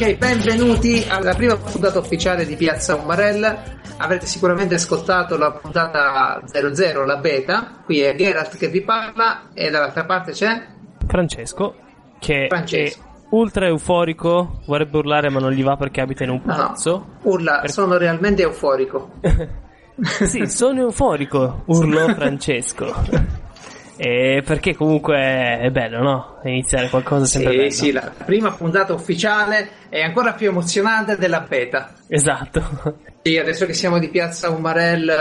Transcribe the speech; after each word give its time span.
Ok, 0.00 0.16
benvenuti 0.18 1.04
alla 1.08 1.34
prima 1.34 1.56
puntata 1.56 1.98
ufficiale 1.98 2.46
di 2.46 2.54
Piazza 2.54 2.94
Umarella. 2.94 3.62
Avrete 3.96 4.26
sicuramente 4.26 4.76
ascoltato 4.76 5.36
la 5.36 5.50
puntata 5.52 6.40
00, 6.46 7.04
la 7.04 7.16
beta. 7.16 7.80
Qui 7.84 8.00
è 8.00 8.14
Geralt 8.14 8.56
che 8.56 8.68
vi 8.68 8.82
parla 8.82 9.48
e 9.54 9.70
dall'altra 9.70 10.04
parte 10.04 10.30
c'è 10.32 10.66
Francesco, 11.06 11.74
che 12.20 12.46
Francesco. 12.48 13.00
è 13.00 13.06
ultra 13.30 13.66
euforico, 13.66 14.60
vorrebbe 14.66 14.98
urlare 14.98 15.30
ma 15.30 15.40
non 15.40 15.50
gli 15.50 15.64
va 15.64 15.76
perché 15.76 16.00
abita 16.00 16.22
in 16.22 16.30
un 16.30 16.40
No, 16.44 16.54
palazzo. 16.54 17.06
urla, 17.22 17.58
Per- 17.60 17.70
sono 17.70 17.96
realmente 17.96 18.42
euforico. 18.42 19.14
sì, 20.00 20.46
sono 20.46 20.82
euforico, 20.82 21.62
urlò 21.66 22.06
Francesco. 22.14 22.94
E 24.00 24.42
perché 24.46 24.76
comunque 24.76 25.16
è 25.16 25.68
bello, 25.72 26.00
no? 26.00 26.38
Iniziare 26.44 26.88
qualcosa 26.88 27.24
sempre 27.24 27.52
Sì, 27.52 27.58
bello. 27.58 27.70
sì, 27.70 27.92
la 27.92 28.24
prima 28.24 28.52
puntata 28.52 28.92
ufficiale 28.94 29.68
è 29.88 30.00
ancora 30.02 30.32
più 30.34 30.48
emozionante 30.48 31.16
della 31.16 31.40
beta. 31.40 31.92
Esatto. 32.06 32.96
Sì, 33.22 33.36
adesso 33.36 33.66
che 33.66 33.72
siamo 33.74 33.98
di 33.98 34.08
Piazza 34.08 34.48
Umarell, 34.50 35.12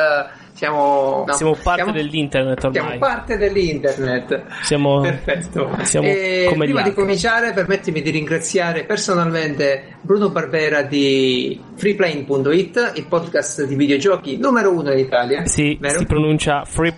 siamo... 0.53 1.23
no, 1.27 1.33
Siamo 1.33 1.53
parte 1.61 1.81
siamo- 1.81 1.91
dell'internet 1.97 2.63
ormai. 2.63 2.81
Siamo 2.81 2.97
parte 2.99 3.37
dell'internet. 3.37 4.43
Siamo- 4.61 5.01
Perfetto. 5.01 5.75
siamo 5.81 6.07
prima 6.07 6.65
di 6.65 6.71
altri. 6.73 6.93
cominciare, 6.93 7.53
permettimi 7.53 8.01
di 8.03 8.11
ringraziare 8.11 8.83
personalmente 8.83 9.95
Bruno 10.01 10.29
Barbera 10.29 10.83
di 10.83 11.59
freeplane.it, 11.75 12.91
il 12.95 13.05
podcast 13.07 13.65
di 13.65 13.75
videogiochi 13.75 14.37
numero 14.37 14.71
uno 14.71 14.91
in 14.91 14.99
Italia. 14.99 15.45
Sì, 15.47 15.75
vero? 15.81 15.97
si 15.99 16.05
pronuncia 16.05 16.63
free 16.63 16.93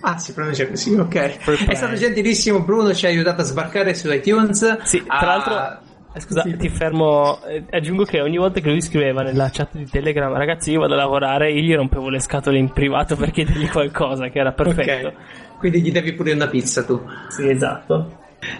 Ah, 0.00 0.16
si 0.18 0.32
pronuncia 0.32 0.66
così, 0.68 0.94
ok. 0.94 1.38
Free 1.38 1.66
È 1.66 1.74
stato 1.74 1.94
gentilissimo, 1.94 2.60
Bruno 2.62 2.94
ci 2.94 3.06
ha 3.06 3.08
aiutato 3.08 3.40
a 3.40 3.44
sbarcare 3.44 3.94
su 3.94 4.10
iTunes. 4.12 4.82
Sì, 4.84 5.02
a- 5.06 5.18
tra 5.18 5.26
l'altro, 5.26 5.80
eh, 6.14 6.20
scusa, 6.20 6.42
Sì. 6.42 6.56
ti 6.56 6.68
fermo. 6.68 7.40
eh, 7.46 7.64
aggiungo 7.70 8.04
che 8.04 8.20
ogni 8.20 8.36
volta 8.38 8.60
che 8.60 8.68
lui 8.68 8.80
scriveva 8.80 9.22
nella 9.22 9.50
chat 9.52 9.70
di 9.72 9.88
Telegram, 9.88 10.32
ragazzi, 10.36 10.70
io 10.70 10.80
vado 10.80 10.94
a 10.94 10.96
lavorare, 10.98 11.50
io 11.52 11.60
gli 11.62 11.74
rompevo 11.74 12.08
le 12.10 12.20
scatole 12.20 12.58
in 12.58 12.70
privato 12.72 13.16
per 13.16 13.30
chiedergli 13.32 13.68
qualcosa, 13.70 14.28
che 14.28 14.38
era 14.38 14.52
perfetto. 14.52 15.08
Ok. 15.08 15.14
Quindi 15.58 15.80
gli 15.82 15.90
devi 15.92 16.12
pure 16.12 16.32
una 16.32 16.46
pizza 16.46 16.84
tu. 16.84 17.00
Sì, 17.28 17.48
esatto. 17.48 18.16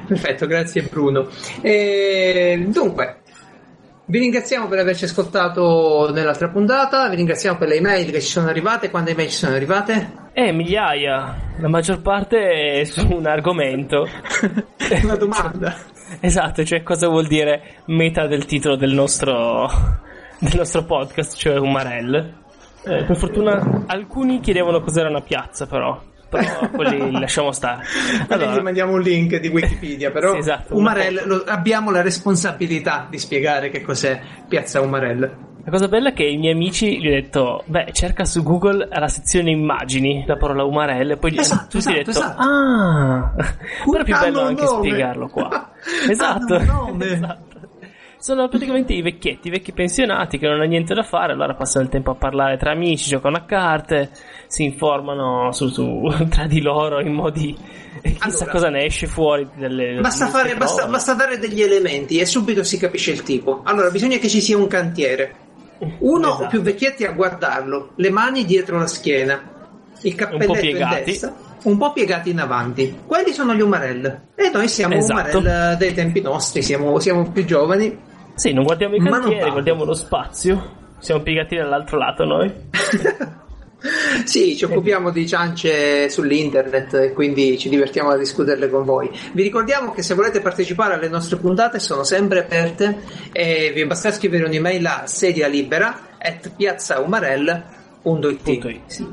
Perfetto, 0.09 0.47
grazie 0.49 0.83
Bruno. 0.83 1.29
E, 1.61 2.65
dunque, 2.69 3.19
vi 4.09 4.19
ringraziamo 4.19 4.69
per 4.69 4.79
averci 4.79 5.05
ascoltato 5.05 6.11
nell'altra 6.13 6.49
puntata, 6.49 7.09
vi 7.11 7.17
ringraziamo 7.17 7.59
per 7.59 7.69
le 7.69 7.77
email 7.77 8.11
che 8.11 8.23
ci 8.23 8.31
sono 8.31 8.49
arrivate. 8.49 8.91
Quante 8.91 9.11
email 9.11 9.29
ci 9.29 9.37
sono 9.37 9.55
arrivate? 9.55 10.31
Eh, 10.33 10.51
migliaia, 10.51 11.37
la 11.59 11.69
maggior 11.69 12.01
parte 12.01 12.81
è 12.81 12.85
su 12.85 13.07
un 13.07 13.27
argomento. 13.27 14.09
Una 15.03 15.17
domanda. 15.17 15.77
Esatto, 16.21 16.65
cioè 16.65 16.83
cosa 16.83 17.09
vuol 17.09 17.27
dire 17.27 17.83
meta 17.87 18.27
del 18.27 18.47
titolo 18.47 18.77
del 18.77 18.95
nostro, 18.95 19.69
del 20.39 20.57
nostro 20.57 20.85
podcast, 20.85 21.37
cioè 21.37 21.59
Umarell. 21.59 22.15
Eh, 22.85 23.05
per 23.05 23.17
fortuna 23.17 23.85
alcuni 23.87 24.41
chiedevano 24.41 24.81
cos'era 24.81 25.11
una 25.11 25.21
piazza, 25.21 25.67
però. 25.67 26.01
Però 26.29 26.69
quelli 26.71 27.11
li 27.11 27.19
lasciamo 27.21 27.53
stare. 27.53 27.85
Allora, 28.29 28.55
gli 28.57 28.61
mandiamo 28.63 28.93
un 28.93 29.01
link 29.01 29.37
di 29.37 29.49
Wikipedia, 29.49 30.11
però 30.11 30.33
Sì, 30.35 30.39
esatto, 30.39 30.77
Umarell, 30.77 31.27
lo- 31.27 31.45
abbiamo 31.47 31.91
la 31.91 32.03
responsabilità 32.03 33.07
di 33.09 33.19
spiegare 33.19 33.71
che 33.71 33.81
cos'è 33.83 34.21
Piazza 34.47 34.81
Umarell. 34.81 35.21
la 35.65 35.71
cosa 35.71 35.89
bella 35.89 36.11
è 36.11 36.13
che 36.13 36.25
i 36.25 36.37
miei 36.37 36.53
amici 36.53 36.99
gli 37.01 37.07
ho 37.09 37.11
detto, 37.11 37.63
beh, 37.67 37.89
cerca 37.93 38.25
su 38.25 38.43
Google 38.43 38.89
alla 38.91 39.09
sezione 39.09 39.51
immagini 39.51 40.25
la 40.27 40.37
parola 40.37 40.65
Umarell 40.65 41.11
e 41.13 41.17
poi 41.17 41.33
gli 41.33 41.39
Esatto, 41.39 41.63
tutti 41.65 41.77
esatto, 41.79 41.97
detto, 41.97 42.11
esatto. 42.11 42.43
ah, 42.43 43.33
però 43.91 44.01
è 44.01 44.05
più 44.05 44.19
bello 44.19 44.41
anche 44.43 44.65
nome. 44.65 44.79
spiegarlo 44.89 45.29
qua. 45.29 45.71
esatto. 46.11 46.57
Esatto. 46.57 47.47
Sono 48.21 48.49
praticamente 48.49 48.93
i 48.95 49.01
vecchietti, 49.01 49.47
i 49.47 49.51
vecchi 49.51 49.73
pensionati 49.73 50.39
che 50.39 50.47
non 50.47 50.57
hanno 50.57 50.65
niente 50.69 50.93
da 50.93 51.05
fare, 51.05 51.33
allora 51.35 51.55
passano 51.55 51.85
il 51.85 51.91
tempo 51.91 52.11
a 52.11 52.15
parlare 52.17 52.57
tra 52.57 52.73
amici, 52.73 53.09
giocano 53.09 53.37
a 53.37 53.45
carte, 53.45 54.11
si 54.49 54.65
informano 54.65 55.53
su, 55.53 55.69
su- 55.69 56.13
tra 56.29 56.47
di 56.47 56.61
loro 56.61 57.01
in 57.01 57.13
modi... 57.13 57.57
chissà 58.03 58.25
Allora, 58.27 58.51
cosa 58.51 58.69
ne 58.71 58.85
esce 58.85 59.07
fuori 59.07 59.49
delle... 59.55 60.01
Basta, 60.01 60.27
fare, 60.27 60.57
basta, 60.57 60.87
basta 60.87 61.15
dare 61.15 61.39
degli 61.39 61.63
elementi 61.63 62.19
e 62.19 62.27
subito 62.27 62.65
si 62.65 62.77
capisce 62.77 63.13
il 63.13 63.23
tipo. 63.23 63.61
Allora, 63.63 63.89
bisogna 63.91 64.17
che 64.19 64.29
ci 64.29 64.41
sia 64.41 64.57
un 64.57 64.67
cantiere. 64.67 65.35
Uno 66.01 66.27
Esatto. 66.27 66.45
o 66.45 66.47
più 66.49 66.61
vecchietti 66.61 67.05
a 67.05 67.13
guardarlo, 67.13 67.93
le 67.95 68.11
mani 68.11 68.45
dietro 68.45 68.79
la 68.79 68.89
schiena, 68.89 69.41
il 70.03 70.15
cappelletto 70.17 70.67
in 70.67 71.03
testa, 71.05 71.35
un 71.63 71.79
po' 71.79 71.93
piegati 71.93 72.31
in 72.31 72.41
avanti. 72.41 72.99
Quelli 73.07 73.33
sono 73.33 73.55
gli 73.55 73.61
umarell. 73.61 74.23
E 74.35 74.51
noi 74.53 74.67
siamo 74.67 74.95
Esatto. 74.95 75.39
umarell 75.39 75.77
dei 75.77 75.95
tempi 75.95 76.21
nostri, 76.21 76.63
siamo, 76.63 76.99
siamo 76.99 77.31
più 77.31 77.45
giovani. 77.45 78.07
Sì, 78.39 78.53
non 78.53 78.63
guardiamo 78.65 78.95
i 78.95 79.01
cantieri, 79.01 79.51
guardiamo 79.51 79.85
lo 79.85 79.95
spazio. 79.95 80.77
Siamo 81.01 81.23
piegati 81.23 81.57
dall'altro 81.57 81.99
lato 81.99 82.25
noi. 82.25 82.53
sì, 84.25 84.57
ci 84.57 84.65
occupiamo 84.65 85.11
di 85.11 85.27
ciance 85.27 86.09
sull'internet 86.09 86.95
e 86.95 87.13
quindi 87.13 87.59
ci 87.59 87.69
divertiamo 87.69 88.11
a 88.11 88.17
discuterle 88.17 88.69
con 88.69 88.85
voi. 88.85 89.11
Vi 89.33 89.43
ricordiamo 89.43 89.91
che 89.93 90.03
se 90.03 90.15
volete 90.15 90.41
partecipare 90.41 90.95
alle 90.95 91.09
nostre 91.09 91.37
puntate 91.39 91.79
sono 91.81 92.05
sempre 92.05 92.39
aperte 92.41 92.99
e 93.33 93.73
vi 93.75 93.85
basta 93.87 94.13
scrivere 94.13 94.45
un'email 94.45 94.87
a 94.87 95.03
sedia 95.07 95.49
libera 95.49 95.99
at 96.19 96.51
piazzaumarell.it. 96.57 98.81
Sì, 98.87 99.07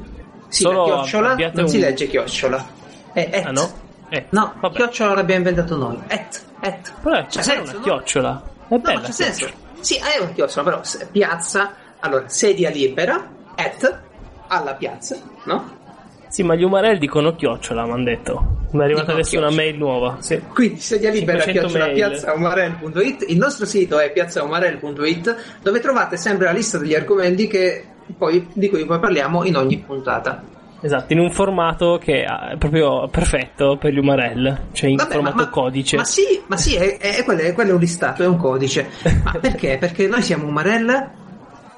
sì 0.48 0.64
chiocciola 0.64 1.36
non 1.54 1.68
si 1.68 1.76
un- 1.78 1.82
legge 1.82 2.08
chiocciola. 2.08 2.68
È 3.14 3.30
et. 3.32 3.46
Ah 3.46 3.52
no? 3.52 3.72
Eh, 4.10 4.26
No, 4.30 4.54
vabbè. 4.60 4.76
chiocciola 4.76 5.16
l'abbiamo 5.16 5.48
inventato 5.48 5.76
noi. 5.78 5.98
Et, 6.08 6.42
et. 6.62 6.94
Però 7.02 7.16
C'è 7.22 7.26
c'è 7.28 7.42
senso, 7.42 7.72
una 7.72 7.74
no? 7.74 7.80
chiocciola. 7.84 8.44
È 8.68 8.74
No, 8.74 8.80
bella. 8.80 9.00
ma 9.00 9.06
c'è 9.06 9.12
senso. 9.12 9.50
Sì, 9.80 9.96
è 9.96 10.22
una 10.22 10.32
chiocciola, 10.32 10.64
però 10.64 10.82
piazza, 11.12 11.74
allora, 12.00 12.28
sedia 12.28 12.70
libera, 12.70 13.30
at, 13.56 14.00
alla 14.48 14.74
piazza, 14.76 15.18
no? 15.46 15.84
Sì, 16.28 16.44
ma 16.44 16.56
gli 16.56 16.64
umarelli 16.64 17.00
dicono 17.00 17.36
chiocciola, 17.36 17.86
mi 17.86 17.92
hanno 17.92 18.04
detto. 18.04 18.64
Mi 18.72 18.82
è 18.82 18.84
arrivata 18.84 19.14
Dicono 19.14 19.14
adesso 19.20 19.38
una 19.38 19.48
chiocciola. 19.48 19.52
mail 19.72 19.78
nuova. 19.78 20.18
Sì. 20.20 20.42
Quindi 20.54 20.80
sedia 20.80 21.10
libera 21.12 21.40
500 21.40 21.68
chiocciola 21.78 21.86
mail. 21.86 22.10
piazzaumarell.it 22.10 23.26
il 23.30 23.38
nostro 23.38 23.66
sito 23.66 24.00
è 24.00 24.12
piazzaumarell.it 24.12 25.36
dove 25.62 25.80
trovate 25.80 26.18
sempre 26.18 26.46
la 26.46 26.52
lista 26.52 26.78
degli 26.78 26.94
argomenti 26.96 27.48
che 27.48 27.86
poi, 28.18 28.48
di 28.54 28.70
cui 28.70 28.86
poi 28.86 29.00
parliamo 29.00 29.46
in 29.46 29.56
ogni 29.56 29.78
puntata. 29.78 30.44
Esatto, 30.82 31.14
in 31.14 31.20
un 31.20 31.32
formato 31.32 31.98
che 32.02 32.24
è 32.24 32.58
proprio 32.58 33.08
perfetto 33.08 33.78
per 33.78 33.92
gli 33.94 33.98
umarell. 33.98 34.68
Cioè 34.72 34.90
in 34.90 34.98
Vabbè, 34.98 35.14
formato 35.14 35.36
ma, 35.36 35.42
ma- 35.44 35.50
codice. 35.50 35.96
Ma 35.98 36.04
sì, 36.04 36.42
ma 36.48 36.58
sì, 36.58 36.76
è, 36.76 36.98
è- 36.98 37.24
quello, 37.24 37.42
è, 37.42 37.54
quello 37.54 37.72
è 37.72 37.74
un 37.74 37.80
listato, 37.80 38.22
è 38.24 38.28
un 38.28 38.38
codice. 38.38 38.88
Ma 39.24 39.34
perché? 39.42 39.78
Perché 39.80 40.08
noi 40.08 40.22
siamo 40.22 40.48
umarell 40.48 41.10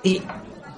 i- 0.01 0.21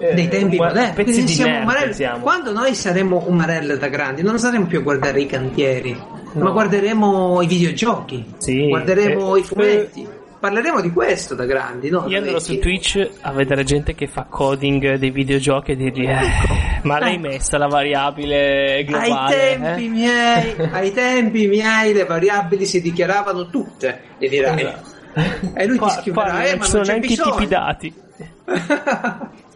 Eh, 0.02 0.14
dei 0.14 0.30
tempi 0.30 0.56
moderni. 0.58 0.94
pezzi 0.94 1.12
Quindi 1.12 1.22
di 1.26 1.28
siamo 1.34 1.70
nerd 1.72 1.92
siamo. 1.92 2.20
Quando 2.20 2.54
noi 2.54 2.74
saremo 2.74 3.24
umarell 3.28 3.78
da 3.78 3.88
grandi, 3.90 4.22
non 4.24 4.40
saremo 4.40 4.66
più 4.66 4.80
a 4.80 4.82
guardare 4.82 5.20
i 5.20 5.26
cantieri, 5.26 5.92
ma 6.34 6.44
No. 6.44 6.52
guarderemo 6.54 7.42
i 7.42 7.48
videogiochi, 7.48 8.26
Sì, 8.38 8.68
guarderemo 8.70 9.36
eh, 9.36 9.40
i 9.40 9.44
fumetti. 9.44 10.08
Parleremo 10.40 10.80
di 10.80 10.92
questo 10.92 11.36
da 11.36 11.46
grandi, 11.46 11.90
no? 11.90 12.06
Io 12.08 12.18
andrò 12.18 12.32
Dei- 12.32 12.42
su 12.42 12.60
Twitch 12.60 13.10
a 13.22 13.32
vedere 13.34 13.64
gente 13.66 13.94
che 13.94 14.08
fa 14.08 14.24
coding 14.30 14.96
dei 14.96 15.10
videogiochi 15.12 15.72
e 15.72 15.76
dirgli 15.76 16.06
eh, 16.08 16.80
ma 16.84 16.98
l'hai 17.00 17.16
Ecco. 17.16 17.28
messa 17.28 17.58
la 17.58 17.68
variabile 17.68 18.76
Ai 18.76 18.84
globale? 18.86 19.36
tempi 19.60 19.86
eh?" 19.86 19.90
miei, 19.90 20.56
ai 20.72 20.92
tempi 20.94 21.48
miei 21.48 21.92
le 21.94 22.06
variabili 22.06 22.66
si 22.66 22.82
dichiaravano 22.82 23.50
tutte, 23.50 24.02
gli 24.18 24.30
dirai. 24.30 24.62
Esatto. 24.62 24.98
E 25.56 25.66
lui 25.66 25.78
Qua- 25.78 25.88
ti 25.90 26.00
scriverà, 26.02 26.30
qua 26.32 26.44
eh, 26.46 26.56
ma 26.56 26.64
sono 26.66 26.84
neanche 26.84 27.14
i 27.14 27.18
tipi 27.18 27.48
dati. 27.48 27.94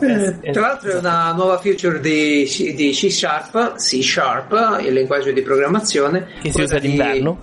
Eh, 0.00 0.36
Eh, 0.40 0.50
Tra 0.50 0.60
l'altro 0.62 0.90
è 0.90 0.96
una 0.96 1.32
nuova 1.32 1.58
feature 1.58 2.00
di, 2.00 2.44
C- 2.48 2.74
di 2.74 2.90
C 2.90 3.08
Sharp, 3.12 3.74
C 3.76 4.02
Sharp, 4.02 4.80
il 4.84 4.92
linguaggio 4.94 5.30
di 5.30 5.42
programmazione 5.42 6.26
Che 6.40 6.50
si 6.50 6.60
usa 6.62 6.78
di- 6.80 6.88
d'inverno. 6.88 7.38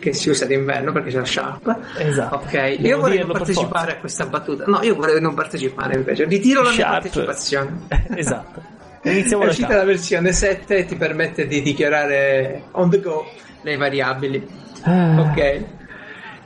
Che 0.00 0.14
si 0.14 0.30
usa 0.30 0.46
d'inverno 0.46 0.92
perché 0.92 1.10
c'è 1.10 1.18
la 1.18 1.24
Sharp. 1.26 1.78
Esatto. 1.98 2.36
Ok, 2.36 2.52
Devo 2.52 2.86
io 2.86 2.98
vorrei 2.98 3.18
non 3.18 3.32
partecipare 3.32 3.92
a 3.92 3.96
questa 3.98 4.26
battuta. 4.26 4.64
No, 4.66 4.80
io 4.82 4.94
vorrei 4.94 5.20
non 5.20 5.34
partecipare 5.34 5.94
invece. 5.94 6.24
Ritiro 6.24 6.62
la 6.62 6.70
mia 6.70 6.88
partecipazione. 6.88 7.86
esatto. 8.16 8.62
Iniziamo 9.02 9.44
da 9.44 9.50
uscita 9.50 9.68
capo. 9.68 9.78
la 9.80 9.84
versione 9.84 10.32
7 10.32 10.76
e 10.76 10.84
ti 10.86 10.96
permette 10.96 11.46
di 11.46 11.62
dichiarare 11.62 12.64
on 12.72 12.90
the 12.90 13.00
go 13.00 13.26
le 13.62 13.76
variabili. 13.76 14.48
Ah. 14.82 15.20
Ok. 15.20 15.64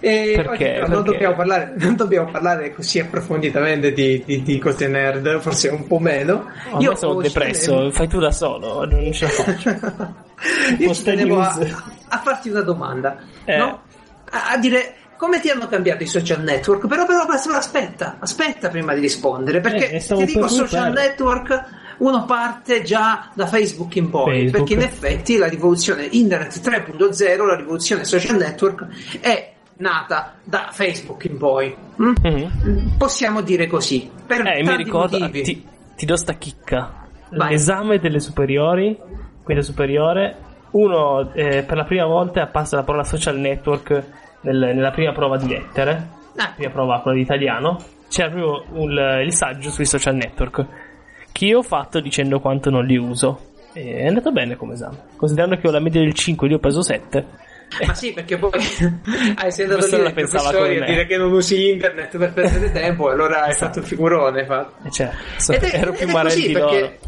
E 0.01 0.33
Perché? 0.37 0.81
oggi 0.83 0.91
non, 0.91 1.03
dobbiamo 1.03 1.35
parlare, 1.35 1.73
non 1.79 1.97
dobbiamo 1.97 2.31
parlare 2.31 2.75
così 2.75 3.01
approfonditamente 3.01 3.91
di, 3.93 4.23
di, 4.27 4.43
di 4.43 4.59
cose 4.59 4.87
nerd, 4.87 5.41
forse 5.41 5.69
un 5.69 5.87
po' 5.87 5.99
meno. 5.99 6.51
Io 6.79 6.95
sono 6.95 7.23
depresso, 7.23 7.73
scegliere- 7.73 7.93
fai 7.93 8.09
tu 8.09 8.19
da 8.19 8.31
solo, 8.31 8.85
non 8.85 9.13
ce 9.13 9.25
la 9.25 9.31
faccio. 9.31 10.15
Io 10.79 10.95
ci 10.95 11.03
tenevo 11.03 11.41
a, 11.41 11.59
a 12.09 12.19
farti 12.19 12.49
una 12.51 12.63
domanda, 12.63 13.17
Eh. 13.45 13.57
no? 13.57 13.83
A, 14.31 14.51
a 14.53 14.59
dire 14.59 14.95
come 15.17 15.41
ti 15.41 15.49
hanno 15.49 15.69
cambiato 15.69 16.03
i 16.03 16.07
social 16.07 16.43
network? 16.43 16.87
Però, 16.87 17.07
però, 17.07 17.25
però, 17.27 17.57
aspetta, 17.57 18.17
aspetta 18.19 18.69
prima 18.69 18.93
di 18.95 19.01
rispondere, 19.01 19.61
perché 19.61 19.91
Eh, 19.91 19.99
ti 20.01 20.25
dico 20.25 20.41
per 20.41 20.51
social 20.51 20.89
buttare. 20.91 21.09
network 21.09 21.65
uno 21.99 22.25
parte 22.25 22.83
già 22.83 23.31
da 23.35 23.47
Facebook 23.47 23.95
in 23.97 24.11
poi, 24.11 24.25
Facebook. 24.51 24.51
perché 24.53 24.73
in 24.75 24.81
effetti 24.81 25.37
la 25.37 25.47
rivoluzione 25.47 26.09
internet 26.11 26.61
3.0, 26.61 27.47
la 27.47 27.57
rivoluzione 27.57 28.05
social 28.05 28.37
network 28.37 28.87
è 29.21 29.53
nata 29.77 30.35
da 30.43 30.69
Facebook 30.73 31.25
in 31.25 31.37
poi. 31.39 31.75
Mm? 32.03 32.13
Mhm. 32.21 32.95
Possiamo 32.99 33.41
dire 33.43 33.67
così. 33.69 34.11
Per 34.27 34.45
Eh, 34.47 34.63
mi 34.65 34.77
ricordo, 34.77 35.31
ti, 35.31 35.67
ti 35.97 36.05
do 36.07 36.17
sta 36.17 36.35
chicca. 36.35 37.03
Vai. 37.31 37.51
L'esame 37.53 37.99
delle 37.99 38.19
superiori, 38.21 38.99
quinta 39.45 39.63
superiore, 39.63 40.37
uno 40.73 41.33
eh, 41.35 41.63
per 41.63 41.77
la 41.77 41.85
prima 41.85 42.07
volta 42.07 42.47
passa 42.47 42.77
la 42.77 42.83
parola 42.83 43.05
social 43.05 43.39
network 43.39 44.03
nel- 44.41 44.73
nella 44.75 44.91
prima 44.91 45.13
prova 45.13 45.37
di 45.37 45.47
lettere, 45.49 46.09
Ah, 46.37 46.53
prima 46.57 46.73
prova 46.73 47.01
quella 47.01 47.17
di 47.17 47.23
italiano, 47.23 47.79
c'era 48.09 48.29
proprio 48.31 48.65
un- 48.81 49.21
il 49.25 49.33
saggio 49.33 49.71
sui 49.71 49.85
social 49.87 50.17
network 50.17 50.67
che 51.31 51.45
io 51.47 51.59
ho 51.59 51.63
fatto 51.63 52.01
dicendo 52.01 52.41
quanto 52.41 52.71
non 52.71 52.85
li 52.85 52.97
uso. 52.97 53.51
E 53.73 53.97
è 53.99 54.07
andato 54.07 54.31
bene 54.33 54.57
come 54.57 54.75
esame, 54.75 54.97
considerando 55.17 55.57
che 55.57 55.67
ho 55.69 55.71
la 55.73 55.81
media 55.81 56.01
del 56.01 56.13
5 56.15 56.47
lì 56.49 56.55
ho 56.55 56.59
preso 56.59 56.81
7. 56.83 57.27
Ma 57.87 57.95
sì, 57.95 58.13
perché 58.13 58.37
poi 58.39 58.51
hai 59.35 59.53
professore 59.67 59.97
lì 59.97 60.03
la 60.03 60.11
pensava 60.13 60.49
a 60.51 60.69
dire 60.85 61.07
che 61.07 61.17
non 61.17 61.33
usi 61.33 61.71
internet 61.71 62.17
per 62.17 62.33
perdere 62.33 62.71
tempo, 62.73 63.09
e 63.11 63.13
allora 63.15 63.43
hai 63.43 63.51
Esatto. 63.51 63.65
fatto 63.67 63.79
il 63.81 63.85
figurone. 63.85 64.41
hai 64.41 64.47
fatto. 64.47 64.87
E 64.87 64.91
cioè, 64.91 65.11
so- 65.39 65.53
Ed 65.53 65.63
è- 65.63 65.77
ero 65.77 65.93
più 65.93 66.07
è 66.07 66.13
marelli 66.13 66.53
perché- 66.53 66.99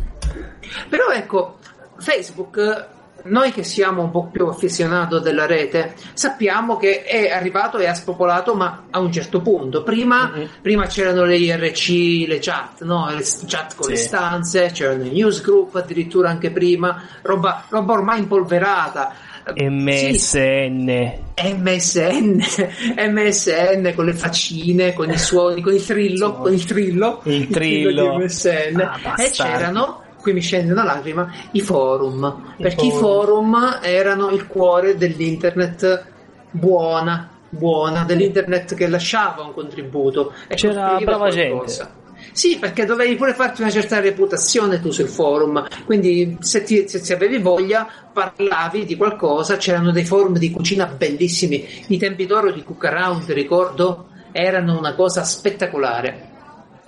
Però 0.89 1.11
ecco, 1.11 1.59
Facebook, 1.99 2.87
noi 3.25 3.51
che 3.51 3.65
siamo 3.65 4.03
un 4.03 4.11
po' 4.13 4.29
più 4.31 4.47
affezionato 4.47 5.19
della 5.19 5.47
rete, 5.47 5.95
sappiamo 6.13 6.77
che 6.77 7.03
è 7.03 7.31
arrivato 7.31 7.79
e 7.79 7.87
ha 7.87 7.95
spopolato, 7.95 8.55
ma 8.55 8.85
a 8.91 9.01
un 9.01 9.11
certo 9.11 9.41
punto. 9.41 9.83
Prima, 9.83 10.31
Mhm. 10.33 10.49
prima 10.63 10.87
c'erano 10.87 11.25
le 11.25 11.37
IRC, 11.37 12.29
le 12.29 12.39
chat, 12.41 12.83
no? 12.85 13.09
le 13.11 13.25
chat 13.47 13.75
con 13.75 13.89
le 13.91 13.97
Sì. 13.97 14.05
stanze, 14.05 14.71
c'erano 14.73 15.05
i 15.05 15.11
newsgroup 15.11 15.75
addirittura 15.75 16.29
anche 16.31 16.51
prima, 16.51 17.03
roba, 17.23 17.65
roba 17.69 17.93
ormai 17.95 18.21
impolverata. 18.21 19.13
MSN. 19.55 21.13
Sì, 21.37 21.55
MSN, 21.55 22.41
MSN 23.13 23.93
con 23.95 24.05
le 24.05 24.13
faccine, 24.13 24.93
con 24.93 25.11
i 25.11 25.19
suoni, 25.19 25.61
con 25.63 25.73
il 25.75 25.85
trillo, 25.85 26.35
con 26.35 26.53
il 26.53 26.65
trillo, 26.65 27.21
Il 27.25 27.49
trillo. 27.49 28.17
di 28.19 28.25
MSN. 28.25 28.81
Ah, 28.81 29.15
e 29.17 29.31
c'erano, 29.31 30.03
qui 30.27 30.35
mi 30.35 30.41
scende 30.41 30.73
una 30.73 30.83
lacrima, 30.83 31.33
i 31.53 31.61
forum, 31.61 32.55
I 32.57 32.63
perché 32.63 32.87
i 32.87 32.91
forum. 32.91 33.53
forum 33.53 33.79
erano 33.81 34.31
il 34.31 34.49
cuore 34.49 34.97
dell'internet 34.97 36.05
buona, 36.51 37.31
buona, 37.49 38.03
dell'internet 38.03 38.75
che 38.75 38.89
lasciava 38.89 39.45
un 39.45 39.53
contributo. 39.53 40.33
E 40.49 40.57
C'era 40.57 40.99
brava 41.01 41.29
qualcosa. 41.29 41.93
Sì, 42.33 42.59
perché 42.59 42.85
dovevi 42.85 43.15
pure 43.15 43.35
farti 43.35 43.61
una 43.63 43.71
certa 43.71 44.01
reputazione 44.01 44.81
tu 44.81 44.91
sul 44.91 45.07
forum, 45.07 45.65
quindi 45.85 46.37
se, 46.41 46.65
ti, 46.65 46.89
se, 46.89 46.99
se 46.99 47.15
avevi 47.15 47.39
voglia 47.39 47.87
parlavi 48.13 48.85
di 48.85 48.97
qualcosa, 48.97 49.57
c'erano 49.59 49.93
dei 49.93 50.05
forum 50.05 50.37
di 50.39 50.51
cucina 50.51 50.87
bellissimi, 50.87 51.65
i 51.87 51.99
tempi 51.99 52.27
d'oro 52.27 52.51
di 52.51 52.65
Cook 52.65 52.85
Around, 52.85 53.31
ricordo, 53.31 54.09
erano 54.33 54.77
una 54.77 54.95
cosa 54.97 55.23
spettacolare. 55.23 56.31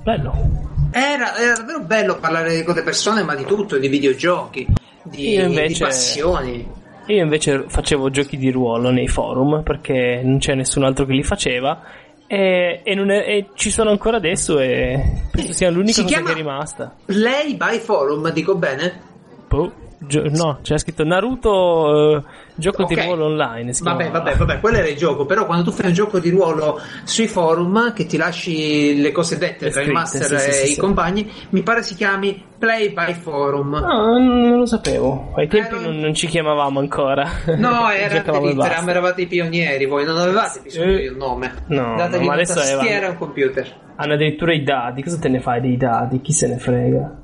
Bello. 0.03 0.78
Era, 0.99 1.37
era 1.37 1.53
davvero 1.55 1.81
bello 1.81 2.17
parlare 2.19 2.63
con 2.65 2.75
le 2.75 2.83
persone, 2.83 3.23
ma 3.23 3.35
di 3.35 3.45
tutto, 3.45 3.79
di 3.79 3.89
videogiochi, 3.89 4.67
di, 5.03 5.35
invece- 5.35 5.67
di 5.75 5.79
passioni. 5.79 6.69
Io 7.07 7.23
invece 7.23 7.65
facevo 7.69 8.11
giochi 8.11 8.37
di 8.37 8.51
ruolo 8.51 8.91
nei 8.91 9.09
forum 9.09 9.63
perché 9.63 10.21
non 10.23 10.39
c'è 10.39 10.55
nessun 10.55 10.85
altro 10.85 11.07
che 11.07 11.13
li 11.15 11.23
faceva 11.23 11.81
e, 12.27 12.81
e 12.85 12.95
non 12.95 13.11
è- 13.11 13.25
e 13.27 13.47
ci 13.55 13.71
sono 13.71 13.89
ancora 13.91 14.19
adesso 14.19 14.59
e 14.59 15.01
penso 15.31 15.53
sia 15.55 15.71
l'unica 15.71 15.93
Si 15.93 16.03
cosa 16.03 16.21
che 16.23 16.33
è 16.33 16.35
rimasta. 16.35 16.95
Play 17.07 17.55
by 17.57 17.79
forum, 17.79 18.31
dico 18.33 18.55
bene? 18.57 19.01
Boh, 19.49 19.73
gio- 19.99 20.29
no, 20.31 20.59
c'era 20.63 20.79
scritto 20.79 21.05
Naruto 21.05 22.17
eh, 22.17 22.23
gioco 22.55 22.83
Ok. 22.83 22.95
di 22.95 23.01
ruolo 23.03 23.27
online. 23.27 23.73
Vabbè, 23.81 24.11
vabbè, 24.11 24.37
vabbè, 24.37 24.61
quello 24.61 24.79
era 24.79 24.89
il 24.89 24.97
gioco, 24.97 25.27
però 25.27 25.45
quando 25.47 25.65
tu 25.65 25.71
fai 25.73 25.87
un 25.87 25.93
gioco 25.93 26.19
di 26.19 26.31
ruolo 26.31 26.81
sui 27.05 27.27
forum 27.29 27.93
che 27.93 28.07
ti 28.07 28.17
lasci 28.17 29.01
le 29.01 29.13
cose 29.13 29.39
dette 29.39 29.67
Le 29.67 29.71
tra 29.71 29.83
il 29.83 29.91
master 29.93 30.25
sì, 30.39 30.49
e 30.49 30.53
sì, 30.53 30.65
i 30.71 30.75
sì. 30.75 30.81
compagni, 30.81 31.31
mi 31.51 31.63
pare 31.63 31.83
si 31.83 31.95
chiami 31.95 32.45
Play 32.59 32.93
by 32.93 33.13
Forum. 33.15 33.71
No, 33.77 34.19
non 34.19 34.59
lo 34.59 34.67
sapevo. 34.67 35.33
Ai 35.37 35.47
tempi 35.47 35.77
non, 35.81 35.97
non 35.99 36.13
ci 36.15 36.27
chiamavamo 36.27 36.81
ancora. 36.81 37.29
No, 37.57 37.89
era 37.95 38.21
Telegram, 38.21 38.89
eravate 38.89 39.23
i 39.23 39.27
pionieri, 39.27 39.87
voi 39.87 40.05
non 40.05 40.17
avevate 40.17 40.61
bisogno 40.63 40.93
Eh, 40.97 41.01
di 41.03 41.07
un 41.09 41.17
nome. 41.17 41.53
no, 41.69 41.95
Datevi 41.97 42.19
ma 42.25 42.33
una 42.33 42.43
adesso 42.43 42.55
tastiera 42.55 42.79
avevamo- 42.85 43.07
e 43.07 43.11
un 43.11 43.17
computer. 43.19 43.77
Hanno 43.97 44.13
addirittura 44.15 44.53
i 44.55 44.63
dadi. 44.63 45.03
Cosa 45.03 45.19
te 45.19 45.29
ne 45.29 45.41
fai 45.41 45.61
dei 45.61 45.77
dadi? 45.77 46.21
Chi 46.21 46.33
se 46.33 46.47
ne 46.49 46.59
frega? 46.59 47.17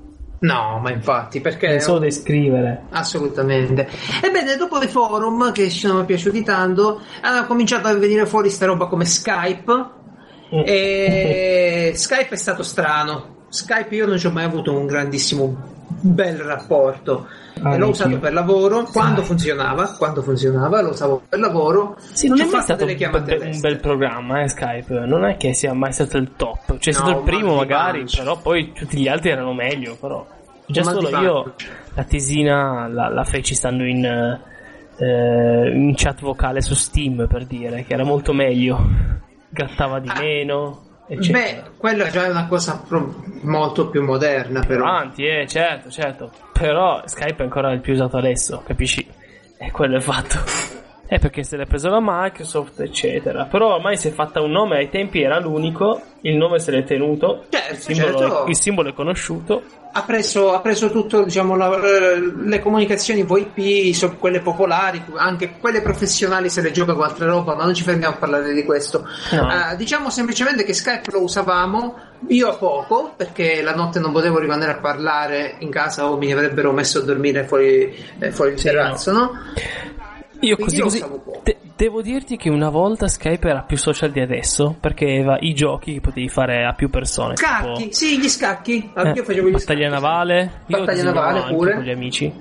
No, 0.44 0.78
ma 0.78 0.90
infatti, 0.90 1.40
perché 1.40 1.76
È 1.76 1.78
solo 1.78 2.00
da 2.00 2.10
scrivere. 2.10 2.84
Assolutamente. 2.90 3.88
Ebbene, 4.22 4.56
dopo 4.56 4.78
i 4.82 4.88
forum 4.88 5.52
che 5.52 5.70
ci 5.70 5.86
sono 5.86 6.04
piaciuti 6.04 6.42
tanto, 6.42 7.00
hanno 7.22 7.46
cominciato 7.46 7.88
a 7.88 7.94
venire 7.94 8.26
fuori 8.26 8.50
sta 8.50 8.66
roba 8.66 8.86
come 8.86 9.06
Skype. 9.06 9.88
E 10.50 11.92
Skype 11.96 12.34
è 12.34 12.36
stato 12.36 12.62
strano. 12.62 13.46
Skype 13.48 13.94
io 13.94 14.06
non 14.06 14.18
ci 14.18 14.26
ho 14.26 14.30
mai 14.30 14.44
avuto 14.44 14.76
un 14.76 14.86
grandissimo 14.86 15.56
bel 16.00 16.36
rapporto. 16.36 17.26
Ah, 17.64 17.76
l'ho 17.76 17.88
usato 17.88 18.18
per 18.18 18.32
lavoro 18.32 18.84
quando 18.92 19.22
funzionava, 19.22 19.94
quando 19.96 20.22
funzionava, 20.22 20.80
lo 20.82 20.90
usavo 20.90 21.22
per 21.28 21.38
lavoro. 21.38 21.96
Sì, 22.12 22.28
non 22.28 22.40
è 22.40 22.44
mai 22.46 22.60
stato 22.60 22.80
delle 22.80 22.92
un, 22.92 22.96
chiamate 22.98 23.34
un 23.34 23.42
all'estero. 23.42 23.72
bel 23.72 23.80
programma, 23.80 24.42
eh, 24.42 24.48
Skype. 24.48 25.06
Non 25.06 25.24
è 25.24 25.36
che 25.36 25.54
sia 25.54 25.72
mai 25.72 25.92
stato 25.92 26.16
il 26.18 26.32
top. 26.36 26.76
C'è 26.78 26.90
No, 26.90 26.96
stato 26.96 27.10
il 27.10 27.22
primo, 27.24 27.54
magari, 27.54 27.98
pancia. 28.00 28.22
però 28.22 28.38
poi 28.40 28.72
tutti 28.72 28.98
gli 28.98 29.08
altri 29.08 29.30
erano 29.30 29.52
meglio. 29.54 29.96
Però 30.00 30.26
già 30.66 30.82
Ma 30.84 30.92
di 30.94 31.04
solo 31.06 31.18
io 31.20 31.54
la 31.94 32.04
tesina 32.04 32.86
la, 32.88 33.08
la 33.08 33.24
feci 33.24 33.54
stando 33.54 33.84
in, 33.84 34.04
eh, 34.96 35.70
in 35.74 35.92
chat 35.96 36.20
vocale 36.20 36.60
su 36.60 36.74
Steam 36.74 37.26
per 37.28 37.46
dire 37.46 37.84
che 37.84 37.94
era 37.94 38.04
molto 38.04 38.32
meglio. 38.32 38.78
Grattava 39.48 40.00
di 40.00 40.08
Ah. 40.08 40.18
meno, 40.20 40.83
eccetera. 41.06 41.62
Beh, 41.62 41.70
quella 41.76 42.08
già 42.08 42.24
è 42.26 42.30
una 42.30 42.46
cosa 42.46 42.82
pro- 42.86 43.22
molto 43.42 43.88
più 43.88 44.02
moderna, 44.02 44.60
però. 44.66 44.86
Avanti, 44.86 45.24
eh, 45.26 45.46
certo, 45.46 45.90
certo. 45.90 46.30
Però 46.52 47.02
Skype 47.04 47.40
è 47.40 47.42
ancora 47.42 47.72
il 47.72 47.80
più 47.80 47.92
usato 47.92 48.16
adesso, 48.16 48.62
capisci? 48.64 49.06
E 49.58 49.70
quello 49.70 49.96
è 49.96 50.00
fatto. 50.00 50.38
È 51.06 51.18
perché 51.18 51.42
se 51.42 51.56
l'è 51.56 51.66
preso 51.66 51.90
la 51.90 52.00
Microsoft, 52.00 52.80
eccetera. 52.80 53.44
Però 53.44 53.74
ormai 53.74 53.96
si 53.96 54.08
è 54.08 54.10
fatta 54.10 54.40
un 54.40 54.50
nome, 54.50 54.78
ai 54.78 54.88
tempi 54.88 55.20
era 55.22 55.38
l'unico, 55.38 56.00
il 56.22 56.36
nome 56.36 56.58
se 56.58 56.70
l'è 56.70 56.82
tenuto, 56.82 57.44
Certo, 57.50 57.72
il, 57.72 57.78
simbolo, 57.78 58.18
certo. 58.18 58.44
il 58.48 58.56
simbolo 58.56 58.88
è 58.88 58.92
conosciuto. 58.94 59.62
Ha 59.96 60.02
preso, 60.02 60.52
ha 60.52 60.60
preso 60.60 60.90
tutto, 60.90 61.22
diciamo, 61.22 61.54
la- 61.54 61.78
le 61.78 62.60
comunicazioni 62.60 63.22
VoIP, 63.22 63.92
so- 63.94 64.16
quelle 64.16 64.40
popolari, 64.40 65.00
anche 65.16 65.54
quelle 65.60 65.82
professionali 65.82 66.48
se 66.50 66.62
le 66.62 66.72
gioca 66.72 66.94
con 66.94 67.04
altra 67.04 67.26
roba, 67.26 67.54
ma 67.54 67.62
non 67.64 67.74
ci 67.74 67.84
fermiamo 67.84 68.14
a 68.14 68.18
parlare 68.18 68.52
di 68.52 68.64
questo. 68.64 69.06
No. 69.30 69.48
Eh, 69.70 69.76
diciamo 69.76 70.10
semplicemente 70.10 70.64
che 70.64 70.74
Skype 70.74 71.12
lo 71.12 71.22
usavamo 71.22 71.96
io 72.28 72.48
a 72.48 72.54
poco, 72.54 73.12
perché 73.16 73.62
la 73.62 73.74
notte 73.74 74.00
non 74.00 74.10
potevo 74.10 74.38
rimanere 74.40 74.72
a 74.72 74.76
parlare 74.78 75.54
in 75.60 75.70
casa 75.70 76.10
o 76.10 76.16
mi 76.16 76.32
avrebbero 76.32 76.72
messo 76.72 76.98
a 76.98 77.02
dormire 77.02 77.44
fuori, 77.44 77.94
eh, 78.18 78.32
fuori 78.32 78.52
il 78.52 78.58
Sì, 78.58 78.64
terrazzo, 78.64 79.12
no? 79.12 79.30
Io 80.44 80.56
così, 80.56 80.80
così 80.80 81.04
de- 81.42 81.56
devo 81.76 82.02
dirti 82.02 82.36
che 82.36 82.50
una 82.50 82.68
volta 82.68 83.08
Skype 83.08 83.48
era 83.48 83.62
più 83.62 83.76
social 83.76 84.10
di 84.10 84.20
adesso 84.20 84.76
perché 84.78 85.04
aveva 85.06 85.38
i 85.40 85.54
giochi 85.54 85.94
che 85.94 86.00
potevi 86.00 86.28
fare 86.28 86.64
a 86.64 86.72
più 86.72 86.90
persone. 86.90 87.36
Scacchi, 87.36 87.82
tipo... 87.82 87.92
sì, 87.92 88.18
gli 88.18 88.28
scacchi. 88.28 88.90
Anch'io 88.94 89.22
eh, 89.22 89.24
facevo 89.24 89.48
gli 89.48 89.52
battaglia 89.52 89.88
scacchi. 89.88 90.02
Navale, 90.02 90.50
battaglia 90.66 91.02
navale 91.04 91.44
pure. 91.48 91.74
Con 91.74 91.82
gli 91.82 91.90
amici. 91.90 92.32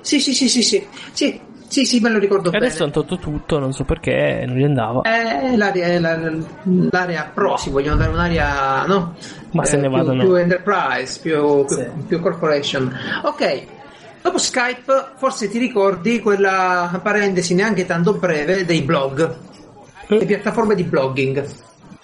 Sì, 0.00 0.20
sì, 0.20 0.32
sì, 0.34 0.48
sì, 0.48 0.62
sì. 0.62 0.86
sì. 1.12 1.40
Sì, 1.68 1.84
sì, 1.84 1.98
me 1.98 2.10
lo 2.10 2.18
ricordo 2.18 2.52
e 2.52 2.56
Adesso 2.56 2.84
hanno 2.84 2.92
tolto 2.92 3.18
tutto, 3.18 3.58
non 3.58 3.72
so 3.72 3.82
perché, 3.82 4.44
non 4.46 4.56
gli 4.56 4.62
andava. 4.62 5.02
Eh, 5.02 5.56
l'area, 5.56 5.86
eh, 5.86 5.98
l'area, 5.98 6.32
l'area 6.62 7.30
pro, 7.34 7.56
si 7.56 7.70
vogliono 7.70 7.96
dare 7.96 8.12
un'area, 8.12 8.86
no? 8.86 9.16
Ma 9.50 9.64
eh, 9.64 9.66
se 9.66 9.76
ne 9.76 9.86
eh, 9.86 9.90
più, 9.90 10.12
no. 10.12 10.22
Più 10.22 10.34
enterprise, 10.34 11.18
più, 11.20 11.66
sì. 11.66 11.84
più 12.06 12.20
corporation. 12.20 12.96
Ok, 13.24 13.66
dopo 14.26 14.38
Skype 14.38 15.12
forse 15.16 15.48
ti 15.48 15.58
ricordi 15.58 16.20
quella 16.20 16.98
parentesi 17.02 17.54
neanche 17.54 17.86
tanto 17.86 18.14
breve 18.14 18.64
dei 18.64 18.82
blog, 18.82 19.36
le 20.08 20.24
piattaforme 20.24 20.74
di 20.74 20.82
blogging. 20.82 21.44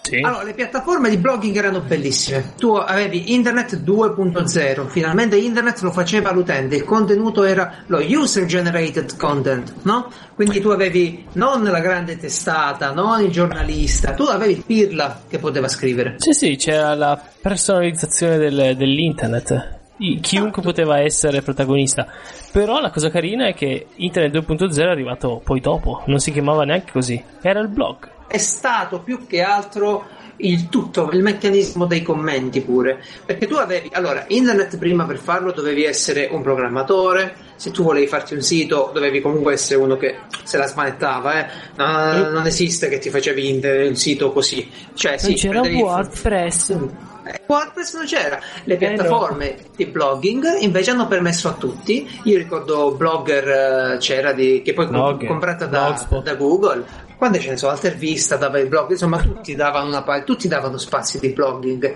Sì. 0.03 0.19
Allora, 0.19 0.43
le 0.43 0.55
piattaforme 0.55 1.09
di 1.11 1.17
blogging 1.17 1.57
erano 1.57 1.81
bellissime. 1.81 2.55
Tu 2.59 2.75
avevi 2.75 3.33
Internet 3.35 3.77
2.0, 3.83 4.89
finalmente 4.89 5.37
Internet 5.37 5.81
lo 5.83 5.93
faceva 5.93 6.33
l'utente, 6.33 6.75
il 6.75 6.85
contenuto 6.85 7.45
era 7.45 7.85
lo 7.87 7.99
user 8.01 8.45
generated 8.45 9.17
content, 9.17 9.73
no? 9.83 10.11
Quindi 10.35 10.61
tu 10.61 10.71
avevi 10.71 11.25
non 11.35 11.63
la 11.63 11.79
grande 11.79 12.19
testata, 12.19 12.91
non 12.93 13.23
il 13.23 13.31
giornalista, 13.31 14.13
tu 14.13 14.25
avevi 14.25 14.53
il 14.55 14.65
pirla 14.67 15.21
che 15.29 15.39
poteva 15.39 15.69
scrivere. 15.69 16.17
Sì, 16.19 16.33
sì, 16.33 16.57
c'era 16.57 16.95
la 16.97 17.21
personalizzazione 17.41 18.39
del- 18.39 18.75
dell'internet. 18.77 19.81
I- 20.03 20.21
Chiunque 20.21 20.63
poteva 20.63 21.01
essere 21.01 21.43
protagonista. 21.43 22.07
Però 22.51 22.81
la 22.81 22.91
cosa 22.91 23.11
carina 23.11 23.47
è 23.47 23.55
che 23.55 23.87
Internet 23.97 24.45
2.0 24.45 24.81
è 24.81 24.91
arrivato 24.91 25.41
poi 25.43 25.61
dopo, 25.61 26.03
non 26.07 26.19
si 26.19 26.33
chiamava 26.33 26.65
neanche 26.65 26.93
così. 26.93 27.23
Era 27.41 27.61
il 27.61 27.69
blog. 27.69 28.11
è 28.29 28.39
stato 28.39 29.01
più 29.01 29.27
che 29.27 29.43
altro 29.43 30.07
il 30.37 30.69
tutto, 30.71 31.11
il 31.13 31.23
meccanismo 31.23 31.85
dei 31.87 32.03
commenti 32.03 32.63
pure. 32.63 33.03
Perché 33.25 33.47
tu 33.47 33.55
avevi, 33.57 33.91
allora, 33.93 34.25
internet 34.29 34.79
prima 34.79 35.05
per 35.05 35.19
farlo 35.19 35.53
dovevi 35.53 35.85
essere 35.85 36.29
un 36.31 36.41
programmatore, 36.43 37.35
se 37.57 37.71
tu 37.71 37.83
volevi 37.83 38.07
farti 38.07 38.35
un 38.35 38.41
sito 38.41 38.91
dovevi 38.93 39.21
comunque 39.21 39.53
essere 39.53 39.81
uno 39.81 39.97
che 39.97 40.17
se 40.45 40.57
la 40.57 40.67
smanettava, 40.67 41.41
eh. 41.41 41.51
non, 41.77 42.33
non 42.33 42.47
esiste 42.47 42.89
che 42.89 42.99
ti 42.99 43.11
facevi 43.11 43.87
un 43.87 43.95
sito 43.97 44.33
così. 44.33 44.69
Cioè, 44.95 45.19
sì, 45.19 45.35
c'era 45.35 45.61
WordPress. 45.61 46.77
Eh, 47.25 47.41
WordPress 47.47 47.95
non 47.95 48.05
c'era, 48.07 48.41
le 48.65 48.77
piattaforme 48.77 49.57
di 49.77 49.87
blogging 49.87 50.59
invece 50.61 50.91
hanno 50.91 51.07
permesso 51.07 51.49
a 51.49 51.53
tutti. 51.53 52.09
Io 52.25 52.39
ricordo 52.39 52.93
Blogger 52.93 53.49
eh, 53.95 53.97
c'era 53.99 54.33
di, 54.33 54.63
che 54.63 54.73
poi 54.73 54.87
Blogger, 54.87 55.29
comprata 55.29 55.67
da, 55.67 56.07
da 56.23 56.35
Google. 56.35 57.11
Quando 57.17 57.39
ce 57.39 57.51
ne 57.51 57.57
sono 57.57 57.71
Altervista, 57.71 58.37
dava 58.37 58.59
il 58.59 58.67
blog, 58.67 58.91
insomma, 58.91 59.19
tutti 59.19 59.55
davano 59.55 59.87
una 59.87 60.23
tutti 60.25 60.49
davano 60.49 60.77
spazi 60.77 61.21
di 61.21 61.29
blogging. 61.29 61.95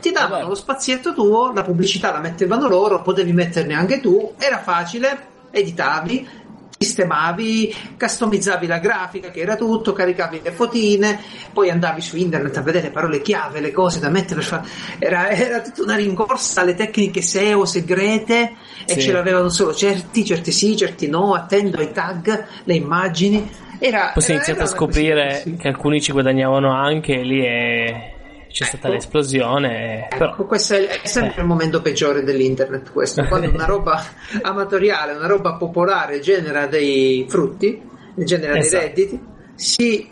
Ti 0.00 0.12
davano 0.12 0.34
Vabbè. 0.34 0.48
lo 0.48 0.54
spazietto 0.54 1.14
tuo, 1.14 1.52
la 1.52 1.62
pubblicità 1.62 2.12
la 2.12 2.20
mettevano 2.20 2.68
loro, 2.68 3.02
potevi 3.02 3.32
metterne 3.32 3.74
anche 3.74 3.98
tu, 3.98 4.34
era 4.38 4.58
facile, 4.58 5.18
editavi, 5.50 6.28
sistemavi, 6.78 7.74
customizzavi 7.98 8.66
la 8.68 8.78
grafica 8.78 9.30
che 9.30 9.40
era 9.40 9.56
tutto, 9.56 9.92
caricavi 9.92 10.40
le 10.44 10.52
fotine, 10.52 11.20
poi 11.52 11.70
andavi 11.70 12.00
su 12.00 12.16
internet 12.16 12.56
a 12.56 12.62
vedere 12.62 12.90
parole 12.90 13.20
chiave, 13.20 13.60
le 13.60 13.72
cose 13.72 13.98
da 13.98 14.08
mettere, 14.08 14.42
fa- 14.42 14.64
era, 14.98 15.28
era 15.30 15.60
tutta 15.60 15.82
una 15.82 15.96
rincorsa 15.96 16.60
alle 16.60 16.74
tecniche 16.74 17.20
SEO 17.20 17.64
segrete 17.64 18.54
e 18.86 18.92
Sì. 18.94 19.00
ce 19.00 19.12
l'avevano 19.12 19.48
solo 19.48 19.74
certi, 19.74 20.24
certi 20.24 20.52
sì, 20.52 20.76
certi 20.76 21.08
no, 21.08 21.34
attendo 21.34 21.78
ai 21.78 21.92
tag, 21.92 22.46
le 22.64 22.74
immagini. 22.74 23.50
Era, 23.80 24.10
Poi 24.14 24.22
si 24.22 24.30
è 24.30 24.34
iniziato 24.34 24.62
a 24.62 24.66
scoprire 24.66 25.26
così, 25.28 25.50
sì. 25.50 25.56
che 25.56 25.68
alcuni 25.68 26.00
ci 26.00 26.12
guadagnavano 26.12 26.72
anche 26.72 27.20
e 27.20 27.22
lì 27.24 27.40
è... 27.40 28.12
c'è 28.50 28.64
stata 28.64 28.86
Ecco. 28.86 28.94
l'esplosione. 28.94 30.06
Però 30.10 30.30
Ecco, 30.32 30.46
questo 30.46 30.74
è, 30.74 31.00
è 31.02 31.06
sempre 31.06 31.38
Eh. 31.38 31.40
il 31.42 31.46
momento 31.46 31.80
peggiore 31.80 32.22
dell'internet, 32.22 32.90
questo. 32.92 33.24
Quando 33.24 33.50
una 33.50 33.64
roba 33.66 34.02
amatoriale, 34.42 35.12
una 35.14 35.26
roba 35.26 35.54
popolare 35.54 36.20
genera 36.20 36.66
dei 36.66 37.26
frutti, 37.28 37.80
genera 38.16 38.56
Esatto. 38.56 38.84
dei 38.84 38.94
redditi, 38.94 39.20
si 39.54 40.10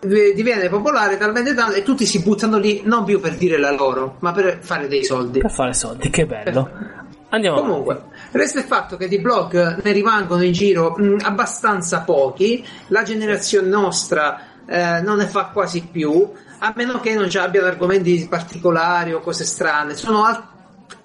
eh, 0.00 0.32
diviene 0.34 0.68
popolare 0.68 1.16
talmente 1.16 1.54
tanto 1.54 1.74
e 1.74 1.82
tutti 1.82 2.04
si 2.06 2.22
buttano 2.22 2.58
lì 2.58 2.82
non 2.84 3.04
più 3.04 3.20
per 3.20 3.36
dire 3.36 3.58
la 3.58 3.72
loro, 3.72 4.16
ma 4.20 4.32
per 4.32 4.58
fare 4.60 4.86
dei 4.88 5.04
soldi. 5.04 5.40
per 5.40 5.50
fare 5.50 5.72
soldi, 5.74 6.08
che 6.10 6.26
bello. 6.26 6.70
Andiamo 7.30 7.60
Comunque, 7.60 7.94
avanti. 7.94 8.16
resta 8.32 8.58
il 8.60 8.64
fatto 8.64 8.96
che 8.96 9.06
di 9.06 9.18
blog 9.20 9.82
ne 9.82 9.92
rimangono 9.92 10.42
in 10.42 10.52
giro 10.52 10.94
mh, 10.96 11.18
abbastanza 11.24 12.00
pochi, 12.00 12.64
la 12.86 13.02
generazione 13.02 13.68
nostra 13.68 14.40
eh, 14.66 15.00
non 15.02 15.18
ne 15.18 15.26
fa 15.26 15.46
quasi 15.52 15.86
più, 15.92 16.30
a 16.58 16.72
meno 16.76 17.00
che 17.00 17.14
non 17.14 17.28
ci 17.30 17.38
abbiano 17.38 17.66
argomenti 17.66 18.26
particolari 18.28 19.12
o 19.12 19.20
cose 19.20 19.44
strane. 19.44 19.94
Sono 19.94 20.24
al- 20.24 20.42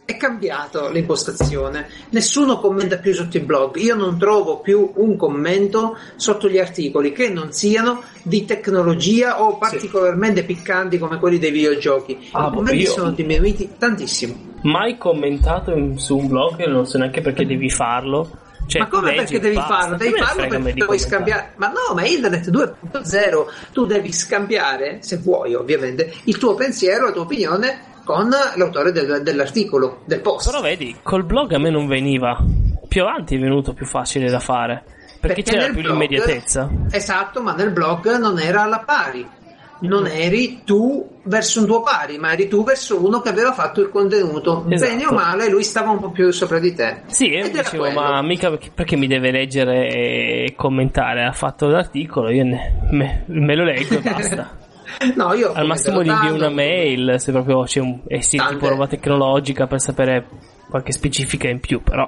è 0.05 0.17
cambiato 0.17 0.89
l'impostazione, 0.89 1.87
nessuno 2.09 2.59
commenta 2.59 2.97
più 2.97 3.13
sotto 3.13 3.37
i 3.37 3.39
blog. 3.39 3.77
Io 3.77 3.95
non 3.95 4.17
trovo 4.17 4.59
più 4.59 4.91
un 4.95 5.15
commento 5.15 5.97
sotto 6.17 6.49
gli 6.49 6.57
articoli 6.59 7.13
che 7.13 7.29
non 7.29 7.53
siano 7.53 8.01
di 8.21 8.43
tecnologia 8.43 9.41
o 9.41 9.57
particolarmente 9.57 10.43
piccanti 10.43 10.97
come 10.97 11.19
quelli 11.19 11.39
dei 11.39 11.51
videogiochi. 11.51 12.29
Ah, 12.31 12.47
I 12.47 12.53
commenti 12.53 12.81
io- 12.81 12.91
sono 12.91 13.11
diminuiti 13.11 13.69
tantissimo. 13.77 14.51
Mai 14.63 14.97
commentato 14.97 15.71
in- 15.71 15.97
su 15.97 16.17
un 16.17 16.27
blog, 16.27 16.65
non 16.65 16.85
so 16.85 16.97
neanche 16.97 17.21
perché 17.21 17.45
devi 17.45 17.69
farlo. 17.69 18.29
Cioè, 18.65 18.81
ma 18.81 18.87
come 18.87 19.11
leggi 19.11 19.17
perché 19.33 19.39
devi 19.39 19.55
basta. 19.55 19.73
farlo? 19.75 19.95
Devi 19.97 20.13
farlo 20.17 20.59
perché 20.63 20.85
puoi 20.85 20.99
scambiare. 20.99 21.53
Ma 21.57 21.67
no, 21.67 21.93
ma 21.93 22.05
Internet 22.05 22.49
2.0 22.49 23.45
tu 23.71 23.85
devi 23.85 24.11
scambiare, 24.11 24.97
se 25.01 25.17
vuoi 25.17 25.53
ovviamente, 25.53 26.13
il 26.25 26.37
tuo 26.37 26.55
pensiero, 26.55 27.05
la 27.07 27.11
tua 27.11 27.21
opinione 27.23 27.91
con 28.03 28.29
l'autore 28.55 28.91
del- 28.91 29.21
dell'articolo, 29.23 30.01
del 30.05 30.21
post. 30.21 30.49
Però 30.49 30.61
vedi, 30.61 30.95
col 31.03 31.23
blog 31.25 31.53
a 31.53 31.57
me 31.59 31.69
non 31.69 31.87
veniva. 31.87 32.37
Più 32.87 33.01
avanti 33.01 33.35
è 33.35 33.39
venuto 33.39 33.73
più 33.73 33.85
facile 33.85 34.29
da 34.29 34.39
fare. 34.39 34.83
Perché, 35.19 35.41
c'era 35.41 35.61
nel 35.63 35.71
più 35.71 35.81
blog- 35.81 35.93
l'immediatezza. 35.93 36.69
Esatto, 36.91 37.41
ma 37.41 37.53
nel 37.53 37.71
blog 37.71 38.17
non 38.17 38.39
era 38.39 38.63
alla 38.63 38.79
pari. 38.79 39.25
Non 39.83 40.07
eri 40.07 40.61
tu 40.63 41.09
verso 41.23 41.59
un 41.59 41.65
tuo 41.65 41.81
pari, 41.81 42.17
ma 42.17 42.31
eri 42.33 42.47
tu 42.47 42.63
verso 42.63 43.03
uno 43.05 43.19
che 43.21 43.29
aveva 43.29 43.51
fatto 43.53 43.81
il 43.81 43.89
contenuto. 43.89 44.65
Esatto. 44.69 44.91
Bene 44.91 45.05
o 45.07 45.11
male, 45.13 45.49
lui 45.49 45.63
stava 45.63 45.89
un 45.91 45.99
po' 45.99 46.09
più 46.11 46.31
sopra 46.31 46.59
di 46.59 46.73
te. 46.73 47.01
Sì, 47.07 47.33
era 47.33 47.47
dicevo, 47.49 47.89
ma 47.91 48.21
mica 48.21 48.49
perché- 48.49 48.71
perché 48.73 48.95
mi 48.95 49.07
deve 49.07 49.31
leggere 49.31 49.87
e 49.89 50.53
commentare? 50.55 51.23
Ha 51.25 51.31
fatto 51.33 51.67
l'articolo, 51.67 52.29
io 52.29 52.43
ne- 52.45 52.73
me, 52.91 53.23
me 53.27 53.55
lo 53.55 53.63
leggo 53.65 53.95
e 53.95 53.99
basta. 54.09 54.57
No, 55.15 55.33
io 55.33 55.51
Al 55.53 55.65
massimo 55.65 56.03
gli 56.03 56.07
invio 56.09 56.33
una 56.35 56.49
mail 56.49 57.15
se 57.17 57.31
proprio 57.31 57.63
c'è 57.63 57.79
un 57.79 57.99
eh 58.07 58.21
sì, 58.21 58.37
tipo 58.37 58.67
roba 58.69 58.85
tecnologica 58.87 59.65
per 59.65 59.79
sapere 59.81 60.25
qualche 60.69 60.91
specifica 60.91 61.47
in 61.49 61.59
più, 61.59 61.81
però 61.81 62.07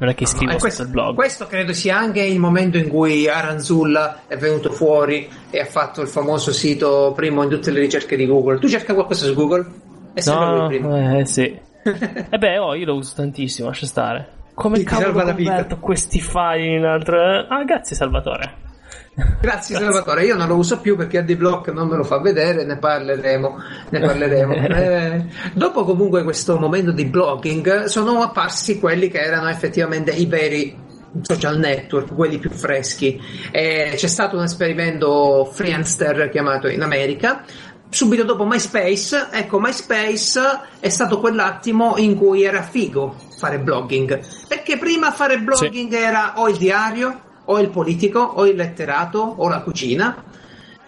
non 0.00 0.08
è 0.08 0.14
che 0.14 0.26
scrivo 0.26 0.46
Eh, 0.50 0.54
sotto 0.54 0.62
questo, 0.64 0.82
il 0.82 0.88
blog. 0.88 1.14
questo 1.14 1.46
credo 1.46 1.72
sia 1.72 1.96
anche 1.98 2.20
il 2.22 2.38
momento 2.38 2.76
in 2.78 2.88
cui 2.88 3.28
Aranzulla 3.28 4.22
è 4.26 4.36
venuto 4.36 4.72
fuori 4.72 5.28
e 5.50 5.60
ha 5.60 5.64
fatto 5.66 6.00
il 6.00 6.08
famoso 6.08 6.52
sito 6.52 7.12
primo 7.14 7.42
in 7.42 7.50
tutte 7.50 7.70
le 7.70 7.80
ricerche 7.80 8.16
di 8.16 8.26
Google. 8.26 8.58
Tu 8.58 8.68
cerca 8.68 8.94
qualcosa 8.94 9.26
su 9.26 9.34
Google? 9.34 9.66
È 10.14 10.20
sempre 10.20 10.56
No, 10.56 10.66
primo. 10.66 11.18
eh 11.18 11.24
sì. 11.26 11.42
E 12.30 12.36
beh, 12.38 12.58
oh, 12.58 12.74
io 12.74 12.84
lo 12.86 12.94
uso 12.96 13.12
tantissimo, 13.16 13.68
lascia 13.68 13.86
stare. 13.86 14.28
Come 14.54 14.78
Ti- 14.78 14.84
cavolo 14.84 15.22
converto 15.22 15.78
questi 15.78 16.20
file 16.20 16.76
in 16.76 16.84
altre... 16.84 17.46
Ah, 17.48 17.62
grazie 17.64 17.94
Salvatore. 17.96 18.68
Grazie 19.40 19.76
Salvatore, 19.76 20.24
io 20.24 20.36
non 20.36 20.48
lo 20.48 20.56
uso 20.56 20.80
più 20.80 20.96
perché 20.96 21.18
AdBlock 21.18 21.68
non 21.68 21.88
me 21.88 21.96
lo 21.96 22.04
fa 22.04 22.18
vedere, 22.20 22.64
ne 22.64 22.76
parleremo. 22.76 23.56
Ne 23.90 24.00
parleremo. 24.00 24.58
Eh, 24.80 25.24
dopo 25.52 25.84
comunque 25.84 26.22
questo 26.22 26.58
momento 26.58 26.92
di 26.92 27.04
blogging 27.04 27.84
sono 27.84 28.22
apparsi 28.22 28.78
quelli 28.78 29.08
che 29.08 29.18
erano 29.18 29.48
effettivamente 29.48 30.10
i 30.12 30.26
veri 30.26 30.76
social 31.22 31.58
network, 31.58 32.14
quelli 32.14 32.38
più 32.38 32.50
freschi. 32.50 33.20
Eh, 33.50 33.92
c'è 33.96 34.06
stato 34.06 34.36
un 34.36 34.44
esperimento 34.44 35.48
Friendster 35.52 36.30
chiamato 36.30 36.68
in 36.68 36.82
America. 36.82 37.44
Subito 37.88 38.22
dopo 38.22 38.46
MySpace, 38.46 39.28
ecco, 39.32 39.58
MySpace 39.58 40.40
è 40.78 40.88
stato 40.88 41.18
quell'attimo 41.18 41.96
in 41.96 42.16
cui 42.16 42.44
era 42.44 42.62
figo 42.62 43.16
fare 43.36 43.58
blogging. 43.58 44.20
Perché 44.46 44.78
prima 44.78 45.10
fare 45.10 45.40
blogging 45.40 45.92
era 45.92 46.34
o 46.36 46.48
il 46.48 46.56
diario, 46.56 47.29
o 47.52 47.58
il 47.60 47.70
politico, 47.70 48.20
o 48.20 48.46
il 48.46 48.56
letterato, 48.56 49.18
o 49.18 49.48
la 49.48 49.60
cucina. 49.60 50.24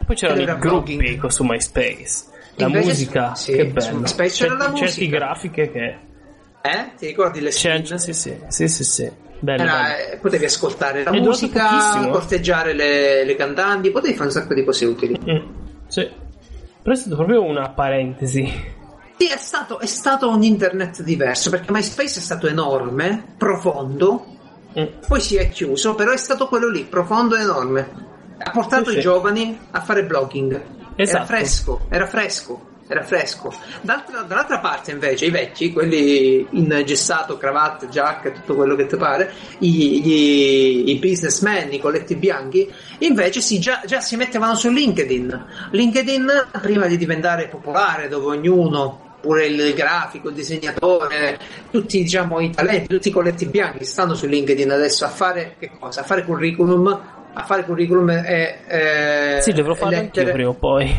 Poi 0.05 0.17
c'erano 0.17 0.41
Era 0.41 0.55
i 0.57 0.59
gruppi 0.59 0.97
blogging. 0.97 1.19
co- 1.21 1.31
su 1.31 1.45
MySpace. 1.45 2.25
La 2.57 2.67
Invece- 2.67 2.89
musica, 2.89 3.35
sì, 3.35 3.53
che 3.53 3.67
bello. 3.67 3.79
C'era 3.79 3.95
la 3.95 4.07
Certi- 4.07 4.37
Certi 4.57 4.79
musica. 4.79 5.17
grafiche 5.19 5.71
che... 5.71 5.99
Eh? 6.65 6.91
Ti 6.97 7.07
ricordi 7.07 7.41
le 7.41 7.51
C'è, 7.51 7.83
spin? 7.85 7.99
sì, 7.99 8.13
sì, 8.13 8.37
sì, 8.49 8.69
sì, 8.69 8.85
sì. 8.85 9.11
Bello, 9.41 9.63
Era- 9.63 9.73
bello. 9.83 10.13
eh, 10.13 10.17
potevi 10.19 10.45
ascoltare 10.45 11.03
la 11.03 11.11
È 11.11 11.19
musica, 11.21 12.09
corteggiare 12.11 12.73
le, 12.75 13.25
le 13.25 13.35
cantanti, 13.35 13.91
potevi 13.91 14.15
fare 14.15 14.27
un 14.27 14.33
sacco 14.33 14.55
di 14.55 14.65
cose 14.65 14.85
utili. 14.85 15.19
Mm, 15.29 15.45
sì. 15.89 16.09
Però 16.83 16.95
è 16.95 16.99
stato 16.99 17.17
proprio 17.17 17.43
una 17.43 17.71
parentesi. 17.71 18.45
Sì, 19.17 19.29
è 19.29 19.37
stato, 19.37 19.79
è 19.81 19.87
stato 19.87 20.29
un 20.29 20.43
internet 20.43 21.03
diverso 21.03 21.49
perché 21.51 21.71
MySpace 21.73 22.19
è 22.19 22.23
stato 22.23 22.47
enorme, 22.49 23.35
profondo. 23.39 24.27
Poi 25.07 25.21
si 25.21 25.37
è 25.37 25.49
chiuso, 25.51 25.95
però 25.95 26.13
è 26.13 26.17
stato 26.17 26.49
quello 26.49 26.69
lì, 26.69 26.85
profondo 26.85 27.37
e 27.37 27.41
enorme. 27.41 28.11
Ha 28.39 28.51
portato 28.51 28.87
Sì, 28.87 28.91
i 28.93 28.95
sì. 28.95 29.01
giovani 29.01 29.59
a 29.71 29.81
fare 29.81 30.05
blogging. 30.05 30.53
Era 30.53 30.63
Esatto. 30.97 31.25
fresco, 31.27 31.81
era 31.89 32.07
fresco, 32.07 32.67
era 32.87 33.03
fresco. 33.03 33.55
D'altra, 33.81 34.23
dall'altra 34.23 34.59
parte 34.59 34.91
invece 34.91 35.27
i 35.27 35.31
vecchi, 35.31 35.73
quelli 35.73 36.47
in 36.51 36.83
gessato, 36.85 37.39
cravatte, 37.39 37.89
giacca, 37.89 38.31
tutto 38.31 38.55
quello 38.55 38.75
che 38.75 38.87
ti 38.87 38.97
pare, 38.97 39.33
i, 39.61 40.03
gli- 40.03 40.89
i 40.91 40.99
businessmen, 40.99 41.73
i 41.73 41.79
colletti 41.79 42.17
bianchi, 42.17 42.71
invece 42.99 43.41
sì, 43.41 43.59
già, 43.59 43.81
già 43.87 44.01
si 44.01 44.17
mettevano 44.17 44.55
su 44.55 44.69
LinkedIn. 44.71 45.47
LinkedIn, 45.71 46.49
prima 46.61 46.87
di 46.87 46.97
diventare 46.97 47.49
popolare, 47.49 48.09
dove 48.09 48.37
ognuno 48.37 49.11
pure 49.23 49.47
il 49.47 49.73
grafico, 49.73 50.29
il 50.29 50.35
disegnatore, 50.35 51.39
tutti 51.71 52.03
diciamo 52.03 52.41
i 52.41 52.51
talenti, 52.51 52.89
tutti 52.89 53.09
i 53.09 53.13
colletti 53.13 53.47
bianchi 53.47 53.85
stanno 53.85 54.15
su 54.15 54.27
LinkedIn 54.27 54.71
adesso 54.71 55.05
a 55.05 55.09
fare 55.09 55.55
che 55.59 55.71
cosa? 55.79 56.01
A 56.01 56.05
fare 56.05 56.25
curriculum, 56.25 57.01
a 57.33 57.43
fare 57.45 57.65
curriculum 57.65 58.11
e, 58.11 58.59
e 58.67 59.39
Sì, 59.41 59.53
dovrò 59.53 59.75
farlo 59.75 59.97
lettere. 59.97 60.33
prima 60.33 60.51
o 60.51 60.55
poi. 60.55 60.95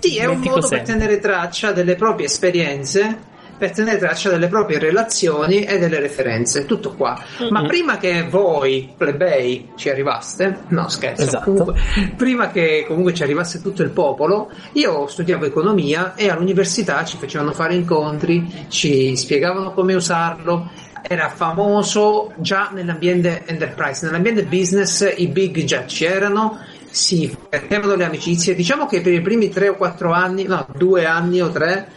Sì, 0.00 0.16
è 0.18 0.24
un 0.24 0.38
modo 0.40 0.66
per 0.66 0.78
sempre. 0.78 0.92
tenere 0.94 1.18
traccia 1.20 1.70
delle 1.70 1.94
proprie 1.94 2.26
esperienze, 2.26 3.18
per 3.58 3.72
tenere 3.72 3.98
traccia 3.98 4.30
delle 4.30 4.46
proprie 4.48 4.78
relazioni 4.78 5.64
e 5.64 5.78
delle 5.78 5.98
referenze. 6.00 6.64
Tutto 6.64 6.94
qua. 6.94 7.20
Ma 7.50 7.60
Mhm. 7.62 7.66
prima 7.66 7.96
che 7.98 8.26
voi, 8.28 8.92
plebei, 8.96 9.70
ci 9.76 9.90
arrivaste, 9.90 10.60
no 10.68 10.88
scherzo, 10.88 11.22
Esatto. 11.24 11.44
comunque, 11.44 11.74
prima 12.16 12.50
che 12.50 12.84
comunque 12.86 13.12
ci 13.14 13.22
arrivasse 13.22 13.60
tutto 13.60 13.82
il 13.82 13.90
popolo, 13.90 14.50
io 14.72 15.06
studiavo 15.06 15.44
economia 15.44 16.14
e 16.14 16.30
all'università 16.30 17.04
ci 17.04 17.16
facevano 17.18 17.52
fare 17.52 17.74
incontri, 17.74 18.66
ci 18.68 19.16
spiegavano 19.16 19.72
come 19.72 19.94
usarlo. 19.94 20.70
Era 21.02 21.28
famoso 21.28 22.32
già 22.36 22.70
nell'ambiente 22.72 23.42
enterprise, 23.46 24.04
nell'ambiente 24.06 24.44
business 24.44 25.12
i 25.16 25.28
big 25.28 25.64
già 25.64 25.84
c'erano, 25.84 26.58
si 26.90 27.34
perdevano 27.48 27.94
le 27.94 28.04
amicizie. 28.04 28.54
Diciamo 28.54 28.86
che 28.86 29.00
per 29.00 29.12
i 29.12 29.20
primi 29.20 29.48
tre 29.48 29.68
o 29.68 29.76
quattro 29.76 30.12
anni, 30.12 30.44
no, 30.44 30.66
due 30.76 31.06
anni 31.06 31.40
o 31.40 31.50
tre, 31.50 31.88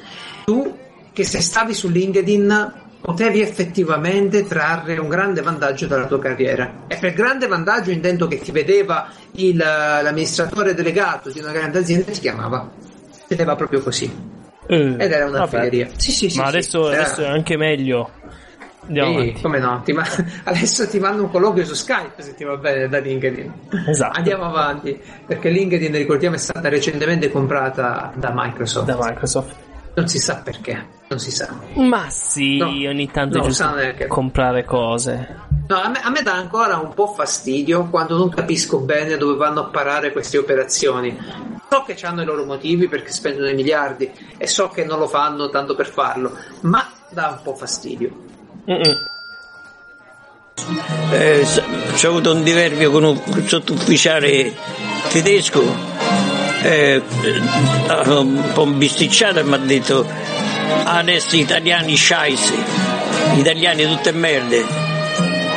tu 0.46 0.78
che 1.14 1.24
se 1.24 1.42
stavi 1.42 1.74
su 1.74 1.90
LinkedIn 1.90 2.74
potevi 3.02 3.42
effettivamente 3.42 4.46
trarre 4.46 4.98
un 5.00 5.10
grande 5.10 5.42
vantaggio 5.42 5.88
dalla 5.88 6.06
tua 6.06 6.20
carriera. 6.20 6.84
E 6.88 6.98
per 6.98 7.14
grande 7.14 7.48
vantaggio 7.48 7.90
intendo 7.92 8.28
che 8.28 8.40
ti 8.40 8.52
vedeva 8.52 9.10
il, 9.34 9.58
l'amministratore 9.58 10.74
delegato 10.76 11.32
di 11.32 11.40
una 11.40 11.52
grande 11.52 11.80
azienda 11.80 12.08
e 12.08 12.12
ti 12.14 12.20
chiamava. 12.20 12.70
Vedeva 13.28 13.56
proprio 13.56 13.82
così. 13.82 14.40
Eh, 14.68 14.96
Ed 15.00 15.12
era 15.12 15.26
una 15.26 15.40
vabbè. 15.40 15.50
feria. 15.50 15.90
Sì, 15.98 16.12
sì, 16.12 16.30
sì, 16.30 16.38
Ma 16.38 16.46
adesso, 16.46 16.88
adesso 16.88 17.22
è 17.22 17.28
anche 17.28 17.58
meglio. 17.58 18.12
Andiamo 18.84 19.14
avanti. 19.20 19.42
come 19.42 19.60
no? 19.60 19.82
Ti 19.84 19.94
ma- 19.94 20.06
adesso 20.46 20.88
ti 20.88 21.00
mando 21.00 21.24
un 21.24 21.32
colloquio 21.32 21.66
su 21.66 21.74
Skype 21.74 22.22
se 22.22 22.34
ti 22.36 22.44
va 22.44 22.58
bene 22.58 22.88
da 22.88 23.00
LinkedIn. 23.00 23.54
Esatto. 23.90 24.18
Andiamo 24.18 24.46
avanti, 24.46 25.00
perché 25.26 25.50
LinkedIn, 25.50 25.92
ricordiamo, 25.94 26.36
è 26.36 26.40
stata 26.40 26.68
recentemente 26.70 27.32
comprata 27.32 28.12
da 28.16 28.32
Microsoft. 28.34 28.86
Da 28.86 28.98
Microsoft. 29.00 29.56
Non 29.94 30.08
si 30.08 30.20
sa 30.20 30.38
perché, 30.38 30.88
non 31.10 31.20
si 31.20 31.32
sa. 31.32 31.54
Ma 31.76 32.10
sì, 32.10 32.58
No, 32.58 32.68
ogni 32.68 33.12
tanto 33.12 33.40
è 33.40 33.42
giusto 33.42 33.74
comprare 34.08 34.64
cose. 34.64 35.50
No, 35.68 35.82
a 35.82 35.90
me, 35.90 36.00
a 36.02 36.10
me 36.10 36.22
dà 36.22 36.34
ancora 36.34 36.78
un 36.78 36.94
po' 36.94 37.08
fastidio 37.08 37.88
quando 37.90 38.18
non 38.18 38.30
capisco 38.30 38.80
bene 38.80 39.18
dove 39.18 39.36
vanno 39.36 39.62
a 39.62 39.66
parare 39.66 40.12
queste 40.12 40.38
operazioni. 40.38 41.18
So 41.70 41.84
che 41.84 41.98
hanno 42.06 42.22
i 42.22 42.26
loro 42.26 42.46
motivi 42.46 42.88
perché 42.88 43.12
spendono 43.12 43.50
i 43.50 43.54
miliardi 43.54 44.10
e 44.38 44.48
so 44.48 44.70
che 44.70 44.84
non 44.84 45.00
lo 45.00 45.08
fanno 45.08 45.50
tanto 45.50 45.76
per 45.76 45.88
farlo, 45.88 46.38
ma 46.62 46.90
dà 47.10 47.30
un 47.30 47.44
po' 47.44 47.56
fastidio. 47.56 48.10
Mm-mm. 48.70 49.10
Eh, 51.12 51.46
c'ho 51.96 52.08
avuto 52.08 52.34
un 52.34 52.44
diverbio 52.44 52.92
con 52.92 53.04
un 53.04 53.48
sottufficiale 53.48 54.54
tedesco 55.10 55.91
eh, 56.64 57.02
eh, 57.24 58.10
un 58.10 58.52
po' 58.54 58.66
bisticciato 58.66 59.40
e 59.40 59.44
mi 59.44 59.54
ha 59.54 59.58
detto 59.58 60.06
adesso 60.86 61.36
italiani 61.36 61.96
scheisse 61.96 62.54
italiani 63.36 63.86
tutte 63.86 64.12
merde 64.12 64.64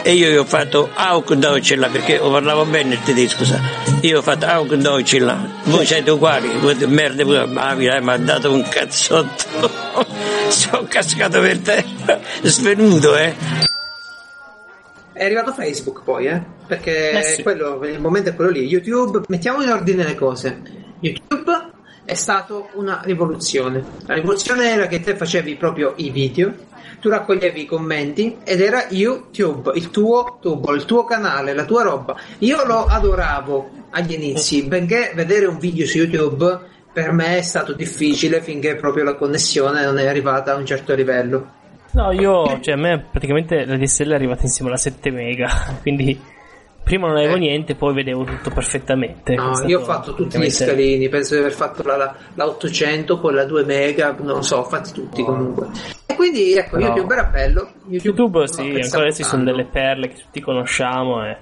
e 0.03 0.13
io 0.13 0.31
gli 0.31 0.37
ho 0.37 0.45
fatto 0.45 0.91
Auch 0.95 1.35
Deutschland 1.35 1.93
perché 1.93 2.19
lo 2.19 2.31
parlavo 2.31 2.65
bene 2.65 2.95
il 2.95 3.03
tedesco 3.03 3.45
sa. 3.45 3.61
io 4.01 4.19
ho 4.19 4.23
fatto 4.23 4.47
Auch 4.47 4.75
Deutschland 4.75 5.51
voi 5.65 5.87
siete 5.87 6.11
uguali 6.11 6.49
voi 6.59 6.75
siete 6.77 6.93
merde 6.93 7.25
pure 7.25 7.47
ma 7.47 7.75
mi 7.75 7.89
ha 7.89 8.17
dato 8.19 8.53
un 8.53 8.67
cazzotto 8.69 9.71
sono 10.49 10.85
cascato 10.89 11.41
per 11.41 11.59
terra 11.59 12.21
svenuto 12.43 13.17
eh 13.17 13.35
È 15.15 15.25
arrivato 15.25 15.53
Facebook 15.53 16.03
poi, 16.03 16.27
eh? 16.27 16.43
Perché 16.67 17.11
Eh 17.13 17.23
sì. 17.23 17.43
quello, 17.45 17.81
il 17.85 18.01
momento 18.01 18.31
è 18.31 18.35
quello 18.35 18.51
lì. 18.51 18.67
YouTube, 18.67 19.21
mettiamo 19.29 19.63
in 19.63 19.69
ordine 19.69 20.03
le 20.03 20.17
cose. 20.17 20.61
YouTube 21.05 21.73
è 22.07 22.15
stato 22.15 22.71
una 22.75 23.01
rivoluzione. 23.05 23.85
La 24.07 24.15
rivoluzione 24.15 24.71
era 24.71 24.87
che 24.87 25.01
te 25.01 25.17
facevi 25.17 25.57
proprio 25.57 25.93
i 25.97 26.11
video, 26.11 26.55
tu 27.01 27.11
raccoglievi 27.11 27.63
i 27.63 27.67
commenti 27.67 28.39
ed 28.43 28.61
era 28.61 28.87
YouTube, 28.89 29.73
il 29.75 29.91
tuo 29.91 30.39
tubo, 30.41 30.73
il 30.73 30.87
tuo 30.87 31.05
canale, 31.05 31.53
la 31.53 31.65
tua 31.65 31.83
roba. 31.83 32.17
Io 32.39 32.65
lo 32.65 32.87
adoravo 32.87 33.71
agli 33.91 34.15
inizi, 34.15 34.65
benché 34.65 35.13
vedere 35.15 35.45
un 35.45 35.59
video 35.59 35.87
su 35.87 35.99
YouTube 35.99 36.73
per 36.93 37.13
me 37.13 37.39
è 37.39 37.43
stato 37.43 37.73
difficile 37.73 38.41
finché 38.41 38.77
proprio 38.77 39.05
la 39.05 39.15
connessione 39.15 39.85
non 39.85 39.99
è 39.99 40.07
arrivata 40.07 40.53
a 40.53 40.57
un 40.57 40.65
certo 40.65 40.95
livello. 40.95 41.63
No, 41.91 42.13
io, 42.13 42.61
cioè, 42.61 42.75
a 42.75 42.77
me 42.77 43.07
praticamente 43.11 43.65
la 43.65 43.77
DSL 43.77 44.11
è 44.11 44.15
arrivata 44.15 44.43
insieme 44.43 44.71
alla 44.71 44.79
7 44.79 45.11
mega, 45.11 45.77
quindi 45.83 46.19
prima 46.85 47.09
non 47.09 47.17
avevo 47.17 47.35
Eh. 47.35 47.39
niente, 47.41 47.75
poi 47.75 47.95
vedevo 47.95 48.23
tutto 48.25 48.51
perfettamente. 48.51 49.35
No, 49.35 49.53
io 49.67 49.81
ho 49.81 49.85
fatto 49.85 50.15
tutti 50.15 50.39
gli 50.39 50.51
scalini, 50.51 51.09
penso 51.09 51.35
di 51.35 51.41
aver 51.41 51.53
fatto 51.53 51.83
la, 51.83 51.97
la, 51.97 52.15
la 52.35 52.47
800 52.47 53.19
con 53.19 53.35
la 53.35 53.45
2 53.45 53.65
mega, 53.65 54.15
non 54.19 54.37
lo 54.37 54.43
so, 54.43 54.59
ho 54.59 54.65
fatti 54.65 54.93
tutti 54.93 55.25
comunque. 55.25 55.69
E 56.07 56.15
quindi 56.15 56.55
ecco, 56.55 56.77
No. 56.79 56.87
YouTube 56.87 57.13
era 57.15 57.25
bello. 57.25 57.69
YouTube, 57.89 58.39
l'ho 58.39 58.47
sì, 58.47 58.61
ancora 58.61 59.03
adesso 59.03 59.23
ci 59.23 59.29
sono 59.29 59.43
delle 59.45 59.65
perle 59.65 60.09
che 60.09 60.17
tutti 60.17 60.41
conosciamo 60.41 61.25
e, 61.27 61.37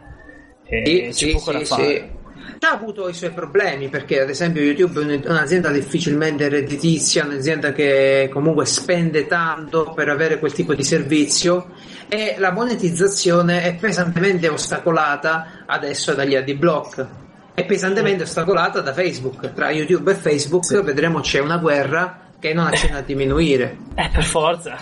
e 0.64 0.84
Sì, 0.84 1.02
c'è 1.02 1.12
sì, 1.12 1.32
poco 1.32 1.50
sì, 1.50 1.58
da 1.58 1.64
fare. 1.64 1.84
sì. 1.84 2.20
Ha 2.60 2.70
avuto 2.70 3.08
i 3.08 3.14
suoi 3.14 3.30
problemi 3.32 3.88
perché 3.88 4.20
ad 4.20 4.28
esempio 4.30 4.62
YouTube 4.62 5.00
è 5.00 5.04
un- 5.04 5.22
un'azienda 5.26 5.70
difficilmente 5.70 6.48
redditizia, 6.48 7.24
un'azienda 7.24 7.72
che 7.72 8.28
comunque 8.32 8.66
spende 8.66 9.26
tanto 9.26 9.92
per 9.94 10.08
avere 10.08 10.38
quel 10.38 10.52
tipo 10.52 10.74
di 10.74 10.84
servizio 10.84 11.70
e 12.08 12.36
la 12.38 12.52
monetizzazione 12.52 13.62
è 13.62 13.74
pesantemente 13.74 14.48
ostacolata 14.48 15.64
adesso 15.66 16.14
dagli 16.14 16.34
adblock. 16.36 17.06
È 17.54 17.64
pesantemente 17.64 18.22
ostacolata 18.22 18.80
da 18.80 18.92
Facebook. 18.92 19.52
Tra 19.52 19.70
YouTube 19.70 20.12
e 20.12 20.14
Facebook 20.14 20.80
vedremo 20.82 21.20
c'è 21.20 21.40
una 21.40 21.58
guerra 21.58 22.30
che 22.38 22.54
non 22.54 22.66
accenna 22.66 22.98
a 22.98 23.02
diminuire. 23.02 23.76
Eh, 23.94 24.08
per 24.12 24.24
forza. 24.24 24.76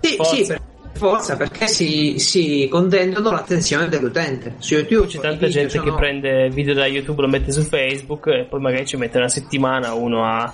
Sì, 0.00 0.14
Forza. 0.16 0.34
sì, 0.34 0.46
per 0.46 0.60
forza, 0.98 1.36
perché 1.36 1.66
si, 1.68 2.18
si 2.18 2.68
contendono 2.70 3.30
l'attenzione 3.30 3.88
dell'utente. 3.88 4.56
Su 4.58 4.74
YouTube 4.74 5.06
C'è 5.06 5.20
tanta 5.20 5.46
gente 5.46 5.78
che 5.78 5.84
sono- 5.86 5.96
prende 5.96 6.50
video 6.50 6.74
da 6.74 6.86
YouTube, 6.86 7.22
lo 7.22 7.28
mette 7.28 7.52
su 7.52 7.62
Facebook 7.62 8.26
e 8.26 8.44
poi 8.44 8.60
magari 8.60 8.84
ci 8.84 8.96
mette 8.96 9.16
una 9.16 9.28
settimana 9.28 9.94
uno 9.94 10.24
a, 10.24 10.52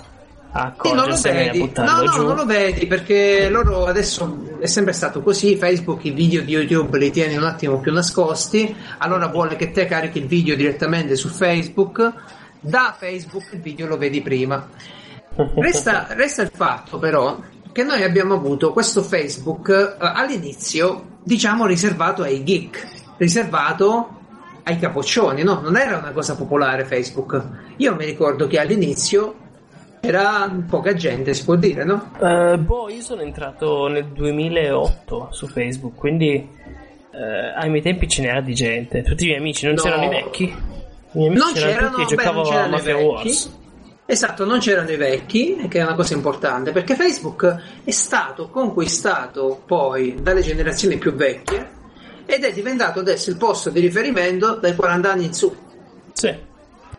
Sì, 0.81 0.93
non 0.93 1.09
lo 1.09 1.19
vedi. 1.19 1.71
No, 1.75 1.83
no, 1.83 2.11
giù. 2.11 2.23
non 2.23 2.35
lo 2.35 2.45
vedi 2.45 2.87
perché 2.87 3.49
loro 3.49 3.85
adesso 3.85 4.57
è 4.59 4.67
sempre 4.67 4.93
stato 4.93 5.21
così. 5.21 5.57
Facebook 5.57 6.05
i 6.05 6.11
video 6.11 6.41
di 6.43 6.53
YouTube 6.53 6.97
li 6.97 7.11
tiene 7.11 7.35
un 7.35 7.43
attimo 7.43 7.81
più 7.81 7.91
nascosti. 7.91 8.73
Allora 8.99 9.27
vuole 9.27 9.57
che 9.57 9.71
te 9.71 9.85
carichi 9.85 10.19
il 10.19 10.27
video 10.27 10.55
direttamente 10.55 11.15
su 11.17 11.27
Facebook. 11.27 12.13
Da 12.61 12.95
Facebook 12.97 13.49
il 13.51 13.59
video 13.59 13.85
lo 13.87 13.97
vedi 13.97 14.21
prima. 14.21 14.65
Resta, 15.55 16.07
resta 16.11 16.43
il 16.43 16.51
fatto 16.53 16.97
però 16.97 17.37
che 17.75 17.83
noi 17.83 18.03
abbiamo 18.03 18.35
avuto 18.35 18.71
questo 18.71 19.01
Facebook 19.03 19.67
eh, 19.69 19.95
all'inizio, 19.99 21.17
diciamo, 21.21 21.65
riservato 21.65 22.21
ai 22.23 22.41
geek, 22.41 22.87
riservato 23.17 24.09
ai 24.63 24.79
capoccioni, 24.79 25.43
no? 25.43 25.59
Non 25.59 25.75
era 25.75 25.97
una 25.97 26.11
cosa 26.13 26.37
popolare 26.37 26.85
Facebook. 26.85 27.43
Io 27.75 27.93
mi 27.95 28.05
ricordo 28.05 28.47
che 28.47 28.59
all'inizio 28.61 29.35
era 29.99 30.49
poca 30.69 30.93
gente, 30.93 31.33
si 31.33 31.43
può 31.43 31.55
dire, 31.55 31.83
no? 31.83 32.11
Eh, 32.17 32.57
boh, 32.59 32.89
io 32.89 33.01
sono 33.01 33.21
entrato 33.23 33.87
nel 33.87 34.05
2008 34.05 35.27
su 35.31 35.47
Facebook, 35.47 35.95
quindi 35.97 36.33
eh, 37.11 37.53
ai 37.57 37.69
miei 37.69 37.81
tempi 37.81 38.07
ce 38.07 38.21
n'era 38.21 38.39
di 38.39 38.53
gente. 38.53 39.03
Tutti 39.03 39.23
i 39.25 39.27
miei 39.27 39.39
amici, 39.39 39.65
non 39.65 39.73
No. 39.75 39.81
c'erano 39.81 40.03
i 40.05 40.09
vecchi. 40.09 40.43
I 40.45 40.53
miei 41.11 41.27
amici 41.27 41.43
Non 41.43 41.53
c'erano, 41.53 41.89
tutti 41.89 42.01
e 42.13 42.15
beh, 42.15 42.23
giocavo 42.23 42.41
a 42.41 42.43
c'erano 42.45 42.69
Mafia. 42.71 42.95
Wars. 42.97 43.57
Esatto, 44.07 44.45
non 44.45 44.59
c'erano 44.59 44.91
i 44.91 44.97
vecchi, 44.97 45.67
che 45.67 45.79
è 45.79 45.83
una 45.83 45.95
cosa 45.95 46.13
importante, 46.13 46.71
perché 46.71 46.95
Facebook 46.95 47.81
è 47.83 47.91
stato 47.91 48.49
conquistato 48.49 49.63
poi 49.65 50.15
dalle 50.21 50.41
generazioni 50.41 50.97
più 50.97 51.13
vecchie 51.13 51.71
ed 52.25 52.43
è 52.43 52.53
diventato 52.53 52.99
adesso 52.99 53.31
il 53.31 53.37
posto 53.37 53.71
di 53.71 53.79
riferimento 53.79 54.55
dai 54.55 54.75
40 54.75 55.11
anni 55.11 55.25
in 55.25 55.33
su. 55.33 55.55
Sì. 56.13 56.33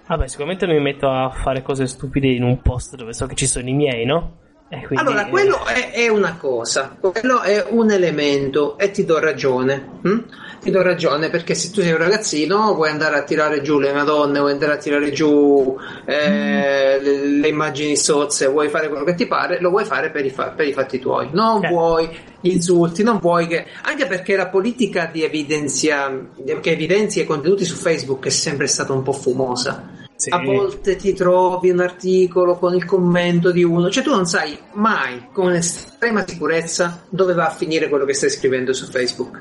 Vabbè, 0.09 0.27
sicuramente 0.27 0.66
non 0.66 0.77
mi 0.77 0.83
metto 0.83 1.09
a 1.09 1.31
fare 1.31 1.62
cose 1.62 1.87
stupide 1.87 2.29
in 2.29 2.42
un 2.42 2.61
post 2.61 2.97
dove 2.97 3.12
so 3.12 3.27
che 3.27 3.35
ci 3.35 3.47
sono 3.47 3.69
i 3.69 3.73
miei, 3.73 4.05
no? 4.05 4.38
Quindi, 4.69 4.97
Allora, 4.97 5.27
eh, 5.27 5.31
quello 5.31 5.64
è, 5.64 5.92
è 5.92 6.09
una 6.09 6.37
cosa, 6.37 6.97
quello 7.01 7.40
è 7.40 7.64
un 7.69 7.90
elemento 7.92 8.77
e 8.79 8.90
ti 8.90 9.05
do 9.05 9.21
ragione. 9.21 10.01
hm? 10.03 10.19
Ti 10.66 10.72
do 10.72 10.83
ragione 10.83 11.31
perché 11.31 11.55
se 11.55 11.70
tu 11.70 11.81
sei 11.81 11.92
un 11.92 11.98
ragazzino 11.98 12.74
vuoi 12.74 12.88
andare 12.88 13.16
a 13.16 13.22
tirare 13.22 13.62
giù 13.62 13.79
le 13.79 13.92
madonne, 13.92 14.40
vuoi 14.40 14.50
andare 14.50 14.72
a 14.72 14.76
tirare 14.79 15.12
giù 15.12 15.79
eh, 16.05 16.98
le, 17.00 17.24
le 17.24 17.46
immagini 17.46 17.96
sozze, 17.96 18.48
vuoi 18.48 18.68
fare 18.68 18.88
quello 18.88 19.05
che 19.05 19.14
ti 19.14 19.29
pare, 19.29 19.61
lo 19.61 19.70
vuoi 19.70 19.85
fare 19.85 20.11
per 20.11 20.24
i, 20.24 20.31
fa- 20.31 20.48
per 20.48 20.66
i 20.66 20.72
fatti 20.72 20.98
tuoi. 20.98 21.29
Non 21.31 21.64
Eh. 21.64 21.68
vuoi 21.68 22.09
gli 22.40 22.50
insulti, 22.50 23.05
non 23.05 23.18
vuoi 23.18 23.46
che... 23.46 23.64
Anche 23.83 24.07
perché 24.07 24.35
la 24.35 24.48
politica 24.48 25.09
di 25.12 25.22
evidenzia, 25.22 26.31
che 26.61 26.70
evidenzia 26.72 27.22
i 27.22 27.26
contenuti 27.26 27.64
su 27.64 27.76
Facebook 27.76 28.26
è 28.26 28.31
sempre 28.31 28.66
stata 28.66 28.92
un 28.92 29.05
po' 29.05 29.12
fumosa. 29.12 29.88
Sì. 30.16 30.31
A 30.31 30.42
volte 30.42 30.96
ti 30.96 31.12
trovi 31.12 31.70
un 31.70 31.79
articolo 31.79 32.57
con 32.57 32.74
il 32.74 32.85
commento 32.85 33.52
di 33.52 33.62
uno, 33.62 33.88
cioè 33.88 34.02
tu 34.02 34.11
non 34.11 34.26
sai 34.26 34.59
mai 34.72 35.29
con 35.31 35.52
estrema 35.52 36.24
sicurezza 36.26 37.05
dove 37.09 37.35
va 37.35 37.46
a 37.46 37.50
finire 37.50 37.88
quello 37.88 38.05
che 38.05 38.14
stai 38.14 38.31
scrivendo 38.31 38.72
su 38.72 38.87
Facebook. 38.87 39.40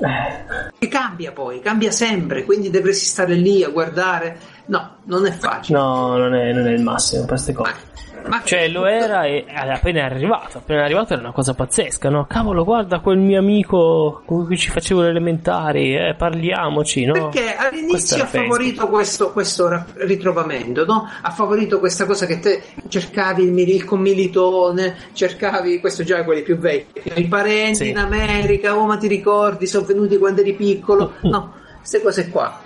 Eh, 0.00 0.72
E 0.78 0.88
cambia 0.88 1.32
poi, 1.32 1.60
cambia 1.60 1.90
sempre, 1.90 2.44
quindi 2.44 2.70
dovresti 2.70 3.04
stare 3.04 3.34
lì 3.34 3.62
a 3.62 3.68
guardare. 3.68 4.38
No, 4.66 4.96
non 5.04 5.26
è 5.26 5.30
facile. 5.32 5.78
no, 5.78 6.16
non 6.16 6.34
è, 6.34 6.52
non 6.52 6.66
è 6.66 6.72
il 6.72 6.82
massimo 6.82 7.22
per 7.22 7.30
queste 7.30 7.52
cose. 7.52 7.70
Ma, 7.70 8.09
ma 8.26 8.42
Cioè, 8.44 8.68
lo 8.68 8.86
era 8.86 9.24
e 9.24 9.44
appena 9.48 10.00
è 10.00 10.02
arrivato. 10.02 10.58
Appena 10.58 10.84
arrivato 10.84 11.12
era 11.14 11.22
una 11.22 11.32
cosa 11.32 11.54
pazzesca, 11.54 12.08
no? 12.08 12.26
Cavolo, 12.28 12.64
guarda 12.64 13.00
quel 13.00 13.18
mio 13.18 13.38
amico 13.38 14.22
con 14.24 14.46
cui 14.46 14.56
ci 14.56 14.70
facevo 14.70 15.02
le 15.02 15.08
elementari, 15.08 15.94
eh, 15.96 16.14
parliamoci, 16.16 17.04
no? 17.04 17.12
Perché 17.12 17.54
all'inizio 17.56 18.16
era 18.16 18.24
ha 18.24 18.28
favorito 18.28 18.88
questo, 18.88 19.32
questo 19.32 19.84
ritrovamento, 19.94 20.84
no? 20.84 21.08
Ha 21.22 21.30
favorito 21.30 21.78
questa 21.78 22.04
cosa 22.06 22.26
che 22.26 22.38
te 22.40 22.62
cercavi 22.88 23.42
il, 23.42 23.58
il 23.58 23.84
commilitone, 23.84 24.96
cercavi, 25.12 25.80
questo 25.80 26.02
già 26.04 26.24
quelli 26.24 26.42
più 26.42 26.56
vecchi, 26.58 27.02
i 27.20 27.26
parenti 27.26 27.74
Sì. 27.84 27.88
in 27.90 27.98
America, 27.98 28.76
oh 28.76 28.86
ma 28.86 28.96
ti 28.96 29.08
ricordi, 29.08 29.66
sono 29.66 29.86
venuti 29.86 30.18
quando 30.18 30.40
eri 30.40 30.54
piccolo, 30.54 31.14
no, 31.22 31.54
queste 31.78 32.02
cose 32.02 32.28
qua. 32.28 32.60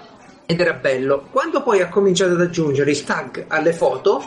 ed 0.47 0.61
era 0.61 0.75
bello. 0.75 1.27
Quando 1.31 1.63
poi 1.63 1.81
ha 1.81 1.89
cominciato 1.89 2.33
ad 2.33 2.41
aggiungere 2.43 2.91
il 2.91 3.03
tag 3.05 3.45
alle 3.49 3.73
foto, 3.73 4.23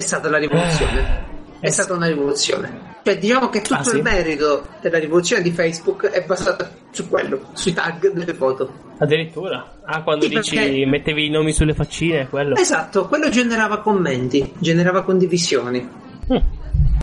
è 0.00 0.02
stata 0.06 0.30
la 0.30 0.38
rivoluzione. 0.38 1.28
È 1.60 1.66
Eh, 1.66 1.70
stata 1.70 1.92
una 1.92 2.06
rivoluzione. 2.06 2.88
Cioè, 3.02 3.18
diciamo 3.18 3.50
che 3.50 3.60
tutto 3.60 3.80
Ah, 3.80 3.84
sì? 3.84 3.96
il 3.96 4.02
merito 4.02 4.66
della 4.80 4.98
rivoluzione 4.98 5.42
di 5.42 5.50
Facebook 5.50 6.06
è 6.06 6.24
basato 6.24 6.66
su 6.90 7.06
quello, 7.06 7.48
sui 7.52 7.74
tag 7.74 8.10
delle 8.12 8.32
foto. 8.32 8.72
Addirittura. 8.98 9.78
Ah, 9.84 10.02
quando 10.02 10.24
Sì, 10.26 10.36
dici 10.36 10.54
perché- 10.54 10.86
mettevi 10.86 11.26
i 11.26 11.30
nomi 11.30 11.52
sulle 11.52 11.74
faccine, 11.74 12.28
quello. 12.28 12.56
Esatto, 12.56 13.06
quello 13.08 13.28
generava 13.28 13.80
commenti, 13.80 14.54
generava 14.58 15.02
condivisioni 15.02 15.86
Mm. 16.32 16.36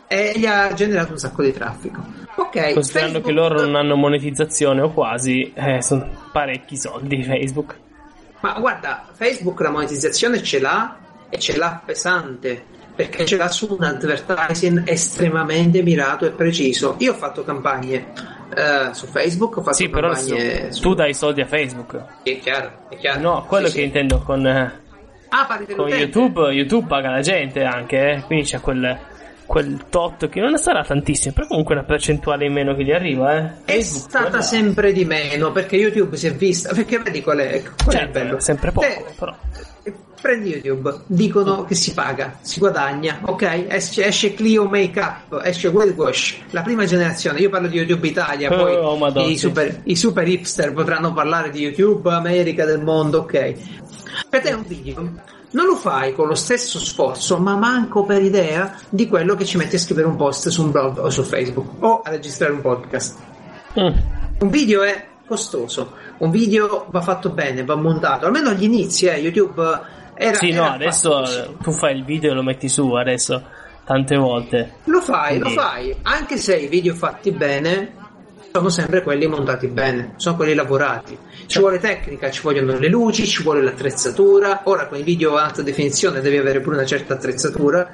e 0.08 0.34
gli 0.36 0.46
ha 0.48 0.74
generato 0.74 1.12
un 1.12 1.20
sacco 1.20 1.44
di 1.44 1.52
traffico. 1.54 2.02
Ok, 2.38 2.74
Considerando 2.74 3.22
Facebook- 3.22 3.26
che 3.26 3.32
loro 3.32 3.62
non 3.62 3.76
hanno 3.76 3.96
monetizzazione 3.96 4.82
o 4.82 4.92
quasi, 4.92 5.52
eh, 5.54 5.82
sono 5.84 6.10
parecchi 6.32 6.78
soldi 6.78 7.24
Facebook. 7.24 7.76
Ma 8.42 8.54
guarda, 8.60 9.06
Facebook 9.14 9.60
la 9.62 9.70
monetizzazione 9.70 10.42
ce 10.42 10.60
l'ha 10.60 10.98
e 11.30 11.38
ce 11.40 11.58
l'ha 11.58 11.80
pesante 11.86 12.76
perché 12.98 13.24
ce 13.26 13.38
l'ha 13.38 13.48
su 13.48 13.78
un 13.80 13.84
advertising 13.86 14.82
estremamente 14.90 15.82
mirato 15.84 16.26
e 16.26 16.32
preciso. 16.32 16.96
Io 16.98 17.12
ho 17.14 17.16
fatto 17.16 17.44
campagne 17.44 18.08
eh, 18.56 18.90
su 18.94 19.06
Facebook, 19.06 19.58
ho 19.58 19.62
fatto 19.62 19.76
Sì, 19.76 19.88
però 19.88 20.14
su- 20.16 20.36
su... 20.70 20.82
tu 20.82 20.94
dai 20.96 21.14
soldi 21.14 21.42
a 21.42 21.46
Facebook. 21.46 22.04
È 22.24 22.40
chiaro, 22.40 22.72
è 22.90 22.96
chiaro. 22.98 23.20
No, 23.22 23.46
quello 23.48 23.68
Sì, 23.68 23.74
che 23.76 23.80
sì. 23.82 23.86
intendo 23.86 24.18
con, 24.20 24.46
eh, 24.48 24.86
Ah, 25.30 25.46
con. 25.76 25.88
YouTube. 25.90 26.50
YouTube 26.52 26.88
paga 26.88 27.12
la 27.12 27.22
gente 27.22 27.64
anche, 27.64 28.12
eh, 28.14 28.22
quindi 28.26 28.46
c'è 28.46 28.60
quel, 28.62 28.98
quel 29.46 29.86
tot 29.90 30.28
che 30.30 30.40
non 30.40 30.58
sarà 30.58 30.84
tantissimo, 30.84 31.34
però 31.36 31.48
comunque 31.48 31.76
una 31.76 31.84
percentuale 31.84 32.46
in 32.46 32.54
meno 32.54 32.74
che 32.76 32.84
gli 32.84 32.92
arriva. 32.92 33.38
Eh. 33.38 33.42
È 33.66 33.72
Facebook, 33.74 34.10
stata 34.10 34.24
quella- 34.30 34.42
sempre 34.42 34.92
di 34.92 35.06
meno 35.06 35.52
perché 35.52 35.76
YouTube 35.76 36.18
si 36.18 36.28
è 36.28 36.34
vista. 36.34 36.74
Perché 36.74 36.98
vedi 37.00 37.22
qual 37.22 37.38
è, 37.40 37.62
qual 37.62 37.96
è 37.96 38.00
Certo, 38.00 38.12
bello? 38.20 38.38
è 38.38 38.42
sempre 38.42 38.72
poco, 38.72 38.88
Te- 38.88 39.06
però. 39.20 39.36
Prendi 40.20 40.50
YouTube, 40.50 41.02
dicono 41.06 41.64
che 41.66 41.76
si 41.76 41.94
paga, 41.94 42.40
si 42.42 42.60
guadagna, 42.60 43.20
ok? 43.24 43.66
Esce, 43.68 44.06
esce 44.06 44.34
Clio 44.34 44.66
Makeup, 44.68 45.42
esce 45.44 45.68
Well 45.68 45.94
Wash, 45.94 46.40
la 46.50 46.64
prima 46.64 46.86
generazione. 46.86 47.40
Io 47.40 47.50
parlo 47.50 47.68
di 47.68 47.78
YouTube 47.78 48.08
Italia, 48.08 48.50
poi 48.50 48.76
Oh, 48.76 48.98
i, 49.28 49.38
super, 49.38 49.82
i 49.84 49.96
super 49.96 50.28
hipster 50.28 50.74
potranno 50.74 51.14
parlare 51.14 51.52
di 51.52 51.62
YouTube, 51.62 52.12
America, 52.12 52.66
del 52.66 52.82
mondo, 52.82 53.20
ok? 53.20 53.54
Per 54.30 54.42
te 54.42 54.54
un 54.54 54.66
video, 54.66 55.12
non 55.52 55.66
lo 55.66 55.76
fai 55.76 56.14
con 56.14 56.28
lo 56.28 56.36
stesso 56.36 56.80
sforzo, 56.80 57.38
ma 57.38 57.56
manco 57.56 58.04
per 58.04 58.24
idea 58.24 58.76
di 58.90 59.08
quello 59.08 59.36
che 59.36 59.46
ci 59.46 59.58
metti 59.58 59.76
a 59.76 59.80
scrivere 59.80 60.08
un 60.08 60.16
post 60.16 60.50
su 60.50 60.64
un 60.64 60.72
blog 60.72 60.98
o 60.98 61.10
su 61.12 61.24
Facebook 61.24 61.84
o 61.84 62.02
a 62.02 62.10
registrare 62.10 62.54
un 62.54 62.62
podcast. 62.62 63.18
Mm. 63.80 63.98
Un 64.40 64.50
video 64.50 64.82
è 64.82 65.06
costoso, 65.28 65.94
un 66.20 66.32
video 66.32 66.88
va 66.90 67.02
fatto 67.02 67.30
bene, 67.30 67.64
va 67.64 67.76
montato, 67.76 68.26
almeno 68.26 68.50
agli 68.50 68.64
inizi, 68.64 69.06
eh, 69.06 69.18
YouTube 69.20 69.96
era... 70.18 70.36
Sì, 70.36 70.50
era 70.50 70.68
no, 70.68 70.74
adesso 70.74 71.24
fatto 71.24 71.52
eh, 71.52 71.56
tu 71.62 71.72
fai 71.72 71.96
il 71.96 72.04
video 72.04 72.32
e 72.32 72.34
lo 72.34 72.44
metti 72.44 72.68
su 72.68 72.92
adesso 72.94 73.44
tante 73.86 74.16
volte. 74.16 74.74
Lo 74.86 75.02
fai, 75.02 75.38
lo 75.38 75.46
Quindi- 75.46 75.60
fai, 75.60 75.96
anche 76.04 76.38
se 76.38 76.58
i 76.58 76.68
video 76.68 76.94
fatti 76.94 77.32
bene 77.32 77.94
sono 78.52 78.70
sempre 78.70 79.04
quelli 79.04 79.28
montati 79.28 79.68
bene, 79.68 80.14
sono 80.16 80.36
quelli 80.36 80.56
lavorati. 80.56 81.18
Ci 81.46 81.60
vuole 81.60 81.80
tecnica, 81.80 82.32
ci 82.32 82.42
vogliono 82.42 82.78
le 82.78 82.90
luci, 82.90 83.28
ci 83.28 83.44
vuole 83.44 83.62
l'attrezzatura. 83.62 84.62
Ora 84.64 84.88
con 84.88 84.98
i 84.98 85.04
video 85.04 85.36
a 85.36 85.44
alta 85.44 85.62
definizione 85.62 86.22
devi 86.22 86.38
avere 86.38 86.60
pure 86.60 86.76
una 86.78 86.86
certa 86.86 87.14
attrezzatura. 87.14 87.94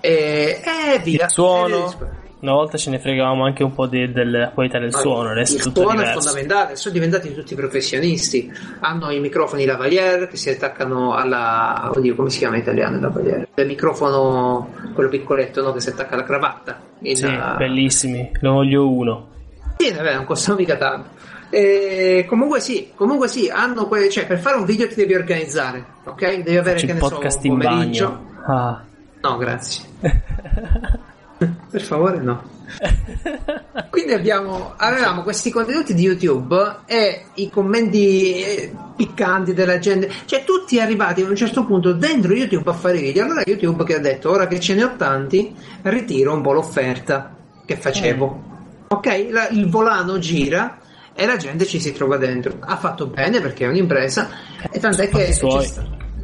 E, 0.00 0.60
e 0.62 0.98
via. 1.02 1.24
Il 1.24 1.30
suono. 1.30 2.20
Una 2.42 2.54
volta 2.54 2.76
ce 2.76 2.90
ne 2.90 2.98
fregavamo 2.98 3.44
anche 3.44 3.62
un 3.62 3.72
po' 3.72 3.86
de- 3.86 4.10
della 4.10 4.50
qualità 4.50 4.80
del 4.80 4.92
suono, 4.92 5.30
adesso 5.30 5.52
è 5.52 5.56
il 5.58 5.62
tutto 5.62 5.82
suono 5.82 6.00
è 6.00 6.02
diverso. 6.02 6.20
fondamentale, 6.20 6.74
sono 6.74 6.92
diventati 6.94 7.32
tutti 7.32 7.54
professionisti. 7.54 8.52
Hanno 8.80 9.10
i 9.10 9.20
microfoni 9.20 9.64
lavalier 9.64 10.26
che 10.26 10.36
si 10.36 10.50
attaccano 10.50 11.14
alla. 11.14 11.88
Oddio, 11.94 12.16
come 12.16 12.30
si 12.30 12.38
chiama 12.38 12.56
in 12.56 12.62
italiano 12.62 12.96
il 12.96 13.02
lavalier? 13.02 13.48
Il 13.54 13.66
microfono, 13.66 14.70
quello 14.92 15.08
piccoletto 15.08 15.62
no, 15.62 15.72
che 15.72 15.80
si 15.80 15.90
attacca 15.90 16.14
alla 16.14 16.24
cravatta. 16.24 16.80
Sì, 17.00 17.24
uh, 17.24 17.56
bellissimi, 17.56 18.28
ne 18.40 18.48
voglio 18.48 18.88
uno. 18.88 19.28
Sì, 19.76 19.92
vabbè, 19.92 20.16
non 20.16 20.24
costano 20.24 20.58
mica 20.58 20.74
tanto. 20.76 21.10
E 21.48 22.24
comunque 22.28 22.58
sì, 22.58 22.90
comunque 22.96 23.28
sì, 23.28 23.48
hanno 23.50 23.86
que- 23.86 24.10
cioè 24.10 24.26
per 24.26 24.40
fare 24.40 24.56
un 24.56 24.64
video 24.64 24.88
ti 24.88 24.96
devi 24.96 25.14
organizzare, 25.14 25.84
ok? 26.02 26.42
Devi 26.42 26.56
avere 26.56 26.80
Faccio 26.80 26.86
che 26.86 26.92
ne 26.92 27.30
so, 27.30 27.48
un 27.48 27.58
pomeriggio. 27.58 28.24
Ah. 28.46 28.82
No, 29.20 29.36
grazie. 29.36 29.84
per 31.70 31.82
favore, 31.82 32.18
no. 32.20 32.42
Quindi 33.90 34.12
abbiamo, 34.12 34.72
avevamo 34.76 35.22
questi 35.22 35.50
contenuti 35.50 35.94
di 35.94 36.02
YouTube 36.02 36.76
e 36.86 37.24
i 37.34 37.50
commenti 37.50 38.42
eh, 38.42 38.72
piccanti 38.96 39.52
della 39.52 39.78
gente, 39.78 40.10
cioè 40.24 40.44
tutti 40.44 40.80
arrivati 40.80 41.22
a 41.22 41.28
un 41.28 41.36
certo 41.36 41.64
punto 41.64 41.92
dentro 41.92 42.32
YouTube 42.32 42.70
a 42.70 42.74
fare 42.74 42.98
video. 42.98 43.24
Allora 43.24 43.42
YouTube 43.44 43.84
che 43.84 43.96
ha 43.96 44.00
detto 44.00 44.30
ora 44.30 44.46
che 44.46 44.58
ce 44.60 44.74
ne 44.74 44.84
ho 44.84 44.96
tanti, 44.96 45.54
ritiro 45.82 46.32
un 46.32 46.42
po' 46.42 46.52
l'offerta 46.52 47.34
che 47.64 47.76
facevo. 47.76 48.50
Ok, 48.88 49.28
La- 49.30 49.48
il 49.48 49.68
volano 49.68 50.18
gira 50.18 50.78
e 51.14 51.26
la 51.26 51.36
gente 51.36 51.66
ci 51.66 51.80
si 51.80 51.92
trova 51.92 52.16
dentro. 52.16 52.56
Ha 52.60 52.76
fatto 52.76 53.06
bene 53.06 53.40
perché 53.40 53.64
è 53.64 53.68
un'impresa 53.68 54.28
e 54.70 54.78
tant'è 54.78 55.08
che 55.08 55.32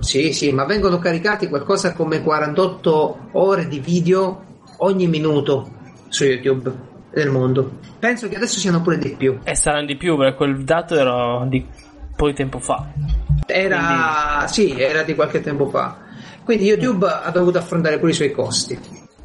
sì, 0.01 0.33
sì, 0.33 0.53
ma 0.53 0.65
vengono 0.65 0.99
caricati 0.99 1.49
qualcosa 1.49 1.93
come 1.93 2.23
48 2.23 3.31
ore 3.33 3.67
di 3.67 3.81
video 3.81 4.45
ogni 4.79 5.07
minuto 5.07 5.71
su 6.09 6.25
YouTube 6.25 6.73
nel 7.15 7.31
mondo. 7.31 7.79
Penso 7.99 8.29
che 8.29 8.37
adesso 8.37 8.59
siano 8.59 8.81
pure 8.81 8.99
di 8.99 9.15
più. 9.17 9.39
E 9.45 9.55
saranno 9.55 9.87
di 9.87 9.97
più 9.97 10.17
perché 10.17 10.37
quel 10.37 10.65
dato 10.65 10.95
era 10.97 11.45
di 11.47 11.65
po' 12.19 12.27
di 12.27 12.35
tempo 12.35 12.59
fa. 12.59 12.85
Era, 13.47 14.45
sì, 14.49 14.79
era 14.79 15.05
di 15.05 15.15
qualche 15.15 15.41
tempo 15.41 15.69
fa. 15.69 15.99
Quindi 16.43 16.65
YouTube 16.65 17.07
ha 17.07 17.31
dovuto 17.31 17.59
affrontare 17.59 17.99
pure 17.99 18.11
i 18.11 18.15
suoi 18.15 18.33
costi. 18.33 18.77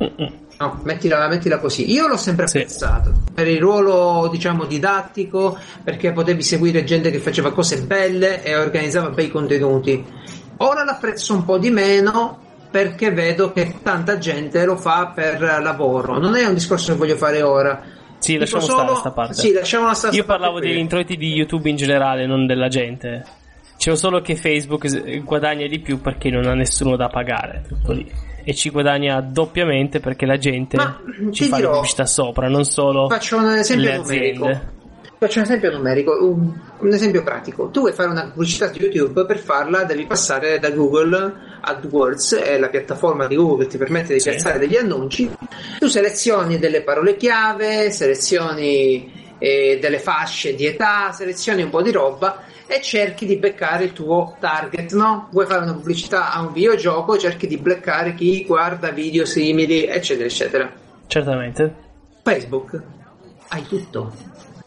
Mm-mm. 0.02 0.42
No, 0.60 0.80
mettila, 0.84 1.28
mettila 1.28 1.58
così. 1.58 1.92
Io 1.92 2.08
l'ho 2.08 2.18
sempre 2.18 2.46
Sì. 2.48 2.58
apprezzato 2.60 3.24
per 3.34 3.48
il 3.48 3.60
ruolo, 3.60 4.30
diciamo, 4.30 4.66
didattico, 4.66 5.58
perché 5.84 6.12
potevi 6.12 6.44
seguire 6.44 6.84
gente 6.84 7.10
che 7.10 7.18
faceva 7.18 7.52
cose 7.52 7.82
belle 7.82 8.44
e 8.44 8.56
organizzava 8.56 9.10
bei 9.10 9.32
contenuti. 9.32 10.06
Ora 10.58 10.84
l'apprezzo 10.84 11.34
un 11.34 11.44
po' 11.44 11.58
di 11.58 11.72
meno 11.72 12.43
perché 12.74 13.12
vedo 13.12 13.54
che 13.54 13.76
tanta 13.84 14.18
gente 14.18 14.66
lo 14.66 14.76
fa 14.76 15.12
per 15.14 15.40
lavoro. 15.62 16.18
Non 16.18 16.36
è 16.36 16.44
un 16.48 16.56
discorso 16.56 16.94
che 16.94 16.98
voglio 16.98 17.16
fare 17.16 17.44
ora. 17.44 17.80
Sì, 18.18 18.32
Dico 18.32 18.40
lasciamo 18.40 18.64
solo- 18.64 18.82
stare 18.82 18.96
sta 18.98 19.12
parte. 19.12 19.34
Sì, 19.36 19.52
lasciamo 19.54 19.94
stare 19.94 20.16
Io 20.16 20.24
parlavo 20.24 20.58
qui. 20.58 20.70
degli 20.70 20.78
introiti 20.80 21.16
di 21.16 21.34
YouTube 21.34 21.70
in 21.70 21.76
generale, 21.76 22.26
non 22.26 22.48
della 22.48 22.70
gente. 22.70 23.24
Dicevo 23.76 23.96
solo 23.96 24.22
che 24.22 24.36
Facebook 24.36 25.20
guadagna 25.22 25.68
di 25.68 25.80
più 25.82 26.02
perché 26.02 26.32
non 26.32 26.48
ha 26.48 26.56
nessuno 26.56 26.96
da 26.96 27.10
pagare, 27.10 27.64
tutto 27.68 27.92
lì. 27.92 28.12
E 28.44 28.56
ci 28.56 28.72
guadagna 28.72 29.22
doppiamente 29.22 30.00
perché 30.00 30.26
la 30.26 30.38
gente 30.38 30.76
Ma, 30.76 31.00
ci 31.32 31.46
fa 31.46 31.58
dirò, 31.58 31.68
le 31.68 31.76
pubblicità 31.76 32.08
sopra, 32.08 32.48
non 32.50 32.66
solo 32.66 33.08
Faccio 33.08 33.38
un 33.38 33.52
esempio 33.52 33.90
le 33.92 33.98
numerico. 33.98 34.62
Faccio 35.20 35.38
un 35.38 35.46
esempio 35.46 35.72
numerico, 35.72 36.18
un, 36.26 36.60
un 36.80 36.92
esempio 36.92 37.22
pratico. 37.22 37.70
Tu 37.70 37.82
vuoi 37.82 37.94
fare 37.94 38.10
una 38.10 38.32
pubblicità 38.32 38.74
su 38.74 38.80
YouTube, 38.82 39.26
per 39.28 39.38
farla 39.38 39.84
devi 39.84 40.08
passare 40.08 40.58
da 40.58 40.72
Google 40.72 41.52
AdWords, 41.64 42.36
è 42.36 42.60
la 42.60 42.68
piattaforma 42.70 43.28
di 43.28 43.36
Google 43.36 43.64
che 43.66 43.72
ti 43.72 43.78
permette 43.78 44.14
di 44.14 44.20
Sì. 44.20 44.30
piazzare 44.30 44.60
degli 44.60 44.76
annunci. 44.76 45.30
Tu 45.80 45.88
selezioni 45.88 46.60
delle 46.60 46.82
parole 46.82 47.16
chiave, 47.16 47.90
selezioni 47.92 49.12
eh, 49.38 49.78
delle 49.82 50.00
fasce 50.00 50.56
di 50.56 50.66
età, 50.66 51.12
selezioni 51.12 51.62
un 51.64 51.70
po' 51.70 51.82
di 51.82 51.92
roba 51.92 52.44
e 52.68 52.82
cerchi 52.82 53.26
di 53.26 53.38
beccare 53.38 53.86
il 53.86 53.94
tuo 53.94 54.36
target, 54.40 54.94
no? 54.94 55.28
Vuoi 55.32 55.46
fare 55.46 55.64
una 55.64 55.74
pubblicità 55.74 56.32
a 56.32 56.42
un 56.42 56.54
videogioco, 56.54 57.18
cerchi 57.18 57.48
di 57.48 57.58
beccare 57.58 58.14
chi 58.14 58.46
guarda 58.46 58.90
video 58.92 59.26
simili, 59.26 59.86
eccetera, 59.86 60.26
eccetera. 60.28 60.72
Certamente. 61.08 61.76
Facebook 62.24 62.82
hai 63.50 63.66
tutto. 63.68 64.14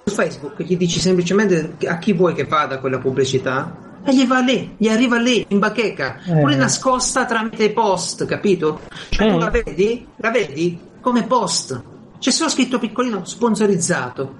Su 0.05 0.15
Facebook 0.15 0.63
gli 0.63 0.77
dici 0.77 1.01
semplicemente 1.01 1.75
a 1.87 1.99
chi 1.99 2.13
vuoi 2.13 2.35
che 2.35 2.45
vada 2.45 2.79
quella 2.79 2.99
pubblicità 2.99 3.85
e 4.07 4.15
gli 4.15 4.27
va 4.27 4.41
lì, 4.41 4.75
gli 4.79 4.89
arriva 4.89 5.19
lì 5.19 5.45
in 5.49 5.59
bacheca, 5.59 6.21
Eh. 6.27 6.41
pure 6.41 6.55
nascosta 6.57 7.25
tramite 7.27 7.71
post, 7.73 8.25
capito? 8.25 8.81
Cioè 9.11 9.29
tu 9.29 9.37
Mm. 9.37 9.41
la 9.41 9.51
vedi, 9.51 10.07
la 10.17 10.31
vedi 10.31 10.79
come 11.01 11.25
post. 11.25 11.83
C'è 12.19 12.31
solo 12.31 12.49
scritto 12.51 12.79
piccolino 12.79 13.25
sponsorizzato. 13.25 14.35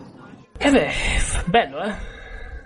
E 0.57 0.71
beh, 0.71 0.91
bello, 1.47 1.83
eh? 1.83 1.95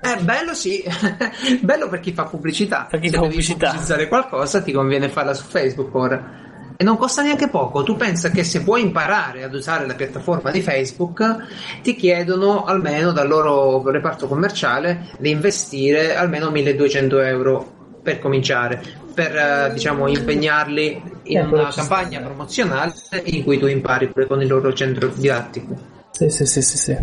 È 0.00 0.16
bello 0.22 0.54
sì, 0.54 0.82
bello 1.60 1.88
per 1.88 2.00
chi 2.00 2.12
fa 2.12 2.24
pubblicità. 2.24 2.86
Per 2.88 3.00
chi 3.00 3.08
Se 3.10 3.16
fa 3.16 3.22
pubblicità. 3.22 3.66
pubblicizzare 3.68 4.08
qualcosa 4.08 4.62
ti 4.62 4.72
conviene 4.72 5.08
farla 5.08 5.34
su 5.34 5.44
Facebook 5.44 5.94
ora. 5.94 6.48
E 6.80 6.82
non 6.82 6.96
costa 6.96 7.20
neanche 7.20 7.48
poco. 7.48 7.82
Tu 7.82 7.94
pensa 7.94 8.30
che 8.30 8.42
se 8.42 8.60
vuoi 8.60 8.80
imparare 8.80 9.42
ad 9.42 9.52
usare 9.52 9.86
la 9.86 9.92
piattaforma 9.92 10.50
di 10.50 10.62
Facebook, 10.62 11.36
ti 11.82 11.94
chiedono 11.94 12.64
almeno 12.64 13.12
dal 13.12 13.28
loro 13.28 13.82
reparto 13.90 14.26
commerciale 14.26 15.10
di 15.18 15.28
investire 15.28 16.16
almeno 16.16 16.48
1200 16.48 17.20
euro 17.20 17.72
per 18.02 18.18
cominciare, 18.18 18.82
per 19.12 19.36
eh, 19.36 19.70
diciamo 19.74 20.08
impegnarli 20.08 21.02
in 21.24 21.48
quello 21.48 21.64
una 21.64 21.70
campagna 21.70 22.18
promozionale 22.20 22.94
in 23.24 23.44
cui 23.44 23.58
tu 23.58 23.66
impari 23.66 24.08
pure 24.08 24.26
con 24.26 24.40
il 24.40 24.48
loro 24.48 24.72
centro 24.72 25.08
didattico. 25.08 25.76
Sì, 26.12 26.30
sì, 26.30 26.46
sì, 26.46 26.62
sì, 26.62 26.78
sì. 26.78 26.96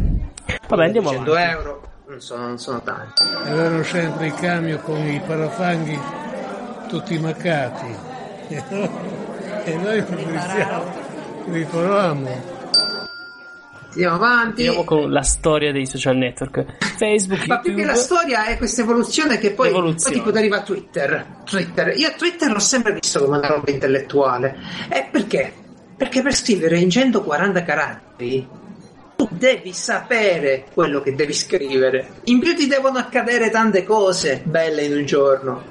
Vabbè, 0.69 0.85
andiamo 0.85 1.09
100 1.11 1.31
avanti. 1.31 1.51
euro. 1.51 1.81
non 2.07 2.19
sono, 2.19 2.47
non 2.47 2.57
sono 2.57 2.81
tanti. 2.81 3.21
Avevano 3.45 3.83
sempre 3.83 4.25
il 4.25 4.33
camion 4.33 4.81
con 4.81 5.07
i 5.07 5.21
parafanghi 5.23 5.99
tutti 6.87 7.19
maccati. 7.19 8.05
E 9.67 9.75
noi 9.75 9.97
iniziamo, 9.97 10.83
riproviamo. 11.47 12.55
Andiamo 13.89 14.15
avanti. 14.15 14.65
Andiamo 14.65 14.85
con 14.85 15.11
la 15.11 15.23
storia 15.23 15.73
dei 15.73 15.85
social 15.85 16.15
network. 16.15 16.77
Facebook, 16.97 17.45
Ma 17.47 17.59
più 17.59 17.75
che 17.75 17.83
la 17.83 17.95
storia 17.95 18.45
è 18.45 18.55
questa 18.55 18.83
evoluzione 18.83 19.37
che 19.37 19.51
poi, 19.51 19.69
poi 19.69 19.77
Evoluzione. 19.77 20.15
tipo 20.15 20.31
deriva 20.31 20.59
a 20.59 20.61
Twitter. 20.61 21.25
Twitter. 21.43 21.97
Io 21.97 22.13
Twitter 22.15 22.49
l'ho 22.49 22.59
sempre 22.59 22.93
visto 22.93 23.25
come 23.25 23.39
una 23.39 23.47
roba 23.47 23.69
intellettuale. 23.69 24.55
E 24.87 25.05
perché? 25.11 25.51
Perché 25.97 26.21
per 26.21 26.33
scrivere 26.33 26.79
in 26.79 26.89
140 26.89 27.63
caratteri 27.63 28.47
tu 29.17 29.27
devi 29.31 29.73
sapere 29.73 30.67
quello 30.73 31.01
che 31.01 31.13
devi 31.13 31.33
scrivere. 31.33 32.07
In 32.25 32.39
più 32.39 32.55
ti 32.55 32.67
devono 32.67 32.99
accadere 32.99 33.49
tante 33.49 33.83
cose 33.83 34.41
belle 34.45 34.83
in 34.83 34.93
un 34.95 35.05
giorno. 35.05 35.61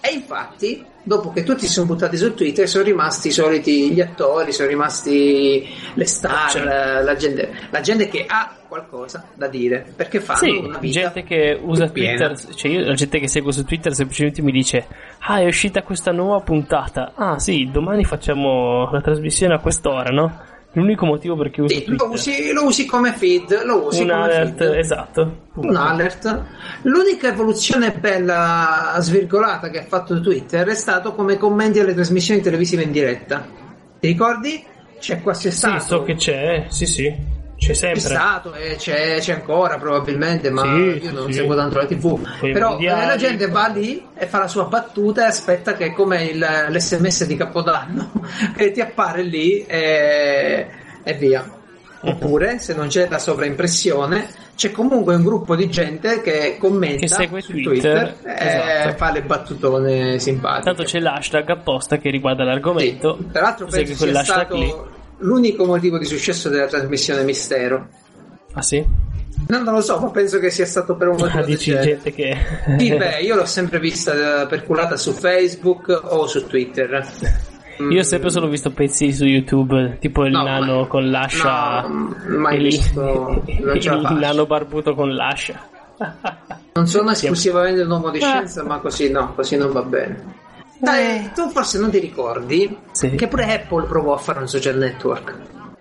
E 0.00 0.14
infatti, 0.14 0.84
dopo 1.06 1.30
che 1.30 1.44
tutti 1.44 1.66
si 1.66 1.72
sono 1.72 1.86
buttati 1.86 2.16
su 2.16 2.34
Twitter, 2.34 2.66
sono 2.68 2.82
rimasti 2.82 3.28
i 3.28 3.30
soliti 3.30 3.92
gli 3.92 4.00
attori, 4.00 4.52
sono 4.52 4.68
rimasti 4.68 5.64
le 5.94 6.04
star, 6.04 6.50
Certo. 6.50 7.04
la, 7.04 7.14
gente, 7.14 7.52
la 7.70 7.80
gente 7.80 8.08
che 8.08 8.24
ha 8.26 8.56
qualcosa 8.66 9.24
da 9.34 9.46
dire. 9.46 9.86
Perché 9.94 10.18
fanno 10.20 10.38
Sì, 10.40 10.50
una 10.56 10.78
vita 10.78 11.00
gente 11.00 11.22
che 11.22 11.58
usa 11.62 11.86
piena. 11.86 12.26
Twitter, 12.34 12.54
cioè 12.56 12.70
io 12.72 12.80
la 12.84 12.94
gente 12.94 13.20
che 13.20 13.28
seguo 13.28 13.52
su 13.52 13.64
Twitter 13.64 13.94
semplicemente 13.94 14.42
mi 14.42 14.50
dice 14.50 14.86
"Ah, 15.20 15.38
è 15.38 15.46
uscita 15.46 15.82
questa 15.84 16.10
nuova 16.10 16.40
puntata. 16.40 17.12
Ah, 17.14 17.38
sì, 17.38 17.68
domani 17.70 18.02
facciamo 18.04 18.90
la 18.90 19.00
trasmissione 19.00 19.54
a 19.54 19.60
quest'ora, 19.60 20.10
no?" 20.10 20.40
L'unico 20.76 21.06
motivo 21.06 21.36
per 21.36 21.50
cui 21.50 21.64
uso 21.64 21.74
Sì, 21.74 21.84
Twitter. 21.84 22.06
lo, 22.06 22.12
usi, 22.12 22.52
lo 22.52 22.64
usi 22.66 22.84
come 22.84 23.12
feed, 23.14 23.62
lo 23.64 23.86
usi 23.86 24.02
un 24.02 24.08
come 24.10 24.22
alert, 24.22 24.58
feed. 24.58 24.74
esatto. 24.74 25.36
Un 25.54 25.74
alert. 25.74 26.44
L'unica 26.82 27.28
evoluzione 27.28 27.92
bella 27.92 28.94
svirgolata 28.98 29.70
che 29.70 29.78
ha 29.80 29.84
fatto 29.84 30.20
Twitter 30.20 30.66
è 30.68 30.74
stato 30.74 31.14
come 31.14 31.38
commenti 31.38 31.80
alle 31.80 31.94
trasmissioni 31.94 32.42
televisive 32.42 32.82
in 32.82 32.92
diretta. 32.92 33.46
Ti 33.98 34.06
ricordi? 34.06 34.62
C'è 34.98 35.22
qua 35.22 35.32
c'è 35.32 35.50
Sì, 35.50 35.56
stato. 35.56 35.82
so 35.84 36.02
che 36.02 36.14
c'è, 36.14 36.66
sì, 36.68 36.84
sì. 36.84 37.14
C'è 37.58 37.68
C'è 37.68 37.74
sempre. 37.74 38.00
stato 38.00 38.52
e 38.54 38.76
c'è, 38.76 39.18
c'è 39.18 39.32
ancora 39.32 39.78
probabilmente, 39.78 40.50
ma 40.50 40.62
Sì, 40.62 41.00
io 41.04 41.12
non 41.12 41.26
sì. 41.28 41.32
seguo 41.38 41.54
tanto 41.56 41.78
la 41.78 41.86
TV. 41.86 42.38
Quei 42.38 42.52
Però 42.52 42.70
mondiali. 42.70 43.02
eh, 43.02 43.06
la 43.06 43.16
gente 43.16 43.46
va 43.48 43.66
lì 43.68 44.06
e 44.14 44.26
fa 44.26 44.38
la 44.40 44.48
sua 44.48 44.64
battuta 44.64 45.22
e 45.24 45.28
aspetta 45.28 45.74
che 45.74 45.92
come 45.92 46.24
il- 46.24 46.46
l'SMS 46.68 47.24
di 47.24 47.34
Capodanno 47.34 48.10
che 48.56 48.70
ti 48.72 48.80
appare 48.82 49.22
lì 49.22 49.64
e, 49.66 50.66
e 51.02 51.12
via. 51.14 51.50
Oppure, 52.02 52.58
se 52.58 52.74
non 52.74 52.88
c'è 52.88 53.08
la 53.08 53.18
sovraimpressione, 53.18 54.28
c'è 54.54 54.70
comunque 54.70 55.14
un 55.16 55.24
gruppo 55.24 55.56
di 55.56 55.68
gente 55.68 56.20
che 56.20 56.56
commenta 56.60 57.00
Che 57.00 57.08
segue 57.08 57.40
su 57.40 57.52
Twitter, 57.60 58.16
e 58.22 58.34
esatto. 58.46 58.96
fa 58.96 59.10
le 59.12 59.22
battutone 59.22 60.18
simpatiche. 60.20 60.62
Tanto 60.66 60.82
c'è 60.84 61.00
l'hashtag 61.00 61.48
apposta 61.48 61.96
che 61.96 62.10
riguarda 62.10 62.44
l'argomento. 62.44 63.16
Sì. 63.18 63.30
Tra 63.32 63.40
l'altro 63.40 63.66
penso 63.66 63.94
sia 64.06 64.22
stato 64.22 64.56
lì. 64.56 64.72
L'unico 65.18 65.64
motivo 65.64 65.98
di 65.98 66.04
successo 66.04 66.48
della 66.48 66.66
trasmissione 66.66 67.22
Mistero. 67.24 67.88
Ah 68.52 68.62
sì? 68.62 68.84
No, 69.48 69.62
non 69.62 69.74
lo 69.74 69.80
so, 69.82 69.98
ma 70.00 70.10
penso 70.10 70.38
che 70.38 70.50
sia 70.50 70.64
stato 70.64 70.96
per 70.96 71.08
un 71.08 71.16
motivo 71.18 71.38
Ah, 71.38 71.42
dici 71.44 71.70
gente 71.72 72.10
che... 72.12 72.36
Sì, 72.78 72.94
beh, 72.96 73.20
io 73.20 73.34
l'ho 73.36 73.44
sempre 73.44 73.78
vista 73.78 74.42
eh, 74.42 74.46
perculata 74.46 74.96
su 74.96 75.12
Facebook 75.12 75.88
o 76.04 76.26
su 76.26 76.46
Twitter. 76.46 77.06
Mm, 77.82 77.90
Io 77.92 78.00
ho 78.00 78.04
sempre 78.04 78.30
solo 78.30 78.48
visto 78.48 78.70
pezzi 78.70 79.12
su 79.12 79.24
YouTube, 79.26 79.98
tipo 80.00 80.24
il 80.24 80.32
No, 80.32 80.42
nano 80.44 80.80
ma- 80.80 80.86
con 80.86 81.10
l'ascia. 81.10 81.82
no, 81.86 82.16
mai 82.38 82.56
il- 82.56 82.62
visto, 82.62 83.42
il 83.46 84.16
nano 84.18 84.46
barbuto 84.46 84.94
con 84.94 85.14
l'ascia. 85.14 85.68
Non 86.72 86.86
sono 86.86 87.10
esclusivamente 87.10 87.82
un 87.82 87.90
uomo 87.90 88.10
di 88.10 88.18
Ah. 88.22 88.26
scienza, 88.28 88.64
ma 88.64 88.78
così 88.78 89.10
no, 89.10 89.34
così 89.34 89.56
non 89.56 89.70
va 89.72 89.82
bene. 89.82 90.24
Dai, 90.78 91.30
tu 91.34 91.48
forse 91.50 91.78
non 91.78 91.90
ti 91.90 91.98
ricordi 91.98 92.64
Eh. 92.64 92.78
Sì. 92.92 93.10
che 93.14 93.28
pure 93.28 93.52
Apple 93.52 93.86
provò 93.86 94.14
a 94.14 94.18
fare 94.18 94.40
un 94.40 94.48
social 94.48 94.76
network. 94.76 95.36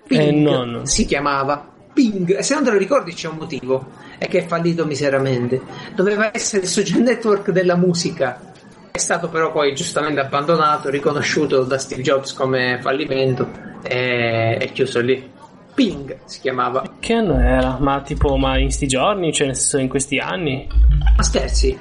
Eh, 0.08 0.32
no, 0.32 0.64
no. 0.64 0.86
si 0.86 1.06
chiamava 1.06 1.74
Ping. 1.94 2.38
E 2.38 2.44
se 2.44 2.54
non 2.54 2.64
te 2.64 2.72
lo 2.72 2.78
ricordi 2.78 3.14
c'è 3.14 3.28
un 3.28 3.38
motivo, 3.38 3.88
è 4.18 4.28
che 4.28 4.40
è 4.40 4.46
fallito 4.46 4.86
miseramente. 4.86 5.62
Doveva 5.96 6.30
essere 6.34 6.64
il 6.64 6.68
social 6.68 7.02
network 7.02 7.52
della 7.52 7.76
musica. 7.76 8.52
È 8.92 8.98
stato 8.98 9.30
però 9.30 9.52
poi 9.52 9.74
giustamente 9.74 10.20
abbandonato, 10.22 10.90
riconosciuto 10.90 11.64
da 11.64 11.78
Steve 11.78 12.02
Jobs 12.02 12.34
come 12.34 12.80
fallimento 12.82 13.50
e 13.84 14.58
è 14.58 14.72
chiuso 14.72 15.02
lì. 15.02 15.32
Ping 15.74 16.20
si 16.24 16.40
chiamava. 16.40 16.84
Che 17.00 17.14
anno 17.14 17.38
era? 17.38 17.78
Ma 17.80 18.02
tipo, 18.02 18.38
ma 18.38 18.58
in 18.58 18.72
sti 18.72 18.88
giorni? 18.88 19.34
Cioè, 19.34 19.48
nel 19.48 19.56
senso, 19.58 19.78
in 19.78 19.90
questi 19.90 20.18
anni? 20.18 20.66
Ma 21.18 21.22
scherzi, 21.24 21.78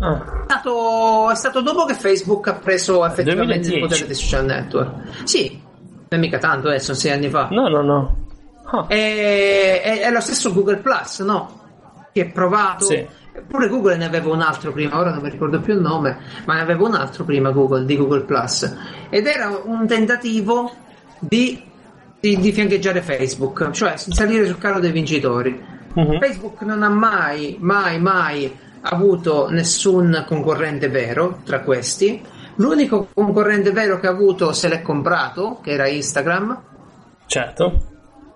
Ah, 0.00 0.22
È 0.40 0.44
stato, 0.46 1.30
è 1.30 1.34
stato 1.36 1.60
dopo 1.60 1.84
che 1.84 1.94
Facebook 1.94 2.48
ha 2.48 2.54
preso 2.54 3.04
effettivamente 3.06 3.68
2010. 3.68 3.74
il 3.74 3.80
potere 3.80 4.06
dei 4.06 4.14
social 4.16 4.44
network. 4.44 4.92
Sì, 5.24 5.60
non 5.60 6.06
è 6.08 6.16
mica 6.16 6.38
tanto, 6.38 6.70
eh, 6.70 6.78
sono 6.80 6.96
sei 6.96 7.12
anni 7.12 7.28
fa. 7.28 7.48
no, 7.50 7.68
no, 7.68 7.82
no. 7.82 8.16
Ah, 8.64 8.86
È, 8.88 9.80
è- 9.82 10.00
è 10.00 10.10
lo 10.10 10.20
stesso 10.20 10.52
Google 10.52 10.78
Plus, 10.78 11.20
no? 11.20 11.60
Che 12.12 12.20
è 12.22 12.26
provato. 12.30 12.84
Sì. 12.86 13.06
Pure 13.48 13.68
Google 13.68 13.96
ne 13.96 14.04
aveva 14.04 14.32
un 14.32 14.40
altro 14.40 14.72
prima, 14.72 14.98
ora 14.98 15.10
non 15.10 15.20
mi 15.22 15.28
ricordo 15.30 15.60
più 15.60 15.74
il 15.74 15.80
nome, 15.80 16.18
ma 16.44 16.54
ne 16.54 16.60
aveva 16.60 16.86
un 16.86 16.94
altro 16.94 17.24
prima 17.24 17.50
Google 17.50 17.84
di 17.84 17.96
Google 17.96 18.22
Plus. 18.22 18.72
Ed 19.10 19.26
era 19.26 19.60
un 19.64 19.86
tentativo 19.86 20.70
di, 21.18 21.60
di, 22.20 22.36
di 22.38 22.52
fiancheggiare 22.52 23.00
Facebook, 23.02 23.70
cioè 23.72 23.96
salire 23.96 24.46
sul 24.46 24.58
carro 24.58 24.78
dei 24.80 24.92
vincitori. 24.92 25.60
mhm. 25.94 26.18
Facebook 26.20 26.60
non 26.62 26.82
ha 26.84 26.88
mai, 26.88 27.56
mai, 27.60 28.00
mai 28.00 28.56
avuto 28.92 29.48
nessun 29.50 30.24
concorrente 30.26 30.88
vero 30.88 31.40
tra 31.44 31.60
questi. 31.60 32.20
L'unico 32.56 33.08
concorrente 33.12 33.72
vero 33.72 33.98
che 33.98 34.06
ha 34.06 34.10
avuto 34.10 34.52
se 34.52 34.68
l'è 34.68 34.80
comprato, 34.82 35.58
che 35.62 35.70
era 35.72 35.88
Instagram, 35.88 36.62
certo. 37.26 37.88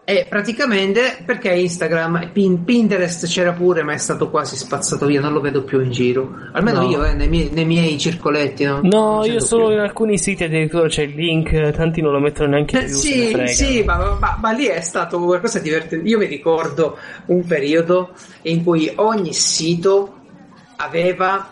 e 0.05 0.27
praticamente 0.29 1.19
perché 1.25 1.51
Instagram, 1.53 2.31
Pin- 2.33 2.65
Pinterest 2.65 3.27
c'era 3.29 3.53
pure, 3.53 3.83
ma 3.83 3.93
è 3.93 3.99
stato 3.99 4.31
quasi 4.31 4.57
spazzato 4.57 5.05
via, 5.07 5.21
non 5.21 5.33
lo 5.35 5.41
vedo 5.41 5.63
più 5.63 5.81
in 5.81 5.91
giro. 5.93 6.33
Almeno 6.53 6.81
No. 6.81 6.89
io, 6.89 7.05
eh, 7.05 7.13
nei, 7.13 7.29
miei, 7.29 7.51
nei 7.53 7.67
miei 7.67 7.97
circoletti. 7.99 8.65
No, 8.65 8.81
No, 8.83 9.25
io 9.27 9.39
solo 9.39 9.67
più. 9.67 9.75
in 9.75 9.81
alcuni 9.81 10.17
siti 10.19 10.43
addirittura 10.45 10.89
c'è 10.89 11.03
il 11.03 11.15
link, 11.15 11.71
tanti 11.73 12.01
non 12.01 12.11
lo 12.13 12.19
mettono 12.21 12.49
neanche 12.53 12.77
Eh, 12.79 12.85
più. 12.87 12.95
ne 12.95 13.47
sì, 13.49 13.55
sì, 13.55 13.83
ma, 13.85 14.17
ma- 14.19 14.37
ma 14.41 14.51
lì 14.51 14.65
è 14.65 14.81
stato 14.81 15.21
qualcosa 15.21 15.59
di 15.61 15.69
divertente. 15.69 16.09
Io 16.09 16.17
mi 16.19 16.27
ricordo 16.27 16.97
un 17.27 17.45
periodo 17.47 18.13
in 18.43 18.65
cui 18.65 18.91
ogni 18.97 19.33
sito 19.35 20.15
aveva 20.81 21.49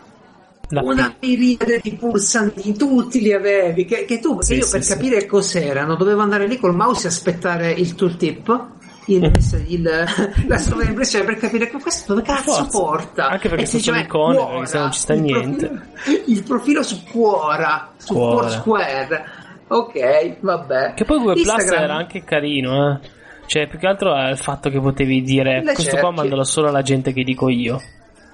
La 0.70 0.82
una 0.82 1.14
miriade 1.20 1.80
di 1.82 1.92
pulsanti, 1.94 2.74
tutti 2.76 3.20
li 3.20 3.32
avevi. 3.32 3.84
Che, 3.84 4.04
che 4.04 4.18
tu, 4.18 4.40
Sì, 4.40 4.54
io 4.56 4.64
sì, 4.64 4.70
per 4.72 4.82
sì. 4.82 4.92
capire 4.92 5.26
cos'erano, 5.26 5.94
dovevo 5.94 6.22
andare 6.22 6.46
lì 6.48 6.58
col 6.58 6.74
mouse 6.74 7.06
e 7.06 7.10
aspettare 7.10 7.70
il 7.70 7.94
tooltip. 7.94 8.74
Il, 9.08 9.30
il- 9.68 10.04
la 10.48 10.58
sovraimpressione 10.58 11.24
per 11.24 11.36
capire 11.36 11.68
che 11.70 11.78
questo 11.78 12.12
dove 12.12 12.26
cazzo 12.26 12.50
Forza. 12.54 12.66
porta 12.78 13.28
Anche 13.28 13.48
perché 13.48 13.62
E 13.62 13.66
sono 13.66 13.78
si 13.78 13.84
solo 13.84 13.96
diceva, 13.98 14.16
icone, 14.18 14.36
Quora, 14.36 14.50
perché 14.54 14.66
se 14.66 14.78
non 14.80 14.90
ci 14.92 14.98
sta 14.98 15.12
il 15.14 15.20
niente. 15.22 15.66
profilo- 15.68 16.22
il 16.26 16.42
profilo 16.42 16.82
su 16.82 17.02
Quora 17.12 17.92
su 17.98 18.12
Quora. 18.14 18.48
Foursquare 18.48 19.24
ok 19.68 20.36
vabbè 20.40 20.94
Che 20.96 21.04
poi 21.04 21.18
Google 21.18 21.32
Plus 21.34 21.46
Instagram- 21.46 21.82
era 21.84 21.94
anche 21.94 22.24
carino, 22.24 22.90
eh. 23.00 23.08
Cioè, 23.46 23.68
più 23.68 23.78
che 23.78 23.86
altro 23.86 24.12
è 24.12 24.28
il 24.30 24.38
fatto 24.38 24.70
che 24.70 24.80
potevi 24.80 25.22
dire 25.22 25.62
Le 25.62 25.74
questo 25.74 25.90
qua 25.98 26.00
cerchi. 26.00 26.14
mandalo 26.16 26.42
solo 26.42 26.66
alla 26.66 26.82
gente 26.82 27.12
che 27.12 27.22
dico 27.22 27.48
io. 27.48 27.80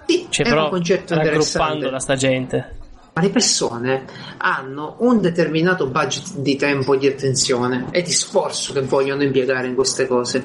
Sì, 0.07 0.27
Cioè, 0.29 0.49
però 0.49 0.65
un 0.65 0.71
concetto 0.71 1.15
interessante 1.15 1.59
raggruppandola 1.59 1.99
sta 1.99 2.15
gente. 2.17 2.77
Ma 3.15 3.21
le 3.21 3.29
persone 3.31 4.05
hanno 4.39 4.97
un 5.01 5.21
determinato 5.21 5.87
budget 5.87 6.37
di 6.37 6.57
tempo 6.57 6.97
di 6.97 7.07
attenzione 7.07 7.89
e 7.91 8.01
di 8.03 8.11
sforzo 8.11 8.73
che 8.73 8.81
vogliono 8.81 9.23
impiegare 9.23 9.67
in 9.67 9.75
queste 9.75 10.07
cose. 10.07 10.43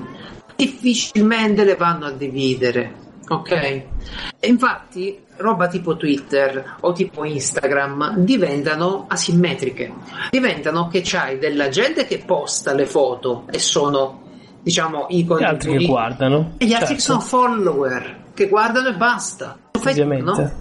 Difficilmente 0.54 1.64
le 1.64 1.76
vanno 1.76 2.08
a 2.08 2.12
dividere, 2.12 2.94
ok? 3.30 3.52
E 3.52 4.48
infatti, 4.48 5.18
roba 5.38 5.68
tipo 5.68 5.96
Twitter 5.96 6.76
o 6.82 6.92
tipo 6.92 7.24
Instagram 7.24 8.18
diventano 8.18 9.06
asimmetriche. 9.08 9.94
Diventano 10.32 10.88
che 10.90 11.02
c'hai 11.06 11.38
della 11.38 11.70
gente 11.70 12.06
che 12.06 12.18
posta 12.26 12.74
le 12.74 12.86
foto 12.86 13.46
e 13.50 13.60
sono, 13.60 14.24
diciamo, 14.62 15.06
i 15.10 15.24
Gli 15.24 15.44
altri 15.44 15.78
che 15.78 15.86
guardano. 15.86 16.56
e 16.58 16.66
gli 16.66 16.74
altri 16.74 16.96
che 16.96 17.02
Certo, 17.02 17.22
sono 17.22 17.22
follower 17.22 18.26
che 18.38 18.48
guardano 18.48 18.90
e 18.90 18.94
basta. 18.94 19.58
Su 19.72 19.82
Facebook 19.82 20.12
ovviamente. 20.12 20.42
no? 20.42 20.52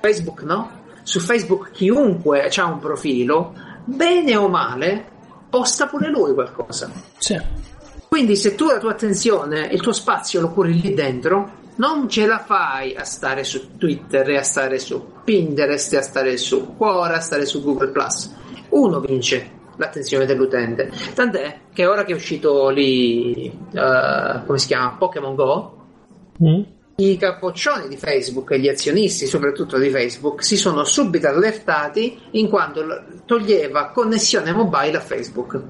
Facebook 0.00 0.42
no? 0.42 0.70
Su 1.02 1.20
Facebook 1.20 1.70
chiunque 1.70 2.48
ha 2.48 2.64
un 2.64 2.78
profilo, 2.78 3.52
bene 3.84 4.36
o 4.36 4.48
male, 4.48 5.04
posta 5.50 5.86
pure 5.86 6.08
lui 6.08 6.32
qualcosa. 6.32 6.90
Sì. 7.18 7.38
Quindi 8.08 8.36
se 8.36 8.54
tu 8.54 8.68
la 8.68 8.78
tua 8.78 8.92
attenzione, 8.92 9.68
il 9.70 9.82
tuo 9.82 9.92
spazio 9.92 10.40
lo 10.40 10.48
curi 10.48 10.80
lì 10.80 10.94
dentro, 10.94 11.58
non 11.76 12.08
ce 12.08 12.24
la 12.24 12.38
fai 12.38 12.94
a 12.96 13.04
stare 13.04 13.44
su 13.44 13.76
Twitter 13.76 14.26
e 14.30 14.38
a 14.38 14.42
stare 14.42 14.78
su 14.78 15.04
Pinterest 15.22 15.92
e 15.92 15.96
a 15.98 16.02
stare 16.02 16.38
su 16.38 16.74
Quora, 16.74 17.16
a 17.16 17.20
stare 17.20 17.44
su 17.44 17.62
Google 17.62 17.90
Plus. 17.90 18.34
Uno 18.70 18.98
vince 19.00 19.58
l'attenzione 19.76 20.24
dell'utente. 20.24 20.90
Tant'è 21.14 21.60
che 21.72 21.84
ora 21.84 22.04
che 22.04 22.12
è 22.12 22.14
uscito 22.14 22.70
lì, 22.70 23.44
eh, 23.72 24.42
come 24.46 24.58
si 24.58 24.66
chiama, 24.68 24.96
Pokémon 24.98 25.34
Go, 25.34 25.74
Mm? 26.42 26.62
I 27.00 27.16
capoccioni 27.16 27.88
di 27.88 27.96
Facebook 27.96 28.50
e 28.50 28.58
gli 28.58 28.68
azionisti, 28.68 29.26
soprattutto 29.26 29.78
di 29.78 29.90
Facebook, 29.90 30.44
si 30.44 30.56
sono 30.56 30.84
subito 30.84 31.28
allertati 31.28 32.18
in 32.32 32.48
quanto 32.48 33.04
toglieva 33.24 33.90
connessione 33.90 34.52
mobile 34.52 34.96
a 34.96 35.00
Facebook. 35.00 35.60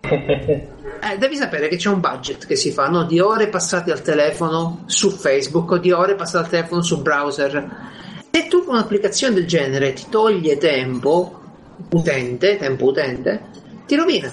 Eh, 1.02 1.16
devi 1.16 1.34
sapere 1.34 1.68
che 1.68 1.76
c'è 1.76 1.88
un 1.88 2.00
budget 2.00 2.46
che 2.46 2.56
si 2.56 2.72
fa 2.72 2.88
no? 2.88 3.04
di 3.04 3.20
ore 3.20 3.48
passate 3.48 3.90
al 3.90 4.02
telefono 4.02 4.82
su 4.84 5.08
Facebook 5.10 5.70
o 5.70 5.78
di 5.78 5.92
ore 5.92 6.14
passate 6.14 6.44
al 6.44 6.50
telefono 6.50 6.82
su 6.82 7.00
browser. 7.00 7.88
Se 8.30 8.46
tu 8.48 8.64
con 8.64 8.74
un'applicazione 8.74 9.32
del 9.32 9.46
genere 9.46 9.94
ti 9.94 10.04
toglie 10.10 10.58
tempo 10.58 11.40
utente, 11.92 12.58
tempo 12.58 12.84
utente, 12.84 13.44
ti 13.86 13.96
rovina. 13.96 14.30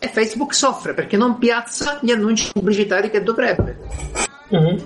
E 0.00 0.08
Facebook 0.08 0.52
soffre 0.52 0.94
perché 0.94 1.16
non 1.16 1.38
piazza 1.38 2.00
gli 2.02 2.10
annunci 2.10 2.50
pubblicitari 2.52 3.08
che 3.08 3.22
dovrebbe. 3.22 3.78
Mm-hmm. 4.52 4.78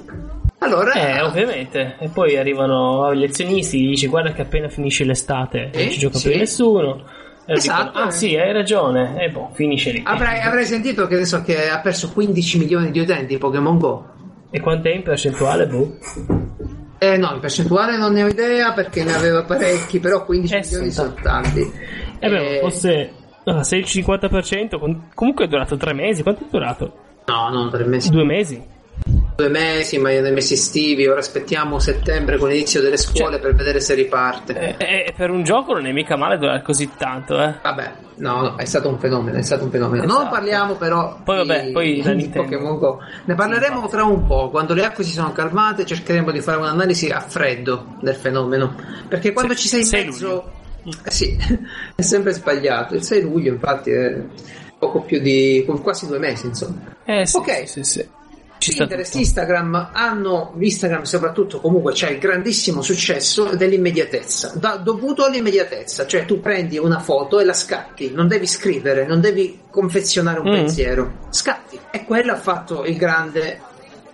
Allora, 0.59 0.93
Eh, 0.95 1.21
ovviamente. 1.21 1.97
E 1.99 2.09
poi 2.09 2.37
arrivano 2.37 3.15
gli 3.15 3.25
azionisti, 3.25 3.81
gli 3.83 3.89
dici 3.89 4.07
guarda 4.07 4.33
che 4.33 4.43
appena 4.43 4.69
finisce 4.69 5.05
l'estate 5.05 5.71
Sì, 5.73 5.81
non 5.83 5.91
ci 5.91 5.99
gioca 5.99 6.19
sì. 6.19 6.29
più 6.31 6.39
nessuno. 6.39 7.05
Esatto. 7.47 7.85
dicono, 7.89 8.05
ah 8.07 8.11
sì, 8.11 8.37
hai 8.37 8.53
ragione. 8.53 9.23
E 9.23 9.29
boh, 9.31 9.51
finisce 9.53 9.91
lì. 9.93 10.03
avrai, 10.05 10.41
avrai 10.41 10.65
sentito 10.65 11.07
che 11.07 11.15
adesso 11.17 11.43
che 11.43 11.69
ha 11.69 11.81
perso 11.81 12.11
15 12.13 12.59
milioni 12.59 12.91
di 12.91 13.01
utenti 13.01 13.37
Pokémon 13.37 13.79
Go. 13.79 14.09
E 14.51 14.61
quant'è 14.61 14.91
in 14.95 15.03
percentuale, 15.03 15.67
boh? 15.67 15.97
Eh 16.99 17.17
no, 17.19 17.33
in 17.35 17.41
percentuale 17.41 17.99
non 17.99 18.13
ne 18.15 18.23
ho 18.23 18.29
idea 18.29 18.73
perché 18.73 19.05
ne 19.05 19.13
aveva 19.15 19.43
parecchi, 19.43 19.99
però 20.01 20.25
15 20.25 20.55
Eh, 20.55 20.61
milioni 20.63 20.91
sono 20.91 21.13
tanti. 21.23 21.61
Eh 22.19 22.29
beh, 22.31 22.57
Eh, 22.57 22.61
forse... 22.61 23.11
ah, 23.45 23.63
se 23.63 23.77
il 23.77 23.85
50%, 23.87 24.79
con- 24.79 25.09
comunque 25.13 25.45
è 25.45 25.49
durato 25.49 25.77
tre 25.77 25.93
mesi. 25.93 26.23
Quanto 26.23 26.45
è 26.45 26.47
durato? 26.51 26.93
No, 27.27 27.51
non 27.51 27.69
tre 27.71 27.85
mesi. 27.85 28.09
Due 28.11 28.25
mesi? 28.25 28.63
Due 29.37 29.49
mesi, 29.49 29.99
ma 29.99 30.11
nei 30.11 30.31
mesi 30.31 30.55
estivi. 30.55 31.09
Ora 31.09 31.19
aspettiamo 31.19 31.81
settembre 31.81 32.39
con 32.39 32.51
l'inizio 32.51 32.81
delle 32.81 32.97
scuole 32.97 33.33
Cioè- 33.33 33.41
per 33.41 33.55
vedere 33.57 33.81
se 33.81 33.95
riparte. 33.95 34.77
Eh, 34.79 35.07
eh, 35.09 35.13
per 35.17 35.31
un 35.31 35.43
gioco 35.43 35.73
non 35.73 35.87
è 35.87 35.93
mica 35.93 36.15
male 36.17 36.39
durare 36.39 36.63
così 36.63 36.89
tanto, 36.97 37.43
eh. 37.43 37.55
Vabbè, 37.61 37.93
no, 38.19 38.43
no, 38.43 38.57
è 38.57 38.65
stato 38.65 38.89
un 38.89 38.97
fenomeno, 39.01 39.37
è 39.37 39.43
stato 39.43 39.65
un 39.65 39.71
fenomeno. 39.73 40.05
Non 40.05 40.19
Esatto. 40.19 40.31
parliamo 40.31 40.75
però 40.77 41.19
Poi 41.25 41.37
vabbè, 41.39 41.65
di, 41.65 41.73
poi 41.73 42.03
la 42.05 42.13
di. 42.15 42.29
Pokémon 42.29 42.79
Go. 42.79 43.01
Ne 43.25 43.35
parleremo 43.35 43.89
tra 43.89 44.05
un 44.05 44.25
po', 44.25 44.51
quando 44.51 44.73
le 44.73 44.85
acque 44.85 45.03
si 45.03 45.11
sono 45.11 45.33
calmate 45.33 45.85
cercheremo 45.85 46.31
di 46.31 46.41
fare 46.41 46.59
un'analisi 46.59 47.09
a 47.09 47.19
freddo 47.19 47.97
del 48.03 48.15
fenomeno. 48.15 48.73
Perché 49.09 49.33
quando 49.33 49.55
Se- 49.55 49.59
ci 49.59 49.67
sei 49.69 49.81
in 49.81 49.87
6 49.87 50.05
mezzo... 50.05 50.53
Eh 51.07 51.11
sì, 51.11 51.37
è 51.97 52.03
sempre 52.03 52.31
sbagliato. 52.35 52.95
Il 52.95 53.03
6 53.03 53.21
luglio 53.23 53.53
infatti 53.53 53.91
è 53.91 54.17
poco 54.79 55.01
più 55.01 55.19
di... 55.19 55.65
quasi 55.83 56.07
due 56.07 56.21
mesi 56.21 56.47
insomma. 56.47 56.95
Eh 57.05 57.27
sì, 57.27 57.37
Ok. 57.37 57.51
sì, 57.69 57.83
sì, 57.83 57.85
sì. 57.85 58.09
Pinterest, 58.73 59.11
tutto. 59.13 59.23
Instagram 59.25 59.91
hanno 59.93 60.55
Instagram 60.59 61.03
soprattutto 61.03 61.61
comunque 61.61 61.93
c'è 61.93 62.11
il 62.11 62.19
grandissimo 62.19 62.83
successo 62.83 63.45
dell'immediatezza 63.55 64.53
da- 64.57 64.77
dovuto 64.77 65.25
all'immediatezza 65.25 66.07
cioè 66.07 66.25
tu 66.25 66.41
prendi 66.41 66.79
una 66.79 67.01
foto 67.01 67.41
e 67.41 67.45
la 67.45 67.53
scatti 67.53 68.11
non 68.13 68.29
devi 68.29 68.47
scrivere 68.47 69.07
non 69.07 69.21
devi 69.21 69.61
confezionare 69.71 70.41
un 70.41 70.49
Mm. 70.49 70.53
pensiero 70.53 71.13
scatti 71.31 71.79
e 71.91 72.05
quello 72.05 72.33
ha 72.33 72.37
fatto 72.37 72.85
il 72.85 72.97
grande 72.97 73.61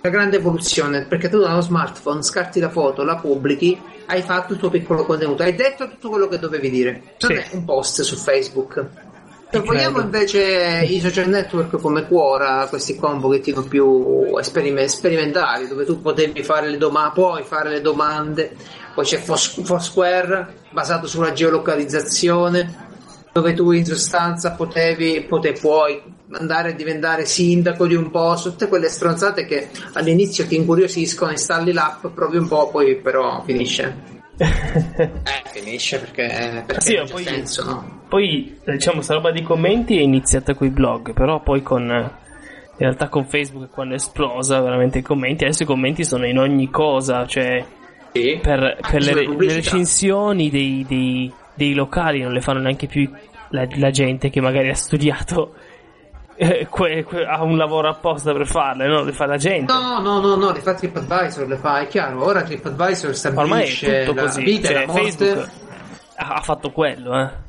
la 0.03 0.09
grande 0.09 0.37
evoluzione 0.37 1.05
perché 1.05 1.29
tu 1.29 1.39
da 1.39 1.49
uno 1.51 1.61
smartphone 1.61 2.23
scatti 2.23 2.59
la 2.61 2.71
foto 2.71 3.03
la 3.05 3.17
pubblichi 3.17 3.79
hai 4.07 4.23
fatto 4.23 4.55
il 4.55 4.59
tuo 4.59 4.71
piccolo 4.71 5.05
contenuto 5.05 5.43
hai 5.43 5.55
detto 5.55 5.89
tutto 5.89 6.09
quello 6.09 6.27
che 6.27 6.39
dovevi 6.39 6.71
dire 6.71 7.03
non 7.21 7.31
Sì. 7.31 7.37
è 7.37 7.47
un 7.53 7.65
post 7.65 8.01
su 8.03 8.17
Facebook 8.17 8.85
vogliamo 9.59 9.99
credo. 9.99 10.01
invece 10.17 10.85
i 10.89 11.01
social 11.01 11.29
network 11.29 11.79
come 11.81 12.07
Quora, 12.07 12.67
questi 12.69 12.95
qua 12.95 13.11
un 13.11 13.21
pochettino 13.21 13.63
più 13.63 14.37
esperime- 14.39 14.87
sperimentali, 14.89 15.67
dove 15.67 15.85
tu 15.85 16.01
potevi 16.01 16.43
fare 16.43 16.69
le 16.71 16.77
domande, 16.77 17.13
puoi 17.15 17.43
fare 17.43 17.71
le 17.71 17.81
domande, 17.81 18.55
poi 18.95 19.05
c'è 19.05 19.19
Foursquare 19.19 20.55
basato 20.71 21.07
sulla 21.07 21.33
geolocalizzazione, 21.33 22.89
dove 23.33 23.55
tu 23.55 23.71
in 23.73 23.85
sostanza 23.85 24.53
potevi, 24.53 25.25
pote- 25.29 25.53
puoi 25.53 26.01
andare 26.33 26.71
a 26.71 26.75
diventare 26.75 27.25
sindaco 27.27 27.87
di 27.87 27.95
un 27.95 28.11
posto, 28.11 28.51
tutte 28.51 28.69
quelle 28.69 28.89
stronzate 28.89 29.47
che 29.47 29.69
all'inizio 29.95 30.47
ti 30.47 30.55
incuriosiscono, 30.57 31.31
installi 31.33 31.73
l'app, 31.73 32.07
provi 32.15 32.37
un 32.37 32.47
po', 32.49 32.69
poi 32.71 32.97
però 32.97 33.43
finisce. 33.45 34.19
Eh, 34.37 35.43
finisce 35.53 35.99
perché, 35.99 36.63
perché 36.67 36.81
Sì, 36.81 36.95
non 36.97 37.05
c'è 37.07 37.13
poi- 37.13 37.25
senso, 37.25 37.65
no? 37.65 38.00
Poi, 38.11 38.59
diciamo, 38.67 39.01
sta 39.01 39.15
roba 39.15 39.31
di 39.31 39.43
commenti 39.43 39.97
è 39.97 40.03
iniziata 40.03 40.53
con 40.55 40.67
i 40.67 40.71
blog, 40.71 41.13
però 41.15 41.41
poi 41.41 41.63
con... 41.63 41.91
eh, 41.91 41.99
In 42.01 42.87
realtà 42.87 43.09
con 43.09 43.25
Facebook 43.25 43.67
è 43.67 43.71
quando 43.73 43.95
è 43.95 43.97
esplosa 43.97 44.61
veramente 44.61 44.99
i 44.99 45.03
commenti, 45.03 45.45
adesso 45.45 45.63
i 45.63 45.67
commenti 45.67 46.05
sono 46.05 46.27
in 46.27 46.39
ogni 46.39 46.69
cosa, 46.71 47.25
cioè 47.27 47.65
Sì. 48.13 48.39
per, 48.43 48.79
per 48.91 49.03
le, 49.03 49.15
le 49.15 49.53
recensioni 49.55 50.51
dei, 50.51 50.85
dei- 50.89 51.33
dei 51.55 51.73
locali 51.75 52.21
non 52.23 52.33
le 52.33 52.41
fanno 52.41 52.59
neanche 52.59 52.87
più 52.89 53.09
la, 53.51 53.67
la 53.77 53.91
gente 53.91 54.29
che 54.31 54.41
magari 54.41 54.71
ha 54.71 54.75
studiato, 54.75 55.55
eh, 56.37 56.67
que- 56.71 57.05
que- 57.05 57.25
ha 57.27 57.43
un 57.45 57.57
lavoro 57.59 57.89
apposta 57.91 58.33
per 58.33 58.47
farle, 58.47 58.87
no? 58.89 59.03
Le 59.05 59.13
fa 59.13 59.27
la 59.27 59.37
gente. 59.37 59.71
No, 59.73 60.01
no, 60.01 60.19
no, 60.21 60.35
no, 60.37 60.51
le 60.53 60.61
fa 60.61 60.75
TripAdvisor, 60.75 61.47
le 61.47 61.57
fa, 61.57 61.81
è 61.81 61.87
chiaro, 61.87 62.25
ora 62.25 62.43
TripAdvisor 62.43 63.11
Ormai 63.37 63.63
è 63.65 63.67
stabilisce 63.67 64.05
tutto 64.05 64.15
la 64.15 64.23
così, 64.23 64.43
vita 64.43 64.69
e 64.69 64.73
cioè 64.73 64.87
la 64.87 64.93
morte. 64.93 65.03
Facebook 65.03 65.49
ha, 66.17 66.27
ha 66.35 66.41
fatto 66.41 66.71
quello, 66.73 67.21
eh. 67.21 67.49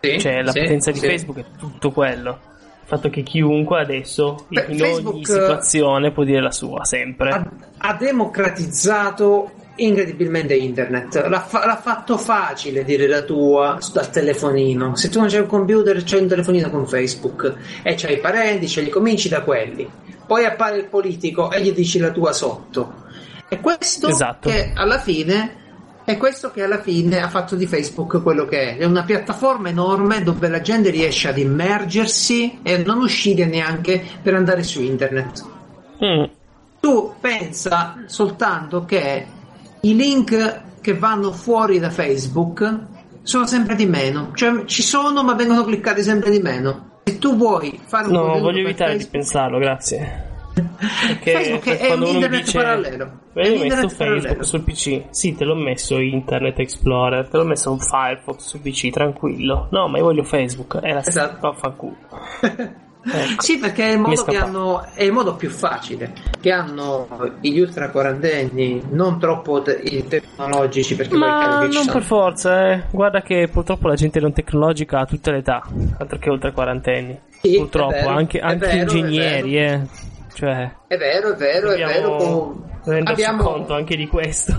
Sì, 0.00 0.18
Cioè, 0.20 0.42
la 0.42 0.52
sì, 0.52 0.60
potenza 0.60 0.90
di 0.90 0.98
sì. 0.98 1.06
Facebook 1.06 1.38
è 1.38 1.44
tutto 1.58 1.90
quello. 1.90 2.38
Il 2.82 2.94
fatto 2.96 3.10
che 3.10 3.22
chiunque 3.22 3.80
adesso, 3.80 4.46
Beh, 4.48 4.66
in 4.68 4.78
Facebook, 4.78 5.14
ogni 5.14 5.24
situazione, 5.26 6.10
può 6.12 6.24
dire 6.24 6.40
la 6.40 6.50
sua, 6.52 6.84
sempre. 6.84 7.30
ha, 7.30 7.50
ha 7.78 7.94
democratizzato 7.94 9.50
incredibilmente 9.76 10.54
internet. 10.54 11.26
L'ha, 11.28 11.40
fa- 11.40 11.66
l'ha 11.66 11.76
fatto 11.76 12.16
facile 12.16 12.84
dire 12.84 13.06
la 13.06 13.22
tua 13.22 13.78
dal 13.92 14.10
telefonino. 14.10 14.96
Se 14.96 15.08
tu 15.08 15.18
non 15.20 15.28
c'hai 15.28 15.40
un 15.40 15.46
computer, 15.46 16.02
c'hai 16.02 16.20
un 16.22 16.28
telefonino 16.28 16.70
con 16.70 16.86
Facebook 16.86 17.54
e 17.82 17.94
c'hai 17.94 18.14
i 18.14 18.18
parenti, 18.18 18.66
ce 18.68 18.80
li 18.80 18.88
cominci 18.88 19.28
da 19.28 19.42
quelli. 19.42 19.88
Poi 20.26 20.44
appare 20.44 20.78
il 20.78 20.86
politico 20.86 21.50
e 21.50 21.60
gli 21.62 21.72
dici 21.72 21.98
la 21.98 22.10
tua 22.10 22.32
sotto. 22.32 23.04
E 23.48 23.60
questo 23.60 24.08
Esatto. 24.08 24.48
che 24.48 24.72
alla 24.74 24.98
fine 24.98 25.67
è 26.08 26.16
questo 26.16 26.50
che 26.50 26.62
alla 26.62 26.80
fine 26.80 27.20
ha 27.20 27.28
fatto 27.28 27.54
di 27.54 27.66
Facebook 27.66 28.22
quello 28.22 28.46
che 28.46 28.70
è. 28.70 28.76
È 28.78 28.84
una 28.86 29.02
piattaforma 29.04 29.68
enorme 29.68 30.22
dove 30.22 30.48
la 30.48 30.62
gente 30.62 30.88
riesce 30.88 31.28
ad 31.28 31.36
immergersi 31.36 32.60
e 32.62 32.78
non 32.78 33.00
uscire 33.02 33.44
neanche 33.44 34.02
per 34.22 34.34
andare 34.34 34.62
su 34.62 34.80
internet 34.80 35.44
Mm. 36.02 36.24
tu 36.80 37.12
pensa 37.20 38.04
soltanto 38.06 38.84
che 38.84 39.26
i 39.80 39.96
link 39.96 40.60
che 40.80 40.94
vanno 40.94 41.32
fuori 41.32 41.78
da 41.80 41.90
Facebook 41.90 42.76
sono 43.22 43.46
sempre 43.46 43.74
di 43.74 43.84
meno, 43.84 44.30
cioè 44.34 44.64
ci 44.64 44.82
sono 44.82 45.22
ma 45.24 45.34
vengono 45.34 45.64
cliccati 45.64 46.02
sempre 46.02 46.30
di 46.30 46.38
meno. 46.38 47.00
Se 47.04 47.18
tu 47.18 47.36
vuoi 47.36 47.78
fare 47.84 48.06
un 48.06 48.12
No, 48.12 48.38
voglio 48.38 48.60
evitare 48.60 48.92
di 48.92 48.98
Facebook- 49.00 49.10
pensarlo, 49.10 49.58
grazie. 49.58 50.27
Perché 51.06 51.30
Facebook 51.32 51.76
è 51.76 51.92
un 51.92 52.02
internet 52.04 52.40
dice 52.44 52.58
parallelo. 52.58 53.04
"Ma 53.32 53.42
È 53.42 53.46
io 53.46 53.52
un 53.54 53.58
ho 53.58 53.62
messo 53.62 53.74
internet 53.74 53.90
Facebook 53.90 54.22
parallelo." 54.22 54.42
sul 54.44 54.62
PC. 54.62 55.02
Sì, 55.10 55.34
te 55.36 55.44
l'ho 55.44 55.54
messo 55.54 55.98
Internet 55.98 56.58
Explorer, 56.58 57.28
te 57.28 57.36
l'ho 57.36 57.44
messo 57.44 57.70
un 57.70 57.78
Firefox 57.78 58.38
sul 58.46 58.60
PC, 58.60 58.90
tranquillo. 58.90 59.68
No, 59.70 59.88
ma 59.88 59.98
io 59.98 60.04
voglio 60.04 60.24
Facebook. 60.24 60.78
È 60.80 60.92
la 60.92 61.02
stessa 61.02 61.24
Esatto. 61.24 61.48
vaffanculo. 61.48 61.96
Ecco. 63.10 63.40
Sì, 63.40 63.58
perché 63.58 63.84
è 63.84 63.92
il, 63.92 64.00
modo 64.00 64.24
che 64.24 64.36
hanno, 64.36 64.84
è 64.92 65.04
il 65.04 65.12
modo 65.12 65.34
più 65.36 65.48
facile 65.48 66.12
che 66.40 66.50
hanno 66.50 67.08
gli 67.40 67.58
ultra 67.58 67.90
quarantenni, 67.90 68.82
non 68.90 69.18
troppo 69.18 69.62
te- 69.62 70.04
tecnologici, 70.06 70.94
perché 70.94 71.16
Ma 71.16 71.60
non 71.66 71.86
per 71.90 72.02
forza, 72.02 72.70
eh. 72.72 72.82
Guarda 72.90 73.22
che 73.22 73.48
purtroppo 73.50 73.88
la 73.88 73.94
gente 73.94 74.20
non 74.20 74.32
tecnologica 74.32 74.98
ha 74.98 75.06
tutte 75.06 75.30
le 75.30 75.38
età, 75.38 75.62
altro 75.96 76.18
che 76.18 76.28
oltre 76.28 76.52
quarantenni. 76.52 77.18
Sì, 77.40 77.56
purtroppo, 77.56 77.92
vero, 77.92 78.08
anche, 78.10 78.40
anche 78.40 78.66
vero, 78.66 78.92
ingegneri, 78.92 79.58
eh. 79.58 79.80
Cioè, 80.38 80.70
È 80.86 80.96
vero, 80.96 81.32
è 81.32 81.36
vero, 81.36 81.70
è 81.72 81.76
vero. 81.84 82.62
renderci 82.84 83.24
abbiamo- 83.24 83.42
conto 83.42 83.74
anche 83.74 83.96
di 83.96 84.06
questo. 84.06 84.54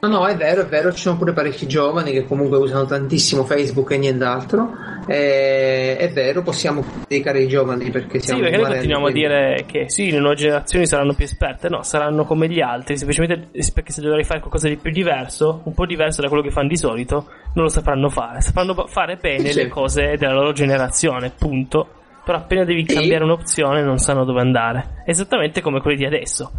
No, 0.00 0.08
no, 0.08 0.26
è 0.26 0.34
vero, 0.36 0.62
è 0.62 0.66
vero, 0.66 0.92
ci 0.92 1.02
sono 1.02 1.16
pure 1.18 1.32
parecchi 1.32 1.68
giovani 1.68 2.10
che 2.10 2.24
comunque 2.24 2.58
usano 2.58 2.84
tantissimo 2.84 3.44
Facebook 3.44 3.92
e 3.92 3.98
nient'altro. 3.98 4.72
Eh, 5.06 5.96
è 5.98 6.10
vero, 6.10 6.42
possiamo 6.42 6.84
dedicare 7.06 7.38
ai 7.38 7.46
giovani 7.46 7.90
perché 7.90 8.18
Sì, 8.18 8.26
siamo 8.26 8.40
perché 8.40 8.56
noi 8.56 8.70
continuiamo 8.72 9.06
a 9.06 9.10
dire 9.12 9.64
che 9.66 9.84
sì, 9.88 10.10
le 10.10 10.18
nuove 10.18 10.34
generazioni 10.34 10.84
saranno 10.86 11.12
più 11.14 11.24
esperte, 11.26 11.68
no, 11.68 11.84
saranno 11.84 12.24
come 12.24 12.48
gli 12.48 12.60
altri, 12.60 12.96
semplicemente 12.96 13.50
perché 13.72 13.92
se 13.92 14.00
dovrai 14.00 14.24
fare 14.24 14.40
qualcosa 14.40 14.66
di 14.68 14.76
più 14.76 14.90
diverso, 14.90 15.60
un 15.62 15.72
po' 15.72 15.86
diverso 15.86 16.22
da 16.22 16.26
quello 16.28 16.42
che 16.42 16.50
fanno 16.50 16.68
di 16.68 16.76
solito, 16.76 17.26
non 17.54 17.64
lo 17.66 17.70
sapranno 17.70 18.08
fare. 18.08 18.40
Sapranno 18.40 18.74
fare 18.88 19.14
bene 19.14 19.52
Sì. 19.52 19.62
le 19.62 19.68
cose 19.68 20.16
della 20.16 20.32
loro 20.34 20.50
generazione, 20.50 21.30
punto. 21.38 21.86
Però 22.24 22.38
appena 22.38 22.64
devi 22.64 22.84
Sì. 22.86 22.94
cambiare 22.94 23.24
un'opzione 23.24 23.82
non 23.82 23.98
sanno 23.98 24.24
dove 24.24 24.40
andare. 24.40 25.02
Esattamente 25.06 25.60
come 25.60 25.80
quelli 25.80 25.96
di 25.98 26.04
adesso. 26.04 26.52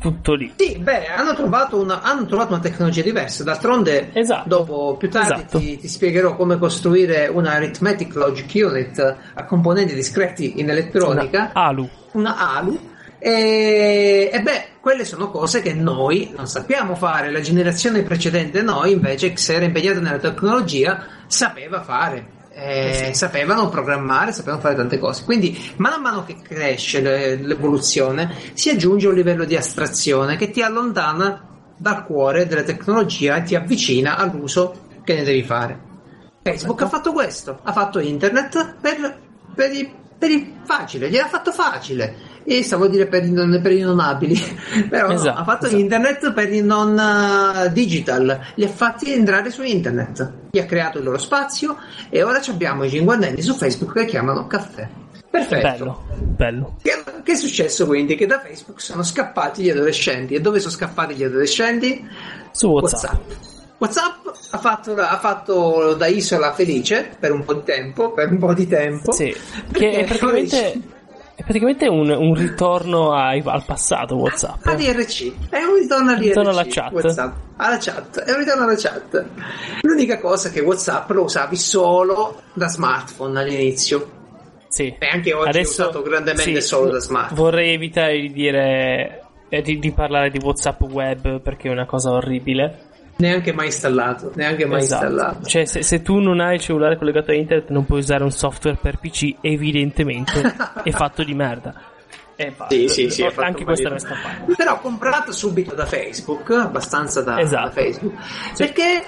Tutto 0.00 0.34
lì. 0.34 0.52
Sì, 0.56 0.78
beh, 0.78 1.06
hanno 1.08 1.34
trovato, 1.34 1.80
una, 1.80 2.02
hanno 2.02 2.24
trovato 2.26 2.52
una 2.52 2.62
tecnologia 2.62 3.02
diversa. 3.02 3.42
D'altronde, 3.42 4.10
Esatto. 4.12 4.48
dopo 4.48 4.96
più 4.96 5.10
tardi 5.10 5.32
Esatto. 5.32 5.58
ti, 5.58 5.76
ti 5.76 5.88
spiegherò 5.88 6.36
come 6.36 6.56
costruire 6.56 7.26
una 7.26 7.52
Arithmetic 7.54 8.14
Logic 8.14 8.48
Unit 8.64 9.16
a 9.34 9.44
componenti 9.44 9.94
discreti 9.94 10.60
in 10.60 10.70
elettronica. 10.70 11.50
Una 11.52 11.66
Alu. 11.66 11.88
una 12.12 12.36
ALU. 12.56 12.78
E, 13.18 14.30
e 14.32 14.40
beh, 14.40 14.66
quelle 14.80 15.04
sono 15.04 15.30
cose 15.30 15.60
che 15.62 15.74
noi 15.74 16.32
non 16.36 16.46
sappiamo 16.46 16.94
fare. 16.94 17.32
La 17.32 17.40
generazione 17.40 18.02
precedente, 18.02 18.62
noi 18.62 18.92
invece, 18.92 19.30
che 19.32 19.36
si 19.38 19.52
era 19.52 19.64
impegnata 19.64 19.98
nella 19.98 20.18
tecnologia, 20.18 21.04
sapeva 21.26 21.82
fare. 21.82 22.36
Eh, 22.60 23.14
sapevano 23.14 23.68
programmare, 23.68 24.32
sapevano 24.32 24.60
fare 24.60 24.74
tante 24.74 24.98
cose. 24.98 25.22
Quindi, 25.24 25.56
man 25.76 26.00
mano 26.00 26.24
che 26.24 26.36
cresce 26.42 27.00
le- 27.00 27.36
l'evoluzione, 27.36 28.34
si 28.54 28.68
aggiunge 28.68 29.06
un 29.06 29.14
livello 29.14 29.44
di 29.44 29.54
astrazione 29.54 30.36
che 30.36 30.50
ti 30.50 30.60
allontana 30.60 31.46
dal 31.76 32.04
cuore 32.04 32.46
della 32.46 32.64
tecnologia 32.64 33.36
e 33.36 33.42
ti 33.44 33.54
avvicina 33.54 34.16
all'uso 34.16 34.86
che 35.04 35.14
ne 35.14 35.22
devi 35.22 35.44
fare. 35.44 35.86
Facebook 36.42 36.82
ha 36.82 36.88
fatto 36.88 37.12
questo, 37.12 37.60
ha 37.62 37.72
fatto 37.72 38.00
internet 38.00 38.74
per, 38.80 39.20
per 39.54 39.72
i, 39.72 39.88
per 40.18 40.30
i 40.30 40.54
facile, 40.64 41.10
gliel'ha 41.10 41.28
fatto 41.28 41.52
facile. 41.52 42.27
E 42.50 42.62
stavo 42.62 42.86
a 42.86 42.88
dire 42.88 43.06
per 43.06 43.24
i 43.24 43.30
non, 43.30 43.60
per 43.62 43.72
i 43.72 43.80
non 43.80 44.00
abili, 44.00 44.34
però 44.88 45.08
no, 45.08 45.12
Esatto, 45.12 45.38
ha 45.38 45.44
fatto 45.44 45.66
esatto. 45.66 45.80
internet 45.82 46.32
per 46.32 46.50
i 46.50 46.62
non 46.62 46.98
eh, 46.98 47.70
digital, 47.72 48.40
li 48.54 48.64
ha 48.64 48.68
fatti 48.68 49.12
entrare 49.12 49.50
su 49.50 49.62
internet, 49.62 50.32
gli 50.50 50.58
ha 50.58 50.64
creato 50.64 50.96
il 50.96 51.04
loro 51.04 51.18
spazio 51.18 51.76
e 52.08 52.22
ora 52.22 52.40
abbiamo 52.48 52.84
i 52.84 52.88
cinguanelli 52.88 53.42
su 53.42 53.54
Facebook 53.54 53.92
che 53.92 54.06
chiamano 54.06 54.46
caffè. 54.46 54.88
Perfetto. 55.30 55.68
Bello, 55.68 56.04
bello. 56.22 56.76
Che, 56.80 57.04
che 57.22 57.32
è 57.32 57.36
successo 57.36 57.84
quindi? 57.84 58.14
Che 58.14 58.24
da 58.24 58.40
Facebook 58.40 58.80
sono 58.80 59.02
scappati 59.02 59.62
gli 59.62 59.68
adolescenti. 59.68 60.32
E 60.32 60.40
dove 60.40 60.58
sono 60.58 60.72
scappati 60.72 61.14
gli 61.14 61.24
adolescenti? 61.24 62.08
Su 62.50 62.68
WhatsApp. 62.68 63.30
WhatsApp 63.76 64.26
ha 64.50 64.58
fatto, 64.58 64.94
ha 64.96 65.18
fatto 65.18 65.94
da 65.94 66.06
isola 66.06 66.52
felice 66.54 67.14
per 67.18 67.32
un 67.32 67.44
po' 67.44 67.54
di 67.54 67.62
tempo, 67.62 68.12
per 68.12 68.30
un 68.30 68.38
po' 68.38 68.54
di 68.54 68.66
tempo. 68.66 69.12
Sì, 69.12 69.26
che 69.26 69.38
Perché 69.70 69.90
è 69.90 70.04
praticamente, 70.04 70.82
è 71.38 71.42
praticamente 71.44 71.86
un, 71.86 72.10
un 72.10 72.34
ritorno 72.34 73.12
ai- 73.12 73.42
al 73.46 73.62
passato 73.64 74.16
WhatsApp. 74.16 74.66
ADRC 74.66 75.32
è 75.50 75.62
un 75.62 75.76
ritorno 75.76 76.10
all'IRC 76.10 76.26
Ritorno 76.26 76.50
alla 76.50 76.66
chat. 76.66 76.92
WhatsApp, 76.92 77.36
alla 77.58 77.76
chat 77.78 78.18
è 78.24 78.32
un 78.32 78.38
ritorno 78.38 78.64
alla 78.64 78.74
chat 78.76 79.24
l'unica 79.82 80.18
cosa 80.18 80.48
è 80.48 80.52
che 80.52 80.60
WhatsApp 80.60 81.08
lo 81.10 81.22
usavi 81.22 81.54
solo 81.56 82.42
da 82.54 82.66
smartphone 82.66 83.38
all'inizio 83.38 84.10
Sì. 84.66 84.92
e 84.98 85.06
anche 85.06 85.32
oggi 85.32 85.48
Adesso- 85.50 85.82
è 85.84 85.88
usato 85.88 86.02
grandemente 86.02 86.60
sì, 86.60 86.66
solo 86.66 86.90
da 86.90 86.98
smartphone 86.98 87.40
Vorrei 87.40 87.72
evitare 87.74 88.20
di 88.20 88.32
dire 88.32 89.22
eh, 89.48 89.62
di, 89.62 89.78
di 89.78 89.92
parlare 89.92 90.30
di 90.30 90.40
WhatsApp 90.42 90.82
web 90.82 91.40
perché 91.40 91.68
è 91.68 91.70
una 91.70 91.86
cosa 91.86 92.10
orribile. 92.10 92.86
Neanche 93.18 93.52
mai 93.52 93.66
installato 93.66 94.32
neanche 94.34 94.64
mai 94.64 94.80
Esatto. 94.80 95.04
installato 95.06 95.46
Cioè, 95.46 95.64
se, 95.64 95.82
se 95.82 96.02
tu 96.02 96.18
non 96.18 96.40
hai 96.40 96.54
il 96.56 96.60
cellulare 96.60 96.96
collegato 96.96 97.30
a 97.30 97.34
internet, 97.34 97.70
non 97.70 97.84
puoi 97.84 97.98
usare 98.00 98.22
un 98.24 98.30
software 98.30 98.78
per 98.80 98.98
PC, 98.98 99.36
evidentemente 99.40 100.40
è 100.82 100.90
fatto 100.90 101.22
di 101.22 101.34
merda. 101.34 101.74
Eh, 102.36 102.54
Sì, 102.68 102.88
sì, 102.88 103.10
sì, 103.10 103.22
è 103.22 103.30
fatto 103.30 103.46
anche 103.48 103.64
questa 103.64 103.88
è 103.88 103.90
una 103.90 103.98
stampata. 103.98 104.44
Però 104.56 104.78
comprato 104.80 105.32
subito 105.32 105.74
da 105.74 105.84
Facebook, 105.86 106.50
abbastanza 106.50 107.20
da, 107.22 107.40
Esatto. 107.40 107.66
da 107.66 107.70
Facebook. 107.72 108.14
Perché? 108.56 109.02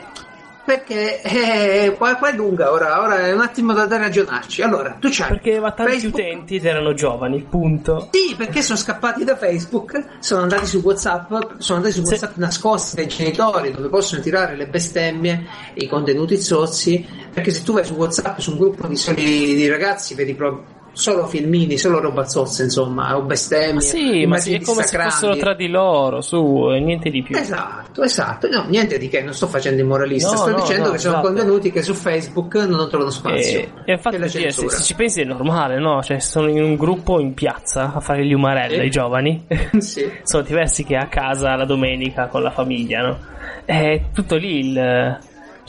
Perché 0.70 1.20
eh, 1.22 1.94
qua, 1.96 2.14
qua 2.14 2.28
è 2.28 2.36
lunga, 2.36 2.70
ora, 2.70 3.02
ora 3.02 3.26
è 3.26 3.32
un 3.32 3.40
attimo 3.40 3.72
da, 3.72 3.86
da 3.86 3.96
ragionarci. 3.96 4.62
Allora, 4.62 4.96
tu 5.00 5.08
c'hai 5.10 5.30
Perché 5.30 5.50
aveva 5.50 5.72
tanti 5.72 5.90
Facebook- 5.90 6.14
utenti 6.14 6.54
ed 6.54 6.64
erano 6.64 6.94
giovani, 6.94 7.42
punto. 7.42 8.08
Sì, 8.12 8.36
perché 8.36 8.62
sono 8.62 8.78
scappati 8.78 9.24
da 9.24 9.34
Facebook, 9.34 10.00
sono 10.20 10.42
andati 10.42 10.66
su 10.66 10.78
WhatsApp, 10.78 11.32
sono 11.58 11.78
andati 11.78 11.94
su. 11.94 12.02
WhatsApp 12.02 12.36
nascosti 12.36 12.94
dai 12.94 13.08
genitori 13.08 13.72
dove 13.72 13.88
possono 13.88 14.22
tirare 14.22 14.54
le 14.54 14.68
bestemmie, 14.68 15.44
i 15.74 15.88
contenuti 15.88 16.40
zozzi. 16.40 17.04
Perché 17.34 17.50
se 17.50 17.64
tu 17.64 17.72
vai 17.72 17.84
su 17.84 17.94
WhatsApp 17.94 18.38
su 18.38 18.52
un 18.52 18.58
gruppo 18.58 18.86
di 18.86 18.94
soli 18.94 19.54
di 19.56 19.68
ragazzi, 19.68 20.14
vedi 20.14 20.36
proprio 20.36 20.78
solo 21.00 21.26
filmini, 21.26 21.78
solo 21.78 21.98
roba 21.98 22.24
zozza, 22.26 22.62
insomma, 22.62 23.16
o 23.16 23.22
bestemmie. 23.22 23.80
Sì, 23.80 24.26
ma 24.26 24.36
sì, 24.36 24.54
è 24.54 24.60
come 24.60 24.82
se 24.82 24.98
fossero 24.98 25.34
tra 25.36 25.54
di 25.54 25.68
loro, 25.68 26.20
su, 26.20 26.68
e 26.72 26.80
niente 26.80 27.08
di 27.10 27.22
più. 27.22 27.34
Esatto, 27.36 28.02
esatto. 28.02 28.48
No, 28.48 28.66
niente 28.68 28.98
di 28.98 29.08
che, 29.08 29.22
non 29.22 29.32
sto 29.32 29.46
facendo 29.46 29.80
il 29.80 29.86
moralista, 29.86 30.30
No, 30.30 30.36
sto 30.36 30.50
no, 30.50 30.60
dicendo 30.60 30.86
no, 30.86 30.92
che 30.92 30.98
sono 30.98 31.14
esatto. 31.14 31.26
contenuti 31.32 31.72
che 31.72 31.82
su 31.82 31.94
Facebook 31.94 32.54
non 32.54 32.88
trovano 32.88 33.10
spazio. 33.10 33.58
E, 33.60 33.68
e 33.86 33.92
infatti 33.92 34.28
sì, 34.28 34.50
se, 34.50 34.68
se 34.68 34.82
ci 34.82 34.94
pensi 34.94 35.22
è 35.22 35.24
normale, 35.24 35.78
no? 35.78 36.02
Cioè, 36.02 36.18
sono 36.18 36.48
in 36.48 36.62
un 36.62 36.76
gruppo 36.76 37.18
in 37.18 37.32
piazza 37.32 37.92
a 37.94 38.00
fare 38.00 38.24
gli 38.26 38.34
umarella, 38.34 38.80
Sì. 38.80 38.86
i 38.86 38.90
giovani. 38.90 39.46
Sì. 39.80 40.08
sono 40.22 40.42
diversi 40.42 40.84
che 40.84 40.96
a 40.96 41.06
casa 41.06 41.56
la 41.56 41.64
domenica 41.64 42.26
con 42.28 42.42
la 42.42 42.50
famiglia, 42.50 43.00
no? 43.00 43.18
È 43.64 44.02
tutto 44.12 44.36
lì 44.36 44.58
il... 44.58 45.18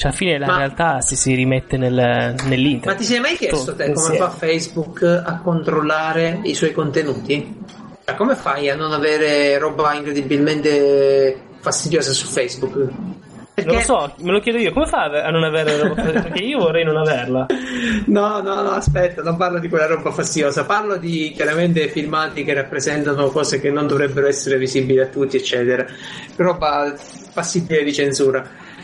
Cioè, 0.02 0.10
alla 0.10 0.18
fine 0.18 0.40
la 0.40 0.48
Ma- 0.48 0.58
realtà 0.58 1.02
si, 1.02 1.16
si 1.16 1.36
rimette 1.36 1.78
nel, 1.78 1.94
nell'internet. 1.94 2.86
Ma 2.86 2.96
ti 2.96 3.04
sei 3.04 3.20
mai 3.20 3.36
chiesto 3.36 3.76
te 3.76 3.92
come 3.92 4.18
fa 4.18 4.30
Facebook 4.32 5.04
a 5.04 5.40
controllare 5.44 6.40
i 6.42 6.56
suoi 6.56 6.72
contenuti? 6.72 7.56
Cioè, 8.04 8.16
come 8.16 8.34
fai 8.34 8.68
a 8.72 8.76
non 8.76 8.94
avere 8.94 9.60
roba 9.60 9.94
incredibilmente 9.94 11.40
fastidiosa 11.60 12.14
su 12.14 12.26
Facebook? 12.26 12.90
Perché... 13.54 13.70
Non 13.70 13.76
lo 13.76 13.82
so, 13.82 14.14
me 14.24 14.32
lo 14.32 14.40
chiedo 14.40 14.58
io, 14.58 14.74
come 14.74 14.88
fa 14.88 15.04
a 15.04 15.30
non 15.30 15.44
avere 15.44 15.78
roba 15.78 16.02
Perché 16.02 16.42
io 16.42 16.58
vorrei 16.58 16.84
non 16.84 16.98
averla. 16.98 17.46
No, 18.06 18.42
no, 18.42 18.62
no, 18.62 18.72
aspetta, 18.72 19.22
non 19.22 19.38
parlo 19.38 19.60
di 19.60 19.70
quella 19.70 19.86
roba 19.86 20.12
fastidiosa, 20.12 20.66
parlo 20.66 20.98
di 20.98 21.32
chiaramente 21.36 21.88
filmati 21.90 22.44
che 22.44 22.54
rappresentano 22.54 23.30
cose 23.30 23.60
che 23.60 23.70
non 23.70 23.86
dovrebbero 23.86 24.28
essere 24.28 24.58
visibili 24.58 25.00
a 25.00 25.08
tutti, 25.08 25.38
eccetera. 25.38 25.86
Roba 26.38 26.94
passibile 27.34 27.84
di 27.84 27.94
censura. 27.94 28.44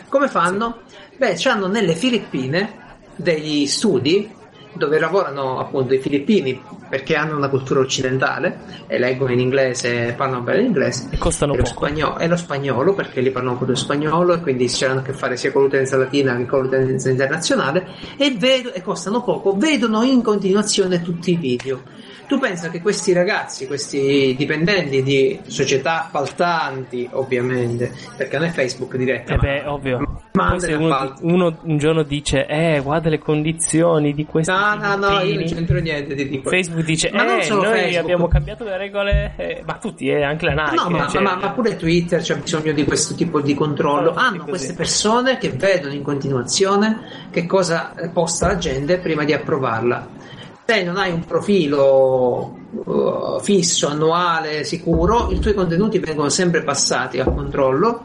Come 0.10 0.28
fanno? 0.30 0.82
Beh, 1.18 1.38
hanno 1.46 1.68
nelle 1.68 1.96
Filippine 1.96 2.86
degli 3.16 3.66
studi 3.66 4.36
dove 4.74 5.00
lavorano 5.00 5.60
appunto 5.60 5.94
i 5.94 6.00
filippini 6.00 6.62
perché 6.88 7.16
hanno 7.16 7.36
una 7.36 7.50
cultura 7.50 7.80
occidentale 7.80 8.86
e 8.88 8.98
leggono 8.98 9.32
in 9.32 9.40
inglese, 9.40 10.14
parlano 10.16 10.44
bene 10.44 10.62
l'inglese 10.62 11.10
E 11.12 11.18
costano 11.18 11.54
e 11.54 11.58
lo, 11.58 11.64
poco. 11.64 11.86
spagnolo, 11.86 12.20
e 12.20 12.28
lo 12.28 12.38
spagnolo 12.38 12.94
perché 12.94 13.20
li 13.20 13.32
parlano 13.32 13.58
pure 13.58 13.72
lo 13.72 13.76
spagnolo 13.76 14.36
e 14.36 14.42
quindi 14.42 14.68
c'hanno 14.70 15.00
a 15.00 15.02
che 15.02 15.14
fare 15.14 15.36
sia 15.36 15.52
con 15.52 15.64
l'utenza 15.64 15.98
latina 15.98 16.38
che 16.38 16.46
con 16.46 16.62
l'utenza 16.62 17.10
internazionale 17.10 17.88
e, 18.18 18.36
vedo, 18.38 18.72
e 18.72 18.82
costano 18.82 19.24
poco, 19.24 19.56
vedono 19.58 20.04
in 20.04 20.22
continuazione 20.22 21.02
tutti 21.02 21.32
i 21.32 21.36
video. 21.36 21.82
Tu 22.28 22.38
pensa 22.40 22.70
che 22.70 22.82
questi 22.82 23.14
ragazzi, 23.14 23.68
questi 23.68 24.36
dipendenti 24.38 25.02
di 25.02 25.40
società 25.48 26.04
appaltanti, 26.06 27.08
ovviamente, 27.14 27.94
perché 28.18 28.38
non 28.38 28.48
è 28.48 28.52
Facebook 28.52 28.98
diretta, 28.98 29.36
Eh 29.36 29.38
beh, 29.38 29.64
ovvio. 29.66 30.00
Ma 30.34 30.50
Poi 30.50 30.60
se 30.60 30.74
uno, 30.74 31.14
uno 31.22 31.58
un 31.64 31.78
giorno 31.78 32.04
dice, 32.04 32.46
eh, 32.46 32.82
guarda 32.82 33.10
le 33.10 33.18
condizioni 33.18 34.14
di 34.14 34.26
questi 34.26 34.52
No, 34.52 34.76
no, 34.76 34.96
no, 34.96 35.08
io 35.08 35.14
non 35.14 35.20
filippini", 35.22 35.52
c'entro 35.54 35.80
niente 35.80 36.14
di 36.16 36.30
tipo. 36.30 36.50
Facebook 36.50 36.84
dice, 36.84 37.10
Ma 37.12 37.24
non 37.24 37.40
eh, 37.40 37.48
noi 37.50 37.64
Facebook. 37.64 37.96
abbiamo 37.98 38.28
cambiato 38.28 38.64
le 38.66 38.78
regole, 38.78 39.34
eh, 39.38 39.64
ma 39.66 39.78
tutti, 39.78 40.08
eh, 40.10 40.22
anche 40.24 40.46
la 40.46 40.54
Nike. 40.54 40.76
No, 40.76 40.90
ma, 40.90 41.08
cioè- 41.08 41.22
ma- 41.22 41.36
ma 41.38 41.52
pure 41.52 41.76
Twitter 41.78 42.22
c'ha 42.22 42.36
bisogno 42.36 42.74
di 42.74 42.84
questo 42.84 43.16
tipo 43.16 43.40
di 43.42 43.56
controllo. 43.56 44.14
Hanno 44.14 44.40
così. 44.40 44.50
queste 44.50 44.74
persone 44.74 45.38
che 45.38 45.50
vedono 45.50 45.94
in 45.94 46.04
continuazione 46.04 47.00
che 47.32 47.46
cosa 47.46 47.94
posta 48.14 48.48
la 48.48 48.58
gente 48.58 48.98
prima 49.00 49.24
di 49.24 49.34
approvarla. 49.34 50.17
Se 50.70 50.84
non 50.84 50.98
hai 50.98 51.14
un 51.14 51.24
profilo 51.24 52.58
uh, 52.72 53.40
fisso, 53.40 53.88
annuale, 53.88 54.66
sicuro, 54.66 55.32
i 55.32 55.40
tuoi 55.40 55.54
contenuti 55.54 55.98
vengono 56.00 56.28
sempre 56.28 56.62
passati 56.62 57.20
al 57.20 57.34
controllo. 57.34 58.02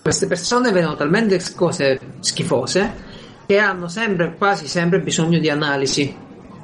Queste 0.00 0.26
persone 0.26 0.72
vedono 0.72 0.96
talmente 0.96 1.38
cose 1.54 2.00
schifose 2.20 3.12
che 3.46 3.58
hanno 3.58 3.88
sempre, 3.88 4.34
quasi 4.38 4.66
sempre 4.66 5.00
bisogno 5.00 5.38
di 5.38 5.50
analisi, 5.50 6.16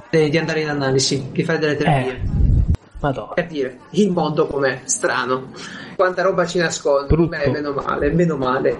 eh, 0.08 0.28
di 0.30 0.38
andare 0.38 0.60
in 0.62 0.70
analisi, 0.70 1.28
di 1.30 1.44
fare 1.44 1.58
delle 1.58 1.76
terapie 1.76 2.12
Eh, 2.12 2.20
madonna. 3.00 3.32
per 3.34 3.46
dire 3.46 3.78
il 3.90 4.10
mondo 4.10 4.46
com'è 4.46 4.80
strano 4.84 5.52
quanta 5.96 6.22
roba 6.22 6.46
ci 6.46 6.58
nasconde 6.58 7.14
beh 7.14 7.50
meno 7.50 7.72
male 7.72 8.10
meno 8.10 8.36
male 8.36 8.78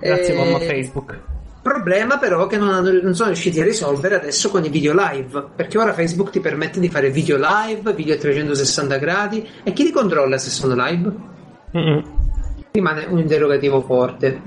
Grazie 0.00 0.34
Eh, 0.34 0.36
mamma 0.36 0.58
Facebook. 0.58 1.20
Problema 1.62 2.18
però 2.18 2.46
che 2.46 2.58
non, 2.58 2.70
hanno- 2.70 3.00
non 3.00 3.14
sono 3.14 3.28
riusciti 3.28 3.60
a 3.60 3.64
risolvere 3.64 4.16
adesso 4.16 4.50
con 4.50 4.64
i 4.64 4.68
video 4.68 4.92
live 4.94 5.46
perché 5.54 5.78
ora 5.78 5.92
Facebook 5.92 6.30
ti 6.30 6.40
permette 6.40 6.80
di 6.80 6.88
fare 6.88 7.10
video 7.10 7.38
live 7.38 7.94
video 7.94 8.14
a 8.14 8.18
360 8.18 8.96
gradi 8.98 9.48
e 9.62 9.72
chi 9.72 9.84
li 9.84 9.90
controlla 9.92 10.38
se 10.38 10.50
sono 10.50 10.74
live? 10.74 11.12
Mm-mm. 11.76 12.04
rimane 12.72 13.04
un 13.06 13.18
interrogativo 13.18 13.80
forte 13.80 14.40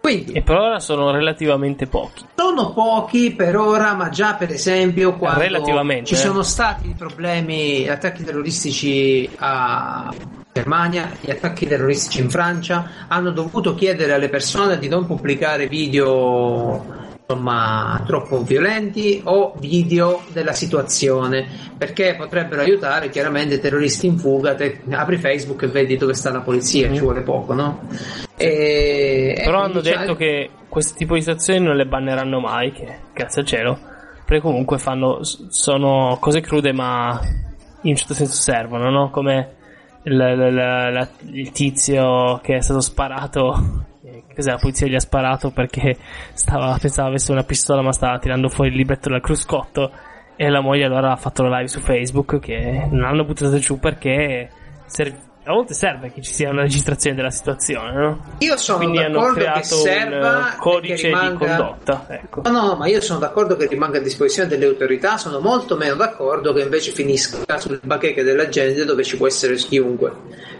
quindi 0.00 0.32
E 0.32 0.42
per 0.42 0.56
ora 0.56 0.80
sono 0.80 1.12
relativamente 1.12 1.86
pochi. 1.86 2.24
sono 2.34 2.72
pochi 2.72 3.32
per 3.36 3.56
ora, 3.56 3.94
ma 3.94 4.08
già 4.08 4.34
per 4.34 4.50
esempio 4.50 5.14
quando 5.14 5.62
ci 6.02 6.14
eh. 6.14 6.16
sono 6.16 6.42
stati 6.42 6.92
problemi, 6.98 7.88
attacchi 7.88 8.24
terroristici 8.24 9.30
a 9.36 10.12
Germania, 10.52 11.10
gli 11.20 11.30
attacchi 11.30 11.66
terroristici 11.66 12.20
in 12.20 12.28
Francia, 12.30 12.86
hanno 13.08 13.30
dovuto 13.30 13.74
chiedere 13.74 14.12
alle 14.12 14.28
persone 14.28 14.78
di 14.78 14.88
non 14.88 15.06
pubblicare 15.06 15.66
video 15.66 17.00
insomma 17.26 18.02
troppo 18.04 18.42
violenti 18.42 19.22
o 19.24 19.54
video 19.58 20.22
della 20.32 20.52
situazione 20.52 21.46
perché 21.78 22.14
potrebbero 22.18 22.60
aiutare 22.60 23.08
chiaramente 23.08 23.58
terroristi 23.60 24.06
in 24.08 24.18
fuga 24.18 24.54
te 24.54 24.80
apri 24.90 25.16
Facebook 25.16 25.62
e 25.62 25.68
vedi 25.68 25.96
dove 25.96 26.12
sta 26.14 26.30
la 26.30 26.40
polizia 26.40 26.88
Mhm. 26.88 26.94
ci 26.94 27.00
vuole 27.00 27.20
poco 27.22 27.54
no? 27.54 27.88
E, 28.36 29.34
e 29.38 29.42
Però 29.44 29.60
quindi 29.62 29.78
hanno 29.78 29.80
c'è- 29.80 29.98
detto 30.00 30.14
che 30.16 30.50
questo 30.68 30.94
tipo 30.96 31.14
di 31.14 31.20
situazioni 31.20 31.60
non 31.64 31.76
le 31.76 31.86
banneranno 31.86 32.40
mai, 32.40 32.72
che 32.72 32.86
grazie 33.14 33.40
al 33.42 33.46
cielo. 33.46 33.78
Perché 34.26 34.40
comunque 34.42 34.78
fanno, 34.78 35.20
sono 35.22 36.16
cose 36.20 36.40
crude 36.40 36.72
ma 36.72 37.18
in 37.82 37.90
un 37.90 37.96
certo 37.96 38.14
senso 38.14 38.34
servono, 38.34 38.90
no? 38.90 39.10
Come 39.10 39.54
il, 40.04 40.12
il, 40.12 41.08
il, 41.34 41.50
tizio 41.52 42.38
che 42.42 42.56
è 42.56 42.60
stato 42.60 42.80
sparato 42.80 43.86
cos'è 44.34 44.50
la 44.50 44.58
polizia 44.58 44.86
gli 44.86 44.94
ha 44.94 45.00
sparato 45.00 45.50
perché 45.50 45.96
stava, 46.32 46.76
pensava 46.80 47.08
avesse 47.08 47.32
una 47.32 47.44
pistola 47.44 47.82
ma 47.82 47.92
stava 47.92 48.18
tirando 48.18 48.48
fuori 48.48 48.70
il 48.70 48.76
libretto 48.76 49.08
dal 49.08 49.20
cruscotto 49.20 49.92
e 50.36 50.48
la 50.48 50.60
moglie 50.60 50.84
allora 50.84 51.12
ha 51.12 51.16
fatto 51.16 51.42
la 51.42 51.58
live 51.58 51.68
su 51.68 51.80
Facebook 51.80 52.38
che 52.38 52.88
non 52.90 53.04
hanno 53.04 53.24
buttato 53.24 53.58
giù 53.58 53.78
perché 53.78 54.50
serve, 54.86 55.18
a 55.44 55.52
volte 55.52 55.74
serve 55.74 56.12
che 56.12 56.22
ci 56.22 56.32
sia 56.32 56.50
una 56.50 56.62
registrazione 56.62 57.16
della 57.16 57.30
situazione, 57.30 57.92
no? 57.92 58.24
Io 58.38 58.56
sono 58.56 58.78
Quindi 58.78 58.98
d'accordo 58.98 59.50
che 59.54 59.62
serva 59.64 60.36
un 60.36 60.54
codice 60.58 60.94
che 60.94 61.08
rimanga... 61.08 61.30
di 61.30 61.36
condotta. 61.36 62.06
Ecco. 62.08 62.42
No, 62.42 62.50
no, 62.50 62.76
ma 62.76 62.86
io 62.86 63.00
sono 63.00 63.18
d'accordo 63.18 63.56
che 63.56 63.66
rimanga 63.66 63.98
a 63.98 64.00
disposizione 64.00 64.48
delle 64.48 64.66
autorità, 64.66 65.16
sono 65.16 65.40
molto 65.40 65.76
meno 65.76 65.96
d'accordo 65.96 66.52
che 66.52 66.62
invece 66.62 66.92
finisca 66.92 67.58
sulle 67.58 67.80
bacheche 67.82 68.22
della 68.22 68.48
gente 68.48 68.84
dove 68.84 69.02
ci 69.02 69.16
può 69.16 69.26
essere 69.26 69.56
chiunque. 69.56 70.12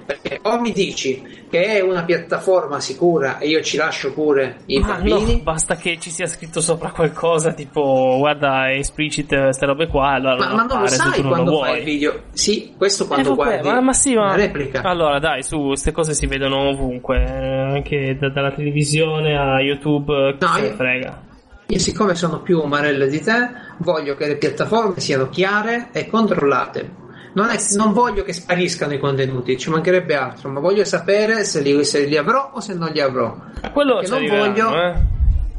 Perché 0.05 0.39
o 0.43 0.61
mi 0.61 0.73
dici 0.73 1.23
che 1.49 1.65
è 1.65 1.81
una 1.81 2.03
piattaforma 2.05 2.81
sicura 2.81 3.39
e 3.39 3.49
io 3.49 3.61
ci 3.63 3.77
lascio 3.77 4.13
pure 4.13 4.59
i 4.67 4.79
Ma 4.81 4.95
bambini, 4.95 5.37
no, 5.37 5.43
basta 5.43 5.77
che 5.77 5.99
ci 6.01 6.11
sia 6.11 6.27
scritto 6.27 6.61
sopra 6.61 6.91
qualcosa 6.91 7.53
tipo 7.53 8.17
guarda 8.19 8.69
è 8.69 8.75
explicit 8.77 9.29
queste 9.39 9.67
robe 9.67 9.87
qua, 9.87 10.09
allora 10.13 10.37
ma, 10.37 10.47
non 10.47 10.57
ma 10.57 10.65
non 10.65 10.81
lo 10.81 10.87
sai 10.89 11.21
non 11.21 11.23
lo 11.23 11.29
quando 11.29 11.51
vuoi. 11.53 11.69
fai 11.69 11.79
il 11.79 11.85
video. 11.85 12.23
Sì, 12.33 12.73
questo 12.77 13.05
Eh, 13.05 13.07
quando 13.07 13.35
vabbè, 13.35 13.49
guardi 13.61 13.69
ma, 13.69 13.81
ma 13.81 13.93
sì, 13.93 14.15
ma 14.15 14.35
replica. 14.35 14.81
allora 14.83 15.19
dai, 15.19 15.43
su 15.43 15.59
queste 15.67 15.93
cose 15.93 16.15
si 16.15 16.27
vedono 16.27 16.69
ovunque, 16.71 17.19
eh, 17.23 17.59
anche 17.77 18.17
da- 18.19 18.31
dalla 18.31 18.53
televisione 18.53 19.37
a 19.37 19.61
YouTube, 19.61 20.37
chi 20.39 20.45
No, 20.45 20.53
se 20.55 20.67
io- 20.67 20.73
frega. 20.75 21.23
Io 21.69 21.79
siccome 21.79 22.15
sono 22.15 22.41
più 22.41 22.61
umarello 22.61 23.07
di 23.07 23.21
te, 23.23 23.49
voglio 23.79 24.15
che 24.15 24.27
le 24.27 24.37
piattaforme 24.37 25.01
siano 25.01 25.29
chiare 25.31 25.89
e 25.93 26.07
controllate. 26.07 27.01
Non, 27.35 27.49
è- 27.49 27.59
non 27.77 27.93
voglio 27.93 28.25
che 28.25 28.33
spariscano 28.33 28.93
i 28.93 28.99
contenuti, 28.99 29.57
ci 29.59 29.71
mancherebbe 29.71 30.15
altro, 30.15 30.51
ma 30.51 30.61
voglio 30.61 30.85
sapere 30.85 31.45
se 31.45 31.61
li, 31.63 31.83
se 31.85 32.05
li 32.05 32.17
avrò 32.17 32.51
o 32.53 32.61
se 32.61 32.75
non 32.75 32.91
li 32.91 33.01
avrò. 33.01 33.35
A 33.63 33.71
quello 33.71 34.01
Perché 34.01 34.07
ci 34.21 34.27
non 34.29 34.39
voglio- 34.39 34.75
eh. 34.83 34.95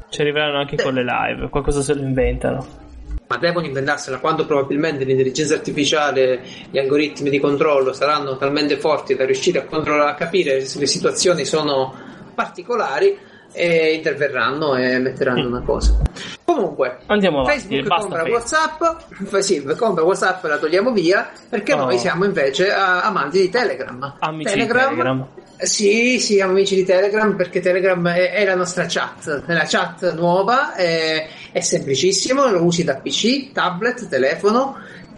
Ci 0.09 0.21
arriveranno 0.21 0.59
anche 0.59 0.76
Eh. 0.76 0.84
con 0.84 0.93
le 0.93 1.03
live, 1.03 1.49
qualcosa 1.49 1.82
se 1.82 1.95
lo 1.95 2.01
inventano. 2.01 2.82
Ma 3.28 3.38
devono 3.38 3.65
inventarsela 3.65 4.19
quando 4.19 4.45
probabilmente 4.45 5.03
l'intelligenza 5.05 5.55
artificiale, 5.55 6.41
gli 6.69 6.78
algoritmi 6.78 7.32
di 7.32 7.39
controllo 7.39 7.91
saranno 7.93 8.38
talmente 8.38 8.78
forti 8.78 9.15
da 9.15 9.26
riuscire 9.26 9.57
a 9.59 9.65
controllare, 9.65 10.11
a 10.11 10.15
capire 10.15 10.61
se 10.65 10.78
le 10.78 10.86
situazioni 10.86 11.43
sono 11.45 11.95
particolari 12.36 13.17
e 13.54 13.93
interverranno 13.93 14.76
e 14.76 14.97
metteranno 14.99 15.47
una 15.47 15.62
cosa. 15.62 15.97
Comunque, 16.43 16.97
Andiamo 17.06 17.41
avanti, 17.41 17.60
Facebook 17.62 17.88
basta 17.88 18.01
compra 18.01 18.24
Facebook. 18.24 18.41
WhatsApp, 18.41 19.28
fa- 19.28 19.41
sì, 19.41 19.64
compra 19.78 20.04
WhatsApp 20.04 20.43
e 20.43 20.47
la 20.49 20.58
togliamo 20.58 20.91
via 20.91 21.30
perché 21.49 21.74
Oh. 21.74 21.86
noi 21.86 21.97
siamo 21.97 22.26
invece 22.26 22.72
ah, 22.74 23.01
amanti 23.04 23.39
di 23.39 23.49
Telegram. 23.49 24.16
Amici 24.20 24.54
di 24.56 24.68
Telegram. 24.68 25.28
Sì, 25.58 26.20
sì, 26.20 26.41
amici 26.41 26.76
di 26.76 26.84
Telegram 26.84 27.36
perché 27.36 27.62
Telegram 27.62 28.06
è, 28.10 28.32
è 28.34 28.43
la 28.43 28.56
nostra 28.56 28.86
chat, 28.88 29.45
è 29.45 29.54
la 29.54 29.66
chat 29.66 30.14
nuova, 30.14 30.74
è, 30.74 31.28
è 31.51 31.60
semplicissimo, 31.62 32.49
lo 32.49 32.64
usi 32.64 32.84
da 32.84 32.95
PC, 32.95 33.51
tablet, 33.54 34.08
telefono, 34.10 34.78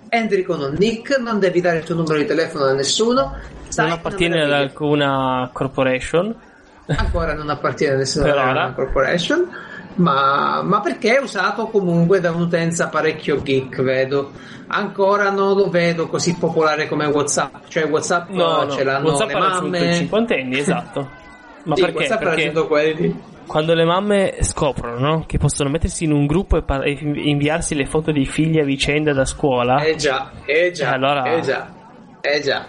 entri 0.10 0.44
con 0.44 0.60
un 0.62 0.76
nick, 0.78 1.18
non 1.20 1.40
devi 1.40 1.62
dare 1.62 1.78
il 1.80 1.84
tuo 1.84 1.96
numero 1.96 2.18
di 2.18 2.26
telefono 2.26 2.66
a 2.66 2.74
nessuno. 2.74 3.34
Sai, 3.70 3.88
Non 3.88 3.98
appartiene 3.98 4.44
ad 4.44 4.52
alcuna 4.52 5.50
corporation. 5.52 6.36
Ancora 6.88 7.34
non 7.34 7.50
appartiene 7.50 7.94
a 7.96 7.98
nessuna 7.98 8.26
Per 8.26 8.38
ora. 8.38 8.72
corporation, 8.74 9.50
ma, 9.96 10.62
ma 10.64 10.82
perché 10.82 11.16
è 11.18 11.22
usato 11.22 11.68
comunque 11.68 12.20
da 12.20 12.32
un'utenza 12.32 12.90
parecchio 12.90 13.42
geek, 13.42 13.82
vedo. 13.82 14.32
Ancora 14.68 15.30
non 15.30 15.56
lo 15.56 15.70
vedo 15.70 16.08
così 16.08 16.36
popolare 16.38 16.88
come 16.88 17.06
WhatsApp, 17.06 17.68
cioè 17.68 17.86
WhatsApp 17.88 18.30
No, 18.30 18.64
no, 18.64 18.70
ce 18.70 18.84
l'hanno 18.84 19.10
WhatsApp 19.10 19.30
le 19.30 19.34
ha 19.36 19.40
raggiunto 19.40 19.78
i 19.78 19.80
mamme. 19.80 19.94
cinquantenni, 19.94 20.58
esatto. 20.60 21.10
Ma 21.64 21.76
Sì, 21.76 21.82
perché? 21.82 21.98
WhatsApp 21.98 22.24
Perché 22.24 22.52
quelli. 22.52 23.22
quando 23.48 23.74
le 23.74 23.86
mamme 23.86 24.36
scoprono 24.42 24.98
no, 25.00 25.24
che 25.28 25.38
possono 25.38 25.70
mettersi 25.70 26.04
in 26.04 26.12
un 26.12 26.26
gruppo 26.26 26.58
e, 26.58 26.64
par- 26.64 26.84
e 26.86 26.98
inviarsi 27.02 27.76
le 27.76 27.86
foto 27.86 28.12
dei 28.12 28.26
figli 28.26 28.60
a 28.60 28.64
vicenda 28.64 29.14
da 29.14 29.26
scuola, 29.26 29.82
Eh 29.84 29.96
già, 29.96 30.32
eh 30.46 30.72
già, 30.72 30.92
allora- 30.92 31.24
eh 31.32 31.42
già, 31.42 31.68
eh 32.22 32.42
già. 32.42 32.66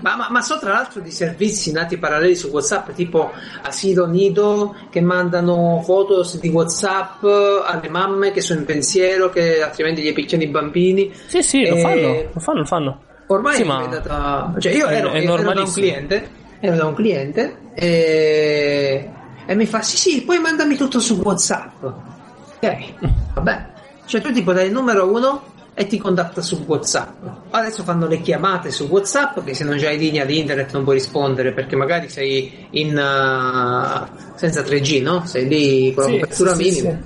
Ma, 0.00 0.16
ma, 0.16 0.28
ma 0.30 0.40
so 0.42 0.58
tra 0.58 0.72
l'altro 0.72 1.00
di 1.00 1.10
servizi 1.10 1.72
nati 1.72 1.96
paralleli 1.96 2.34
su 2.36 2.48
WhatsApp, 2.48 2.90
tipo 2.92 3.32
Asilo 3.62 4.06
Nido, 4.06 4.76
che 4.90 5.00
mandano 5.00 5.82
foto 5.84 6.28
di 6.40 6.48
WhatsApp 6.48 7.22
alle 7.24 7.88
mamme 7.88 8.30
che 8.32 8.40
sono 8.40 8.60
in 8.60 8.66
pensiero, 8.66 9.30
che 9.30 9.62
altrimenti 9.62 10.02
gli 10.02 10.12
picchiano 10.12 10.42
i 10.42 10.48
bambini. 10.48 11.12
sì, 11.26 11.42
sì, 11.42 11.66
lo 11.66 11.74
Eh, 11.76 11.80
fanno, 11.80 12.30
lo 12.32 12.40
fanno, 12.40 12.58
lo 12.60 12.64
fanno. 12.66 13.00
Ormai 13.26 13.54
Sì, 13.56 13.62
è 13.62 13.64
diventata. 13.64 14.54
Cioè, 14.58 14.72
io 14.72 14.86
è- 14.86 14.96
ero, 14.96 15.10
è 15.12 15.22
ero 15.22 15.52
da 15.52 15.60
un 15.60 15.72
cliente, 15.72 16.30
ero 16.60 16.76
da 16.76 16.86
un 16.86 16.94
cliente 16.94 17.56
e, 17.74 19.10
e 19.46 19.54
mi 19.54 19.66
fa: 19.66 19.82
Sì, 19.82 19.96
sì, 19.96 20.22
poi 20.22 20.38
mandami 20.38 20.76
tutto 20.76 21.00
su 21.00 21.14
WhatsApp. 21.22 21.82
Ok, 21.82 22.92
vabbè. 23.34 23.66
Cioè, 24.04 24.20
tu 24.20 24.32
tipo 24.32 24.52
dai 24.52 24.66
il 24.66 24.72
numero 24.72 25.08
uno 25.12 25.49
e 25.80 25.86
ti 25.86 25.96
contatta 25.96 26.42
su 26.42 26.62
WhatsApp. 26.66 27.24
Adesso 27.48 27.84
fanno 27.84 28.06
le 28.06 28.20
chiamate 28.20 28.70
su 28.70 28.84
WhatsApp 28.84 29.42
che 29.42 29.54
se 29.54 29.64
non 29.64 29.78
hai 29.78 29.96
linea 29.96 30.26
di 30.26 30.38
internet 30.38 30.74
non 30.74 30.84
puoi 30.84 30.96
rispondere 30.96 31.54
perché 31.54 31.74
magari 31.74 32.10
sei 32.10 32.66
in 32.72 32.88
uh, 32.90 34.36
senza 34.36 34.60
3G, 34.60 35.00
no? 35.02 35.24
Sei 35.24 35.48
lì 35.48 35.94
con 35.94 36.04
la 36.04 36.10
Sì, 36.10 36.18
copertura 36.18 36.54
sì, 36.54 36.70
sì, 36.70 36.80
minima. 36.82 37.00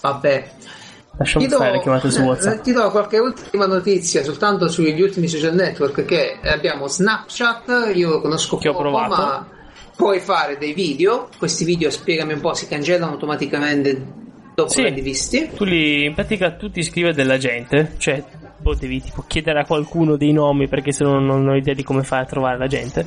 Vabbè. 0.00 0.50
Lasciamo 1.16 1.44
Ti 1.44 1.50
do, 1.50 1.58
le 1.62 1.80
chiamate 1.80 2.10
su 2.10 2.20
eh, 2.20 2.24
WhatsApp. 2.24 2.60
ti 2.62 2.72
do 2.72 2.90
qualche 2.90 3.18
ultima 3.20 3.66
notizia 3.66 4.24
soltanto 4.24 4.66
sugli 4.66 5.00
ultimi 5.00 5.28
social 5.28 5.54
network 5.54 6.04
che 6.04 6.40
abbiamo 6.42 6.88
Snapchat, 6.88 7.92
io 7.94 8.10
lo 8.10 8.20
conosco 8.20 8.56
Che 8.56 8.68
poco, 8.72 8.90
ma 8.90 9.46
puoi 9.94 10.18
fare 10.18 10.58
dei 10.58 10.72
video, 10.74 11.28
questi 11.38 11.64
video 11.64 11.88
spiegami 11.88 12.32
un 12.32 12.40
po' 12.40 12.52
si 12.54 12.66
cancellano 12.66 13.12
automaticamente 13.12 14.26
dopo 14.62 14.70
Sì. 14.70 14.80
averli 14.80 15.00
visti. 15.02 15.50
Tu 15.54 15.64
li, 15.64 16.04
in 16.06 16.14
pratica 16.14 16.50
tu 16.52 16.68
ti 16.70 16.82
scrive 16.82 17.12
della 17.12 17.38
gente, 17.38 17.92
cioè 17.98 18.22
devi 18.78 19.00
tipo 19.00 19.24
chiedere 19.26 19.60
a 19.60 19.64
qualcuno 19.64 20.16
dei 20.16 20.32
nomi 20.32 20.68
perché 20.68 20.92
se 20.92 21.02
no 21.04 21.18
non 21.20 21.48
ho 21.48 21.54
idea 21.56 21.72
di 21.72 21.82
come 21.82 22.02
fare 22.02 22.22
a 22.22 22.26
trovare 22.26 22.58
la 22.58 22.66
gente. 22.66 23.06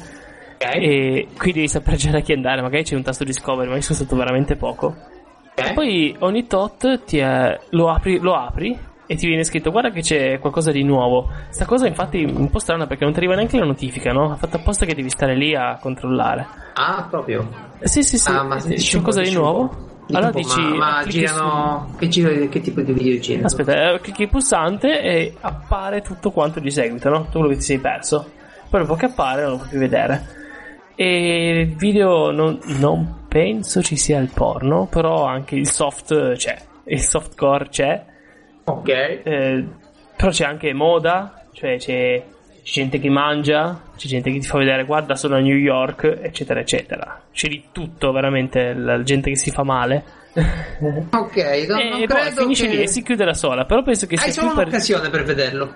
E 0.57 1.27
qui 1.37 1.51
devi 1.51 1.67
sapere 1.67 1.97
già 1.97 2.09
da 2.11 2.21
chi 2.21 2.31
andare, 2.33 2.61
magari 2.61 2.83
c'è 2.83 2.95
un 2.95 3.03
tasto 3.03 3.23
discovery, 3.23 3.69
ma 3.69 3.75
io 3.75 3.81
sono 3.81 3.97
stato 3.99 4.15
veramente 4.15 4.55
poco. 4.55 4.95
Ok? 5.55 5.73
Poi 5.73 6.15
ogni 6.19 6.47
tot 6.47 7.03
ti 7.03 7.17
è- 7.19 7.59
lo, 7.71 7.89
apri, 7.89 8.17
lo 8.19 8.33
apri 8.35 8.75
e 9.05 9.15
ti 9.15 9.27
viene 9.27 9.43
scritto 9.43 9.69
guarda 9.71 9.91
che 9.91 10.01
c'è 10.01 10.39
qualcosa 10.39 10.71
di 10.71 10.83
nuovo. 10.83 11.29
Sta 11.49 11.65
cosa 11.65 11.85
infatti 11.85 12.23
è 12.23 12.25
un 12.25 12.49
po' 12.49 12.59
strana 12.59 12.87
perché 12.87 13.03
non 13.03 13.11
ti 13.13 13.19
arriva 13.19 13.35
neanche 13.35 13.59
la 13.59 13.65
notifica, 13.65 14.11
no? 14.13 14.31
Ha 14.31 14.35
fatto 14.37 14.57
apposta 14.57 14.85
che 14.85 14.95
devi 14.95 15.09
stare 15.09 15.35
lì 15.35 15.53
a 15.53 15.77
controllare. 15.79 16.47
Ah, 16.73 17.05
proprio. 17.09 17.47
Eh, 17.79 17.87
Sì, 17.87 18.01
sì, 18.03 18.17
sì, 18.17 18.31
Ah, 18.31 18.43
ma 18.43 18.55
c'è 18.57 18.89
qualcosa 18.91 19.21
di 19.21 19.31
nuovo. 19.33 19.89
Allora 20.09 20.31
Tipo, 20.31 20.47
dici... 20.47 20.61
ma, 20.61 20.75
ma 20.75 21.05
girano 21.05 21.95
che, 21.97 22.07
giro, 22.07 22.47
che 22.49 22.61
tipo 22.61 22.81
di 22.81 22.91
video 22.91 23.19
girano? 23.19 23.45
Aspetta, 23.45 23.93
eh, 23.93 23.99
clicchi 24.01 24.23
il 24.23 24.29
pulsante 24.29 25.01
e 25.01 25.35
appare 25.39 26.01
tutto 26.01 26.31
quanto 26.31 26.59
di 26.59 26.71
seguito, 26.71 27.09
no? 27.09 27.25
Tutto 27.25 27.39
quello 27.39 27.49
che 27.49 27.59
ti 27.59 27.63
sei 27.63 27.79
perso. 27.79 28.31
Poi 28.69 28.81
dopo 28.81 28.95
che 28.95 29.05
appare 29.05 29.41
non 29.41 29.51
lo 29.51 29.57
puoi 29.57 29.69
più 29.69 29.79
vedere. 29.79 30.39
E 30.95 31.61
il 31.61 31.75
video 31.75 32.31
non, 32.31 32.59
non 32.79 33.25
penso 33.27 33.81
ci 33.81 33.95
sia 33.95 34.19
il 34.19 34.31
porno, 34.33 34.87
però 34.87 35.25
anche 35.25 35.55
il 35.55 35.67
soft 35.67 36.33
c'è. 36.33 36.57
Il 36.85 36.99
softcore 36.99 37.69
c'è. 37.69 38.05
Ok. 38.65 38.89
Eh, 38.89 39.65
però 40.15 40.29
c'è 40.31 40.45
anche 40.45 40.73
moda, 40.73 41.45
cioè 41.53 41.77
c'è, 41.77 42.23
c'è 42.63 42.71
gente 42.81 42.99
che 42.99 43.09
mangia, 43.09 43.81
c'è 43.97 44.07
gente 44.07 44.31
che 44.31 44.39
ti 44.39 44.47
fa 44.47 44.57
vedere 44.57 44.85
guarda 44.85 45.15
sono 45.15 45.35
a 45.35 45.39
New 45.39 45.55
York, 45.55 46.19
eccetera, 46.21 46.59
eccetera. 46.59 47.21
C'è 47.31 47.47
di 47.47 47.63
tutto, 47.71 48.11
veramente, 48.11 48.73
la 48.73 49.01
gente 49.03 49.29
che 49.29 49.35
si 49.37 49.51
fa 49.51 49.63
male. 49.63 50.03
Ok, 51.11 51.35
non, 51.67 51.79
e 51.79 51.89
non 51.89 52.05
poi 52.05 52.07
credo 52.07 52.41
finisce 52.43 52.67
che... 52.67 52.75
lì 52.75 52.81
e 52.83 52.87
si 52.87 53.03
chiude 53.03 53.25
da 53.25 53.33
sola. 53.33 53.65
Però 53.65 53.81
penso 53.83 54.07
che 54.07 54.15
Hai 54.15 54.31
sia 54.31 54.31
solo 54.33 54.47
più 54.47 54.55
per. 54.57 54.67
un'occasione 54.67 55.09
per 55.09 55.23
vederlo. 55.23 55.75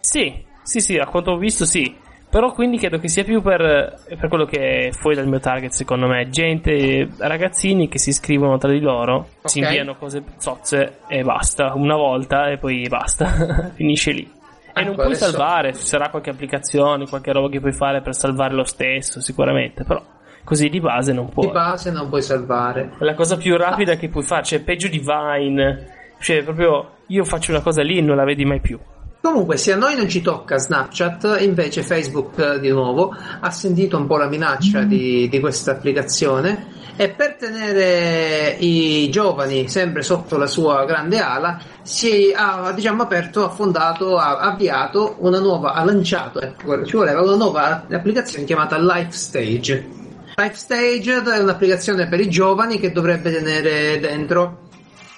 Sì, 0.00 0.44
sì, 0.62 0.80
sì, 0.80 0.96
a 0.96 1.06
quanto 1.06 1.30
ho 1.32 1.36
visto 1.38 1.64
sì. 1.64 1.94
Però 2.28 2.50
quindi 2.52 2.78
credo 2.78 2.98
che 2.98 3.06
sia 3.06 3.22
più 3.22 3.40
per, 3.40 4.00
per 4.08 4.28
quello 4.28 4.44
che 4.44 4.88
è 4.88 4.90
fuori 4.90 5.14
dal 5.14 5.28
mio 5.28 5.38
target, 5.38 5.70
secondo 5.70 6.08
me. 6.08 6.28
Gente, 6.30 7.08
ragazzini 7.18 7.86
che 7.88 7.98
si 8.00 8.12
scrivono 8.12 8.58
tra 8.58 8.72
di 8.72 8.80
loro, 8.80 9.28
si 9.44 9.60
Ok. 9.60 9.66
inviano 9.66 9.94
cose 9.94 10.24
zozze 10.38 10.98
e 11.06 11.22
basta. 11.22 11.74
Una 11.74 11.94
volta 11.94 12.48
e 12.50 12.56
poi 12.58 12.88
basta. 12.88 13.70
Finisce 13.74 14.10
lì. 14.10 14.28
E 14.76 14.82
non 14.82 14.94
Ecco, 14.94 15.02
puoi 15.02 15.14
salvare, 15.14 15.72
ci 15.74 15.84
sarà 15.84 16.10
qualche 16.10 16.30
applicazione, 16.30 17.06
qualche 17.06 17.32
roba 17.32 17.48
che 17.48 17.60
puoi 17.60 17.72
fare 17.72 18.02
per 18.02 18.14
salvare 18.14 18.54
lo 18.54 18.64
stesso, 18.64 19.20
sicuramente. 19.20 19.84
Però 19.84 20.02
così 20.42 20.68
di 20.68 20.80
base 20.80 21.12
non 21.12 21.28
puoi. 21.28 21.46
Di 21.46 21.52
base 21.52 21.90
non 21.92 22.08
puoi 22.08 22.22
salvare. 22.22 22.92
La 22.98 23.14
cosa 23.14 23.36
più 23.36 23.56
rapida 23.56 23.94
che 23.94 24.08
puoi 24.08 24.24
fare, 24.24 24.42
cioè 24.42 24.60
peggio 24.60 24.88
di 24.88 24.98
Vine. 24.98 25.92
Cioè, 26.18 26.42
proprio 26.42 26.90
io 27.06 27.24
faccio 27.24 27.52
una 27.52 27.60
cosa 27.60 27.82
lì 27.82 27.98
e 27.98 28.00
non 28.00 28.16
la 28.16 28.24
vedi 28.24 28.44
mai 28.44 28.60
più. 28.60 28.78
Comunque, 29.20 29.56
se 29.56 29.72
a 29.72 29.76
noi 29.76 29.96
non 29.96 30.08
ci 30.08 30.20
tocca 30.20 30.58
Snapchat, 30.58 31.38
invece 31.40 31.82
Facebook 31.82 32.38
eh, 32.38 32.60
di 32.60 32.68
nuovo 32.68 33.14
ha 33.40 33.50
sentito 33.50 33.96
un 33.96 34.06
po' 34.06 34.18
la 34.18 34.28
minaccia 34.28 34.82
di, 34.82 35.28
di 35.30 35.40
questa 35.40 35.70
applicazione 35.70 36.66
e 36.96 37.08
per 37.10 37.34
tenere 37.34 38.56
i 38.58 39.08
giovani 39.10 39.68
sempre 39.68 40.02
sotto 40.02 40.36
la 40.36 40.46
sua 40.46 40.84
grande 40.84 41.18
ala 41.18 41.58
si 41.82 42.32
ha 42.34 42.72
diciamo 42.72 43.02
aperto, 43.02 43.44
ha 43.44 43.50
fondato, 43.50 44.16
ha 44.16 44.38
avviato 44.38 45.16
una 45.18 45.38
nuova, 45.40 45.72
ha 45.72 45.84
lanciato, 45.84 46.40
ecco, 46.40 46.84
ci 46.84 46.96
voleva 46.96 47.20
una 47.20 47.36
nuova 47.36 47.86
applicazione 47.90 48.44
chiamata 48.44 48.78
Life 48.78 49.10
Stage. 49.12 49.88
Life 50.36 50.54
Stage 50.56 51.22
è 51.22 51.38
un'applicazione 51.38 52.08
per 52.08 52.20
i 52.20 52.28
giovani 52.28 52.78
che 52.78 52.92
dovrebbe 52.92 53.32
tenere 53.32 53.98
dentro 54.00 54.68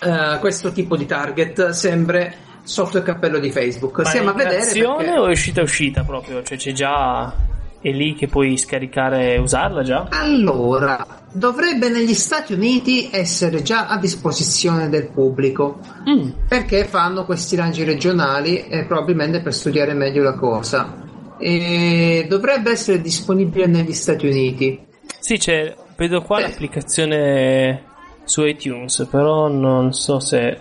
uh, 0.03 0.39
questo 0.41 0.73
tipo 0.73 0.97
di 0.97 1.07
target 1.07 1.71
sempre 1.71 2.35
sotto 2.63 2.99
il 2.99 3.05
cappello 3.05 3.39
di 3.39 3.51
Facebook. 3.51 3.99
Ma 3.99 4.05
Stiamo 4.05 4.31
è 4.31 4.33
a 4.33 4.37
vedere. 4.37 4.65
perché- 4.65 4.85
o 4.85 5.27
è 5.27 5.31
uscita 5.31 5.63
uscita 5.63 6.03
proprio? 6.03 6.43
Cioè 6.43 6.57
c'è 6.59 6.73
già... 6.73 7.33
È 7.79 7.91
lì 7.91 8.15
che 8.15 8.27
puoi 8.27 8.57
scaricare 8.57 9.35
e 9.35 9.39
usarla 9.39 9.83
già? 9.83 10.09
Allora, 10.11 11.07
dovrebbe 11.37 11.89
negli 11.89 12.15
Stati 12.15 12.53
Uniti 12.53 13.09
essere 13.13 13.63
già 13.63 13.87
a 13.89 13.99
disposizione 13.99 14.89
del 14.89 15.09
pubblico 15.09 15.79
Mm. 16.09 16.31
perché 16.49 16.85
fanno 16.85 17.25
questi 17.25 17.57
lanci 17.57 17.85
regionali 17.85 18.67
e 18.67 18.85
probabilmente 18.85 19.41
per 19.41 19.53
studiare 19.53 19.93
meglio 19.93 20.23
la 20.23 20.35
cosa. 20.35 21.05
E 21.39 22.27
dovrebbe 22.29 22.71
essere 22.71 23.01
disponibile 23.01 23.67
negli 23.67 23.93
Stati 23.93 24.27
Uniti. 24.27 24.81
Sì, 25.19 25.37
c'è, 25.37 25.75
vedo 25.97 26.23
qua 26.23 26.39
Eh. 26.39 26.43
l'applicazione 26.43 27.83
su 28.25 28.45
iTunes, 28.45 29.07
però 29.11 29.49
non 29.49 29.93
so 29.93 30.19
se... 30.21 30.61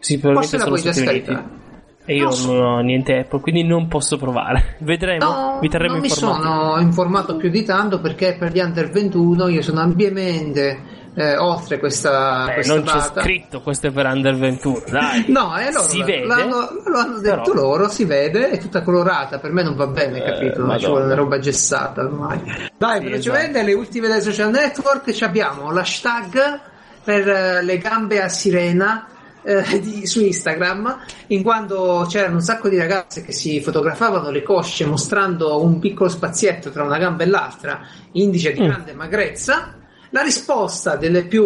Sì, 0.00 0.18
probabilmente 0.18 0.58
Forse 0.58 0.58
la 0.58 0.64
puoi 0.64 0.82
già 0.82 0.92
scaricare. 0.92 1.60
E 2.04 2.16
io 2.16 2.28
Non 2.30 2.56
non 2.56 2.64
ho 2.64 2.80
niente 2.80 3.16
Apple, 3.18 3.40
quindi 3.40 3.62
non 3.64 3.86
posso 3.86 4.16
provare. 4.16 4.76
Vedremo, 4.82 5.24
No, 5.24 5.58
vi 5.60 5.68
terremo 5.68 5.92
non 5.92 6.00
mi 6.00 6.08
informati. 6.08 6.42
sono 6.42 6.80
informato 6.80 7.36
più 7.36 7.48
di 7.48 7.62
tanto 7.64 8.00
perché 8.00 8.36
per 8.38 8.50
gli 8.52 8.58
under 8.58 8.90
21 8.90 9.48
io 9.48 9.62
sono 9.62 9.80
ampiamente 9.80 11.00
eh, 11.14 11.36
oltre 11.36 11.78
questa, 11.78 12.48
Eh, 12.50 12.54
questa 12.54 12.74
non 12.74 12.82
c'è 12.84 12.92
data. 12.96 13.20
scritto 13.20 13.60
questo 13.60 13.86
è 13.88 13.90
per 13.92 14.06
Under 14.06 14.34
21, 14.34 14.82
dai. 14.90 15.24
No, 15.30 15.56
e 15.58 15.66
loro 15.70 15.82
si 15.84 16.02
vede. 16.02 16.24
l'hanno, 16.24 16.68
lo 16.86 16.98
hanno 16.98 17.18
detto 17.18 17.50
Però- 17.52 17.54
loro, 17.54 17.88
si 17.88 18.04
vede, 18.04 18.48
è 18.50 18.58
tutta 18.58 18.82
colorata, 18.82 19.38
per 19.38 19.52
me 19.52 19.62
non 19.62 19.76
va 19.76 19.86
bene, 19.86 20.18
Eh, 20.18 20.22
capito? 20.24 20.54
Ci 20.54 20.60
Madonna. 20.60 20.88
vuole 20.88 21.04
una 21.04 21.14
roba 21.14 21.38
gessata 21.38 22.00
ormai. 22.02 22.40
Dai, 22.78 22.98
Sì, 22.98 23.04
velocemente 23.04 23.62
le 23.62 23.74
ultime 23.74 24.08
dei 24.08 24.20
social 24.22 24.50
network 24.50 25.12
ci 25.12 25.22
abbiamo 25.22 25.70
l'hashtag 25.70 26.60
per 27.04 27.28
eh, 27.28 27.62
le 27.62 27.78
gambe 27.78 28.20
a 28.22 28.28
sirena 28.28 29.06
eh, 29.44 29.80
di- 29.80 30.06
su 30.06 30.20
Instagram, 30.24 30.98
in 31.28 31.42
quanto 31.42 32.06
c'erano 32.08 32.34
un 32.36 32.40
sacco 32.42 32.68
di 32.68 32.76
ragazze 32.76 33.22
che 33.22 33.32
si 33.32 33.60
fotografavano 33.60 34.30
le 34.30 34.42
cosce 34.42 34.84
mostrando 34.86 35.62
un 35.62 35.78
piccolo 35.78 36.08
spazietto 36.08 36.70
tra 36.70 36.82
una 36.84 36.98
gamba 36.98 37.24
e 37.24 37.26
l'altra, 37.26 37.80
indice 38.12 38.52
di 38.52 38.60
Mm. 38.60 38.64
grande 38.66 38.92
magrezza. 38.92 39.74
La 40.10 40.20
risposta 40.22 40.96
delle 40.96 41.24
più 41.24 41.42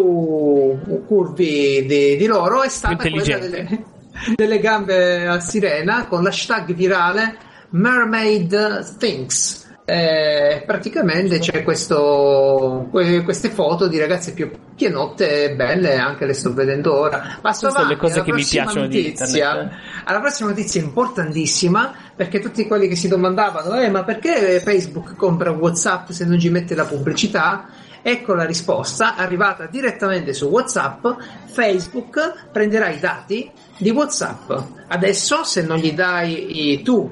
curvi 1.07 1.87
di, 1.87 2.17
di 2.17 2.27
loro 2.27 2.63
è 2.63 2.69
stata 2.69 2.97
quella 2.97 3.39
delle, 3.39 3.85
delle 4.35 4.59
gambe 4.59 5.27
a 5.29 5.39
sirena 5.41 6.07
con 6.07 6.23
l'hashtag 6.25 6.75
virale 6.75 7.37
Mermaid 7.71 8.97
Things. 8.99 9.66
Eh, 9.89 10.65
praticamente 10.67 11.39
c'è 11.39 11.63
questo, 11.63 12.89
que- 12.91 13.23
queste 13.23 13.51
foto 13.51 13.87
di 13.87 14.01
ragazze 14.01 14.33
più 14.33 14.51
pienotte 14.75 15.45
e 15.45 15.55
belle, 15.55 15.95
anche 15.97 16.27
le 16.27 16.33
sto 16.33 16.53
vedendo 16.53 16.93
ora. 16.93 17.39
Passo 17.41 17.69
Queste 17.69 17.69
sono 17.69 17.73
le 17.89 17.95
avanti, 17.95 17.97
cose 18.01 18.23
che 18.23 18.33
mi 18.33 18.39
prossima 18.41 18.63
piacciono 18.65 18.87
di 18.89 18.97
notizia. 19.03 19.49
internet, 19.51 19.73
Alla 20.07 20.21
prossima 20.21 20.49
notizia 20.49 20.81
importantissima, 20.83 21.95
perché 22.17 22.41
tutti 22.41 22.67
quelli 22.67 22.89
che 22.89 22.97
si 22.97 23.07
domandavano, 23.07 23.79
eh, 23.81 23.89
ma 23.89 24.03
perché 24.03 24.59
Facebook 24.59 25.15
compra 25.15 25.53
WhatsApp 25.53 26.11
se 26.11 26.25
non 26.25 26.41
ci 26.41 26.49
mette 26.51 26.75
la 26.75 26.85
pubblicità? 26.85 27.69
Ecco 28.03 28.35
la 28.35 28.45
risposta, 28.45 29.15
arrivata 29.15 29.67
direttamente 29.67 30.33
su 30.33 30.47
WhatsApp, 30.47 31.07
Facebook 31.47 32.49
prenderà 32.51 32.89
i 32.89 32.99
dati 32.99 33.49
di 33.79 33.91
WhatsApp. 33.91 34.51
Adesso, 34.89 35.45
se 35.45 35.63
non 35.63 35.77
gli 35.79 35.93
dai 35.93 36.73
i- 36.73 36.83
tu 36.83 37.09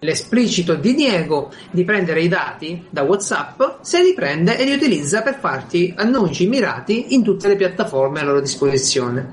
l'esplicito 0.00 0.74
diniego 0.74 1.50
di 1.70 1.84
prendere 1.84 2.22
i 2.22 2.28
dati 2.28 2.86
da 2.90 3.02
WhatsApp, 3.02 3.60
se 3.80 4.02
li 4.02 4.14
prende 4.14 4.56
e 4.56 4.64
li 4.64 4.72
utilizza 4.72 5.22
per 5.22 5.38
farti 5.38 5.92
annunci 5.96 6.46
mirati 6.48 7.14
in 7.14 7.22
tutte 7.22 7.48
le 7.48 7.56
piattaforme 7.56 8.20
a 8.20 8.24
loro 8.24 8.40
disposizione. 8.40 9.30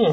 Mm. 0.00 0.12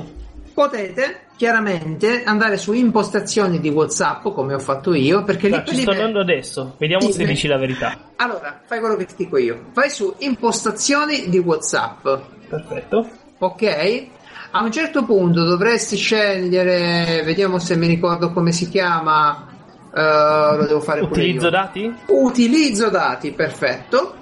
Potete 0.53 1.21
chiaramente 1.35 2.23
andare 2.23 2.57
su 2.57 2.73
impostazioni 2.73 3.59
di 3.59 3.69
WhatsApp 3.69 4.27
come 4.33 4.53
ho 4.53 4.59
fatto 4.59 4.93
io 4.93 5.23
perché 5.23 5.49
lì 5.49 5.61
ci 5.65 5.75
lì- 5.75 5.81
sto 5.81 5.91
andando 5.91 6.19
adesso, 6.19 6.75
vediamo 6.77 7.05
Sì, 7.07 7.13
se 7.13 7.25
dici 7.25 7.47
la 7.47 7.57
verità. 7.57 7.97
Allora, 8.17 8.61
fai 8.65 8.79
quello 8.79 8.95
che 8.95 9.05
ti 9.05 9.15
dico 9.17 9.37
io. 9.37 9.65
Vai 9.73 9.89
su 9.89 10.13
impostazioni 10.19 11.27
di 11.29 11.39
WhatsApp, 11.39 12.07
Perfetto. 12.47 13.09
ok? 13.39 14.05
A 14.51 14.61
un 14.61 14.71
certo 14.71 15.03
punto 15.05 15.43
dovresti 15.43 15.95
scegliere, 15.95 17.23
vediamo 17.23 17.57
se 17.57 17.75
mi 17.75 17.87
ricordo 17.87 18.31
come 18.31 18.51
si 18.51 18.69
chiama. 18.69 19.47
Eh, 19.95 20.57
lo 20.57 20.65
devo 20.65 20.79
fare 20.81 20.99
pure 21.01 21.11
Utilizzo 21.21 21.45
io. 21.45 21.51
dati? 21.51 21.93
Utilizzo 22.07 22.89
dati, 22.89 23.31
perfetto. 23.31 24.15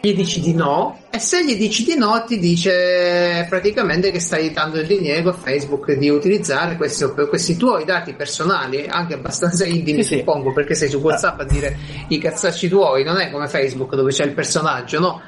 Gli 0.00 0.14
dici 0.14 0.40
di 0.40 0.54
no 0.54 1.00
e 1.10 1.18
se 1.18 1.44
gli 1.44 1.56
dici 1.56 1.84
di 1.84 1.96
no 1.96 2.24
ti 2.26 2.38
dice 2.38 3.44
praticamente 3.48 4.10
che 4.10 4.20
stai 4.20 4.50
dando 4.50 4.78
il 4.78 4.86
diniego 4.86 5.30
a 5.30 5.32
Facebook 5.34 5.92
di 5.92 6.08
utilizzare 6.08 6.76
questi, 6.76 7.04
questi 7.28 7.56
tuoi 7.56 7.84
dati 7.84 8.14
personali, 8.14 8.86
anche 8.88 9.14
abbastanza 9.14 9.66
intimi 9.66 10.02
Sì, 10.02 10.08
sì. 10.14 10.18
suppongo, 10.18 10.52
perché 10.54 10.74
sei 10.74 10.88
su 10.88 10.98
WhatsApp 10.98 11.40
a 11.40 11.44
dire 11.44 11.76
i 12.08 12.18
cazzacci 12.18 12.68
tuoi, 12.68 13.04
non 13.04 13.18
è 13.18 13.30
come 13.30 13.48
Facebook 13.48 13.94
dove 13.96 14.12
c'è 14.12 14.24
il 14.24 14.32
personaggio, 14.32 14.98
no? 15.00 15.20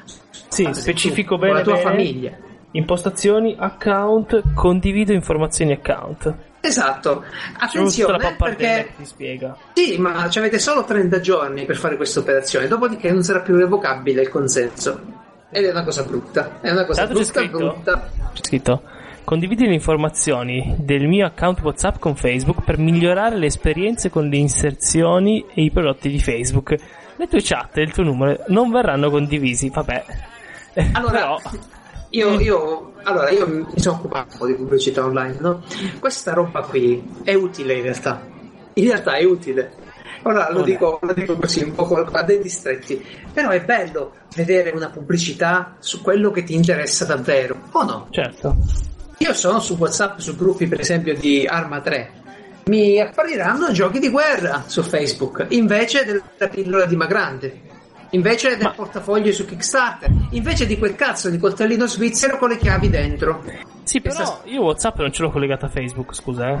Sì, 0.47 0.63
sei 0.63 0.73
specifico 0.73 1.35
tu, 1.35 1.41
bene. 1.41 1.51
Con 1.51 1.57
la 1.59 1.63
tua 1.63 1.73
bene. 1.73 2.03
famiglia. 2.03 2.37
Impostazioni, 2.71 3.55
account, 3.57 4.53
condivido 4.53 5.13
informazioni 5.13 5.73
account. 5.73 6.33
Esatto, 6.61 7.23
la 7.57 7.65
attenzione 7.65 8.17
pappardella 8.17 8.73
perché 8.75 8.93
ti 8.97 9.05
spiega. 9.05 9.55
Sì, 9.73 9.97
ma 9.97 10.29
ci 10.29 10.39
avete 10.39 10.59
solo 10.59 10.83
30 10.83 11.19
giorni 11.19 11.65
per 11.65 11.77
fare 11.77 11.95
questa 11.95 12.19
operazione, 12.19 12.67
dopodiché 12.67 13.11
non 13.11 13.23
sarà 13.23 13.39
più 13.39 13.55
revocabile 13.55 14.21
il 14.21 14.29
consenso. 14.29 14.99
Ed 15.49 15.65
è 15.65 15.71
una 15.71 15.83
cosa 15.83 16.03
brutta. 16.03 16.59
È 16.61 16.69
una 16.69 16.85
cosa 16.85 17.05
Tanto 17.05 17.19
c'è 17.19 17.25
brutta, 17.25 17.39
scritto? 17.39 17.57
brutta. 17.57 18.09
C'è 18.33 18.43
scritto 18.43 18.81
Condividi 19.29 19.67
le 19.67 19.75
informazioni 19.75 20.75
del 20.79 21.07
mio 21.07 21.27
account 21.27 21.61
WhatsApp 21.61 21.99
con 21.99 22.15
Facebook 22.15 22.63
per 22.63 22.79
migliorare 22.79 23.37
le 23.37 23.45
esperienze 23.45 24.09
con 24.09 24.27
le 24.27 24.37
inserzioni 24.37 25.45
e 25.53 25.61
i 25.61 25.69
prodotti 25.69 26.09
di 26.09 26.19
Facebook. 26.19 26.75
Le 27.15 27.27
tue 27.27 27.39
chat 27.43 27.77
e 27.77 27.83
il 27.83 27.91
tuo 27.91 28.01
numero 28.01 28.43
non 28.47 28.71
verranno 28.71 29.11
condivisi, 29.11 29.69
vabbè. 29.69 30.03
Allora, 30.93 31.11
Però, 31.37 31.39
io, 32.09 32.39
io, 32.39 32.93
allora, 33.03 33.29
io 33.29 33.47
mi 33.47 33.65
sono 33.75 33.97
occupato 33.97 34.33
un 34.33 34.37
po' 34.39 34.45
di 34.47 34.53
pubblicità 34.53 35.05
online, 35.05 35.37
no? 35.39 35.63
Questa 35.99 36.33
roba 36.33 36.61
qui 36.61 37.03
è 37.23 37.33
utile 37.33 37.75
in 37.75 37.83
realtà. 37.83 38.25
In 38.73 38.85
realtà 38.85 39.13
è 39.13 39.23
utile. 39.23 39.73
Ora 40.23 40.51
lo 40.51 40.63
dico, 40.63 40.99
lo 41.01 41.13
dico 41.13 41.35
così, 41.37 41.63
un 41.63 41.73
po' 41.73 41.87
a 41.95 42.23
denti 42.23 42.49
stretti. 42.49 43.03
Però 43.31 43.49
è 43.49 43.63
bello 43.63 44.13
vedere 44.35 44.71
una 44.71 44.89
pubblicità 44.89 45.75
su 45.79 46.01
quello 46.01 46.31
che 46.31 46.43
ti 46.43 46.55
interessa 46.55 47.05
davvero, 47.05 47.55
o 47.71 47.83
no? 47.83 48.07
certo. 48.09 48.55
Io 49.21 49.33
sono 49.33 49.59
su 49.59 49.75
WhatsApp, 49.75 50.19
su 50.19 50.35
gruppi 50.35 50.67
per 50.67 50.79
esempio 50.79 51.13
di 51.13 51.45
Arma 51.45 51.81
3. 51.81 52.11
Mi 52.65 52.99
appariranno 52.99 53.71
giochi 53.71 53.99
di 53.99 54.09
guerra 54.09 54.63
su 54.65 54.81
Facebook 54.81 55.47
invece 55.49 56.05
della 56.05 56.49
pillola 56.49 56.85
di 56.85 56.95
Magrande, 56.95 57.61
invece 58.11 58.49
del 58.57 58.67
Ma- 58.67 58.71
portafoglio 58.71 59.31
su 59.31 59.45
Kickstarter, 59.45 60.09
invece 60.31 60.65
di 60.65 60.77
quel 60.77 60.95
cazzo 60.95 61.29
di 61.29 61.37
coltellino 61.37 61.85
svizzero 61.87 62.37
con 62.37 62.49
le 62.49 62.57
chiavi 62.57 62.89
dentro. 62.89 63.43
Sì, 63.83 64.01
però 64.01 64.15
Questa- 64.15 64.41
io 64.45 64.61
WhatsApp 64.63 64.97
non 64.99 65.11
ce 65.11 65.21
l'ho 65.23 65.31
collegato 65.31 65.65
a 65.65 65.69
Facebook, 65.69 66.13
scusa, 66.13 66.49
eh. 66.49 66.57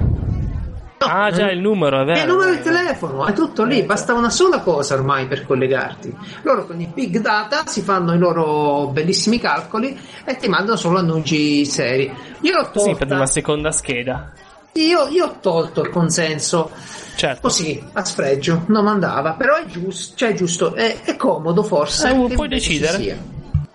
No, 1.01 1.05
ah, 1.07 1.31
già, 1.31 1.45
non- 1.45 1.53
il 1.55 1.59
numero, 1.61 2.01
è 2.01 2.03
vero. 2.05 2.17
È 2.19 2.21
il 2.23 2.27
numero 2.27 2.49
vero. 2.51 2.63
telefono, 2.63 3.25
è 3.25 3.31
tutto 3.31 3.63
lì, 3.63 3.83
basta 3.83 4.13
una 4.13 4.29
sola 4.29 4.59
cosa 4.59 4.95
ormai 4.95 5.27
per 5.27 5.45
collegarti. 5.45 6.13
Loro 6.41 6.65
con 6.65 6.79
i 6.81 6.91
big 6.93 7.19
data 7.19 7.65
si 7.67 7.81
fanno 7.81 8.13
i 8.13 8.17
loro 8.17 8.87
bellissimi 8.87 9.39
calcoli 9.39 9.97
e 10.25 10.35
ti 10.35 10.49
mandano 10.49 10.75
solo 10.75 10.97
annunci 10.97 11.65
seri. 11.65 12.11
Io 12.41 12.53
l'ho 12.53 12.63
Sì, 12.73 12.89
per 12.89 12.97
tolta, 12.97 13.15
una 13.15 13.25
seconda 13.27 13.71
scheda. 13.71 14.31
Io, 14.73 15.07
io 15.07 15.25
ho 15.25 15.37
tolto 15.39 15.81
il 15.81 15.89
consenso 15.89 16.71
Certo. 17.19 17.41
Così, 17.41 17.83
a 17.91 18.05
sfregio, 18.05 18.63
non 18.67 18.87
andava, 18.87 19.33
però 19.33 19.57
è 19.57 19.65
giusto, 19.65 20.15
cioè 20.15 20.29
è 20.29 20.33
giusto, 20.35 20.73
è, 20.73 21.01
è 21.03 21.17
comodo 21.17 21.63
forse. 21.63 22.09
Eh, 22.11 22.33
puoi 22.33 22.47
decidere. 22.47 23.19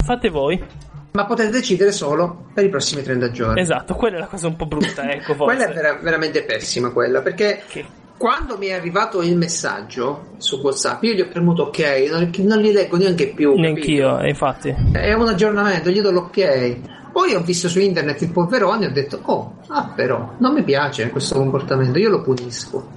Fate 0.02 0.30
voi. 0.30 0.64
Ma 1.12 1.26
potete 1.26 1.50
decidere 1.50 1.92
solo 1.92 2.46
per 2.54 2.64
i 2.64 2.70
prossimi 2.70 3.02
30 3.02 3.30
giorni. 3.32 3.60
Esatto, 3.60 3.96
quella 3.96 4.16
è 4.16 4.20
la 4.20 4.28
cosa 4.28 4.46
un 4.46 4.56
po' 4.56 4.64
brutta, 4.64 5.02
ecco, 5.12 5.34
forse. 5.34 5.56
Quella 5.56 5.70
è 5.70 5.74
vera- 5.74 5.98
veramente 6.00 6.42
pessima 6.44 6.90
quella, 6.90 7.20
perché 7.20 7.64
Che- 7.68 7.84
quando 8.16 8.56
mi 8.56 8.68
è 8.68 8.72
arrivato 8.72 9.20
il 9.20 9.36
messaggio 9.36 10.36
su 10.38 10.58
WhatsApp, 10.60 11.02
io 11.02 11.12
gli 11.12 11.20
ho 11.20 11.28
premuto 11.28 11.64
ok, 11.64 12.06
non, 12.10 12.30
non 12.38 12.58
li 12.60 12.72
leggo 12.72 12.96
neanche 12.96 13.26
più. 13.34 13.54
Neanch'io, 13.56 14.24
infatti. 14.24 14.74
È 14.90 15.12
un 15.12 15.28
aggiornamento, 15.28 15.90
gli 15.90 16.00
do 16.00 16.10
l'ok. 16.10 16.78
Poi 17.14 17.32
ho 17.32 17.42
visto 17.42 17.68
su 17.68 17.78
internet 17.78 18.22
il 18.22 18.32
polverone 18.32 18.86
e 18.86 18.88
ho 18.88 18.90
detto, 18.90 19.20
oh, 19.22 19.58
ah 19.68 19.92
però, 19.94 20.34
non 20.38 20.52
mi 20.52 20.64
piace 20.64 21.10
questo 21.10 21.36
comportamento, 21.36 21.96
io 21.96 22.10
lo 22.10 22.22
punisco. 22.22 22.90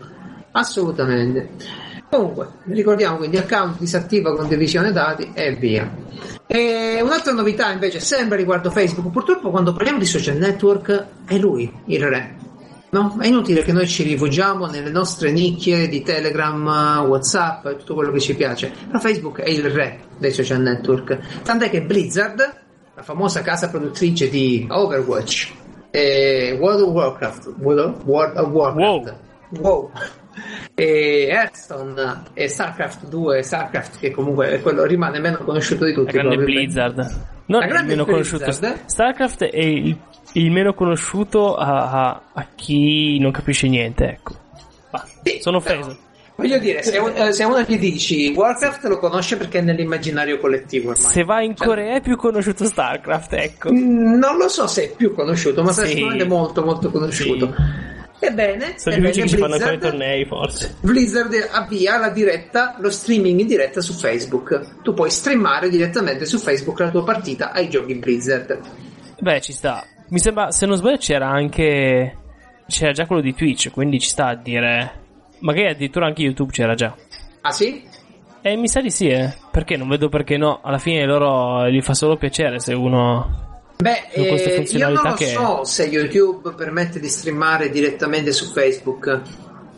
Assolutamente. 0.54 1.52
Comunque, 2.10 2.48
ricordiamo 2.64 3.18
quindi 3.18 3.38
account 3.38 3.78
disattiva 3.78 4.36
condivisione 4.36 4.92
dati 4.92 5.30
e 5.36 5.54
via. 5.54 5.96
E 6.48 7.00
un'altra 7.04 7.32
novità 7.32 7.72
invece, 7.72 8.00
sempre 8.00 8.38
riguardo 8.38 8.72
Facebook, 8.72 9.12
purtroppo 9.12 9.52
quando 9.52 9.72
parliamo 9.72 10.00
di 10.00 10.06
social 10.06 10.38
network 10.38 11.06
è 11.28 11.38
lui 11.38 11.72
il 11.86 12.04
re. 12.04 12.38
No? 12.90 13.18
È 13.20 13.28
inutile 13.28 13.62
che 13.62 13.72
noi 13.72 13.88
ci 13.88 14.02
rifugiamo 14.02 14.66
nelle 14.66 14.90
nostre 14.90 15.32
nicchie 15.32 15.88
di 15.88 16.02
Telegram, 16.02 17.06
Whatsapp 17.06 17.68
e 17.68 17.76
tutto 17.76 17.94
quello 17.94 18.12
che 18.12 18.20
ci 18.20 18.34
piace. 18.34 18.74
Ma 18.90 19.00
Facebook 19.00 19.42
è 19.42 19.50
il 19.50 19.70
re 19.70 20.00
dei 20.18 20.32
social 20.32 20.60
network. 20.60 21.44
Tant'è 21.44 21.70
che 21.70 21.84
Blizzard, 21.84 22.66
la 22.98 23.04
famosa 23.04 23.44
casa 23.44 23.70
produttrice 23.70 24.28
di 24.28 24.66
Overwatch 24.68 25.54
e 25.92 26.58
World 26.60 26.82
of 26.82 26.90
Warcraft, 26.90 27.54
World 27.60 27.96
of 27.96 28.04
Warcraft, 28.06 28.80
wow. 28.80 29.14
wow. 29.62 29.92
E 30.74 31.28
Hearthstone 31.30 32.24
e 32.34 32.48
StarCraft 32.48 33.08
2 33.08 33.44
StarCraft 33.44 34.00
che 34.00 34.10
comunque 34.10 34.50
è 34.50 34.62
quello 34.62 34.84
rimane 34.84 35.20
meno 35.20 35.38
conosciuto 35.38 35.86
di 35.86 35.94
tutti 35.94 36.16
la 36.16 36.24
grande 36.24 36.44
Blizzard. 36.44 37.26
Non 37.46 37.62
è 37.62 37.68
il 37.68 37.86
meno 37.86 38.04
Blizzard. 38.04 38.44
conosciuto. 38.44 38.82
StarCraft 38.88 39.44
è 39.44 39.60
il, 39.60 39.96
il 40.34 40.52
meno 40.52 40.74
conosciuto 40.74 41.56
a, 41.56 41.90
a, 41.90 42.22
a, 42.34 42.48
chi 42.56 43.20
non 43.20 43.32
capisce 43.32 43.68
niente 43.68 44.06
ecco. 44.06 44.36
Ah, 44.90 45.06
sì, 45.24 45.38
sono 45.40 45.58
offeso 45.58 46.06
Voglio 46.38 46.60
dire, 46.60 46.84
se, 46.84 47.00
un, 47.00 47.12
eh, 47.16 47.34
se 47.34 47.44
uno 47.46 47.60
gli 47.62 47.80
dici 47.80 48.32
Warcraft 48.36 48.86
lo 48.86 49.00
conosce 49.00 49.38
perché 49.38 49.58
è 49.58 49.62
nell'immaginario 49.62 50.38
collettivo 50.38 50.92
ormai. 50.92 51.12
Se 51.12 51.24
va 51.24 51.42
in 51.42 51.56
cioè, 51.56 51.66
Corea 51.66 51.96
è 51.96 52.02
più 52.02 52.16
conosciuto 52.16 52.64
Starcraft, 52.66 53.34
ecco. 53.34 53.72
Mm, 53.74 54.20
non 54.20 54.38
lo 54.38 54.48
so 54.48 54.68
se 54.68 54.84
è 54.84 54.96
più 54.96 55.16
conosciuto, 55.16 55.64
ma 55.64 55.72
sì. 55.72 55.88
sicuramente 55.88 56.26
molto 56.26 56.64
molto 56.64 56.92
conosciuto. 56.92 57.56
Sì. 57.58 57.96
Ebbene, 58.20 58.76
sono 58.78 58.96
gli 58.98 59.00
unici 59.00 59.22
che 59.22 59.28
ci 59.30 59.38
fanno 59.38 59.56
i 59.56 59.80
tornei, 59.80 60.26
forse. 60.26 60.76
Blizzard 60.82 61.34
avvia 61.52 61.98
la 61.98 62.10
diretta, 62.10 62.76
lo 62.80 62.92
streaming 62.92 63.40
in 63.40 63.48
diretta 63.48 63.82
su 63.82 63.94
Facebook. 63.94 64.82
Tu 64.84 64.94
puoi 64.94 65.10
streamare 65.10 65.70
direttamente 65.70 66.26
su 66.28 66.38
Facebook 66.38 66.80
la 66.80 66.92
tua 66.92 67.04
partita 67.04 67.52
ai 67.52 67.68
giochi 67.68 67.96
Blizzard. 67.96 68.60
Beh, 69.20 69.42
ci 69.42 69.54
sta. 69.54 69.84
Mi 70.10 70.20
sembra, 70.20 70.52
se 70.52 70.68
non 70.68 70.78
sbaglio, 70.78 70.98
c'era 70.98 71.30
anche. 71.30 72.16
C'era 72.68 72.92
già 72.92 73.08
quello 73.08 73.24
di 73.24 73.34
Twitch, 73.34 73.72
quindi 73.72 74.00
ci 74.00 74.10
sta 74.10 74.28
a 74.28 74.36
dire. 74.36 75.06
Magari 75.40 75.70
addirittura 75.70 76.06
anche 76.06 76.24
YouTube 76.24 76.52
c'era 76.52 76.74
già. 76.76 76.96
Ah 77.42 77.52
sì? 77.52 77.84
Eh, 78.42 78.56
mi 78.56 78.68
sa 78.68 78.82
di 78.82 78.90
sì, 78.90 79.08
eh. 79.08 79.34
Perché 79.52 79.78
non 79.78 79.88
vedo 79.88 80.10
perché 80.10 80.38
no. 80.38 80.62
Alla 80.64 80.78
fine 80.78 81.06
loro 81.06 81.70
gli 81.70 81.82
fa 81.82 81.94
solo 81.94 82.18
piacere 82.18 82.60
se 82.60 82.74
uno 82.74 83.46
Beh, 83.78 84.08
eh, 84.12 84.22
io 84.72 84.90
non 84.90 85.04
lo 85.04 85.14
che... 85.14 85.28
so 85.28 85.64
se 85.64 85.86
YouTube 85.86 86.54
permette 86.54 87.00
di 87.00 87.08
streamare 87.08 87.70
direttamente 87.70 88.32
su 88.32 88.52
Facebook. 88.52 89.22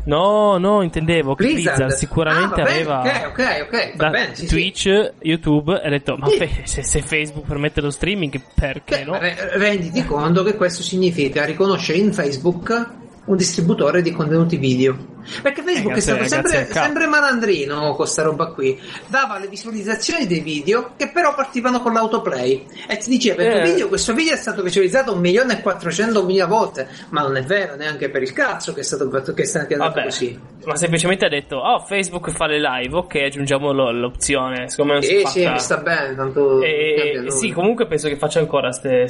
No, 0.05 0.57
no, 0.57 0.81
intendevo 0.81 1.35
che 1.35 1.43
Blizzard, 1.43 1.75
Blizzard 1.75 1.99
sicuramente 1.99 2.61
ah, 2.61 2.63
aveva 2.63 2.99
ok, 3.01 3.25
ok, 3.27 3.67
ok, 3.67 3.95
da 3.95 4.09
bene, 4.09 4.35
sì, 4.35 4.47
Twitch, 4.47 4.81
sì. 4.81 5.11
YouTube 5.21 5.81
e 5.81 5.85
ha 5.85 5.89
detto 5.89 6.15
ma 6.15 6.27
sì. 6.29 6.49
se, 6.63 6.83
se, 6.83 7.01
Facebook 7.01 7.45
permette 7.45 7.81
lo 7.81 7.91
streaming 7.91 8.41
perché 8.55 8.99
Beh, 8.99 9.03
no? 9.03 9.19
Renditi 9.19 10.05
conto 10.05 10.43
che 10.43 10.55
questo 10.55 10.81
significa 10.81 11.43
riconoscere 11.43 11.97
in 11.97 12.13
Facebook 12.13 12.97
un 13.29 13.37
distributore 13.37 14.01
di 14.01 14.11
contenuti 14.11 14.57
video. 14.57 14.97
Perché 15.43 15.61
Facebook 15.61 15.93
eh, 15.93 15.97
è 15.97 16.01
stato 16.01 16.25
sempre, 16.25 16.67
sempre 16.71 17.05
malandrino 17.05 17.93
con 17.93 18.07
sta 18.07 18.23
roba 18.23 18.47
qui. 18.47 18.79
Dava 19.07 19.37
le 19.37 19.47
visualizzazioni 19.47 20.25
dei 20.25 20.39
video 20.39 20.93
che 20.97 21.11
però 21.11 21.35
partivano 21.35 21.79
con 21.81 21.93
l'autoplay 21.93 22.65
e 22.87 22.97
ti 22.97 23.09
diceva 23.09 23.43
eh. 23.43 23.61
video, 23.61 23.87
questo 23.87 24.13
video 24.13 24.33
è 24.33 24.37
stato 24.37 24.63
visualizzato 24.63 25.13
un 25.13 25.19
milione 25.19 25.59
e 25.59 25.61
quattrocentomila 25.61 26.47
volte, 26.47 26.87
ma 27.09 27.21
non 27.21 27.37
è 27.37 27.43
vero 27.43 27.75
neanche 27.75 28.09
per 28.09 28.23
il 28.23 28.33
cazzo 28.33 28.73
che 28.73 28.79
è 28.79 28.83
stato 28.83 29.07
che 29.09 29.41
è 29.43 29.45
stato 29.45 29.75
Vabbè, 29.77 30.03
così. 30.05 30.39
Ma 30.65 30.75
semplicemente 30.75 31.25
ha 31.25 31.29
detto, 31.29 31.57
oh 31.57 31.79
Facebook 31.81 32.31
fa 32.31 32.47
le 32.47 32.59
live, 32.59 32.95
ok 32.95 33.15
aggiungiamo 33.15 33.71
l'opzione. 33.71 34.69
Siccome 34.69 34.93
non 34.93 35.01
si 35.03 35.21
sì, 35.25 35.47
mi 35.47 35.59
sta 35.59 35.77
bene, 35.77 36.15
tanto... 36.15 36.63
E, 36.63 37.25
sì, 37.27 37.51
comunque 37.51 37.85
penso 37.85 38.07
che 38.07 38.15
faccia 38.15 38.39
ancora 38.39 38.71
ste 38.71 39.07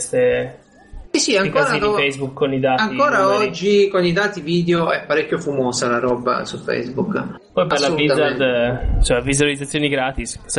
sì, 1.12 1.20
sì, 1.20 1.38
ancora, 1.38 1.78
do... 1.78 1.93
Facebook 1.93 2.34
con 2.34 2.53
i 2.53 2.60
dati. 2.60 2.82
Ancora 2.82 3.28
oggi 3.28 3.88
con 3.89 4.05
i 4.05 4.14
dati 4.14 4.41
video 4.41 4.91
è 4.91 5.05
parecchio 5.05 5.39
fumosa 5.39 5.88
la 5.88 5.99
roba 5.99 6.45
su 6.45 6.57
Facebook. 6.60 7.39
Poi 7.51 7.68
per 7.68 7.80
la 7.80 7.89
Blizzard, 7.91 9.01
cioè 9.03 9.22
visualizzazioni 9.22 9.89
gratis, 9.89 10.39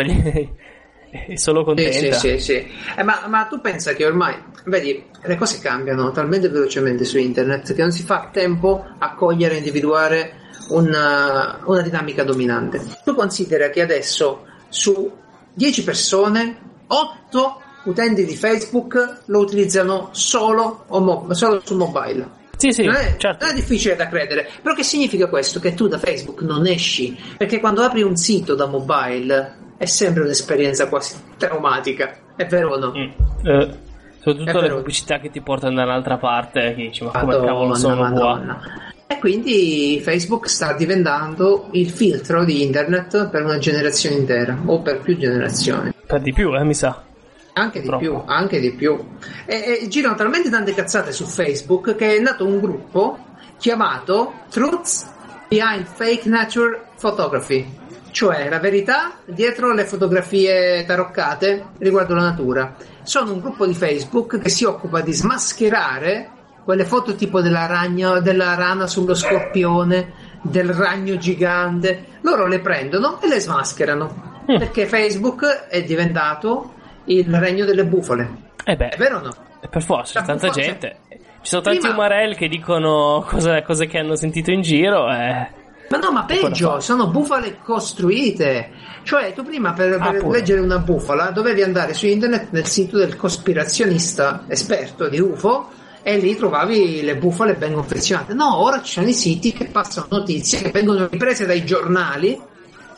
è 1.10 1.36
solo 1.36 1.64
contenta. 1.64 1.92
Sì, 1.92 2.12
sì, 2.12 2.28
sì. 2.28 2.38
sì. 2.38 2.66
Eh, 2.96 3.02
ma, 3.02 3.26
ma, 3.28 3.44
tu 3.44 3.60
pensa 3.60 3.92
che 3.92 4.04
ormai, 4.04 4.34
vedi, 4.64 5.04
le 5.22 5.36
cose 5.36 5.60
cambiano 5.60 6.10
talmente 6.10 6.48
velocemente 6.48 7.04
su 7.04 7.18
internet 7.18 7.72
che 7.74 7.82
non 7.82 7.92
si 7.92 8.02
fa 8.02 8.28
tempo 8.32 8.84
a 8.98 9.14
cogliere 9.14 9.54
e 9.54 9.58
individuare 9.58 10.32
una, 10.70 11.60
una 11.64 11.80
dinamica 11.82 12.24
dominante. 12.24 12.80
Tu 13.04 13.14
considera 13.14 13.70
che 13.70 13.82
adesso 13.82 14.46
su 14.68 15.10
10 15.54 15.84
persone, 15.84 16.58
8 16.86 17.62
utenti 17.84 18.24
di 18.24 18.36
Facebook 18.36 19.22
lo 19.26 19.38
utilizzano 19.38 20.08
solo, 20.12 20.84
mo- 20.88 21.26
solo 21.30 21.60
su 21.64 21.76
mobile. 21.76 22.38
Sì, 22.56 22.72
sì, 22.72 22.84
non 22.84 22.94
è, 22.94 23.16
certo. 23.16 23.44
non 23.44 23.54
è, 23.54 23.56
difficile 23.56 23.96
da 23.96 24.06
credere. 24.08 24.48
Però 24.60 24.74
che 24.74 24.82
significa 24.82 25.28
questo? 25.28 25.60
Che 25.60 25.72
tu 25.72 25.88
da 25.88 25.96
Facebook 25.96 26.42
non 26.42 26.66
esci. 26.66 27.18
Perché 27.38 27.58
quando 27.58 27.80
apri 27.82 28.02
un 28.02 28.16
sito 28.16 28.54
da 28.54 28.66
mobile 28.66 29.56
è 29.78 29.86
sempre 29.86 30.24
un'esperienza 30.24 30.88
quasi 30.88 31.14
traumatica. 31.38 32.14
È 32.36 32.44
vero 32.44 32.74
o 32.74 32.78
no? 32.78 32.92
Mm. 32.94 33.46
Eh, 33.46 33.78
soprattutto 34.20 34.60
le 34.60 34.70
pubblicità 34.74 35.18
che 35.20 35.30
ti 35.30 35.40
portano 35.40 35.76
dall'altra 35.76 36.18
parte, 36.18 36.74
che 36.74 36.82
dici, 36.82 37.02
ma 37.02 37.12
come 37.12 37.40
cavolo 37.40 37.74
sono 37.74 38.02
Madonna. 38.02 38.54
qua? 38.60 38.88
E 39.06 39.18
quindi 39.18 39.98
Facebook 40.02 40.48
sta 40.48 40.74
diventando 40.74 41.68
il 41.72 41.88
filtro 41.88 42.44
di 42.44 42.62
internet 42.62 43.30
per 43.30 43.42
una 43.42 43.58
generazione 43.58 44.16
intera 44.16 44.56
o 44.66 44.82
per 44.82 45.00
più 45.00 45.16
generazioni. 45.16 45.92
Per 46.06 46.20
di 46.20 46.32
più, 46.34 46.54
eh, 46.54 46.62
mi 46.62 46.74
sa. 46.74 47.08
Anche 47.52 47.80
di 47.80 47.96
più, 47.96 48.20
anche 48.24 48.60
di 48.60 48.72
più. 48.72 48.98
E, 49.46 49.80
e, 49.82 49.88
girano 49.88 50.14
talmente 50.14 50.50
tante 50.50 50.74
cazzate 50.74 51.12
su 51.12 51.24
Facebook 51.26 51.94
che 51.96 52.16
è 52.16 52.20
nato 52.20 52.46
un 52.46 52.60
gruppo 52.60 53.18
chiamato 53.58 54.32
Truths 54.50 55.08
Behind 55.48 55.84
Fake 55.84 56.28
Nature 56.28 56.88
Photography, 56.98 57.66
cioè 58.12 58.48
la 58.48 58.60
verità 58.60 59.14
dietro 59.24 59.72
le 59.72 59.84
fotografie 59.84 60.84
taroccate 60.86 61.70
riguardo 61.78 62.14
la 62.14 62.22
natura. 62.22 62.74
Sono 63.02 63.32
un 63.32 63.40
gruppo 63.40 63.66
di 63.66 63.74
Facebook 63.74 64.38
che 64.38 64.48
si 64.48 64.64
occupa 64.64 65.00
di 65.00 65.12
smascherare 65.12 66.30
quelle 66.64 66.84
foto 66.84 67.14
tipo 67.14 67.40
della, 67.40 67.66
ragno, 67.66 68.20
della 68.20 68.54
rana 68.54 68.86
sullo 68.86 69.14
scorpione, 69.14 70.12
del 70.42 70.72
ragno 70.72 71.16
gigante. 71.16 72.18
Loro 72.20 72.46
le 72.46 72.60
prendono 72.60 73.20
e 73.20 73.28
le 73.28 73.40
smascherano. 73.40 74.42
Mm. 74.50 74.58
Perché 74.58 74.86
Facebook 74.86 75.66
è 75.68 75.82
diventato 75.82 76.74
il 77.04 77.34
regno 77.34 77.64
delle 77.64 77.84
bufale. 77.84 78.48
Eh 78.64 78.76
beh, 78.76 78.88
è 78.90 78.96
vero 78.96 79.18
o 79.18 79.20
no? 79.20 79.34
Per 79.68 79.82
forza, 79.82 80.20
c'è 80.20 80.26
tanta 80.26 80.48
bufala, 80.48 80.66
gente. 80.66 80.96
Ci 81.10 81.48
sono 81.48 81.62
tanti 81.62 81.80
prima... 81.80 81.94
umarell 81.94 82.34
che 82.34 82.48
dicono 82.48 83.24
cose, 83.26 83.62
cose, 83.62 83.86
che 83.86 83.98
hanno 83.98 84.14
sentito 84.14 84.50
in 84.50 84.60
giro. 84.60 85.10
Eh. 85.10 85.48
Ma 85.88 85.98
no, 85.98 86.12
ma 86.12 86.24
peggio, 86.24 86.80
sono 86.80 87.08
bufale 87.08 87.58
costruite. 87.62 88.70
Cioè, 89.02 89.32
tu 89.32 89.42
prima 89.42 89.72
per, 89.72 89.98
per 89.98 90.22
ah, 90.22 90.28
leggere 90.28 90.60
una 90.60 90.78
bufala 90.78 91.30
dovevi 91.30 91.62
andare 91.62 91.94
su 91.94 92.06
internet 92.06 92.48
nel 92.50 92.66
sito 92.66 92.98
del 92.98 93.16
cospirazionista 93.16 94.44
esperto 94.48 95.08
di 95.08 95.18
UFO 95.18 95.68
e 96.02 96.16
lì 96.18 96.36
trovavi 96.36 97.02
le 97.02 97.16
bufale 97.16 97.54
ben 97.54 97.72
confezionate. 97.72 98.34
No, 98.34 98.58
ora 98.62 98.82
ci 98.82 98.92
sono 98.92 99.08
i 99.08 99.14
siti 99.14 99.52
che 99.52 99.66
passano 99.66 100.06
notizie 100.10 100.60
che 100.60 100.70
vengono 100.70 101.08
riprese 101.10 101.46
dai 101.46 101.64
giornali 101.64 102.40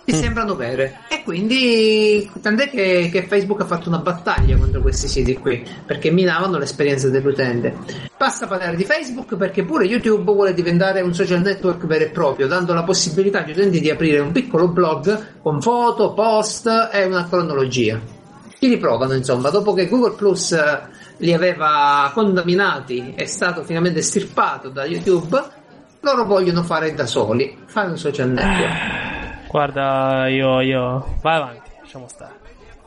ti 0.05 0.15
mm. 0.15 0.19
sembrano 0.19 0.57
vere. 0.57 1.01
E 1.09 1.23
quindi, 1.23 2.29
tant'è 2.41 2.69
che, 2.69 3.09
che, 3.13 3.23
Facebook 3.27 3.61
ha 3.61 3.67
fatto 3.67 3.89
una 3.89 3.99
battaglia 3.99 4.57
contro 4.57 4.81
questi 4.81 5.09
siti 5.09 5.37
qui, 5.37 5.65
perché 5.87 6.11
minavano 6.11 6.59
l'esperienza 6.59 7.09
dell'utente. 7.09 7.77
Basta 8.17 8.47
parlare 8.47 8.77
di 8.77 8.85
Facebook 8.85 9.37
perché 9.37 9.65
pure 9.65 9.85
YouTube 9.85 10.33
vuole 10.33 10.55
diventare 10.55 11.01
un 11.01 11.15
social 11.15 11.41
network 11.41 11.87
vero 11.87 12.05
e 12.05 12.11
proprio, 12.11 12.47
dando 12.47 12.75
la 12.75 12.83
possibilità 12.83 13.41
agli 13.43 13.53
utenti 13.53 13.81
di 13.81 13.91
aprire 13.91 14.19
un 14.19 14.33
piccolo 14.33 14.69
blog 14.69 15.41
con 15.43 15.61
foto, 15.61 16.13
post 16.13 16.91
e 16.93 17.05
una 17.05 17.27
cronologia. 17.29 18.01
Chi 18.59 18.69
li 18.69 18.79
provano, 18.79 19.15
insomma, 19.15 19.51
dopo 19.51 19.73
che 19.75 19.89
Google 19.89 20.15
Plus 20.15 20.53
eh, 20.53 20.83
li 21.19 21.33
aveva 21.33 22.11
contaminati, 22.15 23.13
è 23.17 23.25
stato 23.25 23.65
finalmente 23.65 24.03
stirpato 24.03 24.69
da 24.69 24.85
YouTube, 24.85 25.43
loro 26.01 26.25
vogliono 26.25 26.63
fare 26.63 26.95
da 26.95 27.07
soli, 27.07 27.59
fare 27.67 27.91
un 27.91 27.99
social 27.99 28.31
network. 28.31 29.12
Guarda, 29.53 30.29
io, 30.29 30.61
io... 30.63 31.05
Vai 31.21 31.37
avanti, 31.37 31.71
lasciamo 31.79 32.09
stare. 32.09 32.42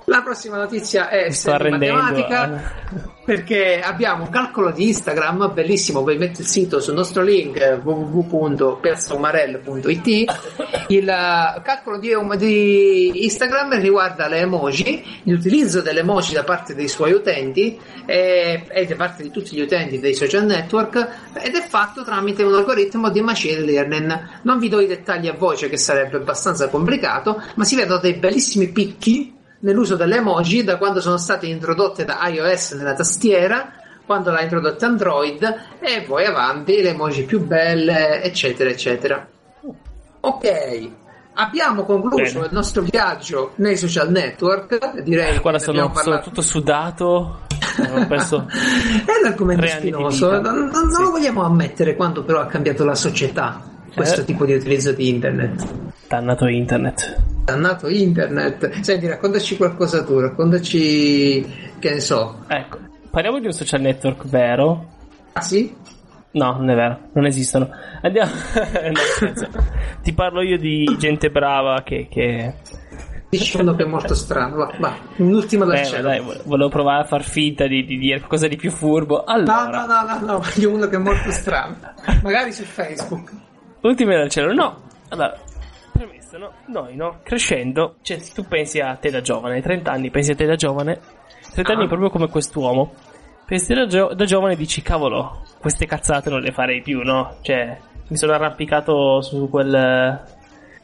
La 0.07 0.21
prossima 0.21 0.57
notizia 0.57 1.09
è 1.09 1.29
matematica 1.47 2.53
eh. 2.53 2.61
perché 3.25 3.79
abbiamo 3.79 4.25
un 4.25 4.29
calcolo 4.29 4.69
di 4.71 4.89
Instagram 4.89 5.51
bellissimo, 5.51 6.03
vi 6.03 6.15
metto 6.15 6.41
il 6.41 6.47
sito 6.47 6.79
sul 6.79 6.93
nostro 6.93 7.23
link 7.23 7.81
www.piazzaumarell.it 7.83 10.07
Il 10.89 11.05
uh, 11.05 11.59
calcolo 11.63 11.97
di, 11.97 12.13
um, 12.13 12.35
di, 12.35 13.23
Instagram 13.23 13.79
riguarda 13.79 14.27
le 14.27 14.41
emoji, 14.41 15.03
l'utilizzo 15.23 15.81
delle 15.81 16.01
emoji 16.01 16.33
da 16.33 16.43
parte 16.43 16.75
dei 16.75 16.87
suoi 16.87 17.11
utenti 17.11 17.75
e, 18.05 18.63
e, 18.69 18.85
da 18.85 18.95
parte 18.95 19.23
di 19.23 19.31
tutti 19.31 19.55
gli 19.55 19.61
utenti 19.61 19.99
dei 19.99 20.13
social 20.13 20.45
network 20.45 20.97
ed 21.33 21.55
è 21.55 21.61
fatto 21.61 22.03
tramite 22.03 22.43
un 22.43 22.53
algoritmo 22.53 23.09
di 23.09 23.21
machine 23.21 23.61
learning. 23.61 24.41
Non 24.43 24.59
vi 24.59 24.69
do 24.69 24.79
i 24.79 24.85
dettagli 24.85 25.27
a 25.27 25.33
voce 25.33 25.67
che 25.67 25.77
sarebbe 25.77 26.17
abbastanza 26.17 26.69
complicato, 26.69 27.41
ma 27.55 27.63
si 27.63 27.75
vedono 27.75 27.99
dei 27.99 28.13
bellissimi 28.13 28.67
picchi 28.67 29.33
nell'uso 29.65 29.95
delle 29.95 30.17
emoji 30.17 30.63
da 30.63 30.77
quando 30.77 31.01
sono 31.01 31.17
state 31.17 31.47
introdotte 31.47 32.05
da 32.05 32.25
iOS 32.27 32.73
nella 32.73 32.93
tastiera 32.93 33.73
quando 34.05 34.31
l'ha 34.31 34.41
introdotta 34.41 34.85
Android 34.85 35.55
e 35.79 36.03
poi 36.07 36.25
avanti 36.25 36.81
le 36.81 36.89
emoji 36.89 37.23
più 37.23 37.43
belle 37.43 38.21
eccetera 38.23 38.69
eccetera 38.69 39.27
Ok, 40.25 40.89
abbiamo 41.35 41.83
concluso 41.83 42.33
Bene. 42.33 42.45
il 42.47 42.51
nostro 42.51 42.81
viaggio 42.81 43.51
nei 43.57 43.77
social 43.77 44.09
network. 44.09 45.01
Direi 45.03 45.37
Guarda, 45.37 45.59
sono, 45.59 45.91
sono, 45.93 46.19
tutto 46.19 46.41
sudato. 46.41 47.41
Penso 48.07 48.47
è 49.05 49.19
un 49.21 49.27
argomento 49.27 49.67
spinoso. 49.67 50.41
Non, 50.41 50.71
non 50.73 50.89
sì. 50.89 51.01
lo 51.03 51.11
vogliamo 51.11 51.43
ammettere 51.43 51.95
quando 51.95 52.23
però 52.23 52.39
ha 52.39 52.47
cambiato 52.47 52.83
la 52.83 52.95
società 52.95 53.73
questo 53.95 54.21
eh. 54.21 54.25
tipo 54.25 54.45
di 54.45 54.53
utilizzo 54.53 54.91
di 54.91 55.09
internet. 55.09 55.65
Dannato 56.07 56.47
internet. 56.47 57.23
Dannato 57.45 57.87
internet. 57.87 58.81
Senti, 58.81 59.07
raccontaci 59.07 59.57
qualcosa 59.57 60.03
tu, 60.03 60.19
raccontaci 60.19 61.45
che 61.79 61.93
ne 61.93 61.99
so. 61.99 62.43
Ecco, 62.47 62.79
parliamo 63.09 63.39
di 63.39 63.45
un 63.47 63.53
social 63.53 63.81
network 63.81 64.27
vero. 64.27 64.93
Ah 65.33 65.41
sì? 65.41 65.73
No, 66.31 66.57
non 66.57 66.69
è 66.69 66.75
vero, 66.75 66.99
non 67.13 67.25
esistono. 67.25 67.69
Andiamo. 68.01 68.31
no, 68.91 69.63
Ti 70.01 70.13
parlo 70.13 70.41
io 70.41 70.57
di 70.57 70.95
gente 70.99 71.29
brava 71.29 71.81
che. 71.83 72.07
che... 72.09 72.53
Dici 73.29 73.57
uno 73.57 73.73
che 73.75 73.83
è 73.83 73.87
molto 73.87 74.13
strano, 74.13 74.55
va, 74.57 74.71
va. 74.77 74.95
un'ultima 75.17 75.65
da 75.65 75.73
Beh, 75.73 76.01
dai, 76.01 76.21
volevo 76.43 76.69
provare 76.69 77.01
a 77.01 77.05
far 77.05 77.23
finta 77.23 77.67
di, 77.67 77.83
di, 77.83 77.97
dire 77.97 78.17
qualcosa 78.19 78.47
di 78.47 78.55
più 78.55 78.69
furbo. 78.69 79.23
Allora... 79.23 79.65
No, 79.65 79.71
no, 79.71 79.85
no, 79.85 80.03
no, 80.03 80.25
no, 80.25 80.39
voglio 80.39 80.71
uno 80.71 80.87
che 80.87 80.95
è 80.95 80.99
molto 80.99 81.31
strano. 81.31 81.75
Magari 82.21 82.51
su 82.51 82.63
Facebook. 82.63 83.31
Ultime 83.87 84.15
dal 84.15 84.29
cielo, 84.29 84.53
no. 84.53 84.81
Allora, 85.09 85.37
premesso, 85.91 86.37
no? 86.37 86.53
Noi, 86.67 86.95
no? 86.95 87.19
Crescendo, 87.23 87.97
cioè, 88.01 88.19
se 88.19 88.33
tu 88.33 88.47
pensi 88.47 88.79
a 88.79 88.95
te 88.95 89.09
da 89.09 89.21
giovane, 89.21 89.61
30 89.61 89.91
anni, 89.91 90.09
pensi 90.09 90.31
a 90.31 90.35
te 90.35 90.45
da 90.45 90.55
giovane, 90.55 90.99
30 91.51 91.71
ah. 91.71 91.75
anni 91.75 91.87
proprio 91.87 92.09
come 92.09 92.27
quest'uomo 92.27 92.93
pensi 93.45 93.73
da, 93.73 93.85
gio- 93.85 94.13
da 94.13 94.25
giovane 94.25 94.55
dici 94.55 94.81
cavolo, 94.81 95.43
queste 95.59 95.85
cazzate 95.85 96.29
non 96.29 96.41
le 96.41 96.51
farei 96.51 96.81
più, 96.81 97.01
no? 97.03 97.37
Cioè, 97.41 97.77
mi 98.07 98.17
sono 98.17 98.33
arrampicato 98.33 99.21
su 99.21 99.47
quel 99.49 100.33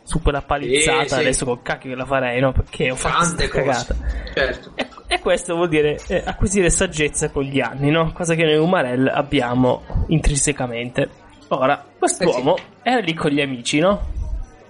su 0.04 0.22
quella 0.22 0.42
palizzata, 0.42 1.06
sì, 1.06 1.14
adesso 1.14 1.46
col 1.46 1.62
cacchio 1.62 1.92
che 1.92 1.96
la 1.96 2.06
farei, 2.06 2.40
no? 2.40 2.52
Perché 2.52 2.92
ho 2.92 2.96
fatto 2.96 3.18
questa 3.18 3.48
cagata. 3.48 3.96
Certo. 4.34 4.72
E, 4.76 4.88
e, 5.08 5.20
questo 5.20 5.56
vuol 5.56 5.70
dire 5.70 6.00
eh, 6.08 6.24
acquisire 6.26 6.70
saggezza 6.70 7.30
con 7.30 7.44
gli 7.44 7.60
anni, 7.60 7.92
no? 7.92 8.12
Cosa 8.12 8.34
che 8.34 8.44
noi 8.44 8.58
Umarell 8.58 9.08
abbiamo 9.08 9.84
intrinsecamente. 10.08 11.10
Ora, 11.54 11.84
quest'uomo 11.98 12.56
eh 12.56 12.60
sì. 12.60 12.64
era 12.84 13.00
lì 13.02 13.14
con 13.14 13.30
gli 13.30 13.42
amici, 13.42 13.80
no? 13.80 14.08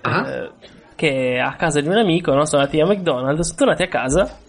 Uh-huh. 0.03 0.25
Eh, 0.25 0.51
che 0.95 1.39
a 1.39 1.53
casa 1.53 1.79
di 1.79 1.87
un 1.87 1.97
amico, 1.97 2.33
no? 2.33 2.45
Sono 2.45 2.63
andati 2.63 2.81
a 2.81 2.85
McDonald's, 2.85 3.45
sono 3.45 3.57
tornati 3.57 3.83
a 3.83 3.87
casa 3.87 4.39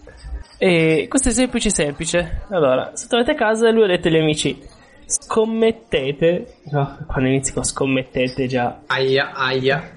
e 0.57 1.05
questo 1.07 1.29
è 1.29 1.31
semplice 1.31 1.69
semplice. 1.69 2.45
Allora, 2.49 2.91
se 2.95 3.07
tornate 3.07 3.31
a 3.31 3.35
casa 3.35 3.69
lui 3.69 3.83
ha 3.83 3.87
detto 3.87 4.07
agli 4.07 4.17
amici 4.17 4.59
scommettete, 5.05 6.55
no, 6.71 6.97
quando 7.05 7.29
inizi 7.29 7.53
con 7.53 7.63
scommettete 7.63 8.47
già. 8.47 8.79
Aia, 8.87 9.31
aia. 9.33 9.91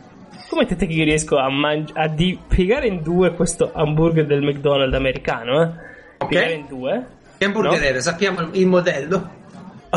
Scommettete 0.46 0.86
che 0.86 0.92
io 0.92 1.04
riesco 1.04 1.38
a, 1.38 1.48
mangi- 1.48 1.92
a 1.96 2.06
di- 2.06 2.38
piegare 2.46 2.86
in 2.86 3.02
due 3.02 3.32
questo 3.32 3.70
hamburger 3.72 4.26
del 4.26 4.42
McDonald's 4.42 4.94
americano, 4.94 5.62
eh? 5.62 5.70
Ok. 6.18 6.28
Piegare 6.28 6.52
in 6.52 6.66
due. 6.66 7.06
Che 7.38 7.44
hamburger 7.46 7.80
no? 7.80 7.86
era? 7.86 8.00
Sappiamo 8.00 8.48
il 8.52 8.66
modello. 8.66 9.35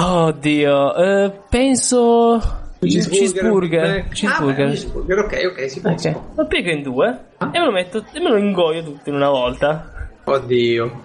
Oddio, 0.02 0.95
eh, 0.95 1.32
penso... 1.50 2.39
Cheeseburger. 2.80 4.08
Cheeseburger. 4.08 4.68
Ah, 4.68 4.70
cheeseburger. 4.70 5.20
ok, 5.20 5.52
ok, 5.52 5.70
si 5.70 5.82
può. 5.82 5.91
Okay. 5.91 6.16
Lo 6.36 6.47
piego 6.47 6.70
in 6.70 6.82
due 6.82 7.20
ah. 7.38 7.50
e 7.52 7.60
me 7.60 7.66
lo 7.66 7.72
metto 7.72 8.06
e 8.14 8.20
me 8.22 8.30
lo 8.30 8.38
ingoio 8.38 8.82
tutto 8.82 9.10
in 9.10 9.16
una 9.16 9.30
volta. 9.30 9.91
Oddio. 10.24 11.02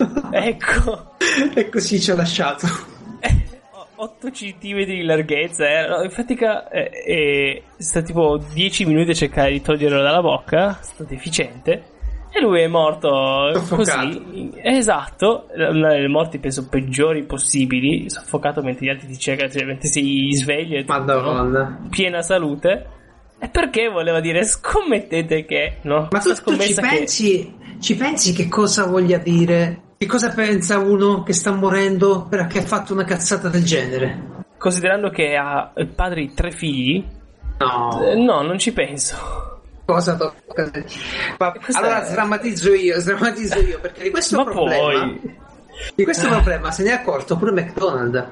ecco. 0.32 1.16
e 1.54 1.68
così 1.68 2.00
ci 2.00 2.10
ha 2.10 2.14
lasciato. 2.14 2.66
8 3.96 4.30
cm 4.30 4.84
di 4.84 5.02
larghezza. 5.02 5.66
Eh. 5.66 6.04
In 6.04 6.10
fatica 6.10 6.70
eh, 6.70 6.88
è 6.88 7.62
stato 7.76 8.06
tipo 8.06 8.38
10 8.54 8.86
minuti 8.86 9.10
a 9.10 9.14
cercare 9.14 9.52
di 9.52 9.60
toglierlo 9.60 10.00
dalla 10.00 10.22
bocca. 10.22 10.78
È 10.80 10.82
stato 10.82 11.12
efficiente. 11.12 11.89
E 12.32 12.40
lui 12.40 12.60
è 12.60 12.68
morto 12.68 13.52
soffocato. 13.54 14.22
così. 14.22 14.52
Esatto, 14.62 15.46
una 15.54 15.90
delle 15.90 16.08
morti 16.08 16.38
penso 16.38 16.68
peggiori 16.68 17.24
possibili. 17.24 18.08
Soffocato 18.08 18.62
mentre 18.62 18.86
gli 18.86 18.88
altri 18.88 19.08
ti 19.08 19.18
cercano, 19.18 19.50
cioè, 19.50 19.64
mentre 19.64 19.88
si 19.88 20.30
sveglia 20.32 20.78
e 20.78 20.84
Madonna. 20.86 21.80
piena 21.90 22.22
salute. 22.22 22.86
E 23.38 23.48
perché 23.48 23.88
voleva 23.88 24.20
dire 24.20 24.44
scommettete 24.44 25.44
che, 25.44 25.78
no? 25.82 26.08
Ma 26.10 26.18
tu, 26.20 26.32
tu 26.34 26.56
ci 26.58 26.74
pensi, 26.74 27.54
che... 27.58 27.78
ci 27.80 27.96
pensi 27.96 28.32
che 28.32 28.48
cosa 28.48 28.86
voglia 28.86 29.18
dire? 29.18 29.80
Che 29.96 30.06
cosa 30.06 30.30
pensa 30.30 30.78
uno 30.78 31.22
che 31.22 31.32
sta 31.32 31.50
morendo 31.52 32.26
perché 32.28 32.60
ha 32.60 32.62
fatto 32.62 32.92
una 32.92 33.04
cazzata 33.04 33.48
del 33.48 33.64
genere? 33.64 34.44
Considerando 34.56 35.10
che 35.10 35.36
ha 35.36 35.72
il 35.76 35.88
padre 35.88 36.20
di 36.20 36.34
tre 36.34 36.52
figli? 36.52 37.02
No. 37.58 38.02
Eh, 38.02 38.14
no, 38.14 38.42
non 38.42 38.58
ci 38.58 38.72
penso. 38.72 39.59
Cosa 39.90 40.14
tocca? 40.14 40.70
Ma, 41.38 41.52
allora 41.72 42.02
è... 42.02 42.06
sdrammatizzo 42.06 42.72
io, 42.74 43.00
sdrammatizzo 43.00 43.58
io 43.58 43.80
perché 43.80 44.04
di 44.04 44.10
questo 44.10 44.36
Ma 44.36 44.44
problema... 44.44 44.78
Poi... 44.78 45.38
Di 45.94 46.04
questo 46.04 46.28
problema 46.28 46.70
se 46.70 46.82
ne 46.82 46.90
è 46.90 46.92
accorto 46.92 47.36
pure 47.36 47.52
McDonald's. 47.52 48.24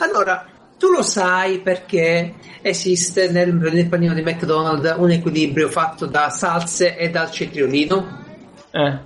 Allora, 0.00 0.46
tu 0.78 0.90
lo 0.90 1.02
sai 1.02 1.60
perché 1.60 2.34
esiste 2.62 3.30
nel, 3.30 3.54
nel 3.54 3.88
panino 3.88 4.14
di 4.14 4.22
McDonald's 4.22 4.94
un 4.96 5.10
equilibrio 5.10 5.68
fatto 5.68 6.06
da 6.06 6.30
salse 6.30 6.96
e 6.96 7.10
dal 7.10 7.30
cetriolino? 7.30 8.22
Eh. 8.70 8.98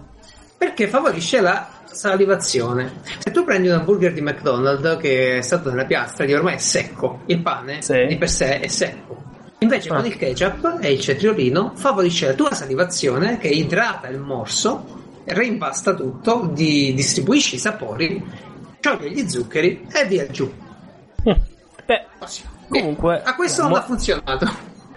Perché 0.57 0.89
favorisce 0.89 1.41
la 1.41 1.69
salivazione. 1.85 3.01
Se 3.19 3.31
tu 3.31 3.45
prendi 3.45 3.69
un 3.69 3.75
hamburger 3.75 4.13
di 4.13 4.21
McDonald's 4.21 4.97
che 5.01 5.39
è 5.39 5.43
stato 5.43 5.71
nella 5.71 5.85
piastra, 5.85 6.25
che 6.25 6.37
ormai 6.37 6.55
è 6.55 6.59
secco, 6.59 7.23
il 7.27 7.43
pane 7.43 7.83
sì. 7.83 8.07
di 8.07 8.17
per 8.17 8.31
sé 8.31 8.61
è 8.61 8.69
secco. 8.69 9.28
Invece 9.61 9.89
ah. 9.89 9.97
con 9.97 10.07
il 10.07 10.17
ketchup 10.17 10.79
e 10.81 10.93
il 10.93 11.01
cetriolino 11.01 11.73
favorisce 11.75 12.27
la 12.27 12.35
tua 12.35 12.53
salivazione 12.53 13.39
che 13.39 13.49
idrata 13.49 14.09
il 14.09 14.21
morso, 14.21 15.23
reimpasta 15.25 15.95
tutto, 15.95 16.49
di, 16.53 16.95
distribuisci 16.95 17.57
i 17.57 17.59
sapori, 17.59 18.25
scioglie 18.81 19.11
gli 19.11 19.29
zuccheri 19.29 19.87
e 19.93 20.07
via 20.07 20.27
giù. 20.29 20.51
Mm. 21.29 21.33
Beh, 21.85 22.07
comunque... 22.69 23.23
A 23.23 23.35
questo 23.35 23.63
non 23.63 23.73
mo- 23.73 23.77
ha 23.77 23.83
funzionato. 23.83 24.49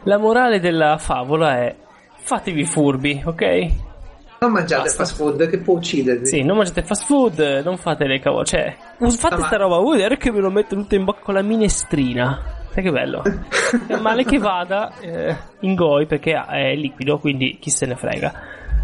La 0.04 0.18
morale 0.18 0.60
della 0.60 0.98
favola 0.98 1.58
è 1.58 1.76
fatevi 2.20 2.66
furbi, 2.66 3.22
ok? 3.26 3.90
Non 4.40 4.52
mangiate 4.52 4.84
Basta. 4.84 5.04
fast 5.04 5.16
food 5.16 5.50
che 5.50 5.60
può 5.60 5.76
uccidervi. 5.76 6.26
Sì, 6.26 6.42
non 6.42 6.58
mangiate 6.58 6.84
fast 6.84 7.06
food, 7.06 7.62
non 7.64 7.78
fate 7.78 8.06
le 8.06 8.20
cavolo. 8.20 8.44
Cioè, 8.44 8.76
fate 8.98 9.44
sta 9.44 9.58
roba, 9.58 9.78
vuol 9.78 9.98
dire 9.98 10.18
che 10.18 10.32
me 10.32 10.40
lo 10.40 10.50
metto 10.50 10.76
tutto 10.76 10.96
in 10.96 11.04
bocca 11.04 11.22
con 11.22 11.36
la 11.36 11.44
minestrina. 11.44 12.61
Sai 12.72 12.84
che 12.84 12.92
bello. 12.92 13.22
è 13.88 13.98
male 13.98 14.24
che 14.24 14.38
vada 14.38 14.94
eh, 15.00 15.36
in 15.60 15.76
goi 15.76 16.06
perché 16.06 16.34
è 16.34 16.74
liquido, 16.74 17.20
quindi 17.20 17.58
chi 17.60 17.70
se 17.70 17.86
ne 17.86 17.96
frega. 17.96 18.34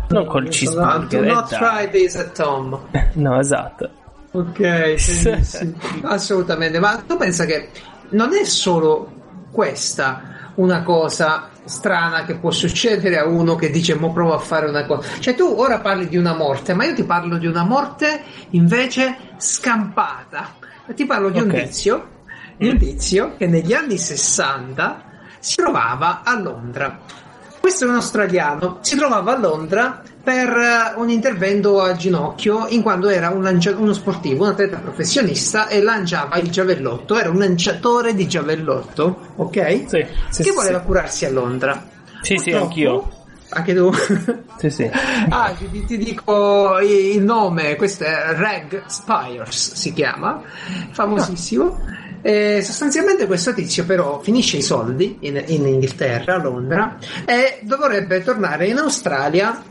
Non 0.10 0.26
col 0.26 0.50
cheeseburger. 0.50 1.22
Do 1.22 1.34
not 1.34 1.48
try 1.48 1.90
this 1.90 2.16
at 2.16 2.38
home. 2.38 2.78
no, 3.16 3.40
esatto. 3.40 3.90
Ok, 4.32 4.96
assolutamente. 6.04 6.80
Ma 6.80 7.02
tu 7.06 7.16
pensa 7.16 7.46
che 7.46 7.70
non 8.10 8.34
è 8.34 8.44
solo 8.44 9.12
questa 9.52 10.36
una 10.56 10.84
cosa 10.84 11.50
strana 11.64 12.26
che 12.26 12.36
può 12.36 12.52
succedere 12.52 13.18
a 13.18 13.26
uno 13.26 13.56
che 13.56 13.70
dice 13.70 13.96
mo 13.96 14.12
provo 14.12 14.34
a 14.34 14.40
fare 14.40 14.68
una 14.68 14.86
cosa 14.86 15.08
cioè 15.20 15.36
tu 15.36 15.44
ora 15.46 15.80
parli 15.80 16.08
di 16.08 16.18
una 16.18 16.34
morte 16.34 16.74
ma 16.74 16.86
io 16.86 16.96
ti 16.96 17.04
parlo 17.04 17.38
di 17.38 17.46
una 17.46 17.64
morte 17.64 18.22
invece 18.52 19.16
scampata 19.38 20.56
ti 20.96 21.06
parlo 21.06 21.30
di 21.30 21.40
okay. 21.40 21.60
un 21.60 21.66
tizio 21.66 22.08
un 22.58 22.78
tizio 22.78 23.36
che 23.38 23.48
negli 23.48 23.74
anni 23.74 23.98
60 23.98 25.04
si 25.40 25.56
trovava 25.56 26.22
a 26.24 26.40
Londra 26.40 27.00
questo 27.60 27.86
è 27.86 27.88
un 27.88 27.96
australiano 27.96 28.80
si 28.82 28.96
trovava 28.96 29.36
a 29.36 29.38
Londra 29.38 30.02
per 30.28 30.50
eh, 30.50 31.00
un 31.00 31.10
intervento 31.10 31.80
al 31.80 31.96
ginocchio 31.96 32.68
in 32.68 32.82
quanto 32.82 33.08
era 33.08 33.30
un 33.30 33.44
lancia- 33.44 33.74
uno 33.78 33.94
sportivo, 33.94 34.44
un 34.44 34.50
atleta 34.50 34.78
professionista 34.78 35.70
e 35.70 35.82
lanciava 35.82 36.36
il 36.36 36.52
giavellotto, 36.52 37.18
era 37.18 37.30
un 37.30 37.38
lanciatore 37.38 38.14
di 38.14 38.28
giavellotto, 38.28 39.32
ok? 39.38 39.86
Sì, 39.88 40.06
sì 40.30 40.44
che 40.44 40.52
voleva 40.52 40.80
sì. 40.80 40.86
curarsi 40.86 41.26
a 41.26 41.32
Londra. 41.32 41.82
Sì, 42.22 42.34
Purtroppo, 42.34 42.42
sì, 42.42 42.64
anch'io. 42.66 43.12
Anche 43.52 43.74
tu? 43.74 43.90
Sì, 44.58 44.70
sì. 44.70 44.90
ah, 45.30 45.54
ti, 45.58 45.86
ti, 45.86 45.98
dico 45.98 46.80
il 46.80 47.22
nome, 47.22 47.78
questo 47.78 48.04
è 48.04 48.34
Reg 48.36 48.84
Spires, 48.88 49.76
si 49.76 49.94
chiama, 49.94 50.42
famosissimo. 50.92 51.80
E 52.28 52.62
sostanzialmente 52.62 53.26
questo 53.26 53.54
tizio 53.54 53.86
però 53.86 54.20
finisce 54.20 54.58
i 54.58 54.62
soldi 54.62 55.16
in, 55.22 55.42
in 55.48 55.66
Inghilterra, 55.66 56.34
a 56.36 56.38
Londra, 56.38 56.98
e 57.24 57.60
dovrebbe 57.62 58.22
tornare 58.22 58.68
in 58.68 58.78
Australia 58.80 59.64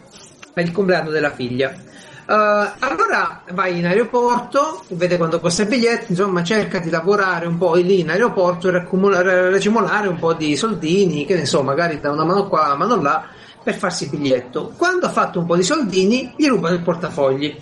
per 0.54 0.64
il 0.64 0.72
compleanno 0.72 1.11
della 1.11 1.32
figlia. 1.32 1.68
Uh, 1.68 2.32
allora 2.78 3.42
vai 3.52 3.76
in 3.76 3.84
aeroporto, 3.84 4.82
vede 4.88 5.18
quanto 5.18 5.38
costa 5.38 5.64
il 5.64 5.68
biglietto, 5.68 6.07
insomma 6.09 6.42
cerca 6.42 6.78
di 6.78 6.88
lavorare 6.88 7.44
un 7.44 7.59
po' 7.59 7.74
lì 7.74 8.00
in 8.00 8.09
aeroporto 8.09 8.68
e 8.68 9.50
racimolare 9.50 10.09
un 10.09 10.18
po' 10.18 10.32
di 10.32 10.57
soldini, 10.57 11.26
che 11.26 11.34
ne 11.34 11.44
so, 11.44 11.62
magari 11.62 12.00
da 12.00 12.11
una 12.11 12.24
mano 12.24 12.48
qua, 12.48 12.64
una 12.64 12.76
mano 12.76 13.02
là, 13.02 13.22
per 13.62 13.74
farsi 13.74 14.04
il 14.04 14.11
biglietto. 14.12 14.72
Quando 14.78 15.04
ha 15.04 15.11
fatto 15.11 15.40
un 15.40 15.44
po' 15.44 15.57
di 15.57 15.62
soldini, 15.62 16.32
gli 16.34 16.48
rubano 16.48 16.74
il 16.74 16.80
portafogli. 16.80 17.54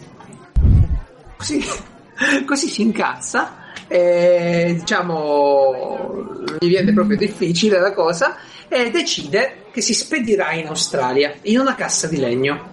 Così, 1.36 1.64
così 2.46 2.68
si 2.68 2.82
incazza, 2.82 3.62
e, 3.94 4.74
diciamo, 4.76 6.24
gli 6.58 6.66
viene 6.66 6.92
proprio 6.92 7.16
difficile 7.16 7.78
la 7.78 7.92
cosa 7.92 8.36
e 8.66 8.90
decide 8.90 9.66
che 9.70 9.80
si 9.80 9.94
spedirà 9.94 10.50
in 10.50 10.66
Australia 10.66 11.32
in 11.42 11.60
una 11.60 11.76
cassa 11.76 12.08
di 12.08 12.16
legno. 12.16 12.72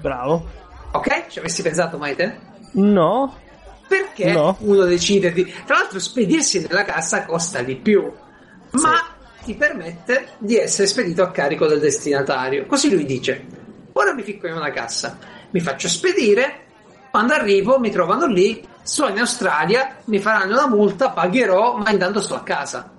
Bravo. 0.00 0.48
Ok? 0.92 1.26
Ci 1.28 1.38
avresti 1.40 1.60
pensato 1.60 1.98
mai 1.98 2.16
te? 2.16 2.34
No. 2.72 3.36
Perché 3.86 4.32
No. 4.32 4.56
uno 4.60 4.84
decide 4.84 5.34
di... 5.34 5.44
Tra 5.66 5.76
l'altro 5.76 5.98
spedirsi 5.98 6.66
nella 6.66 6.84
cassa 6.84 7.26
costa 7.26 7.60
di 7.60 7.76
più, 7.76 8.10
ma 8.70 9.06
ti 9.44 9.54
permette 9.56 10.28
di 10.38 10.56
essere 10.56 10.86
spedito 10.86 11.22
a 11.22 11.30
carico 11.30 11.66
del 11.66 11.80
destinatario. 11.80 12.64
Così 12.64 12.90
lui 12.90 13.04
dice, 13.04 13.44
ora 13.92 14.14
mi 14.14 14.22
ficco 14.22 14.46
in 14.46 14.54
una 14.54 14.70
cassa, 14.70 15.18
mi 15.50 15.60
faccio 15.60 15.88
spedire, 15.88 16.60
quando 17.10 17.34
arrivo 17.34 17.78
mi 17.78 17.90
trovano 17.90 18.24
lì, 18.24 18.66
sto 18.84 19.08
in 19.08 19.18
Australia, 19.18 19.96
mi 20.04 20.18
faranno 20.20 20.52
una 20.52 20.68
multa, 20.68 21.10
pagherò, 21.10 21.78
ma 21.78 21.90
intanto 21.90 22.20
sto 22.20 22.36
a 22.36 22.42
casa. 22.42 22.90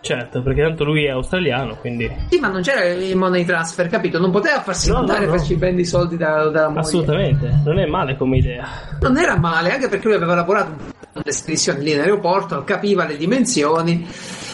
Certo, 0.00 0.42
perché 0.42 0.62
tanto 0.62 0.84
lui 0.84 1.04
è 1.06 1.10
australiano, 1.10 1.74
quindi 1.76 2.08
Sì, 2.30 2.38
ma 2.38 2.46
non 2.48 2.62
c'era 2.62 2.84
il 2.84 3.16
money 3.16 3.44
transfer, 3.44 3.88
capito? 3.88 4.20
Non 4.20 4.30
poteva 4.30 4.60
farsi 4.60 4.90
No, 4.90 4.98
mandare 4.98 5.18
no, 5.20 5.24
e 5.24 5.28
no. 5.30 5.36
farci 5.36 5.56
bene 5.56 5.80
i 5.80 5.84
soldi 5.84 6.16
da- 6.16 6.48
dalla 6.50 6.68
moglie. 6.68 6.80
assolutamente 6.80 7.60
non 7.64 7.78
è 7.80 7.86
male 7.86 8.16
come 8.16 8.36
idea. 8.36 8.64
Non 9.00 9.18
era 9.18 9.36
male, 9.38 9.72
anche 9.72 9.88
perché 9.88 10.06
lui 10.06 10.14
aveva 10.16 10.34
lavorato 10.36 10.76
nelle 11.14 11.32
spedizioni 11.32 11.82
lì 11.82 11.92
in 11.92 12.00
aeroporto, 12.00 12.62
capiva 12.62 13.04
le 13.06 13.16
dimensioni. 13.16 14.06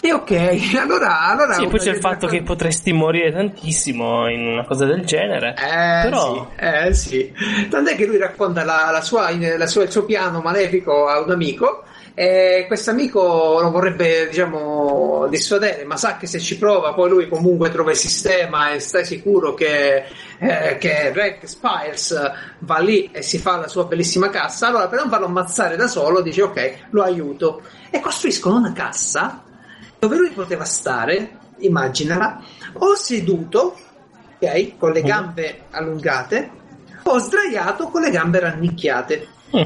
E 0.05 0.13
ok, 0.13 0.75
allora. 0.79 1.21
allora 1.21 1.53
Sì, 1.53 1.65
poi 1.65 1.79
c'è 1.79 1.89
il 1.89 1.99
fatto 1.99 2.27
che 2.27 2.43
potresti 2.43 2.93
morire 2.93 3.31
tantissimo 3.31 4.29
in 4.29 4.45
una 4.45 4.63
cosa 4.63 4.85
del 4.85 5.03
genere. 5.03 5.55
Eh, 5.57 6.03
Però 6.03 6.47
sì, 6.55 6.63
eh 6.63 6.93
sì. 6.93 7.33
Tant'è 7.67 7.95
che 7.95 8.05
lui 8.05 8.17
racconta 8.19 8.63
la, 8.63 8.89
la 8.91 9.01
sua, 9.01 9.31
la 9.35 9.65
sua- 9.65 9.81
il 9.81 9.89
suo 9.91 10.05
piano 10.05 10.41
malefico 10.41 11.07
a 11.07 11.21
un 11.21 11.31
amico. 11.31 11.85
E 12.13 12.65
questo 12.67 12.91
amico 12.91 13.59
lo 13.59 13.71
vorrebbe, 13.71 14.27
diciamo, 14.29 15.25
dissuadere, 15.27 15.83
ma 15.85 15.97
sa 15.97 16.15
che 16.17 16.27
se 16.27 16.39
ci 16.39 16.57
prova, 16.57 16.93
poi 16.93 17.09
lui 17.09 17.27
comunque 17.27 17.71
trova 17.71 17.89
il 17.91 17.97
sistema 17.97 18.71
e 18.71 18.79
stai 18.79 19.03
sicuro 19.05 19.53
che, 19.53 20.05
eh, 20.37 20.77
che 20.77 21.11
Reg 21.13 21.43
Spires 21.43 22.31
va 22.59 22.77
lì 22.77 23.09
e 23.11 23.21
si 23.23 23.37
fa 23.39 23.57
la 23.57 23.67
sua 23.67 23.85
bellissima 23.85 24.29
cassa. 24.29 24.67
Allora, 24.67 24.87
per 24.87 24.99
non 24.99 25.09
farlo 25.09 25.25
ammazzare 25.25 25.75
da 25.75 25.87
solo, 25.87 26.21
dice: 26.21 26.43
Ok, 26.43 26.73
lo 26.91 27.01
aiuto. 27.01 27.63
E 27.89 27.99
costruiscono 27.99 28.57
una 28.57 28.71
cassa 28.71 29.43
dove 30.07 30.17
lui 30.17 30.29
poteva 30.29 30.65
stare, 30.65 31.39
immaginala, 31.57 32.39
o 32.73 32.93
seduto, 32.95 33.75
ok, 34.39 34.77
con 34.77 34.91
le 34.91 35.01
gambe 35.01 35.63
allungate, 35.71 36.51
o 37.03 37.17
sdraiato 37.17 37.87
con 37.87 38.01
le 38.01 38.11
gambe 38.11 38.39
rannicchiate. 38.39 39.27
Mm. 39.55 39.61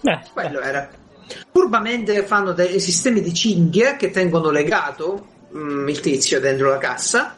Beh, 0.00 0.20
Quello 0.32 0.60
era. 0.60 0.88
Furbamente 1.52 2.24
fanno 2.24 2.52
dei 2.52 2.80
sistemi 2.80 3.20
di 3.20 3.32
cinghie 3.32 3.96
che 3.96 4.10
tengono 4.10 4.50
legato 4.50 5.26
mm, 5.56 5.88
il 5.88 6.00
tizio 6.00 6.40
dentro 6.40 6.70
la 6.70 6.78
cassa 6.78 7.36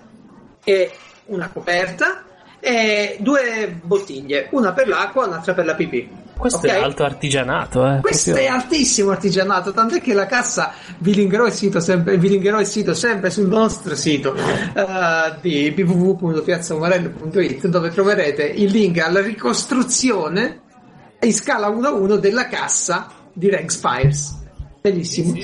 e 0.65 0.91
una 1.27 1.49
coperta 1.51 2.25
e 2.61 3.17
due 3.21 3.79
bottiglie, 3.83 4.49
una 4.53 4.73
per 4.73 4.89
l'acqua 4.89 5.25
e 5.25 5.29
un'altra 5.29 5.53
per 5.53 5.65
la 5.67 5.75
pipì. 5.75 6.11
Questo 6.39 6.59
Ok? 6.59 6.67
è 6.67 6.77
alto 6.77 7.05
artigianato, 7.05 7.87
eh. 7.87 8.01
Questo 8.01 8.31
proprio. 8.31 8.49
è 8.49 8.53
altissimo 8.55 9.11
artigianato, 9.11 9.73
tant'è 9.73 10.01
che 10.01 10.15
la 10.15 10.27
cassa 10.27 10.73
vi 10.99 11.15
linkerò 11.15 11.47
il 11.47 11.53
sito 11.53 11.81
sempre, 11.81 12.17
vi 12.17 12.29
linkerò 12.29 12.61
il 12.61 12.67
sito 12.67 12.95
sempre 12.95 13.31
sul 13.31 13.49
nostro 13.49 13.95
sito 13.95 14.35
eh, 14.35 15.35
di 15.43 15.75
www.piazzaumarello.it 15.77 17.67
dove 17.67 17.91
troverete 17.91 18.45
il 18.45 18.71
link 18.71 18.99
alla 18.99 19.21
ricostruzione 19.21 20.61
in 21.21 21.35
scala 21.35 21.69
1 21.69 21.87
a 21.87 21.93
1 21.93 22.17
della 22.17 22.47
cassa 22.47 23.09
di 23.33 23.51
Reg 23.51 23.69
Spires. 23.69 24.37
Bellissimo. 24.81 25.35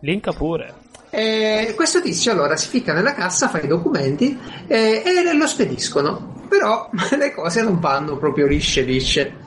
Linka 0.00 0.32
pure. 0.32 0.74
E 1.10 1.72
questo 1.74 2.02
tizio 2.02 2.32
allora 2.32 2.56
si 2.56 2.68
ficca 2.68 2.92
nella 2.92 3.14
cassa, 3.14 3.48
fa 3.48 3.60
i 3.60 3.66
documenti 3.66 4.38
eh, 4.66 5.02
e 5.04 5.34
lo 5.34 5.46
spediscono. 5.46 6.46
Però 6.48 6.90
le 7.16 7.32
cose 7.32 7.62
non 7.62 7.78
vanno 7.78 8.16
proprio 8.16 8.46
lisce 8.46 8.82
lisce. 8.82 9.46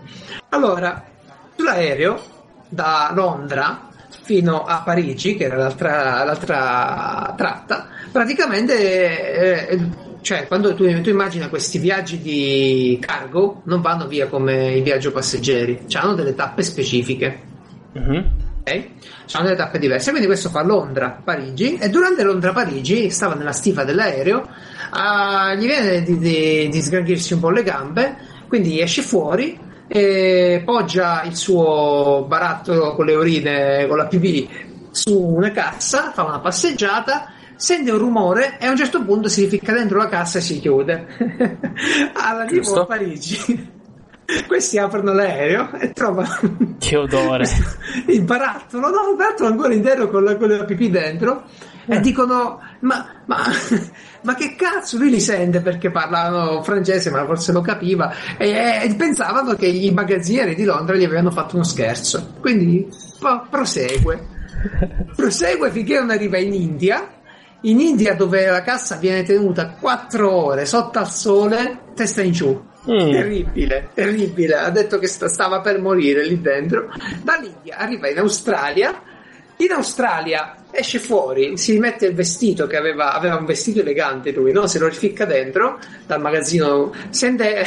Allora, 0.54 1.02
sull'aereo 1.56 2.22
da 2.68 3.12
Londra 3.14 3.88
fino 4.24 4.66
a 4.66 4.82
Parigi, 4.84 5.38
che 5.38 5.46
era 5.46 5.56
l'altra, 5.56 6.26
l'altra 6.26 7.34
tratta, 7.38 7.88
praticamente, 8.12 9.70
eh, 9.70 9.90
cioè, 10.20 10.48
quando 10.48 10.76
tu, 10.76 11.02
tu 11.02 11.10
immagini 11.10 11.48
questi 11.48 11.78
viaggi 11.78 12.20
di 12.20 12.98
cargo, 13.02 13.62
non 13.66 13.80
vanno 13.80 14.08
via 14.08 14.28
come 14.28 14.74
i 14.74 14.82
viaggi 14.82 15.10
passeggeri, 15.10 15.86
hanno 15.94 16.16
delle 16.16 16.36
tappe 16.36 16.64
specifiche. 16.64 17.40
Mhm. 17.94 18.32
Ok? 18.60 18.88
Sono 19.24 19.46
delle 19.46 19.56
tappe 19.56 19.80
diverse, 19.80 20.10
quindi 20.10 20.28
questo 20.28 20.50
fa 20.50 20.64
Londra-Parigi 20.64 21.78
e 21.78 21.90
durante 21.90 22.24
Londra-Parigi 22.24 23.10
stava 23.10 23.36
nella 23.36 23.54
stiva 23.54 23.86
dell'aereo, 23.86 24.50
ah, 24.90 25.56
gli 25.56 25.66
viene 25.66 26.04
di, 26.04 26.18
di, 26.18 26.68
di 26.68 26.82
sgranchirsi 26.82 27.36
un 27.36 27.40
po' 27.40 27.52
le 27.52 27.64
gambe, 27.64 28.18
quindi 28.50 28.82
esce 28.82 29.02
fuori 29.02 29.70
e 29.94 30.62
poggia 30.64 31.24
il 31.24 31.36
suo 31.36 32.24
barattolo 32.26 32.96
con 32.96 33.06
le 33.06 33.14
urine, 33.14 33.88
con 33.88 33.98
la 33.98 34.08
pipì 34.08 34.50
su 34.90 35.20
una 35.20 35.52
cassa, 35.52 36.12
fa 36.14 36.24
una 36.24 36.40
passeggiata, 36.40 37.34
sente 37.58 37.92
un 37.92 37.98
rumore 37.98 38.58
e 38.58 38.68
a 38.68 38.70
un 38.70 38.78
certo 38.78 39.04
punto 39.04 39.28
si 39.28 39.44
rificca 39.44 39.74
dentro 39.74 39.98
la 39.98 40.08
cassa 40.08 40.38
e 40.38 40.42
si 40.42 40.62
chiude. 40.62 41.08
Arrivo 42.16 42.62
Giusto. 42.62 42.82
a 42.84 42.86
Parigi. 42.86 43.70
Questi 44.48 44.78
aprono 44.78 45.12
l'aereo 45.12 45.74
e 45.74 45.92
trovano 45.92 46.78
Che 46.80 46.96
odore. 46.96 47.46
il 48.08 48.22
barattolo, 48.22 48.90
no, 48.90 49.10
il 49.10 49.18
barattolo 49.18 49.50
ancora 49.50 49.74
intero 49.74 50.10
con 50.10 50.24
la, 50.24 50.38
con 50.38 50.48
la 50.48 50.64
pipì 50.64 50.90
dentro. 50.90 51.44
E 51.86 52.00
dicono: 52.00 52.62
ma, 52.82 53.06
ma, 53.26 53.38
ma 54.24 54.36
che 54.36 54.56
cazzo? 54.56 54.98
Lui 54.98 55.10
li 55.10 55.20
sente 55.20 55.62
perché 55.62 55.92
parlano 55.92 56.62
francese, 56.64 57.10
ma 57.10 57.26
forse 57.26 57.52
lo 57.52 57.62
capiva. 57.62 58.14
E, 58.38 58.82
e 58.84 58.96
pensavano 58.96 59.56
che 59.56 59.68
i 59.68 59.92
magazzinieri 59.92 60.56
di 60.56 60.64
Londra 60.64 60.96
gli 60.96 61.04
avevano 61.04 61.32
fatto 61.32 61.56
uno 61.56 61.64
scherzo. 61.64 62.36
Quindi 62.40 62.88
po- 63.20 63.46
prosegue. 63.50 64.28
Prosegue 65.16 65.72
finché 65.72 66.00
non 66.00 66.12
arriva 66.12 66.38
in 66.38 66.54
India. 66.54 67.20
In 67.62 67.80
India, 67.80 68.16
dove 68.16 68.48
la 68.48 68.64
cassa 68.64 68.96
viene 68.96 69.24
tenuta 69.24 69.76
4 69.80 70.32
ore 70.32 70.66
sotto 70.66 70.98
al 70.98 71.10
sole, 71.10 71.80
testa 71.94 72.22
in 72.22 72.32
giù. 72.32 72.70
Mm. 72.90 73.12
Terribile, 73.12 73.90
terribile. 73.94 74.56
Ha 74.56 74.70
detto 74.72 74.98
che 74.98 75.06
sta- 75.08 75.28
stava 75.28 75.62
per 75.62 75.80
morire 75.80 76.26
lì 76.26 76.42
dentro. 76.42 76.92
Dall'India 77.22 77.78
arriva 77.78 78.10
in 78.10 78.18
Australia. 78.18 79.00
In 79.62 79.72
Australia 79.74 80.56
esce 80.72 80.98
fuori, 80.98 81.56
si 81.56 81.78
mette 81.78 82.08
il 82.08 82.16
vestito 82.16 82.66
che 82.66 82.78
aveva, 82.78 83.14
aveva 83.14 83.36
un 83.36 83.46
vestito 83.46 83.82
elegante 83.82 84.32
lui, 84.32 84.52
no? 84.52 84.66
Se 84.66 84.80
lo 84.80 84.88
rificca 84.88 85.26
dentro 85.26 85.78
dal 86.08 86.20
magazzino. 86.20 86.92
Sente, 87.10 87.64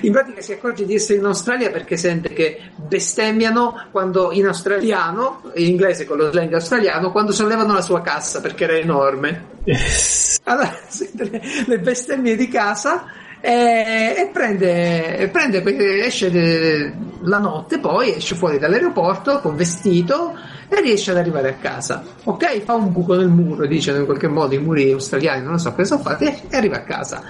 in 0.00 0.12
pratica 0.12 0.40
si 0.40 0.52
accorge 0.52 0.86
di 0.86 0.94
essere 0.94 1.18
in 1.18 1.26
Australia 1.26 1.70
perché 1.70 1.98
sente 1.98 2.30
che 2.30 2.70
bestemmiano 2.74 3.88
quando 3.90 4.32
in 4.32 4.46
australiano, 4.46 5.42
in 5.56 5.66
inglese 5.66 6.06
con 6.06 6.16
lo 6.16 6.30
slang 6.30 6.54
australiano, 6.54 7.12
quando 7.12 7.32
sollevano 7.32 7.74
la 7.74 7.82
sua 7.82 8.00
cassa 8.00 8.40
perché 8.40 8.64
era 8.64 8.78
enorme. 8.78 9.54
Allora 10.44 10.74
sente 10.88 11.24
le, 11.28 11.42
le 11.66 11.78
bestemmie 11.80 12.34
di 12.34 12.48
casa 12.48 13.04
e, 13.46 14.14
e 14.18 14.30
prende, 14.32 15.18
e 15.18 15.28
prende, 15.28 15.62
esce 16.04 16.32
de- 16.32 16.92
la 17.20 17.38
notte, 17.38 17.78
poi 17.78 18.16
esce 18.16 18.34
fuori 18.34 18.58
dall'aeroporto 18.58 19.38
con 19.38 19.54
vestito 19.54 20.36
e 20.68 20.80
riesce 20.80 21.12
ad 21.12 21.18
arrivare 21.18 21.50
a 21.50 21.54
casa. 21.54 22.02
Ok, 22.24 22.62
fa 22.64 22.74
un 22.74 22.90
buco 22.90 23.14
nel 23.14 23.28
muro, 23.28 23.64
dicono 23.66 23.98
in 23.98 24.04
qualche 24.04 24.26
modo 24.26 24.56
i 24.56 24.58
muri 24.58 24.90
australiani, 24.90 25.44
non 25.44 25.60
so 25.60 25.70
cosa 25.70 25.84
sono 25.84 26.02
fatti, 26.02 26.24
e 26.24 26.56
arriva 26.56 26.78
a 26.78 26.82
casa. 26.82 27.22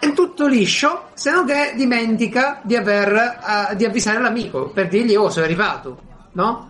È 0.00 0.12
tutto 0.12 0.48
liscio, 0.48 1.10
se 1.14 1.30
non 1.30 1.46
che 1.46 1.74
dimentica 1.76 2.60
di, 2.64 2.74
aver, 2.74 3.12
eh, 3.70 3.76
di 3.76 3.84
avvisare 3.84 4.20
l'amico 4.20 4.70
per 4.70 4.88
dirgli 4.88 5.14
oh 5.14 5.30
sono 5.30 5.44
arrivato, 5.44 6.00
no? 6.32 6.68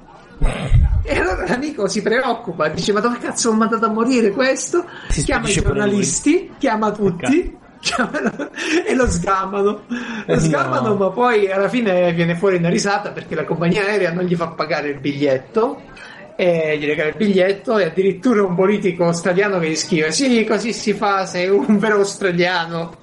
E 1.05 1.18
allora 1.18 1.46
l'amico 1.46 1.88
si 1.88 2.03
preoccupa, 2.03 2.68
dice: 2.68 2.92
Ma 2.92 3.01
dove 3.01 3.16
cazzo 3.16 3.48
ho 3.48 3.53
mandato 3.55 3.86
a 3.86 3.88
morire 3.88 4.30
questo? 4.30 4.84
Si 5.09 5.22
chiama 5.22 5.48
i 5.48 5.53
giornalisti, 5.53 6.53
chiama 6.59 6.90
tutti. 6.90 7.57
Chiamano- 7.81 8.51
e 8.87 8.95
lo 8.95 9.07
sgamano, 9.09 9.62
lo 10.26 10.35
Eh, 10.35 10.39
sgamano, 10.39 10.89
no. 10.89 10.95
ma 10.95 11.11
poi 11.11 11.51
alla 11.51 11.68
fine 11.68 12.12
viene 12.12 12.37
fuori 12.37 12.57
una 12.57 12.68
risata 12.68 13.11
perché 13.11 13.35
la 13.35 13.45
compagnia 13.45 13.85
aerea 13.85 14.12
non 14.12 14.24
gli 14.24 14.35
fa 14.37 14.49
pagare 14.49 14.89
il 14.91 14.99
biglietto 15.01 15.81
e 16.37 16.78
gli 16.78 16.87
regala 16.87 17.11
il 17.11 17.16
biglietto 17.16 17.78
e 17.78 17.85
addirittura 17.85 18.43
un 18.43 18.55
politico 18.55 19.05
australiano 19.05 19.59
che 19.59 19.68
gli 19.70 19.76
scrive 19.76 20.11
sì 20.12 20.45
così 20.49 20.72
si 20.72 20.93
fa 20.95 21.26
sei 21.26 21.49
un 21.49 21.78
vero 21.78 21.97
australiano. 21.97 22.97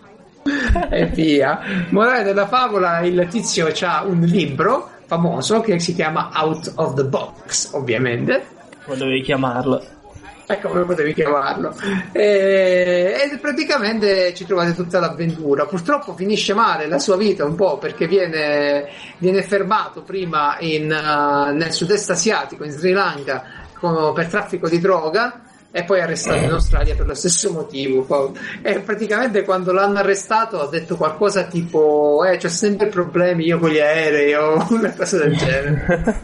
E 0.89 1.05
via. 1.07 1.59
Morale 1.89 2.23
della 2.23 2.47
favola 2.47 3.01
il 3.01 3.27
tizio 3.29 3.67
ha 3.81 4.03
un 4.05 4.21
libro 4.21 4.89
famoso 5.05 5.59
che 5.61 5.77
si 5.79 5.93
chiama 5.93 6.29
Out 6.33 6.71
of 6.75 6.93
the 6.93 7.03
Box 7.03 7.71
ovviamente. 7.73 8.45
Come 8.85 8.97
dovevi 8.97 9.21
chiamarlo 9.23 9.83
Ecco 10.49 10.69
come 10.69 10.85
potevi 10.85 11.13
chiamarlo. 11.13 11.75
E, 12.13 13.29
e, 13.29 13.37
praticamente 13.37 14.33
ci 14.33 14.45
trovate 14.45 14.73
tutta 14.73 14.97
l'avventura. 14.97 15.65
Purtroppo 15.65 16.15
finisce 16.15 16.53
male 16.53 16.87
la 16.87 16.99
sua 16.99 17.17
vita 17.17 17.43
un 17.43 17.55
po' 17.55 17.77
perché 17.77 18.07
viene, 18.07 18.87
viene 19.17 19.43
fermato 19.43 20.03
prima 20.03 20.55
in, 20.59 20.85
uh, 20.85 21.53
nel 21.53 21.73
sud-est 21.73 22.09
asiatico, 22.11 22.63
in 22.63 22.71
Sri 22.71 22.93
Lanka, 22.93 23.43
con, 23.73 24.13
per 24.13 24.27
traffico 24.27 24.69
di 24.69 24.79
droga 24.79 25.41
e 25.69 25.83
poi 25.83 25.99
arrestato 25.99 26.37
in 26.37 26.51
Australia 26.51 26.95
per 26.95 27.07
lo 27.07 27.13
stesso 27.13 27.51
motivo. 27.51 28.33
E 28.61 28.79
praticamente 28.79 29.43
quando 29.43 29.73
l'hanno 29.73 29.97
arrestato 29.97 30.61
ha 30.61 30.69
detto 30.69 30.95
qualcosa 30.95 31.43
tipo: 31.43 32.23
Eh, 32.23 32.37
c'ho 32.37 32.47
sempre 32.47 32.87
problemi 32.87 33.43
io 33.43 33.59
con 33.59 33.69
gli 33.69 33.79
aerei 33.79 34.33
o 34.33 34.65
una 34.69 34.93
cosa 34.93 35.17
del 35.17 35.35
genere. 35.35 36.15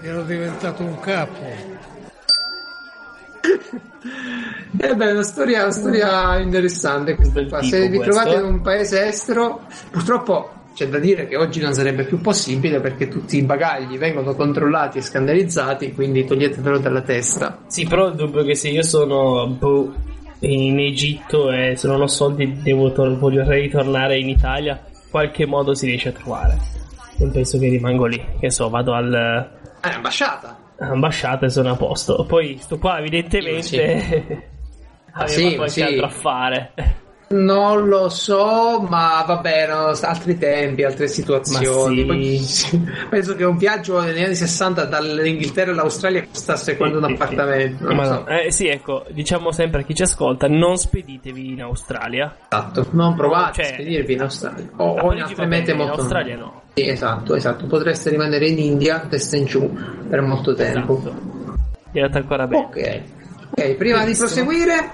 Ero 0.00 0.22
diventato 0.22 0.82
un 0.82 0.98
capo. 1.00 1.75
Eh 4.78 4.94
beh, 4.94 5.10
una 5.12 5.22
storia, 5.22 5.62
una 5.62 5.72
storia 5.72 6.38
interessante 6.38 7.14
questa 7.14 7.44
qua. 7.46 7.62
Se 7.62 7.88
vi 7.88 7.98
trovate 7.98 8.34
in 8.34 8.44
un 8.44 8.60
paese 8.60 9.06
estero, 9.06 9.62
purtroppo 9.90 10.50
c'è 10.74 10.88
da 10.88 10.98
dire 10.98 11.26
che 11.26 11.36
oggi 11.36 11.60
non 11.60 11.72
sarebbe 11.72 12.04
più 12.04 12.20
possibile 12.20 12.80
perché 12.80 13.08
tutti 13.08 13.38
i 13.38 13.42
bagagli 13.42 13.96
vengono 13.96 14.34
controllati 14.34 14.98
e 14.98 15.00
scandalizzati, 15.00 15.94
quindi 15.94 16.26
toglietevelo 16.26 16.78
dalla 16.78 17.00
testa. 17.00 17.60
Sì, 17.66 17.86
però 17.86 18.08
il 18.08 18.14
dubbio 18.14 18.42
è 18.42 18.44
che 18.44 18.54
se 18.54 18.68
io 18.68 18.82
sono 18.82 19.46
boh, 19.48 19.94
in 20.40 20.78
Egitto 20.78 21.50
e 21.50 21.76
se 21.76 21.88
non 21.88 22.02
ho 22.02 22.06
soldi 22.06 22.60
devo 22.60 22.92
tor- 22.92 23.16
vorrei 23.16 23.62
ritornare 23.62 24.18
in 24.18 24.28
Italia, 24.28 24.84
qualche 25.10 25.46
modo 25.46 25.74
si 25.74 25.86
riesce 25.86 26.10
a 26.10 26.12
trovare. 26.12 26.58
Non 27.18 27.30
penso 27.30 27.58
che 27.58 27.68
rimango 27.68 28.04
lì, 28.04 28.22
che 28.38 28.50
so, 28.50 28.68
vado 28.68 28.92
al... 28.92 29.14
Eh, 29.80 29.88
ambasciata 29.88 30.64
ambasciate 30.78 31.48
sono 31.48 31.70
a 31.70 31.76
posto. 31.76 32.24
Poi 32.26 32.58
sto 32.58 32.78
qua 32.78 32.98
evidentemente 32.98 33.62
sì, 33.62 33.78
aveva 35.12 35.26
sì, 35.28 35.54
qualche 35.56 35.72
sì. 35.72 35.82
altro 35.82 36.04
a 36.06 36.10
fare. 36.10 36.72
Non 37.28 37.88
lo 37.88 38.08
so, 38.08 38.86
ma 38.88 39.24
va 39.26 39.38
bene, 39.38 39.56
erano 39.56 39.98
altri 40.00 40.38
tempi, 40.38 40.84
altre 40.84 41.08
situazioni. 41.08 42.38
Sì. 42.38 42.80
Penso 43.10 43.34
che 43.34 43.42
un 43.42 43.56
viaggio 43.56 44.00
negli 44.00 44.22
anni 44.22 44.36
60 44.36 44.84
dall'Inghilterra 44.84 45.72
all'Australia 45.72 46.24
costasse 46.24 46.76
quando 46.76 46.98
un 46.98 47.04
appartamento. 47.10 47.92
Ma 47.92 48.04
so. 48.04 48.26
eh, 48.28 48.52
sì, 48.52 48.68
ecco, 48.68 49.04
diciamo 49.10 49.50
sempre 49.50 49.80
a 49.80 49.84
chi 49.84 49.94
ci 49.96 50.02
ascolta: 50.02 50.46
non 50.46 50.76
speditevi 50.76 51.54
in 51.54 51.62
Australia. 51.62 52.32
Esatto, 52.48 52.86
non 52.92 53.16
provate 53.16 53.64
cioè, 53.64 53.72
a 53.72 53.74
spedirvi 53.74 54.12
in 54.12 54.20
Australia. 54.20 54.68
O, 54.76 54.84
o 54.84 55.12
in 55.12 55.22
altre 55.22 55.46
mete 55.46 55.74
molto. 55.74 55.94
In 55.94 55.98
Australia 55.98 56.36
no. 56.36 56.62
Sì, 56.74 56.86
esatto, 56.88 57.34
esatto. 57.34 57.66
Potreste 57.66 58.10
rimanere 58.10 58.46
in 58.46 58.58
India, 58.58 59.04
testa 59.08 59.36
in 59.36 59.46
giù, 59.46 59.68
per 60.08 60.20
molto 60.20 60.54
tempo. 60.54 60.98
Esatto. 60.98 61.34
È 61.90 62.18
ancora 62.18 62.46
bene. 62.46 62.64
Ok, 62.64 63.02
ok, 63.50 63.74
prima 63.74 63.98
Benissimo. 63.98 64.28
di 64.28 64.34
proseguire 64.34 64.90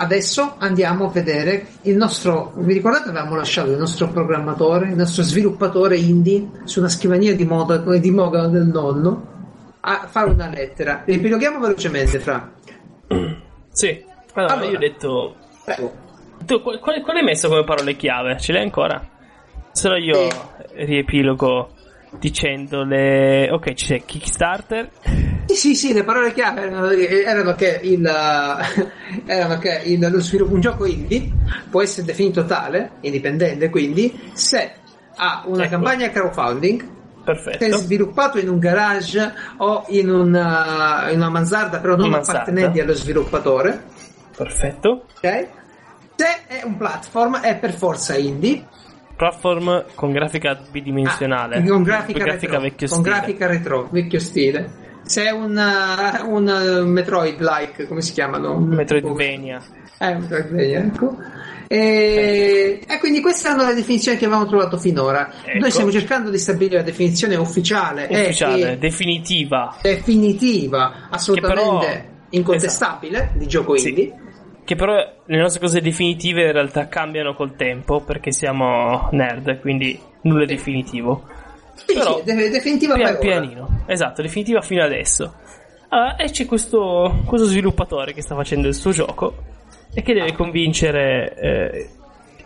adesso 0.00 0.54
andiamo 0.58 1.06
a 1.06 1.10
vedere 1.10 1.66
il 1.82 1.96
nostro. 1.96 2.52
Vi 2.56 2.72
ricordate 2.72 3.08
avevamo 3.08 3.36
lasciato 3.36 3.70
il 3.70 3.78
nostro 3.78 4.08
programmatore, 4.08 4.88
il 4.88 4.96
nostro 4.96 5.22
sviluppatore 5.22 5.96
indie 5.96 6.48
su 6.64 6.78
una 6.78 6.88
scrivania 6.88 7.34
di 7.34 7.44
moda 7.44 7.76
di 7.76 8.10
moda 8.10 8.46
del 8.48 8.66
nonno 8.66 9.36
a 9.80 10.06
fare 10.08 10.30
una 10.30 10.48
lettera. 10.48 11.02
Ripiloghiamo 11.04 11.58
velocemente 11.58 12.18
fra. 12.20 12.52
Sì, 13.70 14.04
allora, 14.34 14.54
allora 14.54 14.70
io 14.70 14.76
ho 14.76 14.80
detto. 14.80 15.36
Prego. 15.64 16.06
Tu 16.44 16.62
qual, 16.62 16.78
qual, 16.78 17.16
hai 17.16 17.22
messo 17.22 17.48
come 17.48 17.64
parole 17.64 17.96
chiave? 17.96 18.38
Ce 18.38 18.52
l'hai 18.52 18.62
ancora? 18.62 19.00
Se 19.72 19.88
no 19.88 19.96
io 19.96 20.28
eh. 20.28 20.84
riepilogo 20.84 21.70
dicendo 22.18 22.84
le. 22.84 23.50
Ok, 23.50 23.72
c'è 23.72 24.04
Kickstarter. 24.04 24.90
Sì, 25.54 25.74
sì, 25.74 25.92
le 25.92 26.04
parole 26.04 26.32
chiave 26.32 26.62
erano, 26.62 26.90
erano 26.90 27.54
che, 27.54 27.80
il, 27.82 28.04
erano 29.26 29.58
che 29.58 29.80
il, 29.84 30.08
lo 30.10 30.20
sviluppo, 30.20 30.54
un 30.54 30.60
gioco 30.60 30.84
indie 30.84 31.30
può 31.70 31.82
essere 31.82 32.06
definito 32.06 32.44
tale, 32.44 32.92
indipendente 33.00 33.70
quindi, 33.70 34.30
se 34.34 34.72
ha 35.16 35.42
una 35.46 35.64
ecco. 35.64 35.70
campagna 35.72 36.10
crowdfunding 36.10 36.96
Perfetto. 37.24 37.58
se 37.58 37.66
è 37.66 37.72
sviluppato 37.72 38.38
in 38.38 38.48
un 38.48 38.58
garage 38.58 39.32
o 39.58 39.84
in 39.88 40.10
una, 40.10 41.10
in 41.10 41.16
una 41.16 41.28
mansarda 41.28 41.78
però 41.78 41.96
non 41.96 42.14
appartenenti 42.14 42.80
allo 42.80 42.94
sviluppatore. 42.94 43.84
Perfetto. 44.36 45.06
Ok? 45.16 45.48
Se 46.14 46.46
è 46.46 46.62
un 46.64 46.76
platform 46.76 47.40
è 47.40 47.56
per 47.56 47.72
forza 47.72 48.16
indie 48.16 48.64
platform 49.18 49.84
con 49.96 50.12
grafica 50.12 50.56
bidimensionale. 50.70 51.56
Ah, 51.56 51.64
con 51.64 51.82
grafica, 51.82 52.24
grafica 52.24 52.52
retro, 52.52 52.60
vecchio 52.60 52.88
con 52.88 52.98
stile. 53.00 53.16
grafica 53.16 53.46
retro, 53.48 53.88
vecchio 53.90 54.20
stile. 54.20 54.70
Se 55.08 55.24
è 55.24 55.30
un, 55.30 55.56
uh, 55.56 56.26
uh, 56.26 56.86
Metroid-like, 56.86 57.86
come 57.86 58.02
si 58.02 58.12
chiamano? 58.12 58.58
Metroidvania. 58.58 59.62
Eh, 59.96 60.14
Metroidvania, 60.14 60.78
ecco. 60.80 61.16
E, 61.66 62.82
e, 62.86 62.98
quindi 62.98 63.20
queste 63.22 63.48
erano 63.48 63.66
le 63.66 63.74
definizioni 63.74 64.18
che 64.18 64.26
avevamo 64.26 64.46
trovato 64.46 64.76
finora. 64.76 65.30
Ecco. 65.44 65.58
Noi 65.58 65.70
stiamo 65.70 65.90
cercando 65.90 66.28
di 66.28 66.36
stabilire 66.36 66.76
la 66.76 66.82
definizione 66.82 67.36
ufficiale, 67.36 68.06
ufficiale 68.10 68.72
e, 68.72 68.78
definitiva, 68.78 69.76
definitiva, 69.80 71.08
assolutamente 71.08 71.86
però, 71.86 72.02
incontestabile 72.30 73.18
esatto. 73.18 73.38
di 73.38 73.46
gioco 73.46 73.76
indie. 73.76 73.94
Sì 73.94 74.26
che 74.68 74.74
però 74.74 74.96
le 75.24 75.38
nostre 75.38 75.60
cose 75.60 75.80
definitive 75.80 76.44
in 76.44 76.52
realtà 76.52 76.88
cambiano 76.88 77.32
col 77.32 77.56
tempo 77.56 78.02
perché 78.02 78.32
siamo 78.32 79.08
nerd, 79.12 79.60
quindi 79.60 79.98
nulla 80.24 80.42
è 80.42 80.46
definitivo. 80.46 81.26
Sì, 81.86 81.94
però, 81.94 82.22
sì, 82.24 82.50
definitiva 82.50 82.94
pian 82.94 83.18
pianino. 83.18 83.82
Esatto, 83.86 84.22
definitiva 84.22 84.60
fino 84.60 84.82
adesso. 84.82 85.34
Allora, 85.88 86.16
e 86.16 86.30
c'è 86.30 86.44
questo, 86.44 87.22
questo, 87.24 87.46
sviluppatore 87.46 88.12
che 88.12 88.20
sta 88.20 88.34
facendo 88.34 88.68
il 88.68 88.74
suo 88.74 88.90
gioco 88.90 89.36
e 89.94 90.02
che 90.02 90.12
deve 90.12 90.34
convincere, 90.34 91.34
eh, 91.34 91.88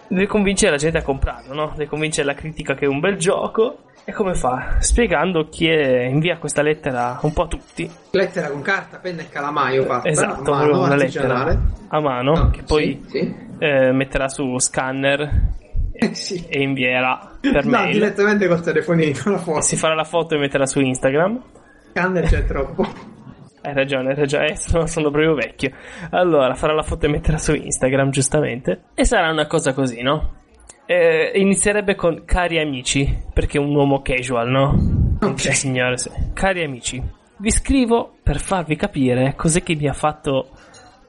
deve 0.07 0.27
convincere 0.27 0.71
la 0.71 0.77
gente 0.77 0.99
a 0.99 1.03
comprarlo, 1.03 1.53
no? 1.53 1.73
Deve 1.73 1.89
convincere 1.89 2.27
la 2.27 2.35
critica 2.35 2.75
che 2.75 2.85
è 2.85 2.89
un 2.89 3.01
bel 3.01 3.17
gioco 3.17 3.79
e 4.05 4.13
come 4.13 4.35
fa? 4.35 4.77
Spiegando 4.79 5.49
chi 5.49 5.69
è, 5.69 6.05
invia 6.05 6.39
questa 6.39 6.63
lettera 6.63 7.19
un 7.23 7.33
po' 7.33 7.43
a 7.43 7.49
tutti. 7.49 7.91
Lettera 8.11 8.49
con 8.49 8.63
carta, 8.63 8.99
penna 8.99 9.23
e 9.23 9.29
calamaio 9.29 9.85
fatta. 9.85 10.09
Esatto, 10.09 10.53
mano, 10.53 10.79
una 10.83 10.95
lettera 10.95 11.61
a 11.89 12.01
mano 12.01 12.33
no, 12.35 12.51
che 12.51 12.63
poi 12.63 13.03
sì, 13.09 13.19
sì. 13.19 13.35
Eh, 13.59 13.93
metterà 13.93 14.29
su 14.29 14.59
scanner 14.59 15.61
sì. 16.13 16.45
e 16.49 16.63
invierà 16.63 17.37
per 17.41 17.65
no, 17.65 17.71
mail. 17.71 17.93
direttamente 17.93 18.49
col 18.49 18.61
telefonino 18.61 19.19
la 19.25 19.39
foto. 19.39 19.61
Si 19.61 19.77
farà 19.77 19.95
la 19.95 20.05
foto 20.05 20.35
e 20.35 20.39
metterà 20.39 20.67
su 20.67 20.81
Instagram. 20.81 21.43
Scanner 21.91 22.25
c'è 22.27 22.45
troppo. 22.45 22.87
Hai 23.65 23.75
ragione, 23.75 24.09
hai 24.09 24.17
ragione, 24.17 24.47
eh, 24.47 24.57
sono, 24.57 24.87
sono, 24.89 25.11
proprio 25.11 25.35
vecchio. 25.35 25.71
Allora, 26.11 26.53
farà 26.55 26.75
la 26.75 26.83
foto 26.83 27.07
e 27.07 27.09
metterà 27.09 27.39
su 27.39 27.55
Instagram, 27.55 28.11
giustamente. 28.11 28.87
E 28.95 29.05
sarà 29.05 29.31
una 29.31 29.47
cosa 29.47 29.73
così, 29.73 30.03
no? 30.03 30.41
Eh, 30.85 31.31
inizierebbe 31.37 31.95
con 31.95 32.25
cari 32.25 32.59
amici, 32.59 33.23
perché 33.33 33.59
è 33.59 33.61
un 33.61 33.73
uomo 33.73 34.03
casual, 34.03 34.49
no? 34.49 35.17
Ok. 35.21 35.39
Sì, 35.39 35.53
signore, 35.53 35.97
sì. 35.97 36.11
Cari 36.33 36.65
amici, 36.65 37.01
vi 37.37 37.51
scrivo 37.53 38.17
per 38.21 38.41
farvi 38.41 38.75
capire 38.75 39.35
cos'è 39.37 39.63
che 39.63 39.77
mi 39.77 39.87
ha 39.87 39.93
fatto. 39.93 40.49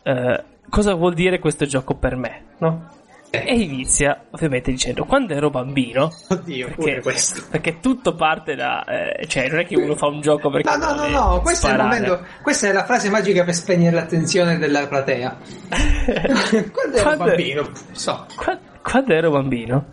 Eh, 0.04 0.44
cosa 0.70 0.94
vuol 0.94 1.16
dire 1.16 1.40
questo 1.40 1.66
gioco 1.66 1.96
per 1.96 2.16
me, 2.16 2.44
no? 2.60 2.88
Eh. 3.36 3.46
E 3.48 3.56
inizia 3.56 4.26
ovviamente 4.30 4.70
dicendo 4.70 5.06
quando 5.06 5.34
ero 5.34 5.50
bambino. 5.50 6.14
Oddio, 6.30 6.68
perché, 6.68 7.02
questo. 7.02 7.42
Perché 7.50 7.80
tutto 7.80 8.14
parte 8.14 8.54
da. 8.54 8.84
Eh, 8.84 9.26
cioè, 9.26 9.50
non 9.50 9.62
è 9.62 9.66
che 9.66 9.76
uno 9.76 9.96
fa 9.96 10.06
un 10.06 10.22
gioco 10.22 10.52
perché. 10.52 10.70
No, 10.70 10.94
no, 10.94 10.94
no, 10.94 11.08
no, 11.08 11.42
questo 11.42 11.66
è 11.66 11.72
il 11.72 11.78
momento. 11.78 12.24
Questa 12.44 12.68
è 12.68 12.72
la 12.72 12.86
frase 12.86 13.10
magica 13.10 13.44
per 13.44 13.56
spegnere 13.56 13.96
l'attenzione 13.96 14.60
della 14.60 14.86
platea. 14.86 15.36
quando 15.68 16.96
ero 16.96 17.02
quando, 17.02 17.24
bambino, 17.24 17.70
so. 17.94 18.28
Quando, 18.36 18.62
quando 18.84 19.14
ero 19.14 19.32
bambino 19.32 19.86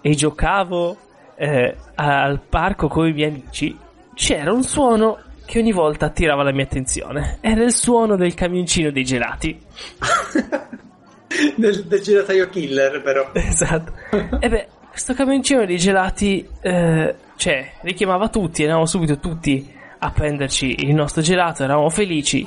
e 0.00 0.14
giocavo 0.14 0.96
eh, 1.34 1.76
al 1.96 2.40
parco 2.48 2.86
con 2.86 3.08
i 3.08 3.12
miei 3.12 3.30
amici, 3.30 3.76
c'era 4.14 4.52
un 4.52 4.62
suono 4.62 5.18
che 5.44 5.58
ogni 5.58 5.72
volta 5.72 6.06
attirava 6.06 6.44
la 6.44 6.52
mia 6.52 6.62
attenzione. 6.62 7.38
Era 7.40 7.64
il 7.64 7.72
suono 7.72 8.14
del 8.14 8.34
camioncino 8.34 8.92
dei 8.92 9.04
gelati. 9.04 9.58
del, 11.56 11.84
del 11.84 12.00
gelataio 12.00 12.48
killer, 12.48 13.02
però. 13.02 13.30
Esatto. 13.32 13.92
e 14.40 14.48
beh, 14.48 14.68
questo 14.88 15.14
camioncino 15.14 15.64
dei 15.64 15.78
gelati, 15.78 16.46
eh, 16.60 17.14
cioè, 17.36 17.72
richiamava 17.82 18.28
tutti, 18.28 18.62
eravamo 18.62 18.86
subito 18.86 19.18
tutti 19.18 19.72
a 19.98 20.10
prenderci 20.10 20.84
il 20.84 20.94
nostro 20.94 21.22
gelato, 21.22 21.64
eravamo 21.64 21.90
felici. 21.90 22.46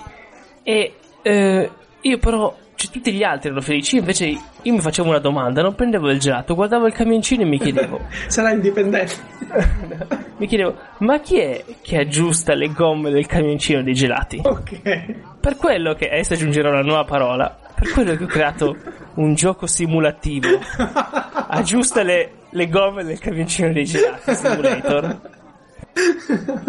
E 0.63 0.93
eh, 1.21 1.71
io 2.01 2.17
però 2.19 2.55
cioè, 2.77 2.91
tutti 2.91 3.11
gli 3.11 3.23
altri 3.23 3.47
erano 3.47 3.63
felici, 3.63 3.95
io 3.95 4.01
invece 4.01 4.25
io 4.25 4.73
mi 4.73 4.79
facevo 4.79 5.09
una 5.09 5.17
domanda, 5.17 5.63
non 5.63 5.73
prendevo 5.73 6.11
il 6.11 6.19
gelato, 6.19 6.53
guardavo 6.53 6.85
il 6.85 6.93
camioncino 6.93 7.41
e 7.41 7.45
mi 7.45 7.57
chiedevo, 7.57 7.99
Sarà 8.27 8.51
indipendente. 8.51 9.15
mi 10.37 10.45
chiedevo, 10.45 10.77
ma 10.99 11.19
chi 11.19 11.39
è 11.39 11.65
che 11.81 11.97
aggiusta 11.97 12.53
le 12.53 12.71
gomme 12.71 13.09
del 13.09 13.25
camioncino 13.25 13.81
dei 13.81 13.95
gelati? 13.95 14.39
ok. 14.43 15.15
Per 15.47 15.55
quello 15.55 15.93
che, 15.93 16.09
adesso 16.09 16.33
aggiungerò 16.33 16.71
una 16.71 16.81
nuova 16.81 17.05
parola, 17.05 17.57
per 17.73 17.89
quello 17.91 18.17
che 18.17 18.25
ho 18.25 18.27
creato 18.27 18.75
un 19.13 19.33
gioco 19.33 19.65
simulativo, 19.65 20.49
aggiusta 21.47 22.03
le, 22.03 22.31
le 22.49 22.67
gomme 22.67 23.05
del 23.05 23.17
camioncino 23.17 23.71
dei 23.71 23.85
gelati 23.85 24.35
simulator, 24.35 25.21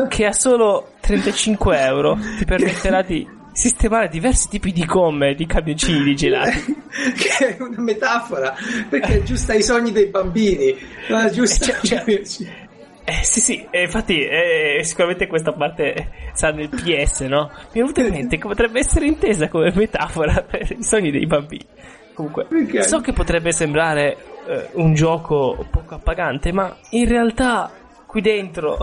che 0.08 0.26
a 0.26 0.32
solo 0.32 0.92
35 1.00 1.76
euro 1.76 2.16
ti 2.38 2.44
permetterà 2.44 3.02
di 3.02 3.28
sistemare 3.50 4.06
diversi 4.06 4.48
tipi 4.48 4.70
di 4.70 4.84
gomme 4.84 5.34
di 5.34 5.44
camioncini 5.44 6.00
di 6.04 6.14
gelati. 6.14 6.76
che 7.18 7.56
è 7.56 7.60
una 7.60 7.80
metafora, 7.80 8.54
perché 8.88 9.14
aggiusta 9.14 9.54
i 9.54 9.62
sogni 9.64 9.90
dei 9.90 10.06
bambini, 10.06 10.76
non 11.08 11.22
aggiusta 11.22 11.64
Cioè, 11.82 12.04
cioè, 12.04 12.67
Eh 13.10 13.24
sì 13.24 13.40
sì, 13.40 13.66
e 13.70 13.84
infatti 13.84 14.22
eh, 14.22 14.80
sicuramente 14.82 15.26
questa 15.26 15.52
parte 15.52 16.10
sarà 16.34 16.54
nel 16.54 16.68
PS, 16.68 17.20
no? 17.22 17.50
Mi 17.72 17.80
è 17.80 17.82
venuto 17.82 18.00
in 18.02 18.10
mente 18.10 18.36
che 18.36 18.46
potrebbe 18.46 18.80
essere 18.80 19.06
intesa 19.06 19.48
come 19.48 19.72
metafora 19.74 20.42
per 20.46 20.76
i 20.78 20.82
sogni 20.82 21.10
dei 21.10 21.24
bambini. 21.24 21.64
Comunque, 22.12 22.46
Ok. 22.50 22.84
so 22.84 23.00
che 23.00 23.14
potrebbe 23.14 23.50
sembrare 23.52 24.16
eh, 24.46 24.68
un 24.72 24.92
gioco 24.92 25.66
poco 25.70 25.94
appagante, 25.94 26.52
ma 26.52 26.76
in 26.90 27.08
realtà 27.08 27.70
qui 28.06 28.20
dentro 28.20 28.76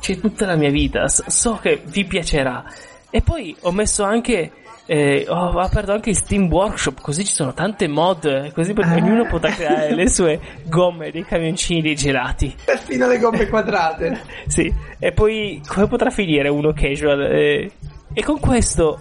c'è 0.00 0.16
tutta 0.20 0.46
la 0.46 0.56
mia 0.56 0.70
vita, 0.70 1.06
so 1.08 1.58
che 1.60 1.82
vi 1.84 2.04
piacerà. 2.04 2.64
E 3.10 3.20
poi 3.20 3.54
ho 3.60 3.72
messo 3.72 4.04
anche... 4.04 4.52
eh, 4.86 5.26
ho 5.28 5.58
aperto 5.58 5.92
anche 5.92 6.14
Steam 6.14 6.46
Workshop 6.50 7.00
così 7.00 7.24
ci 7.24 7.32
sono 7.32 7.52
tante 7.52 7.88
mod 7.88 8.52
così 8.52 8.72
per- 8.72 8.84
Ah. 8.86 8.94
ognuno 8.94 9.26
potrà 9.26 9.50
creare 9.50 9.94
le 9.94 10.08
sue 10.08 10.40
gomme 10.68 11.10
dei 11.10 11.24
camioncini 11.24 11.82
dei 11.82 11.94
gelati 11.96 12.54
Perfino 12.64 13.06
le 13.08 13.18
gomme 13.18 13.46
quadrate. 13.50 14.20
sì, 14.46 14.72
e 14.98 15.12
poi 15.12 15.60
come 15.66 15.86
potrà 15.88 16.10
finire 16.10 16.48
uno 16.48 16.72
casual? 16.72 17.20
Eh, 17.22 17.70
e 18.12 18.22
con 18.22 18.38
questo 18.40 19.00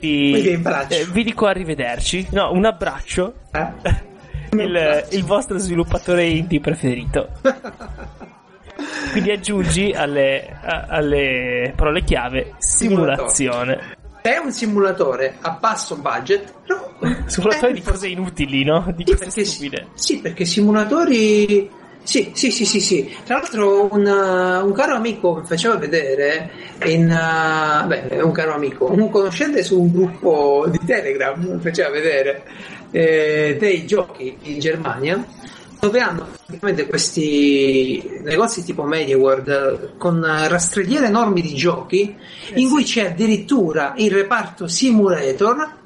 vi, 0.00 0.52
abbraccio. 0.54 0.94
eh, 0.94 1.06
vi 1.12 1.24
dico 1.24 1.46
arrivederci. 1.46 2.28
No, 2.30 2.52
un 2.52 2.64
abbraccio. 2.64 3.34
Eh? 3.52 4.06
Il, 4.52 5.06
il 5.10 5.24
vostro 5.24 5.58
sviluppatore 5.58 6.24
indie 6.24 6.60
preferito. 6.60 7.28
Quindi 9.10 9.30
aggiungi 9.32 9.90
alle, 9.92 10.56
a- 10.62 10.86
alle 10.88 11.72
parole 11.74 12.04
chiave 12.04 12.54
simulazione. 12.58 13.96
È 14.28 14.36
un 14.36 14.52
simulatore 14.52 15.38
a 15.40 15.50
basso 15.58 15.96
budget, 15.96 16.52
però 16.66 16.90
Simulatore 17.24 17.70
è 17.70 17.74
di 17.74 17.80
cose 17.82 18.08
inutili, 18.08 18.62
no? 18.62 18.84
Di 18.94 19.04
Sì, 19.06 19.12
cose 19.12 19.24
perché, 19.24 19.44
stupide. 19.44 19.86
sì, 19.94 20.20
perché 20.20 20.44
simulatori. 20.44 21.70
Sì, 22.02 22.30
sì, 22.34 22.50
sì, 22.50 22.66
sì, 22.66 22.80
sì. 22.80 23.16
Tra 23.24 23.38
l'altro 23.38 23.88
un, 23.90 24.04
uh, 24.04 24.66
un 24.66 24.72
caro 24.72 24.94
amico 24.96 25.36
mi 25.40 25.46
faceva 25.46 25.76
vedere 25.76 26.50
in 26.84 27.04
uh, 27.04 27.86
beh, 27.86 28.20
un 28.22 28.32
caro 28.32 28.52
amico, 28.54 28.90
un 28.90 29.08
conoscente 29.10 29.62
su 29.62 29.80
un 29.80 29.90
gruppo 29.92 30.66
di 30.70 30.78
Telegram 30.84 31.58
faceva 31.60 31.88
vedere 31.90 32.44
eh, 32.90 33.56
dei 33.58 33.86
giochi 33.86 34.36
in 34.42 34.58
Germania 34.58 35.22
dove 35.80 36.00
hanno 36.00 36.26
praticamente 36.44 36.86
questi 36.88 38.20
negozi 38.22 38.64
tipo 38.64 38.82
MediaWorld 38.82 39.48
eh, 39.48 39.96
con 39.98 40.22
eh, 40.24 40.48
rastrelliere 40.48 41.06
enormi 41.06 41.40
di 41.40 41.54
giochi 41.54 42.14
in 42.54 42.68
cui 42.68 42.82
c'è 42.84 43.10
addirittura 43.10 43.94
il 43.96 44.10
reparto 44.10 44.66
simulator 44.66 45.76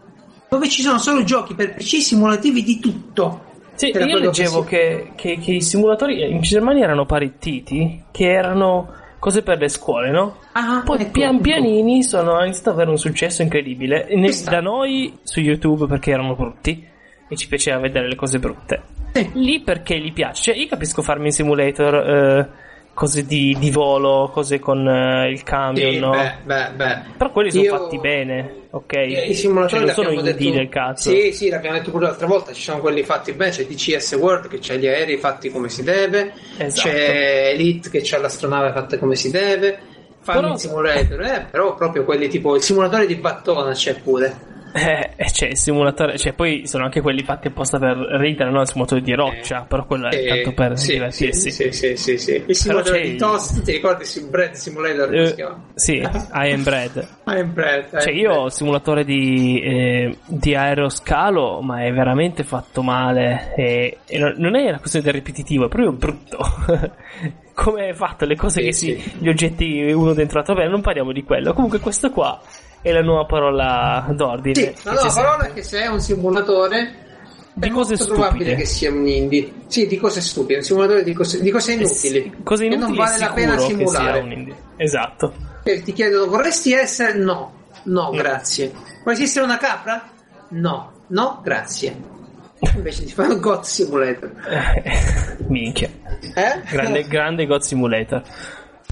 dove 0.48 0.68
ci 0.68 0.82
sono 0.82 0.98
solo 0.98 1.24
giochi 1.24 1.54
per 1.54 1.74
PC 1.74 2.00
simulativi 2.02 2.62
di 2.62 2.78
tutto. 2.78 3.44
Sì, 3.74 3.86
io 3.88 4.18
leggevo 4.18 4.64
che, 4.64 5.12
che- 5.16 5.38
che 5.38 5.52
i 5.52 5.62
simulatori 5.62 6.30
in 6.30 6.40
Germania 6.42 6.84
erano 6.84 7.06
parititi, 7.06 8.04
che 8.12 8.30
erano 8.30 8.92
cose 9.18 9.42
per 9.42 9.58
le 9.58 9.68
scuole, 9.68 10.10
no? 10.10 10.36
Ah, 10.52 10.82
Poi 10.84 11.00
ecco, 11.00 11.10
pian 11.12 11.34
ecco. 11.34 11.42
pianini 11.42 12.02
sono 12.02 12.42
iniziato 12.44 12.68
ad 12.70 12.74
avere 12.76 12.90
un 12.90 12.98
successo 12.98 13.40
incredibile. 13.42 14.08
Ne- 14.14 14.30
da 14.44 14.60
noi 14.60 15.18
su 15.22 15.40
YouTube 15.40 15.86
perché 15.86 16.10
erano 16.10 16.34
brutti 16.34 16.86
e 17.28 17.36
ci 17.36 17.48
piaceva 17.48 17.78
vedere 17.78 18.08
le 18.08 18.14
cose 18.14 18.38
brutte. 18.38 18.82
Sì. 19.12 19.30
Lì 19.34 19.60
perché 19.60 19.98
gli 19.98 20.12
piace. 20.12 20.42
Cioè, 20.52 20.56
io 20.56 20.68
capisco 20.68 21.02
farmi 21.02 21.26
in 21.26 21.32
simulator 21.32 21.94
eh, 21.94 22.48
cose 22.94 23.24
di, 23.24 23.56
di 23.58 23.70
volo, 23.70 24.30
cose 24.32 24.58
con 24.58 24.86
eh, 24.88 25.30
il 25.30 25.42
camion, 25.42 25.92
Sì, 25.92 25.98
no? 25.98 26.10
beh, 26.10 26.32
beh, 26.44 26.70
beh. 26.76 26.98
Però 27.18 27.30
quelli 27.30 27.50
sono 27.50 27.62
Io- 27.64 27.76
fatti 27.78 27.98
bene, 27.98 28.54
ok? 28.70 28.92
Eh, 28.94 29.26
I 29.28 29.34
simulatori 29.34 29.86
Cioè, 29.86 29.94
non 30.04 30.14
sono 30.14 30.20
detto- 30.22 30.50
del 30.50 30.68
cazzo. 30.68 31.10
Sì, 31.10 31.32
sì, 31.32 31.48
l'abbiamo 31.50 31.76
detto 31.78 31.90
pure 31.90 32.06
l'altra 32.06 32.26
volta. 32.26 32.52
Ci 32.52 32.62
sono 32.62 32.80
quelli 32.80 33.02
fatti 33.02 33.32
bene. 33.32 33.50
C'è 33.50 33.64
DCS 33.66 34.12
World 34.14 34.48
che 34.48 34.58
c'ha 34.60 34.74
gli 34.74 34.86
aerei 34.86 35.16
fatti 35.18 35.50
come 35.50 35.68
si 35.68 35.82
deve. 35.82 36.32
Esatto. 36.58 36.88
C'è 36.88 37.50
Elite 37.52 37.90
che 37.90 38.00
c'ha 38.02 38.18
l'astronave 38.18 38.72
fatta 38.72 38.98
come 38.98 39.14
si 39.14 39.30
deve. 39.30 39.78
Fanno 40.20 40.40
Però- 40.40 40.52
il 40.54 40.58
simulator, 40.60 41.20
eh, 41.22 41.46
però 41.50 41.74
proprio 41.74 42.04
quelli 42.04 42.28
tipo 42.28 42.54
il 42.54 42.62
simulatore 42.62 43.06
di 43.06 43.16
battona 43.16 43.72
c'è 43.72 43.94
pure. 44.00 44.50
Eh, 44.74 45.10
eh, 45.16 45.24
c'è 45.26 45.48
il 45.48 45.56
simulatore, 45.58 46.16
cioè 46.16 46.32
poi 46.32 46.66
sono 46.66 46.84
anche 46.84 47.02
quelli 47.02 47.22
fatti 47.22 47.48
apposta 47.48 47.78
per 47.78 47.94
ridere, 48.18 48.50
no? 48.50 48.62
Il 48.62 48.68
simulatore 48.68 49.02
di 49.02 49.12
roccia, 49.12 49.66
però 49.68 49.84
quello 49.84 50.08
è 50.08 50.16
Eh, 50.16 50.26
tanto 50.26 50.52
per 50.52 50.78
sì, 50.78 50.92
divertirsi. 50.92 51.50
Sì, 51.50 51.70
sì, 51.72 51.96
sì, 51.96 52.16
sì. 52.16 52.42
Il 52.46 52.56
simulatore 52.56 53.02
di 53.02 53.16
Toast, 53.16 53.62
ti 53.62 53.72
ricordi 53.72 54.04
il 54.04 54.26
Bread 54.30 54.52
Simulator? 54.52 55.06
Come 55.08 55.26
si 55.26 55.32
Eh, 55.32 55.34
chiama? 55.34 55.64
sì, 55.74 55.92
I 56.32 56.52
am 56.52 56.62
bread. 56.62 57.06
I'm 57.26 57.52
Bread. 57.52 58.00
Cioè, 58.00 58.12
I'm 58.12 58.18
io 58.18 58.32
ho 58.32 58.46
il 58.46 58.52
simulatore 58.52 59.04
di, 59.04 59.60
eh, 59.60 60.16
di 60.26 60.54
aeroscalo, 60.54 61.60
ma 61.60 61.84
è 61.84 61.92
veramente 61.92 62.42
fatto 62.42 62.82
male. 62.82 63.52
E, 63.54 63.98
e 64.06 64.18
non, 64.18 64.56
è 64.56 64.68
una 64.68 64.78
questione 64.78 65.04
del 65.04 65.14
ripetitivo, 65.14 65.66
è 65.66 65.68
proprio 65.68 65.92
brutto. 65.92 66.38
Come 67.54 67.88
è 67.88 67.92
fatto, 67.92 68.24
le 68.24 68.34
cose 68.36 68.60
Sì, 68.60 68.66
che 68.66 68.72
si. 68.72 68.98
sì. 68.98 69.16
gli 69.18 69.28
oggetti 69.28 69.92
uno 69.92 70.14
dentro 70.14 70.38
l'altro. 70.38 70.54
Bene, 70.54 70.70
non 70.70 70.80
parliamo 70.80 71.12
di 71.12 71.22
quello. 71.22 71.52
Comunque, 71.52 71.78
questo 71.80 72.10
qua 72.10 72.40
è 72.82 72.90
la 72.92 73.02
nuova 73.02 73.24
parola 73.24 74.06
d'ordine. 74.10 74.54
Sì, 74.54 74.74
la 74.84 74.92
nuova 74.92 75.12
parola 75.12 75.44
è 75.46 75.52
che 75.52 75.62
se 75.62 75.80
è 75.82 75.86
un 75.86 76.00
simulatore 76.00 76.94
Di 77.54 77.68
è 77.68 77.70
cose 77.70 77.94
molto 77.96 78.06
probabile 78.12 78.44
stupide. 78.44 78.54
che 78.56 78.64
sia 78.66 78.90
un 78.90 79.06
indie. 79.06 79.52
Sì, 79.68 79.86
di 79.86 79.96
cose 79.98 80.20
stupide, 80.20 80.56
un 80.58 80.62
simulatore 80.64 81.02
di 81.04 81.12
cose, 81.12 81.40
di 81.40 81.50
cose 81.50 81.72
Eh 81.72 81.74
inutili. 81.76 81.98
sì, 81.98 82.32
Cose 82.42 82.68
che 82.68 82.74
inutili 82.74 82.96
non 82.96 83.06
vale 83.06 83.18
la 83.18 83.32
pena 83.32 83.58
simulare. 83.58 84.18
un 84.20 84.32
indie. 84.32 84.56
Esatto. 84.76 85.32
E 85.62 85.82
ti 85.82 85.92
chiedono, 85.92 86.26
vorresti 86.30 86.72
essere? 86.72 87.14
No, 87.14 87.52
no, 87.84 88.10
grazie. 88.10 88.72
Vorresti 89.04 89.24
essere 89.24 89.44
una 89.44 89.58
capra? 89.58 90.10
No, 90.48 90.92
no, 91.08 91.40
grazie. 91.42 92.10
Invece 92.74 93.04
ti 93.04 93.12
fanno 93.12 93.38
God 93.38 93.62
Simulator. 93.62 94.32
Minchia. 95.48 95.88
Eh? 96.34 96.60
Grande, 96.70 97.02
grande 97.08 97.46
God 97.46 97.60
Simulator. 97.60 98.22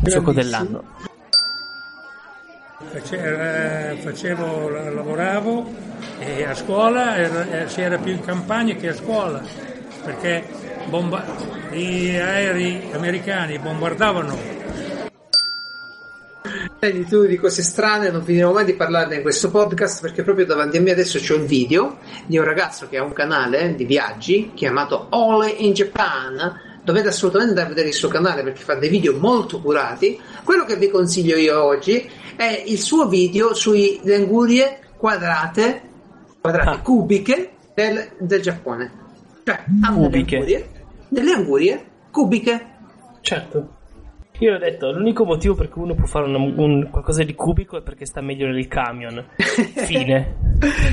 Gioco 0.02 0.32
dell'anno. 0.32 0.84
Eh, 2.92 3.96
facevo, 4.00 4.68
la- 4.68 4.90
lavoravo 4.90 5.72
e 6.18 6.44
a 6.44 6.54
scuola 6.56 7.16
era- 7.16 7.62
eh, 7.62 7.68
si 7.68 7.80
era 7.82 7.98
più 7.98 8.10
in 8.12 8.20
campagna 8.20 8.74
che 8.74 8.88
a 8.88 8.94
scuola 8.94 9.40
perché 10.04 10.42
bomba- 10.86 11.24
gli 11.70 12.16
aerei 12.16 12.90
americani 12.92 13.58
bombardavano 13.60 14.58
Vedi 16.80 17.04
tu 17.04 17.26
di 17.26 17.36
cose 17.36 17.62
strane, 17.62 18.10
non 18.10 18.24
finirò 18.24 18.52
mai 18.52 18.64
di 18.64 18.72
parlarne 18.74 19.16
in 19.16 19.22
questo 19.22 19.50
podcast 19.50 20.00
perché 20.00 20.22
proprio 20.22 20.46
davanti 20.46 20.78
a 20.78 20.80
me 20.80 20.90
adesso 20.92 21.18
c'è 21.18 21.34
un 21.34 21.44
video 21.44 21.98
di 22.24 22.38
un 22.38 22.44
ragazzo 22.44 22.88
che 22.88 22.96
ha 22.96 23.02
un 23.04 23.12
canale 23.12 23.74
di 23.76 23.84
viaggi 23.84 24.50
chiamato 24.54 25.08
Ole 25.10 25.50
in 25.50 25.74
Japan. 25.74 26.68
Dovete 26.82 27.08
assolutamente 27.08 27.50
andare 27.52 27.66
a 27.66 27.74
vedere 27.74 27.88
il 27.88 27.94
suo 27.94 28.08
canale 28.08 28.42
perché 28.42 28.62
fa 28.62 28.74
dei 28.74 28.88
video 28.88 29.16
molto 29.18 29.60
curati. 29.60 30.18
Quello 30.44 30.64
che 30.64 30.76
vi 30.76 30.88
consiglio 30.88 31.36
io 31.36 31.62
oggi 31.62 32.08
è 32.36 32.64
il 32.66 32.78
suo 32.78 33.06
video 33.08 33.52
sulle 33.54 34.14
angurie 34.14 34.78
quadrate, 34.96 35.82
quadrate 36.40 36.68
Ah. 36.70 36.80
cubiche 36.80 37.50
del, 37.74 38.10
del 38.18 38.40
Giappone. 38.40 38.92
Cioè, 39.44 39.54
ha 39.82 39.90
delle 39.92 40.18
angurie, 40.18 40.70
delle 41.08 41.32
angurie 41.32 41.84
cubiche. 42.10 42.66
Certo. 43.20 43.74
Io 44.38 44.54
ho 44.54 44.58
detto, 44.58 44.90
l'unico 44.90 45.24
motivo 45.26 45.54
per 45.54 45.68
cui 45.68 45.82
uno 45.82 45.94
può 45.94 46.06
fare 46.06 46.24
un, 46.24 46.54
un- 46.56 46.88
qualcosa 46.90 47.22
di 47.22 47.34
cubico 47.34 47.76
è 47.76 47.82
perché 47.82 48.06
sta 48.06 48.22
meglio 48.22 48.46
nel 48.46 48.66
camion. 48.68 49.22
Fine. 49.36 50.36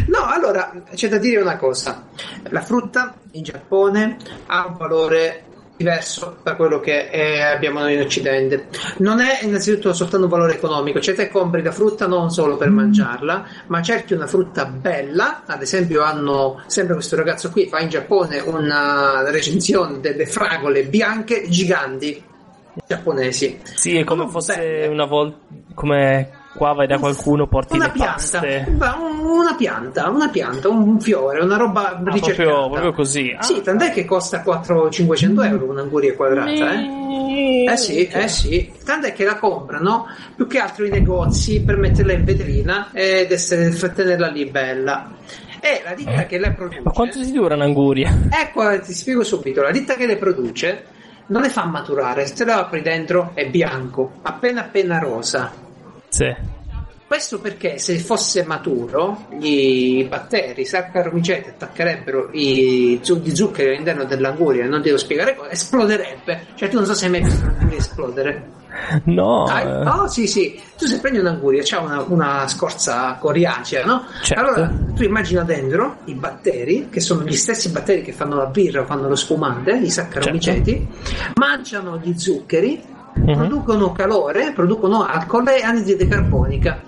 No, 0.07 0.26
allora 0.26 0.84
c'è 0.93 1.07
da 1.07 1.18
dire 1.18 1.39
una 1.41 1.55
cosa: 1.55 2.07
la 2.49 2.59
frutta 2.61 3.15
in 3.31 3.43
Giappone 3.43 4.18
ha 4.47 4.68
un 4.68 4.76
valore 4.76 5.43
diverso 5.77 6.37
da 6.43 6.55
quello 6.55 6.79
che 6.79 7.09
eh, 7.09 7.41
abbiamo 7.41 7.79
noi 7.79 7.93
in 7.93 8.01
Occidente. 8.01 8.67
Non 8.97 9.21
è 9.21 9.39
innanzitutto 9.43 9.93
soltanto 9.93 10.25
un 10.25 10.31
valore 10.31 10.55
economico, 10.55 10.99
cioè 10.99 11.15
te 11.15 11.29
compri 11.29 11.61
la 11.61 11.71
frutta 11.71 12.07
non 12.07 12.31
solo 12.31 12.57
per 12.57 12.69
mangiarla, 12.69 13.45
ma 13.67 13.81
cerchi 13.81 14.13
una 14.13 14.27
frutta 14.27 14.65
bella. 14.65 15.43
Ad 15.45 15.61
esempio, 15.61 16.01
hanno 16.01 16.61
sempre 16.65 16.95
questo 16.95 17.15
ragazzo 17.15 17.51
qui 17.51 17.67
fa 17.67 17.79
in 17.79 17.89
Giappone 17.89 18.39
una 18.39 19.29
recensione 19.29 19.99
delle 19.99 20.25
fragole 20.25 20.83
bianche 20.83 21.47
giganti 21.47 22.23
giapponesi. 22.85 23.59
Sì, 23.63 23.95
è 23.95 24.03
come 24.03 24.27
fosse 24.27 24.55
belle. 24.55 24.87
una 24.87 25.05
volta. 25.05 25.37
come 25.73 26.36
qua 26.57 26.73
vai 26.73 26.88
da 26.88 26.97
qualcuno, 26.97 27.47
porti 27.47 27.75
una 27.75 27.85
le 27.85 27.91
pianta, 27.91 28.41
una 28.99 29.55
pianta, 29.55 30.09
una 30.09 30.29
pianta, 30.29 30.67
un 30.67 30.99
fiore, 30.99 31.39
una 31.41 31.55
roba 31.55 31.91
Ah, 31.91 32.01
proprio, 32.01 32.69
proprio 32.69 32.91
così. 32.93 33.35
Ah. 33.38 33.43
Sì, 33.43 33.61
tant'è 33.61 33.91
che 33.91 34.03
costa 34.03 34.43
400-500 34.43 35.45
euro 35.45 35.69
un'anguria 35.69 36.15
quadrata, 36.15 36.73
eh? 36.73 37.65
Eh 37.69 37.77
sì, 37.77 38.07
eh 38.07 38.27
sì, 38.27 38.71
tant'è 38.84 39.13
che 39.13 39.23
la 39.23 39.35
comprano 39.35 40.07
più 40.35 40.47
che 40.47 40.59
altro 40.59 40.85
i 40.85 40.89
negozi 40.89 41.61
per 41.61 41.77
metterla 41.77 42.13
in 42.13 42.23
vetrina 42.23 42.89
ed 42.91 43.31
essere, 43.31 43.69
tenerla 43.93 44.27
lì 44.27 44.45
bella. 44.45 45.11
E 45.59 45.81
la 45.84 45.93
ditta 45.93 46.25
che 46.25 46.39
le 46.39 46.51
produce, 46.51 46.79
Eh. 46.79 46.81
Ma 46.84 46.91
quanto 46.91 47.21
si 47.23 47.31
dura 47.31 47.55
un'anguria? 47.55 48.15
ecco, 48.29 48.79
ti 48.79 48.93
spiego 48.93 49.23
subito, 49.23 49.61
la 49.61 49.71
ditta 49.71 49.95
che 49.95 50.05
le 50.05 50.17
produce 50.17 50.85
non 51.27 51.41
le 51.41 51.49
fa 51.49 51.65
maturare, 51.65 52.25
se 52.25 52.45
la 52.45 52.59
apri 52.59 52.81
dentro 52.81 53.31
è 53.34 53.47
bianco, 53.49 54.13
appena 54.21 54.61
appena 54.61 54.99
rosa. 54.99 55.65
Sì. 56.09 56.55
Questo 57.07 57.39
perché 57.39 57.77
se 57.77 57.97
fosse 57.99 58.43
maturo, 58.43 59.27
i 59.39 60.05
batteri, 60.09 60.63
i 60.63 60.65
saccaromiceti 60.65 61.49
attaccherebbero 61.49 62.31
i 62.34 62.99
zu- 63.01 63.21
gli 63.21 63.34
zuccheri 63.34 63.69
all'interno 63.69 64.03
dell'anguria, 64.03 64.67
non 64.67 64.81
devo 64.81 64.97
spiegare 64.97 65.34
cosa, 65.34 65.51
esploderebbe. 65.51 66.47
Cioè, 66.55 66.67
tu 66.67 66.75
non 66.75 66.85
so 66.85 66.93
se 66.93 67.05
hai 67.05 67.11
mai 67.11 67.23
visto 67.23 67.45
un'anguria 67.45 67.77
esplodere. 67.77 68.47
No. 69.05 69.47
Eh, 69.47 69.88
oh, 69.88 70.07
sì, 70.07 70.27
sì. 70.27 70.59
Tu 70.77 70.85
se 70.85 70.99
prendi 70.99 71.19
un'anguria, 71.19 71.61
c'ha 71.63 71.79
una, 71.79 72.01
una 72.01 72.45
scorza 72.49 73.15
coriacea, 73.17 73.85
no? 73.85 74.05
Certo. 74.21 74.43
Allora, 74.43 74.71
tu 74.93 75.03
immagina 75.03 75.43
dentro 75.43 75.99
i 76.05 76.13
batteri, 76.13 76.89
che 76.89 76.99
sono 76.99 77.23
gli 77.23 77.38
stessi 77.38 77.69
batteri 77.69 78.01
che 78.01 78.11
fanno 78.11 78.35
la 78.35 78.47
birra 78.47 78.84
fanno 78.84 79.07
lo 79.07 79.15
spumante, 79.15 79.77
i 79.77 79.89
saccaromiceti, 79.89 80.88
mangiano 81.35 81.97
gli 81.97 82.17
zuccheri, 82.17 82.95
Mhm. 83.18 83.34
producono 83.35 83.91
calore, 83.91 84.52
producono 84.53 85.03
alcol 85.06 85.48
e 85.49 85.61
anidride 85.61 86.07
carbonica. 86.07 86.81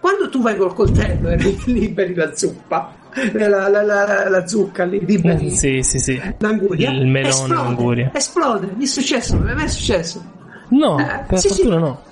Quando 0.00 0.28
tu 0.28 0.42
vai 0.42 0.56
col 0.56 0.74
coltello 0.74 1.28
e 1.32 1.36
liberi 1.66 2.14
la 2.14 2.34
zuppa, 2.34 2.94
eh, 3.14 3.48
la, 3.48 3.68
la, 3.68 3.82
la, 3.82 4.28
la- 4.28 4.46
zucca, 4.46 4.84
li 4.84 5.02
liberi 5.04 5.50
Sì, 5.50 5.80
sì, 5.82 5.98
sì. 5.98 6.20
l'anguria, 6.38 6.90
Il 6.90 7.06
melone 7.06 7.28
esplode, 7.28 7.68
anguria. 7.68 8.10
esplode, 8.14 8.68
mi 8.76 8.84
è 8.84 8.86
successo, 8.86 9.36
a 9.36 9.38
me 9.38 9.64
è 9.64 9.68
successo. 9.68 10.22
No, 10.70 10.98
Eh, 10.98 11.24
per 11.26 11.38
sì, 11.38 11.48
sì. 11.48 11.54
fortuna 11.54 11.78
no. 11.78 12.02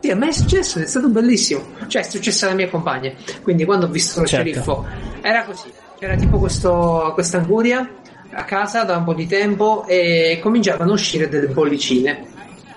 Sì, 0.00 0.10
a 0.10 0.16
me 0.16 0.28
è 0.28 0.32
successo, 0.32 0.78
è 0.80 0.86
stato 0.86 1.08
bellissimo. 1.08 1.62
Cioè, 1.86 2.02
è 2.02 2.04
successo 2.04 2.46
alla 2.46 2.54
mia 2.54 2.68
compagna. 2.68 3.12
Quindi, 3.42 3.64
quando 3.64 3.86
ho 3.86 3.88
visto 3.88 4.20
lo 4.20 4.26
Certo. 4.26 4.44
sceriffo, 4.50 4.86
era 5.20 5.44
così. 5.44 5.70
C'era 5.98 6.16
tipo 6.16 6.38
questa 6.38 7.38
anguria 7.38 7.88
a 8.34 8.44
casa 8.44 8.82
da 8.82 8.96
un 8.96 9.04
po' 9.04 9.14
di 9.14 9.26
tempo 9.28 9.84
e 9.86 10.40
cominciavano 10.42 10.90
a 10.90 10.94
uscire 10.94 11.28
delle 11.28 11.46
bollicine. 11.48 12.24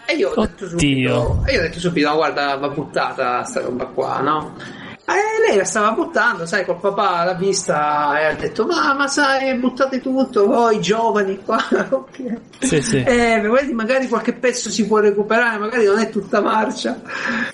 E 0.07 0.15
io 0.15 0.29
ho 0.29 0.45
detto 0.45 0.67
subito, 0.67 1.43
e 1.45 1.53
io 1.53 1.59
ho 1.59 1.63
detto 1.63 1.79
subito, 1.79 2.09
no, 2.09 2.15
guarda, 2.15 2.55
va 2.57 2.69
buttata 2.69 3.43
sta 3.43 3.61
roba 3.61 3.85
qua, 3.85 4.19
no? 4.19 4.55
E 5.07 5.47
lei 5.47 5.57
la 5.57 5.65
stava 5.65 5.91
buttando, 5.91 6.47
sai, 6.47 6.65
col 6.65 6.79
papà 6.79 7.23
l'ha 7.25 7.35
vista 7.35 8.19
e 8.19 8.25
ha 8.25 8.33
detto, 8.33 8.65
ma, 8.65 8.95
ma 8.95 9.07
sai, 9.07 9.55
buttate 9.55 10.01
tutto, 10.01 10.47
voi 10.47 10.81
giovani 10.81 11.43
qua. 11.43 11.57
ok. 11.89 12.39
Sì, 12.59 12.81
sì. 12.81 13.03
Eh, 13.03 13.39
magari 13.71 14.07
qualche 14.07 14.33
pezzo 14.33 14.71
si 14.71 14.87
può 14.87 14.97
recuperare, 14.97 15.59
magari 15.59 15.85
non 15.85 15.99
è 15.99 16.09
tutta 16.09 16.41
marcia. 16.41 16.99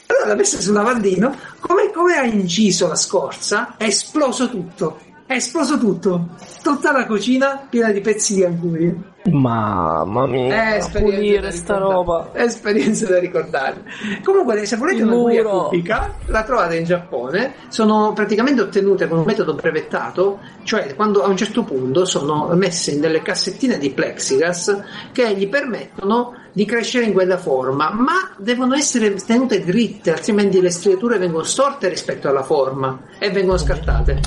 Allora 0.06 0.28
l'ha 0.28 0.36
messa 0.36 0.61
su 0.61 0.69
un 0.69 0.76
lavandino, 0.76 1.36
come, 1.60 1.91
come 1.91 2.15
ha 2.15 2.23
inciso 2.23 2.88
la 2.88 2.95
scorza, 2.95 3.76
è 3.76 3.84
esploso 3.84 4.49
tutto. 4.49 4.99
È 5.26 5.34
esploso 5.34 5.78
tutto. 5.78 6.30
Tutta 6.61 6.94
la 6.94 7.06
cucina 7.06 7.68
piena 7.69 7.91
di 7.91 7.99
pezzi 7.99 8.36
di 8.36 8.45
anguria. 8.45 8.94
Mamma 9.30 10.26
mia. 10.26 10.77
Esperienze 10.77 11.15
pulire 11.15 11.52
sta 11.52 11.77
roba. 11.77 12.31
Esperienze 12.34 13.07
da 13.07 13.19
ricordare. 13.19 13.84
Comunque, 14.23 14.65
se 14.65 14.77
volete 14.77 15.03
un'anguria 15.03 15.43
muro. 15.43 15.64
cubica, 15.65 16.15
la 16.26 16.43
trovate 16.43 16.77
in 16.77 16.85
Giappone. 16.85 17.53
Sono 17.68 18.14
praticamente 18.14 18.61
ottenute 18.61 19.07
con 19.07 19.19
un 19.19 19.26
metodo 19.26 19.53
brevettato, 19.53 20.39
cioè 20.64 20.95
quando 20.95 21.23
a 21.23 21.27
un 21.27 21.38
certo 21.38 21.64
punto 21.64 22.06
sono 22.06 22.48
messe 22.56 22.91
in 22.91 22.99
delle 22.99 23.22
cassettine 23.22 23.77
di 23.77 23.91
plexiglass 23.91 24.84
che 25.11 25.35
gli 25.35 25.48
permettono 25.48 26.34
di 26.52 26.65
crescere 26.65 27.06
in 27.06 27.14
quella 27.14 27.38
forma, 27.38 27.91
ma 27.93 28.31
devono 28.38 28.76
essere 28.76 29.14
tenute 29.14 29.64
dritte, 29.64 30.11
altrimenti 30.11 30.60
le 30.60 30.72
striature 30.72 31.18
vengono 31.18 31.43
storte 31.43 31.88
rispetto 31.88 32.27
alla 32.27 32.43
forma 32.43 32.99
e 33.19 33.30
vengono 33.30 33.57
scartate. 33.57 34.19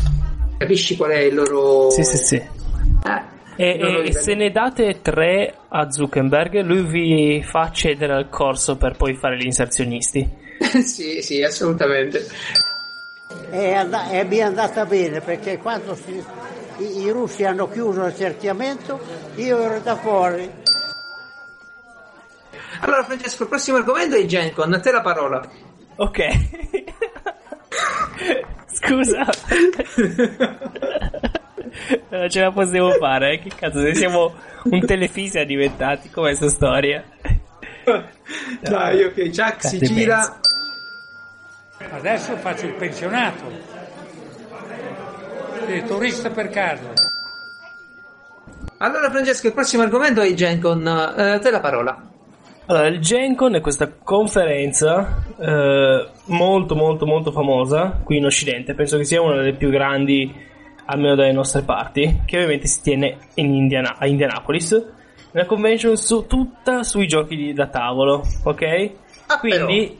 Capisci 0.57 0.97
qual 0.97 1.11
è 1.11 1.19
il 1.19 1.35
loro. 1.35 1.91
Sì, 1.91 2.05
sì, 2.05 2.17
sì. 2.17 2.37
Eh, 2.37 3.23
E, 3.57 3.71
il 3.71 3.85
e- 3.85 4.09
e 4.09 4.13
se 4.13 4.35
ne 4.35 4.51
date 4.51 5.01
tre 5.01 5.55
a 5.69 5.89
Zuckerberg, 5.91 6.61
lui 6.63 6.83
vi 6.83 7.43
fa 7.43 7.61
accedere 7.61 8.13
al 8.15 8.29
corso 8.29 8.77
per 8.77 8.97
poi 8.97 9.15
fare 9.15 9.37
gli 9.37 9.47
inserzionisti. 9.47 10.29
sì, 10.85 11.23
sì, 11.23 11.43
assolutamente. 11.43 12.27
È, 13.51 13.73
and- 13.75 13.95
è 14.11 14.25
mi 14.25 14.39
è 14.39 14.43
andata 14.43 14.85
bene 14.87 15.21
perché 15.21 15.59
quando 15.59 15.95
si- 15.95 16.23
i, 16.79 17.03
i 17.03 17.11
russi 17.11 17.45
hanno 17.45 17.69
chiuso 17.69 18.01
l'accerchiamento 18.03 18.99
io 19.37 19.61
ero 19.61 19.79
da 19.81 19.97
fuori. 19.97 20.51
Allora, 22.81 23.05
Francesco, 23.05 23.45
il 23.45 23.49
prossimo 23.49 23.77
argomento 23.77 24.17
è 24.17 24.25
Gencon. 24.25 24.73
A 24.73 24.81
te 24.81 24.91
la 24.91 25.01
parola. 25.01 25.41
Ok. 25.97 26.27
Scusa. 28.67 29.25
Non 32.09 32.29
ce 32.29 32.41
la 32.41 32.53
possiamo 32.53 32.91
fare, 32.93 33.35
eh? 33.35 33.39
che 33.41 33.51
cazzo, 33.55 33.81
se 33.81 33.95
siamo 33.95 34.35
un 34.65 34.81
telefisa 34.87 35.45
diventati 35.45 36.11
come 36.11 36.29
questa 36.29 36.49
storia. 36.49 37.05
Dai, 38.61 39.03
ok, 39.03 39.31
Chuck 39.31 39.65
si 39.65 39.79
gira. 39.79 40.41
Adesso 41.91 42.37
faccio 42.37 42.67
il 42.67 42.75
pensionato. 42.75 43.73
Sì, 45.67 45.83
turista 45.85 46.31
per 46.31 46.49
caso. 46.49 46.93
Allora, 48.79 49.11
Francesco, 49.11 49.47
il 49.49 49.53
prossimo 49.53 49.83
argomento 49.83 50.21
è 50.21 50.33
Gencon. 50.33 50.87
Eh, 50.87 51.31
a 51.31 51.39
te 51.39 51.51
la 51.51 51.61
parola. 51.61 52.13
Allora, 52.67 52.87
il 52.87 52.99
GenCon 52.99 53.57
è 53.57 53.61
questa 53.61 53.91
conferenza 54.03 55.23
eh, 55.39 56.09
molto 56.27 56.75
molto 56.75 57.05
molto 57.05 57.31
famosa 57.31 58.01
qui 58.03 58.17
in 58.17 58.25
Occidente, 58.25 58.73
penso 58.73 58.97
che 58.97 59.05
sia 59.05 59.21
una 59.21 59.35
delle 59.37 59.53
più 59.53 59.69
grandi 59.69 60.33
almeno 60.87 61.15
dalle 61.15 61.33
nostre 61.33 61.63
parti, 61.63 62.23
che 62.27 62.37
ovviamente 62.37 62.67
si 62.67 62.83
tiene 62.83 63.17
in 63.35 63.55
Indiana- 63.55 63.97
a 63.99 64.07
Indianapolis, 64.07 64.85
una 65.33 65.45
convention 65.47 65.97
su, 65.97 66.27
tutta 66.27 66.83
sui 66.83 67.07
giochi 67.07 67.37
di- 67.37 67.53
da 67.53 67.67
tavolo, 67.69 68.23
ok? 68.45 68.91
Ah, 69.27 69.39
Quindi, 69.41 69.97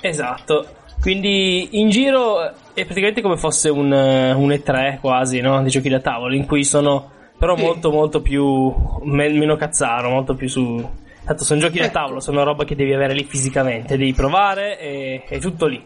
esatto, 0.00 0.66
quindi 1.00 1.80
in 1.80 1.90
giro 1.90 2.40
è 2.72 2.84
praticamente 2.84 3.20
come 3.20 3.36
fosse 3.36 3.68
un, 3.68 3.90
un 3.92 4.50
E3 4.50 4.98
quasi, 5.00 5.40
no? 5.40 5.62
Di 5.62 5.68
giochi 5.70 5.88
da 5.88 6.00
tavolo, 6.00 6.34
in 6.34 6.46
cui 6.46 6.64
sono 6.64 7.10
però 7.38 7.56
Sì. 7.56 7.62
molto 7.62 7.90
molto 7.90 8.20
più, 8.22 8.74
me- 9.02 9.28
meno 9.30 9.56
cazzaro, 9.56 10.10
molto 10.10 10.34
più 10.34 10.48
su... 10.48 10.88
Tanto 11.24 11.44
sono 11.44 11.60
giochi 11.60 11.78
da 11.78 11.84
Ecco. 11.84 11.92
tavolo, 11.92 12.20
sono 12.20 12.42
roba 12.42 12.64
che 12.64 12.74
devi 12.74 12.92
avere 12.94 13.12
lì 13.12 13.22
fisicamente, 13.24 13.96
devi 13.98 14.14
provare 14.14 14.78
e 14.80 15.22
è 15.28 15.38
tutto 15.38 15.66
lì. 15.66 15.80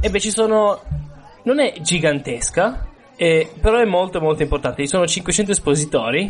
E 0.00 0.10
beh, 0.10 0.18
ci 0.20 0.30
sono... 0.30 0.80
Non 1.44 1.60
è 1.60 1.74
gigantesca, 1.80 2.88
eh, 3.22 3.50
però 3.60 3.76
è 3.78 3.84
molto 3.84 4.18
molto 4.18 4.42
importante. 4.42 4.80
Ci 4.80 4.88
sono 4.88 5.06
500 5.06 5.52
espositori 5.52 6.26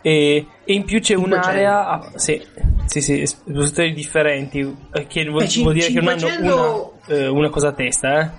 e, 0.00 0.46
e 0.64 0.72
in 0.72 0.84
più 0.84 1.00
c'è 1.00 1.16
500? 1.16 1.24
un'area... 1.48 1.88
ah, 1.88 2.12
sì, 2.14 2.40
sì, 2.86 3.00
sì, 3.00 3.22
espositori 3.22 3.92
differenti, 3.92 4.60
eh, 4.92 5.06
che 5.08 5.24
vuol, 5.24 5.48
cin- 5.48 5.62
vuol 5.64 5.74
dire 5.74 5.88
che 5.88 5.94
non 6.00 6.08
hanno 6.10 6.18
500 6.18 6.94
una, 7.08 7.18
eh, 7.18 7.26
una 7.26 7.48
cosa 7.48 7.68
a 7.68 7.72
testa, 7.72 8.20
eh. 8.20 8.30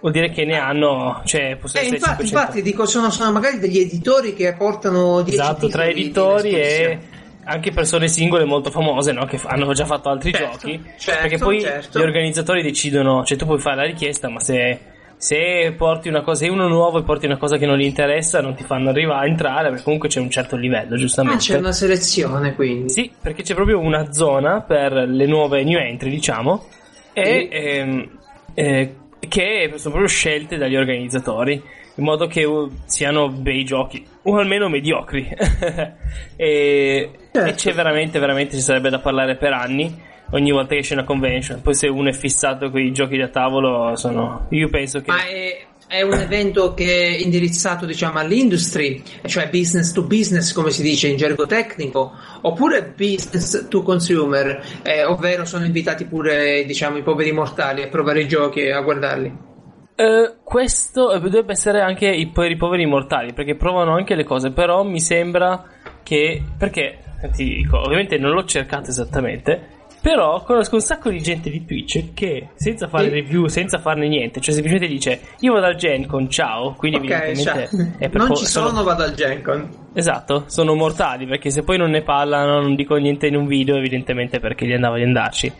Vuol 0.00 0.12
dire 0.12 0.30
che 0.30 0.44
ne 0.44 0.58
hanno, 0.58 1.22
cioè, 1.24 1.44
Eh, 1.44 1.52
infatti, 1.52 1.78
500. 1.78 2.22
infatti, 2.24 2.62
dico, 2.62 2.84
sono, 2.84 3.08
sono 3.08 3.32
magari 3.32 3.58
degli 3.58 3.78
editori 3.78 4.34
che 4.34 4.54
portano 4.54 5.22
10 5.22 5.40
Esatto, 5.40 5.68
tra 5.68 5.86
editori 5.86 6.50
e 6.50 6.98
anche 7.44 7.70
persone 7.70 8.06
singole 8.08 8.44
molto 8.44 8.70
famose, 8.70 9.12
no? 9.12 9.24
Che 9.24 9.38
f- 9.38 9.46
hanno 9.46 9.72
già 9.72 9.86
fatto 9.86 10.10
altri 10.10 10.32
Certo, 10.32 10.58
giochi. 10.58 10.82
certo, 10.98 11.20
perché 11.22 11.38
poi 11.38 11.60
certo. 11.62 11.98
gli 11.98 12.02
organizzatori 12.02 12.62
decidono, 12.62 13.24
cioè 13.24 13.38
tu 13.38 13.46
puoi 13.46 13.58
fare 13.58 13.76
la 13.76 13.84
richiesta, 13.84 14.28
ma 14.28 14.40
se, 14.40 14.78
se 15.20 15.74
porti 15.76 16.08
una 16.08 16.22
cosa, 16.22 16.44
se 16.46 16.50
uno 16.50 16.66
nuovo 16.66 16.98
e 16.98 17.02
porti 17.02 17.26
una 17.26 17.36
cosa 17.36 17.58
che 17.58 17.66
non 17.66 17.76
gli 17.76 17.84
interessa, 17.84 18.40
non 18.40 18.54
ti 18.54 18.64
fanno 18.64 18.88
arrivare 18.88 19.26
a 19.26 19.28
entrare, 19.30 19.68
perché 19.68 19.82
comunque 19.84 20.08
c'è 20.08 20.18
un 20.18 20.30
certo 20.30 20.56
livello, 20.56 20.94
Ah, 20.94 20.98
giustamente. 20.98 21.42
c'è 21.44 21.58
una 21.58 21.72
selezione 21.72 22.54
quindi. 22.54 22.88
Sì, 22.88 23.10
perché 23.20 23.42
c'è 23.42 23.54
proprio 23.54 23.80
una 23.80 24.12
zona 24.12 24.62
per 24.62 24.92
le 24.94 25.26
nuove 25.26 25.62
new 25.62 25.78
entry, 25.78 26.08
diciamo, 26.08 26.64
e 27.12 27.22
Sì. 27.24 27.48
ehm, 27.50 28.10
eh, 28.54 28.94
che 29.28 29.70
sono 29.74 29.94
proprio 29.94 30.06
scelte 30.08 30.56
dagli 30.56 30.76
organizzatori 30.76 31.62
in 31.96 32.04
modo 32.04 32.26
che 32.26 32.44
uh, 32.44 32.70
siano 32.86 33.28
bei 33.28 33.62
giochi 33.64 34.02
o 34.22 34.38
almeno 34.38 34.70
mediocri. 34.70 35.28
e, 36.34 37.10
Certo. 37.30 37.48
e 37.48 37.54
c'è 37.54 37.72
veramente, 37.74 38.18
veramente 38.18 38.56
ci 38.56 38.62
sarebbe 38.62 38.88
da 38.88 39.00
parlare 39.00 39.36
per 39.36 39.52
anni. 39.52 40.08
Ogni 40.32 40.52
volta 40.52 40.74
che 40.74 40.82
c'è 40.82 40.94
una 40.94 41.04
convention, 41.04 41.60
poi 41.60 41.74
se 41.74 41.88
uno 41.88 42.08
è 42.08 42.12
fissato 42.12 42.70
con 42.70 42.80
i 42.80 42.92
giochi 42.92 43.16
da 43.16 43.28
tavolo, 43.28 43.96
sono. 43.96 44.46
Io 44.50 44.68
penso 44.68 45.00
che. 45.00 45.10
Ma 45.10 45.26
è, 45.26 45.66
è 45.88 46.02
un 46.02 46.12
evento 46.12 46.72
che 46.72 46.84
è 46.84 47.20
indirizzato 47.20 47.84
diciamo 47.84 48.20
all'industry, 48.20 49.02
cioè 49.26 49.48
business 49.50 49.90
to 49.90 50.04
business 50.04 50.52
come 50.52 50.70
si 50.70 50.82
dice 50.82 51.08
in 51.08 51.16
gergo 51.16 51.46
tecnico, 51.46 52.12
oppure 52.42 52.94
business 52.96 53.66
to 53.66 53.82
consumer, 53.82 54.62
eh, 54.84 55.04
ovvero 55.04 55.44
sono 55.44 55.64
invitati 55.64 56.04
pure 56.04 56.64
diciamo 56.64 56.96
i 56.98 57.02
poveri 57.02 57.32
mortali 57.32 57.82
a 57.82 57.88
provare 57.88 58.20
i 58.20 58.28
giochi 58.28 58.60
e 58.60 58.70
a 58.70 58.80
guardarli. 58.82 59.48
Uh, 59.96 60.36
questo 60.44 61.18
dovrebbe 61.18 61.52
essere 61.52 61.80
anche 61.80 62.06
i, 62.06 62.28
per 62.28 62.52
i 62.52 62.56
poveri 62.56 62.86
mortali, 62.86 63.32
perché 63.32 63.56
provano 63.56 63.92
anche 63.92 64.14
le 64.14 64.24
cose, 64.24 64.52
però 64.52 64.84
mi 64.84 65.00
sembra 65.00 65.64
che... 66.04 66.40
perché, 66.56 67.00
ti 67.32 67.44
dico, 67.44 67.80
ovviamente 67.80 68.16
non 68.16 68.30
l'ho 68.30 68.44
cercato 68.44 68.88
esattamente, 68.88 69.79
però 70.02 70.42
conosco 70.44 70.76
un 70.76 70.80
sacco 70.80 71.10
di 71.10 71.20
gente 71.20 71.50
di 71.50 71.64
Twitch 71.64 72.14
che 72.14 72.48
senza 72.54 72.88
fare 72.88 73.04
Sì. 73.08 73.10
review, 73.14 73.46
senza 73.48 73.78
farne 73.78 74.08
niente, 74.08 74.40
cioè 74.40 74.54
semplicemente 74.54 74.90
dice 74.92 75.20
io 75.40 75.52
vado 75.52 75.66
al 75.66 75.74
Gen 75.76 76.06
con 76.06 76.28
ciao, 76.30 76.72
quindi 76.74 76.98
Ok, 76.98 77.04
evidentemente 77.10 77.68
cioè, 77.98 78.10
non 78.12 78.28
po- 78.28 78.34
ci 78.36 78.46
sono, 78.46 78.82
vado 78.82 79.02
al 79.02 79.14
Gen 79.14 79.42
Con. 79.42 79.68
Esatto, 79.92 80.44
sono 80.46 80.74
mortali 80.74 81.26
perché 81.26 81.50
se 81.50 81.62
poi 81.62 81.76
non 81.76 81.90
ne 81.90 82.02
parlano, 82.02 82.60
non 82.60 82.74
dico 82.76 82.94
niente 82.96 83.26
in 83.26 83.36
un 83.36 83.46
video, 83.46 83.76
evidentemente 83.76 84.38
perché 84.40 84.66
gli 84.66 84.72
andava 84.72 84.96
di 84.96 85.02
andarci. 85.02 85.52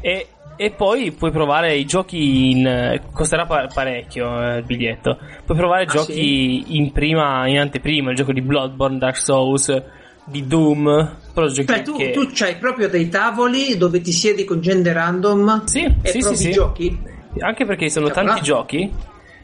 E, 0.00 0.26
e 0.56 0.70
poi 0.70 1.12
puoi 1.12 1.30
provare 1.30 1.74
i 1.76 1.84
giochi 1.84 2.50
in. 2.50 3.00
costerà 3.12 3.44
pa- 3.44 3.68
parecchio 3.72 4.42
eh, 4.42 4.56
il 4.58 4.64
biglietto. 4.64 5.18
Puoi 5.44 5.58
provare 5.58 5.82
Ah, 5.82 5.86
giochi 5.86 6.76
in 6.76 6.90
prima, 6.92 7.46
in 7.46 7.58
anteprima, 7.58 8.10
il 8.10 8.16
gioco 8.16 8.32
di 8.32 8.40
Bloodborne, 8.40 8.98
Dark 8.98 9.16
Souls, 9.18 9.82
di 10.26 10.46
Doom. 10.46 11.16
Però 11.32 11.46
giochi 11.46 11.66
Cioè, 11.66 11.82
tu, 11.82 11.96
che. 11.96 12.10
tu 12.10 12.28
c'hai 12.32 12.56
proprio 12.56 12.88
dei 12.88 13.08
tavoli 13.08 13.76
dove 13.76 14.00
ti 14.00 14.12
siedi 14.12 14.44
con 14.44 14.60
gente 14.60 14.92
random 14.92 15.64
Sì, 15.64 15.84
e 16.02 16.08
sì, 16.10 16.18
provi 16.18 16.36
sì, 16.36 16.50
giochi. 16.50 16.98
Anche 17.40 17.64
perché 17.66 17.88
sono 17.90 18.08
Cavolo. 18.08 18.26
tanti 18.32 18.42
giochi. 18.44 18.92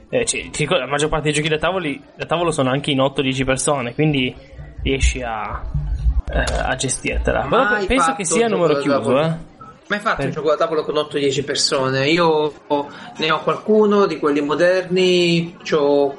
eh, 0.09 0.24
cioè, 0.24 0.50
ti 0.50 0.62
ricordo, 0.62 0.84
la 0.84 0.90
maggior 0.90 1.09
parte 1.09 1.24
dei 1.24 1.32
giochi 1.34 1.48
da, 1.48 1.59
tavoli, 1.59 2.00
da 2.16 2.24
tavolo 2.26 2.50
sono 2.50 2.70
anche 2.70 2.90
in 2.90 2.98
8-10 2.98 3.44
persone, 3.44 3.94
quindi 3.94 4.34
riesci 4.82 5.22
a, 5.22 5.62
eh, 6.32 6.44
a 6.62 6.74
gestirtela. 6.74 7.46
Però 7.48 7.84
penso 7.86 8.14
che 8.14 8.24
sia 8.24 8.48
numero 8.48 8.78
chiuso, 8.78 9.20
eh. 9.20 9.34
Ma 10.01 10.16
Eh. 10.16 10.24
un 10.27 10.31
gioco 10.31 10.48
da 10.51 10.56
tavolo 10.56 10.85
con 10.85 10.94
8-10 10.97 11.44
persone? 11.44 12.09
Io 12.10 12.52
ne 13.19 13.31
ho 13.31 13.43
qualcuno 13.43 14.06
di 14.06 14.19
quelli 14.19 14.40
moderni, 14.40 15.56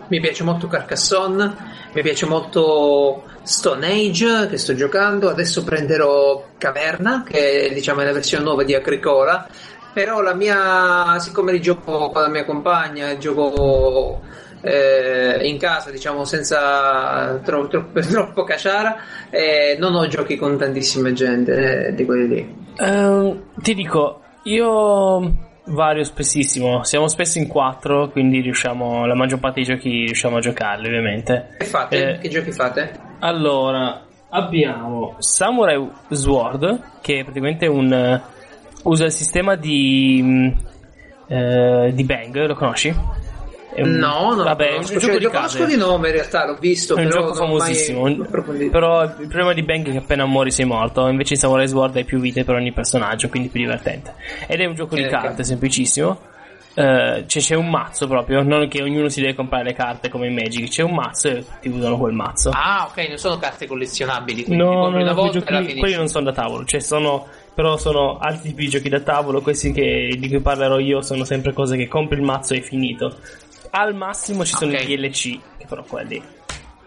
mi 0.08 0.20
piace 0.20 0.44
molto 0.44 0.68
Carcassonne, 0.68 1.56
mi 1.94 2.02
piace 2.02 2.26
molto 2.26 3.24
Stone 3.44 3.88
Age 3.88 4.48
che 4.50 4.58
sto 4.58 4.76
giocando, 4.76 5.30
adesso 5.30 5.64
prenderò 5.64 6.46
Caverna 6.58 7.24
che 7.28 7.72
diciamo 7.74 8.02
è 8.02 8.06
la 8.06 8.14
versione 8.14 8.44
nuova 8.44 8.64
di 8.64 8.74
Agricola, 8.74 9.48
però 9.94 10.22
la 10.22 10.34
mia, 10.34 11.18
siccome 11.20 11.52
li 11.52 11.62
gioco 11.62 12.10
con 12.10 12.22
la 12.22 12.30
mia 12.30 12.46
compagna, 12.46 13.18
gioco 13.18 14.22
eh, 14.64 15.40
in 15.48 15.58
casa 15.58 15.92
diciamo 15.92 16.24
senza 16.24 17.38
tro- 17.44 17.68
troppo, 17.68 18.00
troppo 18.02 18.44
caciara, 18.44 18.96
eh, 19.30 19.76
non 19.78 19.94
ho 19.96 20.08
giochi 20.08 20.38
con 20.38 20.58
tantissima 20.58 21.12
gente 21.12 21.88
eh, 21.88 21.94
di 21.94 22.06
quelli 22.06 22.28
lì. 22.28 22.56
Ehm, 22.80 23.42
ti 23.62 23.74
dico, 23.76 24.22
io 24.44 25.32
vario 25.66 26.04
spessissimo. 26.04 26.84
Siamo 26.84 27.08
spesso 27.08 27.38
in 27.38 27.48
quattro, 27.48 28.10
quindi 28.10 28.42
riusciamo. 28.42 29.06
La 29.06 29.16
maggior 29.16 29.40
parte 29.40 29.62
dei 29.64 29.76
giochi 29.76 30.06
riusciamo 30.06 30.38
a 30.38 30.40
giocarli, 30.40 30.88
ovviamente. 30.88 31.56
Che 31.60 31.66
fate? 31.66 32.14
Eh, 32.16 32.18
Che 32.20 32.30
giochi 32.30 32.52
fate? 32.52 32.92
Allora, 33.20 34.02
abbiamo 34.30 35.16
Samurai 35.20 35.90
Sword, 36.10 36.82
che 37.02 37.20
è 37.20 37.24
praticamente 37.24 37.68
un. 37.68 38.22
usa 38.84 39.06
il 39.06 39.12
sistema 39.12 39.56
di. 39.56 40.22
mh, 40.24 41.34
eh, 41.34 41.92
di 41.94 42.04
Bang, 42.04 42.46
lo 42.46 42.56
conosci? 42.56 42.94
Un- 43.82 43.92
No, 43.92 44.34
no, 44.36 44.44
Vabbè, 44.44 44.64
è 44.64 44.68
un 44.70 44.74
conosco, 44.76 44.94
gioco 44.94 45.06
cioè, 45.06 45.18
di 45.18 45.24
lo 45.24 45.30
conosco 45.32 45.66
di 45.66 45.76
nome 45.78 46.08
in 46.10 46.14
realtà, 46.14 46.46
l'ho 46.46 46.58
visto, 46.60 46.96
È 46.96 47.02
un 47.02 47.08
però 47.08 47.22
gioco 47.22 47.34
famosissimo. 47.34 48.16
Però 48.70 49.04
il 49.04 49.14
problema 49.16 49.54
di 49.54 49.64
Bang 49.64 49.88
è 49.88 49.92
che 49.92 49.98
appena 49.98 50.26
muori 50.26 50.52
sei 50.52 50.66
morto. 50.66 51.08
Invece 51.08 51.34
in 51.34 51.40
Samurai 51.40 51.68
Sword 51.68 51.96
hai 51.96 52.04
più 52.06 52.20
vite 52.20 52.44
per 52.44 52.56
ogni 52.56 52.72
personaggio, 52.72 53.30
quindi 53.30 53.50
più 53.50 53.62
divertente. 53.62 54.14
Ed 54.48 54.60
è 54.60 54.66
un 54.66 54.76
gioco 54.76 54.96
di 54.96 55.04
Eh, 55.04 55.08
carte, 55.08 55.42
ok. 55.42 55.46
semplicissimo. 55.46 56.20
Eh, 56.76 57.26
c'è, 57.28 57.40
c'è 57.40 57.54
un 57.56 57.70
mazzo 57.70 58.08
proprio, 58.08 58.42
non 58.42 58.68
che 58.68 58.82
ognuno 58.82 59.08
si 59.08 59.22
deve 59.22 59.36
comprare 59.36 59.64
le 59.64 59.74
carte 59.74 60.10
come 60.10 60.26
in 60.28 60.34
Magic. 60.34 60.70
C'è 60.70 60.82
un 60.82 60.96
mazzo 60.96 61.28
e 61.28 61.46
tutti 61.46 61.70
usano 61.70 61.98
quel 62.00 62.14
mazzo. 62.14 62.50
Ah, 62.52 62.88
ok, 62.90 63.08
non 63.10 63.18
sono 63.18 63.38
carte 63.38 63.68
collezionabili, 63.68 64.44
quindi 64.44 64.64
No, 64.64 64.90
no, 64.90 64.98
una 64.98 65.14
volta 65.14 65.40
giochi- 65.40 65.78
quelli 65.78 65.96
non 65.96 66.08
sono 66.08 66.26
da 66.26 66.32
tavolo, 66.32 66.66
cioè 66.66 66.80
sono, 66.80 67.28
però 67.54 67.78
sono 67.78 68.18
altri 68.18 68.50
tipi 68.50 68.64
di 68.64 68.70
giochi 68.70 68.90
da 68.90 69.02
tavolo, 69.02 69.42
questi 69.42 69.72
che, 69.72 70.16
di 70.18 70.28
cui 70.28 70.40
parlerò 70.40 70.80
io 70.80 71.02
sono 71.04 71.26
sempre 71.26 71.54
cose 71.54 71.78
che 71.78 71.88
compri 71.88 72.18
il 72.18 72.24
mazzo 72.24 72.56
e 72.56 72.58
è 72.58 72.62
finito. 72.62 73.18
Al 73.76 73.96
massimo 73.96 74.46
ci 74.46 74.54
sono 74.56 74.72
Ok. 74.72 74.88
i 74.88 74.96
DLC, 74.98 75.40
che 75.58 75.66
però 75.68 75.84
quelli 75.84 76.22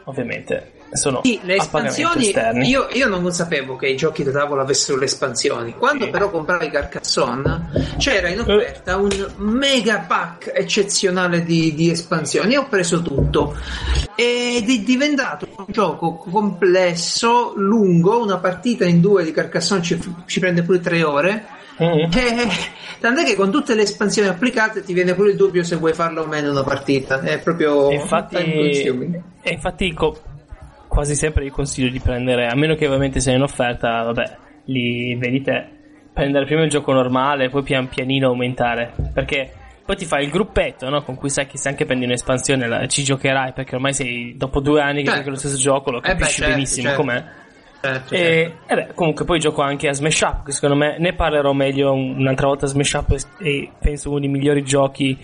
ovviamente 0.04 0.70
sono 0.92 1.20
Sì, 1.24 1.40
le 1.42 1.56
espansioni, 1.56 2.32
io, 2.62 2.86
io 2.92 3.08
non 3.08 3.28
sapevo 3.32 3.74
che 3.74 3.88
i 3.88 3.96
giochi 3.96 4.22
da 4.22 4.30
tavolo 4.30 4.60
avessero 4.62 4.96
le 4.96 5.06
espansioni. 5.06 5.74
Quando 5.74 6.04
Sì. 6.04 6.10
però 6.10 6.30
comprai 6.30 6.70
Carcassonne 6.70 7.96
c'era 7.98 8.28
in 8.28 8.38
offerta 8.38 8.96
un 8.98 9.10
mega 9.38 10.04
pack 10.06 10.52
eccezionale 10.54 11.42
di, 11.42 11.74
di 11.74 11.90
espansioni 11.90 12.54
e 12.54 12.58
ho 12.58 12.68
preso 12.68 13.02
tutto. 13.02 13.56
Ed 14.14 14.70
è 14.70 14.78
diventato 14.78 15.48
un 15.56 15.64
gioco 15.66 16.14
complesso, 16.18 17.52
lungo, 17.56 18.22
una 18.22 18.38
partita 18.38 18.84
in 18.84 19.00
due 19.00 19.24
di 19.24 19.32
Carcassonne 19.32 19.82
ci, 19.82 19.98
ci 20.26 20.38
prende 20.38 20.62
pure 20.62 20.78
tre 20.78 21.02
ore. 21.02 21.46
Mm. 21.82 22.10
Eh, 22.14 22.48
tant'è 23.00 23.24
che 23.24 23.34
con 23.34 23.50
tutte 23.50 23.74
le 23.74 23.82
espansioni 23.82 24.28
applicate 24.28 24.82
ti 24.82 24.92
viene 24.92 25.14
pure 25.14 25.30
il 25.30 25.36
dubbio 25.36 25.62
se 25.64 25.76
vuoi 25.76 25.92
farlo 25.92 26.22
o 26.22 26.26
meno 26.26 26.50
una 26.50 26.62
partita. 26.62 27.20
È 27.20 27.38
proprio 27.40 27.90
infatti, 27.90 28.36
e 28.36 29.50
infatti 29.52 29.92
co- 29.92 30.20
quasi 30.88 31.14
sempre 31.14 31.44
vi 31.44 31.50
consiglio 31.50 31.90
di 31.90 32.00
prendere, 32.00 32.46
a 32.46 32.54
meno 32.56 32.74
che 32.74 32.86
ovviamente 32.86 33.20
sia 33.20 33.34
in 33.34 33.42
offerta, 33.42 34.02
vabbè, 34.02 34.36
li 34.66 35.14
vedi 35.16 35.42
te, 35.42 35.66
prendere 36.12 36.46
prima 36.46 36.62
il 36.62 36.70
gioco 36.70 36.92
normale, 36.92 37.48
poi 37.50 37.62
pian 37.62 37.88
pianino 37.88 38.28
aumentare, 38.28 38.92
perché 39.12 39.52
poi 39.84 39.96
ti 39.96 40.04
fai 40.04 40.24
il 40.24 40.30
gruppetto, 40.30 40.88
no? 40.88 41.02
Con 41.02 41.14
cui 41.14 41.28
sai 41.30 41.46
che 41.46 41.58
se 41.58 41.68
anche 41.68 41.84
prendi 41.84 42.06
un'espansione 42.06 42.66
la- 42.66 42.86
ci 42.86 43.04
giocherai, 43.04 43.52
perché 43.52 43.74
ormai 43.76 43.92
sei 43.92 44.34
dopo 44.36 44.60
due 44.60 44.80
anni 44.80 45.00
che 45.02 45.10
Certo. 45.10 45.18
giochi 45.18 45.30
lo 45.30 45.36
stesso 45.36 45.56
gioco, 45.56 45.90
lo 45.90 45.98
Eh 45.98 46.00
beh, 46.00 46.08
capisci 46.08 46.38
certo, 46.40 46.52
benissimo 46.54 46.88
certo. 46.88 47.00
com'è. 47.02 47.24
Certo, 47.86 48.14
E, 48.14 48.18
certo. 48.18 48.72
e 48.72 48.74
beh, 48.74 48.94
comunque 48.94 49.24
poi 49.24 49.38
gioco 49.38 49.62
anche 49.62 49.88
a 49.88 49.92
Smash 49.92 50.20
Up, 50.22 50.44
che 50.44 50.52
secondo 50.52 50.76
me 50.76 50.96
ne 50.98 51.12
parlerò 51.14 51.52
meglio 51.52 51.92
un- 51.92 52.16
un'altra 52.18 52.46
volta. 52.48 52.66
Smash 52.66 52.92
Up 52.94 53.14
è, 53.42 53.68
penso 53.78 54.10
uno 54.10 54.20
dei 54.20 54.28
migliori 54.28 54.62
giochi 54.64 55.16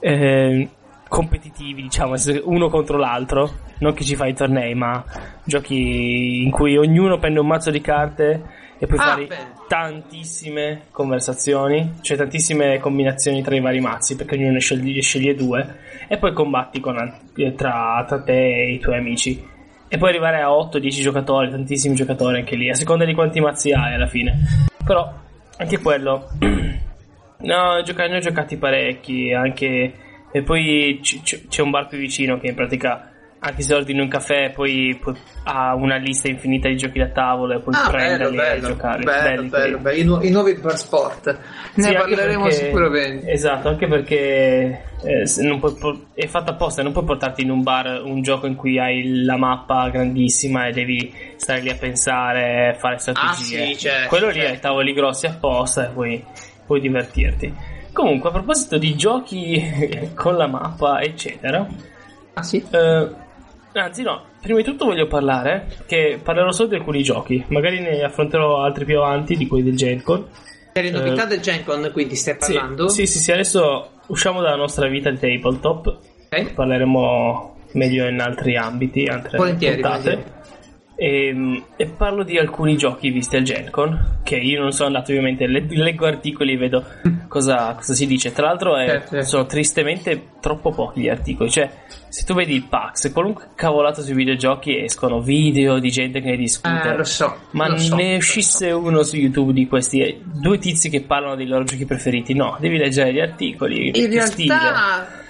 eh, 0.00 0.68
competitivi, 1.08 1.82
diciamo, 1.82 2.14
uno 2.44 2.68
contro 2.68 2.98
l'altro. 2.98 3.50
Non 3.78 3.92
che 3.94 4.04
ci 4.04 4.14
fai 4.16 4.30
i 4.30 4.34
tornei, 4.34 4.74
ma 4.74 5.02
giochi 5.44 6.42
in 6.42 6.50
cui 6.50 6.76
ognuno 6.76 7.18
prende 7.18 7.40
un 7.40 7.46
mazzo 7.46 7.70
di 7.70 7.80
carte 7.80 8.42
e 8.78 8.86
puoi 8.86 8.98
Ah, 9.00 9.02
fare 9.02 9.26
bene. 9.26 9.52
tantissime 9.66 10.82
conversazioni, 10.90 11.94
cioè 12.00 12.16
tantissime 12.16 12.78
combinazioni 12.78 13.42
tra 13.42 13.54
i 13.56 13.60
vari 13.60 13.80
mazzi, 13.80 14.14
perché 14.16 14.36
ognuno 14.36 14.52
ne 14.52 14.60
sceglie, 14.60 15.00
sceglie 15.02 15.34
due, 15.34 15.76
e 16.08 16.16
poi 16.18 16.32
combatti 16.32 16.80
con, 16.80 16.96
al- 16.98 17.54
tra, 17.56 18.04
tra 18.06 18.22
te 18.22 18.32
e 18.32 18.72
i 18.72 18.78
tuoi 18.78 18.98
amici. 18.98 19.52
E 19.88 19.98
poi 19.98 20.08
arrivare 20.08 20.40
a 20.40 20.48
8-10 20.48 21.02
giocatori, 21.02 21.50
tantissimi 21.50 21.94
giocatori 21.94 22.38
anche 22.38 22.56
lì, 22.56 22.68
a 22.68 22.74
seconda 22.74 23.04
di 23.04 23.14
quanti 23.14 23.40
mazzi 23.40 23.72
hai 23.72 23.94
alla 23.94 24.06
fine. 24.06 24.38
Però 24.84 25.12
anche 25.58 25.78
quello. 25.78 26.28
no, 27.38 27.82
gioca- 27.82 28.06
ne 28.08 28.16
ho 28.16 28.20
giocati 28.20 28.56
parecchi, 28.56 29.32
anche. 29.32 29.94
E 30.32 30.42
poi 30.42 30.98
c- 31.00 31.22
c- 31.22 31.46
c'è 31.48 31.62
un 31.62 31.70
bar 31.70 31.86
più 31.86 31.98
vicino 31.98 32.38
che 32.40 32.48
in 32.48 32.54
pratica. 32.54 33.10
Anche 33.46 33.60
se 33.60 33.74
ordini 33.74 34.00
un 34.00 34.08
caffè, 34.08 34.52
poi, 34.52 34.98
poi 34.98 35.14
ha 35.44 35.74
una 35.74 35.96
lista 35.96 36.28
infinita 36.28 36.66
di 36.68 36.76
giochi 36.78 36.98
da 36.98 37.08
tavolo 37.08 37.52
e 37.54 37.60
puoi 37.60 37.74
Ah, 37.74 37.90
bello, 37.90 37.90
prenderli 37.90 38.36
e 38.36 38.40
bello, 38.40 38.74
bello, 38.76 39.04
Belli 39.04 39.48
bello, 39.48 39.48
quelli. 39.50 39.76
bello. 39.76 39.90
I, 39.90 40.04
nu- 40.04 40.22
i 40.22 40.30
nuovi 40.30 40.54
bar 40.54 40.78
sport. 40.78 41.38
Ne 41.74 41.82
Sì, 41.88 41.92
parleremo 41.92 42.42
perché- 42.44 42.56
sicuramente. 42.56 43.30
Esatto, 43.30 43.68
anche 43.68 43.86
perché 43.86 44.84
eh, 45.04 45.58
puoi 45.60 46.06
è 46.14 46.26
fatto 46.26 46.52
apposta, 46.52 46.82
non 46.82 46.92
puoi 46.92 47.04
portarti 47.04 47.42
in 47.42 47.50
un 47.50 47.62
bar 47.62 48.00
un 48.02 48.22
gioco 48.22 48.46
in 48.46 48.54
cui 48.54 48.78
hai 48.78 49.22
la 49.24 49.36
mappa 49.36 49.90
grandissima 49.90 50.66
e 50.68 50.72
devi 50.72 51.14
stare 51.36 51.60
lì 51.60 51.68
a 51.68 51.74
pensare, 51.76 52.74
fare 52.78 52.96
strategie. 52.96 53.62
Ah, 53.62 53.66
sì, 53.66 53.76
certo, 53.76 54.08
Quello 54.08 54.28
lì 54.28 54.38
certo. 54.38 54.52
hai 54.52 54.58
tavoli 54.60 54.92
grossi 54.94 55.26
apposta 55.26 55.84
e 55.84 55.90
puoi, 55.92 56.24
puoi 56.64 56.80
divertirti. 56.80 57.54
Comunque, 57.92 58.30
a 58.30 58.32
proposito 58.32 58.78
di 58.78 58.96
giochi 58.96 59.62
con 60.16 60.34
la 60.36 60.46
mappa, 60.46 61.02
eccetera, 61.02 61.66
Ah 62.36 62.42
sì? 62.42 62.64
eh, 62.70 63.22
anzi 63.80 64.02
no, 64.02 64.22
prima 64.40 64.58
di 64.58 64.64
tutto 64.64 64.84
voglio 64.84 65.06
parlare, 65.06 65.66
che 65.86 66.18
parlerò 66.22 66.50
solo 66.52 66.68
di 66.68 66.74
alcuni 66.76 67.02
giochi, 67.02 67.44
magari 67.48 67.80
ne 67.80 68.02
affronterò 68.02 68.62
altri 68.62 68.84
più 68.84 68.98
avanti 68.98 69.36
di 69.36 69.46
quelli 69.46 69.64
del 69.64 69.76
Gen 69.76 70.02
Con. 70.02 70.26
Per 70.72 70.82
le 70.84 70.90
novità 70.90 71.24
Eh, 71.24 71.28
del 71.28 71.40
Gen 71.40 71.64
Con 71.64 71.88
quindi 71.92 72.14
stai 72.16 72.36
parlando? 72.36 72.88
Sì, 72.88 73.06
sì, 73.06 73.18
sì, 73.18 73.30
adesso 73.32 73.90
usciamo 74.08 74.40
dalla 74.40 74.56
nostra 74.56 74.88
vita 74.88 75.10
di 75.10 75.18
tabletop, 75.18 75.86
Ok. 76.30 76.52
parleremo 76.54 77.56
meglio 77.72 78.06
in 78.08 78.20
altri 78.20 78.56
ambiti, 78.56 79.04
altre 79.06 79.36
Volentieri, 79.38 79.80
puntate. 79.80 80.32
E, 80.96 81.62
e 81.76 81.86
parlo 81.86 82.22
di 82.22 82.38
alcuni 82.38 82.76
giochi 82.76 83.10
visti 83.10 83.34
al 83.36 83.42
Gen 83.42 83.68
Con, 83.70 84.20
che 84.22 84.36
io 84.36 84.60
non 84.60 84.70
sono 84.70 84.86
andato 84.88 85.10
ovviamente, 85.10 85.46
le- 85.48 85.66
leggo 85.68 86.06
articoli 86.06 86.52
e 86.52 86.56
vedo 86.56 86.84
cosa, 87.26 87.74
cosa 87.74 87.94
si 87.94 88.06
dice. 88.06 88.30
Tra 88.30 88.46
l'altro 88.46 88.76
è- 88.76 88.86
Certo, 88.86 89.08
certo. 89.10 89.26
sono 89.26 89.46
tristemente 89.46 90.22
troppo 90.40 90.70
pochi 90.70 91.00
gli 91.00 91.08
articoli. 91.08 91.50
Cioè, 91.50 91.68
se 92.14 92.22
tu 92.22 92.32
vedi 92.32 92.54
il 92.54 92.62
Pax, 92.68 93.10
qualunque 93.10 93.48
cavolata 93.56 94.00
sui 94.00 94.14
videogiochi 94.14 94.84
escono 94.84 95.20
video 95.20 95.80
di 95.80 95.90
gente 95.90 96.20
che 96.20 96.30
ne 96.30 96.36
discute. 96.36 96.90
Eh, 96.90 96.96
lo 96.96 97.02
so. 97.02 97.36
Ma 97.50 97.66
lo 97.66 97.76
so, 97.76 97.96
ne 97.96 98.14
uscisse 98.14 98.70
so. 98.70 98.78
uno 98.78 99.02
su 99.02 99.16
YouTube 99.16 99.52
di 99.52 99.66
questi 99.66 99.98
eh, 99.98 100.20
due 100.22 100.58
tizi 100.58 100.90
che 100.90 101.00
parlano 101.00 101.34
dei 101.34 101.48
loro 101.48 101.64
giochi 101.64 101.84
preferiti. 101.86 102.32
No, 102.32 102.56
devi 102.60 102.78
leggere 102.78 103.12
gli 103.12 103.18
articoli. 103.18 103.88
In 103.98 104.10
realtà 104.10 104.30
stile. 104.30 104.54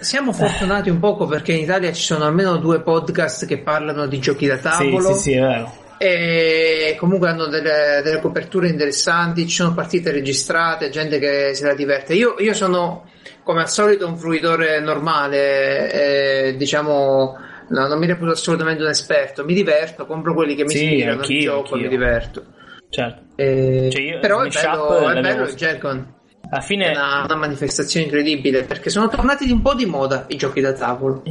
siamo 0.01 0.35
fortunati 0.35 0.91
un 0.91 0.99
poco 0.99 1.25
perché 1.25 1.53
in 1.53 1.63
Italia 1.63 1.91
ci 1.91 2.03
sono 2.03 2.25
almeno 2.25 2.59
due 2.59 2.83
podcast 2.83 3.47
che 3.47 3.57
parlano 3.61 4.07
di 4.07 4.19
giochi 4.19 4.47
da 4.47 4.57
Sì, 4.57 4.63
tavolo 4.63 5.15
sì, 5.15 5.21
sì, 5.23 5.33
è 5.33 5.41
vero. 5.41 5.73
e 5.97 6.97
comunque 6.99 7.31
hanno 7.31 7.47
delle, 7.47 8.03
delle 8.05 8.21
coperture 8.21 8.69
interessanti, 8.69 9.49
ci 9.49 9.55
sono 9.55 9.73
partite 9.73 10.13
registrate, 10.13 10.91
gente 10.91 11.19
che 11.19 11.55
se 11.55 11.65
la 11.65 11.75
diverte. 11.75 12.13
Io, 12.13 12.35
io 12.41 12.53
sono 12.53 13.05
come 13.45 13.61
al 13.61 13.69
solito 13.71 14.07
un 14.09 14.17
fruitore 14.17 14.81
normale, 14.81 15.93
eh, 16.49 16.57
diciamo, 16.57 17.37
no, 17.69 17.87
non 17.87 17.99
mi 17.99 18.07
reputo 18.07 18.33
assolutamente 18.33 18.83
un 18.83 18.89
esperto, 18.89 19.45
mi 19.45 19.55
diverto, 19.55 20.07
compro 20.07 20.35
quelli 20.35 20.55
che 20.55 20.65
mi 20.65 20.71
Sì, 20.71 20.85
ispirano, 20.85 21.23
gioco, 21.23 21.59
anch'io. 21.75 21.77
mi 21.77 21.89
diverto. 21.89 22.45
Certo. 22.89 23.23
Eh, 23.37 23.89
Cioè, 23.93 24.01
io 24.03 24.19
però 24.21 24.41
è 24.43 24.49
bello, 24.49 25.09
è 25.11 25.21
bello 25.21 25.45
il 25.45 25.55
Gen-Con. 25.55 26.13
Alla 26.51 26.61
È 26.61 26.65
fine 26.65 26.91
una, 26.91 27.25
una 27.25 27.37
manifestazione 27.37 28.07
incredibile 28.07 28.65
perché 28.65 28.91
sono 28.91 29.09
tornati 29.09 29.45
di 29.47 29.53
un 29.53 29.63
po' 29.63 29.75
di 29.75 29.87
moda 29.87 30.25
i 30.29 30.37
giochi 30.37 30.61
da 30.61 30.73
tavolo. 30.73 31.23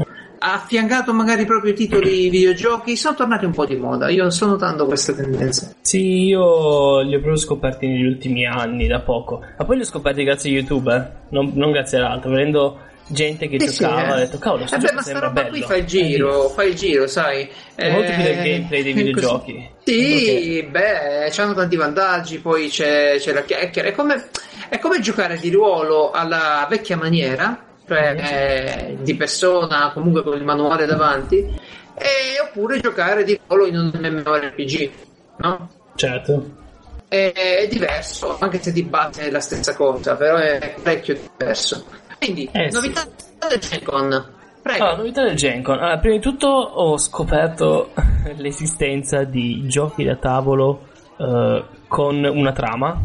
Ha 0.45 0.56
affiancato 0.56 1.14
magari 1.14 1.45
proprio 1.45 1.72
titoli 1.72 2.28
videogiochi, 2.30 2.98
sono 2.98 3.15
tornati 3.15 3.45
un 3.45 3.53
po' 3.53 3.65
di 3.65 3.78
moda. 3.78 4.10
Io 4.10 4.30
sto 4.30 4.45
notando 4.45 4.86
questa 4.86 5.14
tendenza. 5.14 5.74
Sì, 5.80 6.26
io 6.26 6.99
li 6.99 7.15
ho 7.15 7.20
proprio 7.20 7.38
scoperti 7.38 7.88
negli 7.88 8.03
ultimi 8.06 8.45
anni, 8.45 8.86
da 8.88 8.99
poco. 8.99 9.40
Ma 9.57 9.64
poi 9.64 9.78
li 9.78 9.84
ho 9.84 9.86
scoperti 9.86 10.24
grazie 10.26 10.49
a 10.49 10.53
YouTube, 10.53 10.94
eh? 10.94 11.26
non, 11.30 11.52
non 11.56 11.72
grazie 11.72 11.98
all'altro. 11.99 12.30
Vedendo 12.32 12.78
gente 13.07 13.48
che 13.48 13.57
Sì, 13.57 13.68
sì, 13.70 13.84
giocava, 13.84 14.07
eh. 14.07 14.11
ho 14.11 14.15
detto, 14.18 14.38
cavolo, 14.38 14.65
sto 14.68 14.76
Eh 14.76 14.80
beh, 14.80 14.91
ma 14.91 15.02
sta 15.02 15.14
roba 15.20 15.30
bello. 15.32 15.49
qui 15.49 15.61
fa 15.61 15.76
il 15.78 15.86
giro, 15.86 16.49
fa 16.49 16.64
il 16.64 16.76
giro, 16.76 17.07
sai. 17.07 17.49
È 17.74 17.90
molto 17.90 18.11
più 18.11 18.24
del 18.24 18.38
Eh, 18.40 18.44
gameplay 18.44 18.84
dei 18.84 18.91
videogiochi. 18.99 19.70
Sì, 19.86 20.68
beh, 20.70 21.30
c'hanno 21.32 21.53
tanti 21.53 21.78
vantaggi, 21.78 22.40
poi 22.40 22.68
c'è, 22.68 23.15
c'è 23.18 23.32
la 23.32 23.44
chiacchiera. 23.44 23.88
È 23.88 23.94
come, 23.94 24.28
è 24.68 24.78
come 24.80 24.99
giocare 24.99 25.38
di 25.40 25.49
ruolo 25.52 26.11
alla 26.11 26.68
vecchia 26.70 26.98
maniera, 26.98 27.64
cioè 27.88 28.15
eh, 28.18 28.97
di 29.01 29.15
persona, 29.15 29.91
comunque 29.93 30.23
con 30.23 30.38
il 30.38 30.43
manuale 30.43 30.85
davanti, 30.85 31.38
e 31.38 32.39
oppure 32.41 32.80
giocare 32.80 33.23
di 33.23 33.39
ruolo 33.47 33.68
in 33.68 33.77
un 33.77 33.91
MMORPG, 33.93 34.91
no? 35.38 35.69
Certo. 35.95 36.61
È, 37.07 37.31
è 37.34 37.68
diverso, 37.68 38.38
anche 38.39 38.61
se 38.61 38.72
di 38.72 38.84
base 38.84 39.27
è 39.27 39.31
la 39.31 39.39
stessa 39.39 39.76
cosa, 39.76 40.15
però 40.15 40.38
è 40.38 40.76
parecchio 40.81 41.15
diverso. 41.38 41.85
Quindi, 42.18 42.49
Eh, 42.51 42.72
sì. 42.72 42.76
novità 42.76 43.05
del 43.49 43.60
Gen-Con. 43.60 44.31
Prego. 44.64 44.81
Allora, 44.85 44.97
novità 44.97 45.23
del 45.23 45.35
Gencon. 45.35 45.77
Allora, 45.77 45.97
prima 45.97 46.15
di 46.15 46.22
tutto 46.22 46.47
ho 46.47 46.97
scoperto 46.97 47.91
l'esistenza 48.38 49.26
di 49.26 49.68
giochi 49.68 50.05
da 50.05 50.15
tavolo 50.15 50.88
eh, 51.18 51.64
con 51.89 52.23
una 52.23 52.53
trama. 52.53 52.97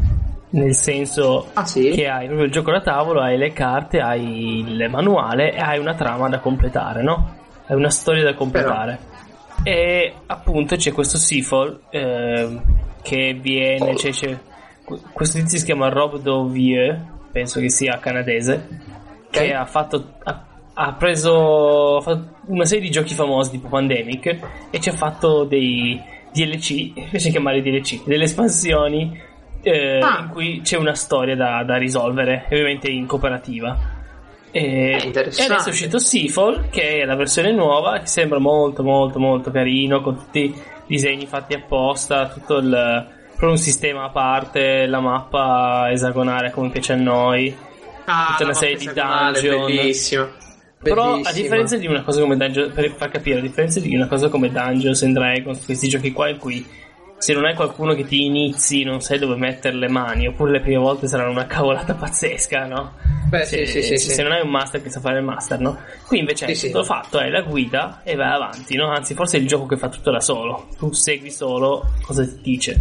Nel 0.51 0.75
senso 0.75 1.49
Ah, 1.55 1.67
sì? 1.67 1.91
che 1.91 2.09
hai 2.09 2.25
proprio 2.27 2.47
il 2.47 2.53
gioco 2.53 2.71
da 2.71 2.81
tavolo, 2.81 3.21
hai 3.21 3.37
le 3.37 3.53
carte, 3.53 4.01
hai 4.01 4.61
il 4.61 4.89
manuale 4.89 5.53
e 5.53 5.59
hai 5.59 5.79
una 5.79 5.95
trama 5.95 6.29
da 6.29 6.39
completare, 6.41 7.03
no? 7.03 7.37
Hai 7.67 7.77
una 7.77 7.91
storia 7.91 8.23
da 8.25 8.35
completare. 8.35 8.99
E 9.63 10.15
appunto 10.27 10.77
c'è 10.77 10.93
questo 10.93 11.19
Seafall 11.19 11.81
eh, 11.91 12.61
che 13.03 13.39
viene. 13.41 13.95
C'è, 13.95 14.11
c'è- 14.11 14.39
questo 15.13 15.39
tizio 15.39 15.59
si 15.59 15.65
chiama 15.67 15.91
Rob 15.91 16.19
Dovier, 16.19 16.99
penso 17.31 17.61
che 17.61 17.69
sia 17.69 17.99
canadese, 17.99 18.67
che 19.31 19.53
ha 19.53 19.67
fatto. 19.67 20.15
Ha, 20.25 20.45
ha 20.81 20.93
preso 20.95 21.97
ha 21.97 22.01
fatto 22.01 22.37
una 22.47 22.65
serie 22.65 22.85
di 22.85 22.91
giochi 22.91 23.13
famosi 23.13 23.51
tipo 23.51 23.69
Pandemic 23.69 24.39
e 24.71 24.81
ci 24.81 24.89
ha 24.89 24.93
fatto 24.93 25.45
dei 25.45 26.01
DLC, 26.33 26.93
invece 26.95 27.27
di 27.27 27.31
chiamare 27.33 27.61
DLC, 27.61 28.05
delle 28.05 28.25
espansioni 28.25 29.21
eh, 29.63 29.99
Ah. 30.01 30.21
in 30.23 30.29
cui 30.31 30.61
c'è 30.63 30.77
una 30.77 30.95
storia 30.95 31.35
da, 31.37 31.63
da 31.65 31.77
risolvere, 31.77 32.47
ovviamente 32.51 32.89
in 32.91 33.07
cooperativa. 33.07 33.97
E, 34.51 34.97
e 35.03 35.09
adesso 35.19 35.69
è 35.69 35.69
uscito 35.69 35.99
Seafall, 35.99 36.71
che 36.71 37.01
è 37.01 37.05
la 37.05 37.17
versione 37.17 37.53
nuova, 37.53 37.99
che 37.99 38.07
sembra 38.07 38.39
molto 38.39 38.83
molto 38.83 39.19
molto 39.19 39.51
carino, 39.51 40.01
con 40.01 40.17
tutti 40.17 40.41
i 40.45 40.55
disegni 40.87 41.27
fatti 41.27 41.55
apposta, 41.55 42.29
tutto 42.29 42.57
il 42.57 43.07
proprio 43.29 43.51
un 43.51 43.59
sistema 43.59 44.05
a 44.05 44.09
parte, 44.09 44.87
la 44.87 45.01
mappa 45.01 45.91
esagonale 45.93 46.51
come 46.51 46.71
piace 46.71 46.95
a 46.95 46.97
noi. 46.97 47.55
Ah, 48.07 48.29
tutta 48.31 48.45
una 48.45 48.55
serie 48.55 48.77
di 48.77 48.87
dungeon. 48.93 49.67
Bellissimo. 49.67 50.29
Però 50.83 51.03
a 51.03 51.11
Bellissimo. 51.11 51.43
differenza 51.43 51.77
di 51.77 51.87
una 51.87 52.03
cosa 52.03 52.21
come 52.21 52.37
Dungeons, 52.37 52.73
per 52.73 52.91
far 52.93 53.11
capire, 53.11 53.39
a 53.39 53.43
differenza 53.43 53.81
di 53.81 53.95
una 53.95 54.07
cosa 54.09 54.29
come 54.29 54.51
Dungeons 54.51 55.03
and 55.03 55.13
Dragons, 55.15 55.65
questi 55.65 55.89
giochi 55.89 56.11
qua 56.13 56.29
in 56.31 56.39
cui 56.39 56.67
se 57.19 57.33
non 57.33 57.45
hai 57.45 57.55
qualcuno 57.55 57.95
che 57.95 58.05
ti 58.05 58.25
inizi, 58.25 58.85
non 58.85 59.01
sai 59.01 59.19
dove 59.19 59.35
mettere 59.35 59.77
le 59.77 59.89
mani, 59.89 60.29
oppure 60.29 60.53
le 60.53 60.61
prime 60.61 60.79
volte 60.79 61.09
saranno 61.09 61.33
una 61.33 61.47
cavolata 61.47 61.95
pazzesca, 61.95 62.67
no? 62.67 62.95
Beh, 63.29 63.45
se, 63.45 63.67
sì, 63.67 63.83
sì, 63.83 63.89
se- 63.89 63.97
sì. 63.99 64.11
se 64.11 64.23
non 64.23 64.33
hai 64.33 64.41
un 64.41 64.51
master 64.51 64.81
che 64.81 64.89
sa 64.89 65.01
fare 65.01 65.19
il 65.19 65.25
master, 65.25 65.59
no? 65.59 65.79
Qui 66.07 66.19
invece 66.19 66.47
hai 66.47 66.55
sì. 66.55 66.69
tutto 66.69 66.85
fatto, 66.85 67.19
hai 67.19 67.31
la 67.31 67.43
guida 67.43 68.01
e 68.05 68.15
vai 68.15 68.33
avanti, 68.33 68.77
no? 68.77 68.91
Anzi, 68.91 69.15
forse 69.15 69.37
è 69.37 69.41
il 69.41 69.47
gioco 69.47 69.67
che 69.67 69.77
fa 69.77 69.89
tutto 69.89 70.11
da 70.11 70.21
solo. 70.21 70.69
Tu 70.79 70.93
segui 70.93 71.31
solo 71.31 71.93
cosa 72.03 72.25
ti 72.25 72.39
dice. 72.41 72.81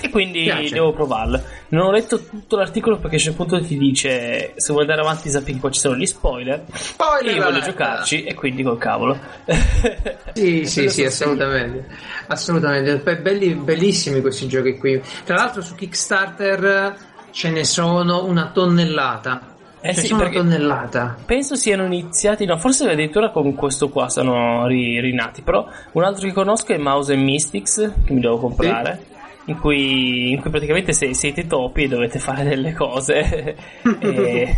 E 0.00 0.10
quindi 0.10 0.42
Piace. 0.42 0.74
devo 0.74 0.92
provarlo. 0.92 1.40
Non 1.68 1.86
ho 1.86 1.90
letto 1.90 2.22
tutto 2.22 2.56
l'articolo 2.56 2.98
perché 2.98 3.16
c'è 3.16 3.30
un 3.30 3.36
punto 3.36 3.58
che 3.58 3.66
ti 3.66 3.78
dice 3.78 4.52
se 4.56 4.72
vuoi 4.72 4.82
andare 4.82 5.00
avanti 5.00 5.30
sappi 5.30 5.52
che 5.52 5.58
poi 5.58 5.72
ci 5.72 5.80
sono 5.80 5.96
gli 5.96 6.06
spoiler. 6.06 6.64
Spoiler 6.72 7.32
E 7.32 7.36
io 7.36 7.44
voglio 7.44 7.60
giocarci 7.60 8.24
e 8.24 8.34
quindi 8.34 8.62
col 8.62 8.78
cavolo. 8.78 9.18
Sì, 10.34 10.64
sì, 10.66 10.88
sì, 10.88 11.04
assolutamente. 11.04 11.86
Assolutamente. 12.28 12.96
Be- 12.98 13.18
belli- 13.18 13.54
bellissimi 13.54 14.20
questi 14.20 14.46
giochi 14.46 14.76
qui. 14.78 15.00
Tra 15.24 15.34
l'altro 15.36 15.60
su 15.62 15.74
Kickstarter 15.74 16.96
ce 17.30 17.50
ne 17.50 17.64
sono 17.64 18.24
una 18.24 18.50
tonnellata. 18.52 19.56
Eh 19.80 19.88
ne 19.88 19.94
sì, 19.94 20.12
una 20.12 20.28
tonnellata. 20.28 21.16
Penso 21.24 21.54
siano 21.54 21.84
iniziati, 21.84 22.44
no, 22.44 22.56
forse 22.58 22.90
addirittura 22.90 23.30
con 23.30 23.54
questo 23.54 23.88
qua 23.90 24.08
sono 24.08 24.66
ri- 24.66 25.00
rinati. 25.00 25.42
Però 25.42 25.66
un 25.92 26.02
altro 26.04 26.26
che 26.26 26.32
conosco 26.32 26.72
è 26.72 26.78
Mouse 26.78 27.12
and 27.14 27.22
Mystics, 27.22 27.92
che 28.04 28.12
mi 28.12 28.20
devo 28.20 28.38
comprare. 28.38 29.06
In 29.44 29.58
cui, 29.58 30.32
in 30.32 30.40
cui 30.42 30.50
praticamente 30.50 30.92
se- 30.92 31.14
siete 31.14 31.46
topi 31.46 31.84
e 31.84 31.88
dovete 31.88 32.18
fare 32.20 32.44
delle 32.44 32.74
cose 32.74 33.56
e, 34.00 34.56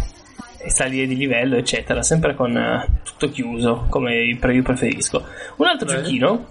e 0.58 0.70
salire 0.70 1.06
di 1.06 1.16
livello, 1.16 1.56
eccetera. 1.56 2.02
Sempre 2.02 2.34
con 2.34 2.56
eh, 2.56 2.88
tutto 3.04 3.28
chiuso, 3.30 3.86
come 3.88 4.16
io 4.24 4.36
pre- 4.40 4.54
io 4.54 4.62
preferisco. 4.62 5.22
Un 5.56 5.66
altro 5.66 5.86
Bene. 5.86 6.02
giochino 6.02 6.46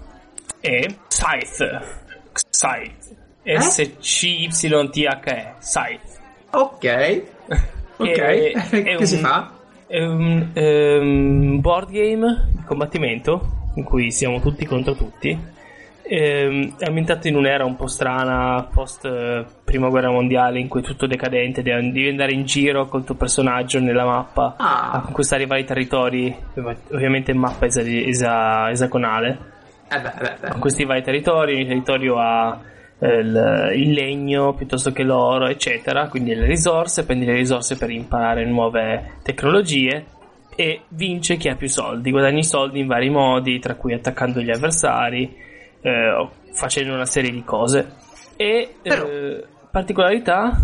è 0.60 0.86
Scythe. 1.08 1.80
Scythe. 2.50 3.16
Eh? 3.42 3.60
S-C-Y-T-H-E. 3.60 5.54
Scythe. 5.58 6.18
Ok. 6.50 7.22
Ok. 8.00 8.18
È 8.18 8.96
che 8.96 9.04
si 9.06 9.16
un- 9.16 9.20
fa? 9.20 9.50
È 9.86 10.02
un 10.02 10.50
ehm, 10.54 11.60
board 11.60 11.90
game 11.90 12.48
di 12.50 12.62
combattimento 12.64 13.72
in 13.74 13.84
cui 13.84 14.10
siamo 14.10 14.40
tutti 14.40 14.64
contro 14.64 14.94
tutti. 14.94 15.38
Ehm, 16.02 16.76
è 16.78 16.86
ambientato 16.86 17.28
in 17.28 17.36
un'era 17.36 17.66
un 17.66 17.76
po' 17.76 17.88
strana, 17.88 18.66
post 18.72 19.04
eh, 19.04 19.44
prima 19.62 19.88
guerra 19.90 20.10
mondiale, 20.10 20.58
in 20.60 20.68
cui 20.68 20.80
è 20.80 20.82
tutto 20.82 21.06
decadente. 21.06 21.60
Devi 21.62 22.08
andare 22.08 22.32
in 22.32 22.46
giro 22.46 22.86
col 22.88 23.04
tuo 23.04 23.16
personaggio 23.16 23.78
nella 23.80 24.06
mappa 24.06 24.54
Ah. 24.56 24.92
a 24.92 25.00
conquistare 25.02 25.42
i 25.42 25.46
vari 25.46 25.64
territori, 25.64 26.34
ovviamente 26.92 27.32
in 27.32 27.38
mappa 27.38 27.66
esa- 27.66 27.82
esa- 27.82 28.70
esagonale 28.70 29.49
Eh 29.90 30.58
questi 30.58 30.84
vari 30.84 31.02
territori, 31.02 31.54
ogni 31.54 31.66
territorio 31.66 32.18
ha 32.18 32.60
eh, 32.98 33.18
il, 33.18 33.72
il 33.74 33.90
legno 33.92 34.54
piuttosto 34.54 34.92
che 34.92 35.02
l'oro, 35.02 35.46
eccetera, 35.46 36.08
quindi 36.08 36.34
le 36.34 36.46
risorse, 36.46 37.04
prendi 37.04 37.24
le 37.24 37.34
risorse 37.34 37.76
per 37.76 37.90
imparare 37.90 38.44
nuove 38.44 39.18
tecnologie 39.22 40.04
e 40.54 40.82
vince 40.88 41.36
chi 41.36 41.48
ha 41.48 41.56
più 41.56 41.68
soldi, 41.68 42.10
guadagni 42.10 42.44
soldi 42.44 42.80
in 42.80 42.86
vari 42.86 43.08
modi, 43.08 43.58
tra 43.58 43.74
cui 43.74 43.94
attaccando 43.94 44.40
gli 44.40 44.50
avversari, 44.50 45.34
eh, 45.80 46.28
facendo 46.52 46.94
una 46.94 47.06
serie 47.06 47.30
di 47.30 47.42
cose. 47.42 47.94
E 48.36 48.74
Però- 48.82 49.06
eh, 49.06 49.44
particolarità, 49.70 50.60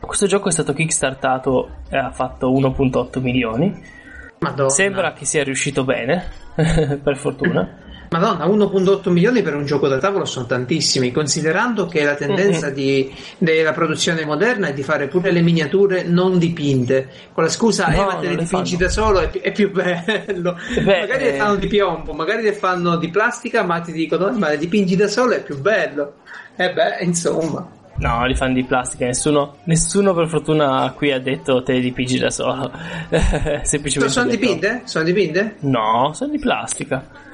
questo 0.00 0.26
gioco 0.26 0.48
è 0.48 0.52
stato 0.52 0.72
kickstartato 0.72 1.68
e 1.88 1.96
ha 1.96 2.10
fatto 2.10 2.50
1.8 2.50 3.20
milioni. 3.20 3.98
Madonna. 4.40 4.70
Sembra 4.70 5.12
che 5.12 5.24
sia 5.24 5.44
riuscito 5.44 5.84
bene, 5.84 6.24
per 7.02 7.16
fortuna. 7.16 7.88
Madonna, 8.12 8.44
1.8 8.46 9.08
milioni 9.10 9.40
per 9.40 9.54
un 9.54 9.64
gioco 9.64 9.86
da 9.86 9.98
tavolo 9.98 10.24
sono 10.24 10.44
tantissimi, 10.44 11.12
considerando 11.12 11.86
che 11.86 12.02
la 12.02 12.16
tendenza 12.16 12.66
Mm-hmm. 12.66 12.74
di- 12.74 13.14
della 13.38 13.70
produzione 13.72 14.24
moderna 14.24 14.66
è 14.66 14.72
di 14.74 14.82
fare 14.82 15.06
pure 15.06 15.30
le 15.30 15.40
miniature 15.42 16.02
non 16.02 16.36
dipinte, 16.38 17.08
con 17.32 17.44
la 17.44 17.48
scusa, 17.50 17.86
No, 17.86 17.92
eh, 17.94 18.04
ma 18.06 18.14
te 18.16 18.28
le 18.30 18.36
dipingi 18.36 18.74
fanno. 18.76 18.84
da 18.84 18.88
solo, 18.88 19.20
è, 19.20 19.30
è 19.30 19.52
più 19.52 19.70
bello. 19.70 20.58
Beh, 20.74 21.00
magari 21.00 21.22
le 21.24 21.34
eh. 21.34 21.38
fanno 21.38 21.54
di 21.54 21.68
piombo, 21.68 22.12
magari 22.12 22.42
le 22.42 22.52
fanno 22.52 22.96
di 22.96 23.08
plastica, 23.10 23.62
ma 23.62 23.78
ti 23.80 23.92
dicono, 23.92 24.28
"Eh, 24.28 24.32
ma 24.32 24.48
le 24.48 24.58
dipingi 24.58 24.96
da 24.96 25.06
solo 25.06 25.34
è 25.34 25.42
più 25.44 25.60
bello. 25.60 26.14
E 26.56 26.72
beh, 26.72 27.04
insomma. 27.04 27.64
No, 27.94 28.26
li 28.26 28.34
fanno 28.34 28.54
di 28.54 28.64
plastica, 28.64 29.04
nessuno, 29.04 29.58
nessuno 29.64 30.14
per 30.14 30.26
fortuna 30.26 30.92
qui 30.96 31.12
ha 31.12 31.20
detto 31.20 31.62
te 31.62 31.74
li 31.74 31.80
dipingi 31.80 32.18
da 32.18 32.30
solo. 32.30 32.72
Semplicemente 33.62 34.12
sono 34.12 34.28
dipinte? 34.28 34.80
Sono 34.84 35.04
dipinte? 35.04 35.56
No, 35.60 36.10
sono 36.12 36.32
di 36.32 36.38
plastica. 36.40 37.28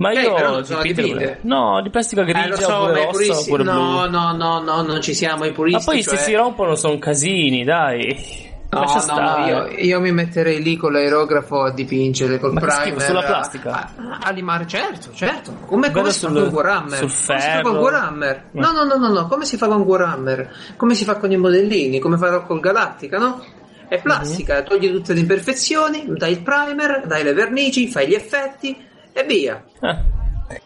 Ma 0.00 0.12
io 0.12 0.38
non 0.40 0.64
sono 0.64 0.80
dipinte 0.80 1.40
No, 1.42 1.80
di 1.82 1.90
plastica 1.90 2.22
grigia 2.22 2.54
Eh, 2.54 2.56
so, 2.56 2.74
oppure 2.84 3.04
rossa 3.04 3.38
oppure 3.40 3.62
No, 3.64 3.72
blu. 3.72 4.08
no, 4.10 4.32
no, 4.32 4.60
no, 4.60 4.82
non 4.82 5.00
ci 5.02 5.12
siamo 5.14 5.44
i 5.44 5.52
puristi. 5.52 5.78
Ma 5.78 5.92
poi 5.92 6.02
cioè- 6.02 6.16
se 6.16 6.22
si 6.24 6.34
rompono 6.34 6.74
sono 6.74 6.98
casini, 6.98 7.64
dai. 7.64 8.48
No, 8.72 8.84
no, 8.84 9.18
no, 9.18 9.46
io, 9.46 9.66
io 9.78 10.00
mi 10.00 10.12
metterei 10.12 10.62
lì 10.62 10.76
con 10.76 10.92
l'aerografo 10.92 11.62
a 11.64 11.72
dipingere 11.72 12.38
col 12.38 12.52
Ma 12.52 12.60
primer 12.60 12.80
schifo, 12.82 13.00
sulla 13.00 13.22
plastica? 13.24 13.72
a, 13.96 14.18
a 14.22 14.30
limare, 14.30 14.64
certo, 14.68 15.10
certo. 15.12 15.52
Come, 15.66 15.90
come 15.90 16.12
si 16.12 16.20
fa 16.20 16.28
sul- 16.28 16.40
con 16.44 16.52
Warhammer? 16.54 16.96
sul 16.98 17.08
Come 17.08 17.10
si 17.10 17.24
fa 17.26 17.38
ferro. 17.40 17.62
con 17.68 17.76
Warhammer? 17.78 18.44
No, 18.52 18.70
no, 18.70 18.84
no, 18.84 18.94
no, 18.94 19.08
no, 19.08 19.26
come 19.26 19.44
si 19.44 19.56
fa 19.56 19.66
con 19.66 19.80
Warhammer? 19.80 20.54
Come 20.76 20.94
si 20.94 21.04
fa 21.04 21.16
con 21.16 21.32
i 21.32 21.36
modellini? 21.36 21.98
Come 21.98 22.16
farò 22.16 22.46
col 22.46 22.60
Galactica, 22.60 23.18
no? 23.18 23.44
È 23.88 24.00
plastica, 24.00 24.58
Mhm. 24.60 24.64
togli 24.64 24.88
tutte 24.92 25.14
le 25.14 25.18
imperfezioni, 25.20 26.04
dai 26.06 26.30
il 26.30 26.42
primer, 26.42 27.02
dai 27.08 27.24
le 27.24 27.32
vernici, 27.32 27.88
fai 27.88 28.06
gli 28.06 28.14
effetti 28.14 28.86
e 29.12 29.24
via. 29.24 29.62
Ah. 29.80 30.02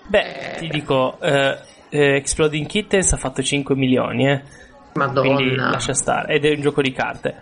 Beh, 0.07 0.57
ti 0.59 0.69
dico, 0.69 1.19
eh, 1.21 1.59
eh, 1.91 2.16
Exploding 2.16 2.66
Kittens 2.66 3.12
ha 3.12 3.16
fatto 3.16 3.43
5 3.43 3.75
milioni, 3.75 4.29
eh. 4.31 4.43
Quindi 4.93 5.55
Madonna, 5.55 5.71
lascia 5.71 5.93
stare. 5.95 6.35
Ed 6.35 6.45
è 6.45 6.51
un 6.55 6.61
gioco 6.61 6.81
di 6.81 6.93
carte. 6.93 7.35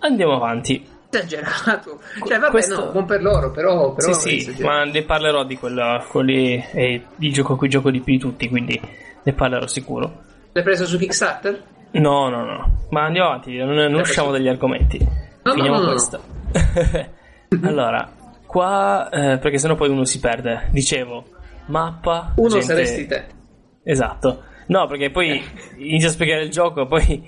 Andiamo 0.00 0.34
avanti. 0.36 0.86
esagerato. 1.10 2.00
Cioè, 2.26 2.38
vabbè, 2.38 2.50
Questo- 2.50 2.84
no, 2.86 2.90
buon 2.92 3.04
per 3.04 3.22
loro, 3.22 3.50
però... 3.50 3.92
però 3.92 4.12
sì, 4.12 4.40
sì, 4.40 4.62
ma 4.62 4.84
ne 4.84 5.02
parlerò 5.02 5.44
di 5.44 5.56
quello, 5.56 6.02
lì, 6.22 6.56
è 6.56 7.00
il 7.18 7.32
gioco 7.32 7.52
a 7.54 7.56
cui 7.58 7.68
gioco 7.68 7.90
di 7.90 8.00
più 8.00 8.14
di 8.14 8.18
tutti, 8.18 8.48
quindi 8.48 8.80
ne 9.22 9.32
parlerò 9.32 9.66
sicuro. 9.66 10.22
L'hai 10.52 10.64
preso 10.64 10.86
su 10.86 10.96
Kickstarter? 10.96 11.62
No, 11.92 12.28
no, 12.30 12.44
no. 12.44 12.86
Ma 12.90 13.04
andiamo 13.04 13.28
avanti, 13.28 13.56
non, 13.56 13.74
non 13.74 14.00
usciamo 14.00 14.30
dagli 14.30 14.48
argomenti. 14.48 14.98
no, 15.42 15.52
Finiamo 15.52 15.78
no, 15.78 15.84
no. 15.84 15.90
questo. 15.90 16.20
allora, 17.62 18.10
qua, 18.52 19.08
eh, 19.08 19.38
perché 19.38 19.56
sennò 19.56 19.74
poi 19.74 19.88
uno 19.88 20.04
si 20.04 20.20
perde. 20.20 20.68
Dicevo, 20.70 21.24
mappa. 21.68 22.34
Uno 22.36 22.48
gente- 22.50 22.66
saresti 22.66 23.06
te. 23.06 23.24
Esatto. 23.82 24.42
No, 24.66 24.86
perché 24.86 25.10
poi 25.10 25.42
inizio 25.78 26.08
a 26.08 26.12
spiegare 26.12 26.42
il 26.42 26.50
gioco, 26.50 26.86
poi 26.86 27.26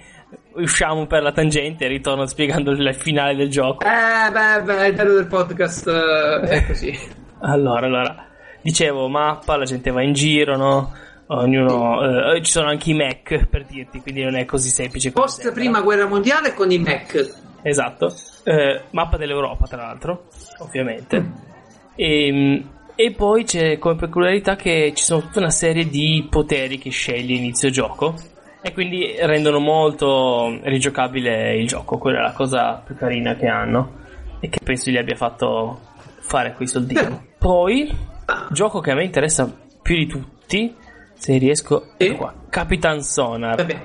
usciamo 0.57 1.07
per 1.07 1.23
la 1.23 1.33
tangente 1.33 1.87
e 1.87 1.89
ritorno 1.89 2.27
spiegando 2.27 2.73
il 2.73 2.95
finale 2.95 3.35
del 3.35 3.49
gioco. 3.49 3.85
Eh, 3.87 4.31
beh, 4.31 4.63
beh, 4.65 4.87
il 4.87 4.95
bello 4.95 5.15
del 5.15 5.27
podcast 5.27 5.87
eh, 5.89 6.41
è 6.41 6.67
così. 6.67 6.93
Allora, 7.47 7.85
allora, 7.85 8.27
dicevo, 8.63 9.07
mappa, 9.09 9.59
la 9.59 9.67
gente 9.67 9.91
va 9.91 10.03
in 10.03 10.15
giro, 10.15 10.57
no? 10.57 10.93
Ognuno, 11.27 12.33
eh, 12.33 12.43
ci 12.43 12.51
sono 12.53 12.69
anche 12.69 12.91
i 12.91 12.95
Mac 12.95 13.49
per 13.49 13.67
dirti, 13.67 14.01
quindi 14.01 14.23
non 14.23 14.35
è 14.35 14.47
così 14.47 14.71
semplice. 14.71 15.13
Post 15.13 15.53
prima 15.53 15.83
guerra 15.83 16.07
mondiale 16.07 16.55
con 16.55 16.71
i 16.71 16.79
Mac. 16.79 17.35
Esatto, 17.63 18.15
Eh, 18.45 18.83
mappa 18.91 19.17
dell'Europa 19.17 19.67
tra 19.67 19.79
l'altro, 19.79 20.27
ovviamente. 20.59 21.53
E, 21.97 22.65
e 22.95 23.11
poi 23.13 23.45
c'è 23.45 23.79
come 23.79 23.97
peculiarità 23.97 24.57
che 24.57 24.93
ci 24.95 25.03
sono 25.05 25.21
tutta 25.23 25.39
una 25.41 25.51
serie 25.51 25.89
di 25.89 26.27
poteri 26.29 26.79
che 26.79 26.91
scegli 26.91 27.33
inizio 27.33 27.71
gioco 27.71 28.15
e 28.63 28.73
quindi 28.73 29.15
rendono 29.19 29.59
molto 29.59 30.59
rigiocabile 30.63 31.57
il 31.57 31.67
gioco, 31.67 31.99
quella 31.99 32.19
è 32.21 32.23
la 32.23 32.33
cosa 32.33 32.83
più 32.85 32.95
carina 32.97 33.35
che 33.35 33.47
hanno 33.47 34.03
e 34.41 34.49
che 34.49 34.59
penso 34.63 34.91
gli 34.91 34.97
abbia 34.97 35.17
fatto 35.17 35.81
fare 36.21 36.55
quei 36.55 36.69
soldini. 36.69 37.33
Poi, 37.39 37.91
gioco 38.51 38.81
che 38.81 38.91
a 38.91 38.95
me 38.95 39.05
interessa 39.05 39.51
più 39.83 39.97
di 39.97 40.07
tutti, 40.07 40.75
se 41.15 41.37
riesco, 41.39 41.93
Sì. 41.99 42.07
ecco 42.07 42.17
qua, 42.17 42.35
Capitan 42.49 43.01
Sonar. 43.03 43.57
Vabbè, 43.57 43.81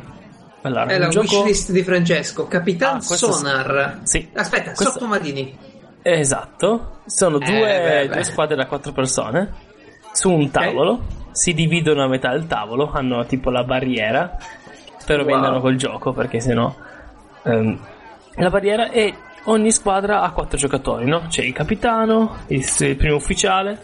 Allora, 0.61 0.85
è 0.85 0.97
la 0.97 1.07
gioco... 1.07 1.25
wishlist 1.37 1.71
di 1.71 1.83
Francesco. 1.83 2.47
Capitan 2.47 2.95
Ah, 2.97 3.05
questo 3.05 3.31
sì. 3.31 3.39
Sonar. 3.39 3.99
Sì. 4.03 4.29
Aspetta, 4.33 4.71
Questo- 4.73 4.91
sottomarini. 4.99 5.57
Esatto, 6.01 7.01
sono 7.05 7.39
Eh, 7.39 7.45
due, 7.45 7.59
beh, 7.59 8.07
beh. 8.07 8.13
due 8.13 8.23
squadre 8.23 8.55
da 8.55 8.65
quattro 8.67 8.91
persone 8.91 9.53
su 10.13 10.31
un 10.31 10.49
tavolo, 10.49 11.01
si 11.31 11.53
dividono 11.53 12.03
a 12.03 12.07
metà 12.07 12.31
del 12.31 12.47
tavolo, 12.47 12.89
hanno 12.91 13.25
tipo 13.25 13.49
la 13.49 13.63
barriera, 13.63 14.37
spero 14.97 15.23
Wow. 15.23 15.31
vendano 15.33 15.59
col 15.61 15.75
gioco 15.75 16.13
perché 16.13 16.39
sennò 16.39 16.73
ehm, 17.43 17.79
la 18.35 18.49
barriera 18.49 18.89
e 18.91 19.13
ogni 19.45 19.71
squadra 19.71 20.21
ha 20.21 20.31
quattro 20.31 20.57
giocatori, 20.57 21.05
no? 21.05 21.23
C'è 21.27 21.43
il 21.43 21.53
capitano, 21.53 22.37
il, 22.47 22.65
il 22.79 22.95
primo 22.95 23.15
ufficiale, 23.15 23.77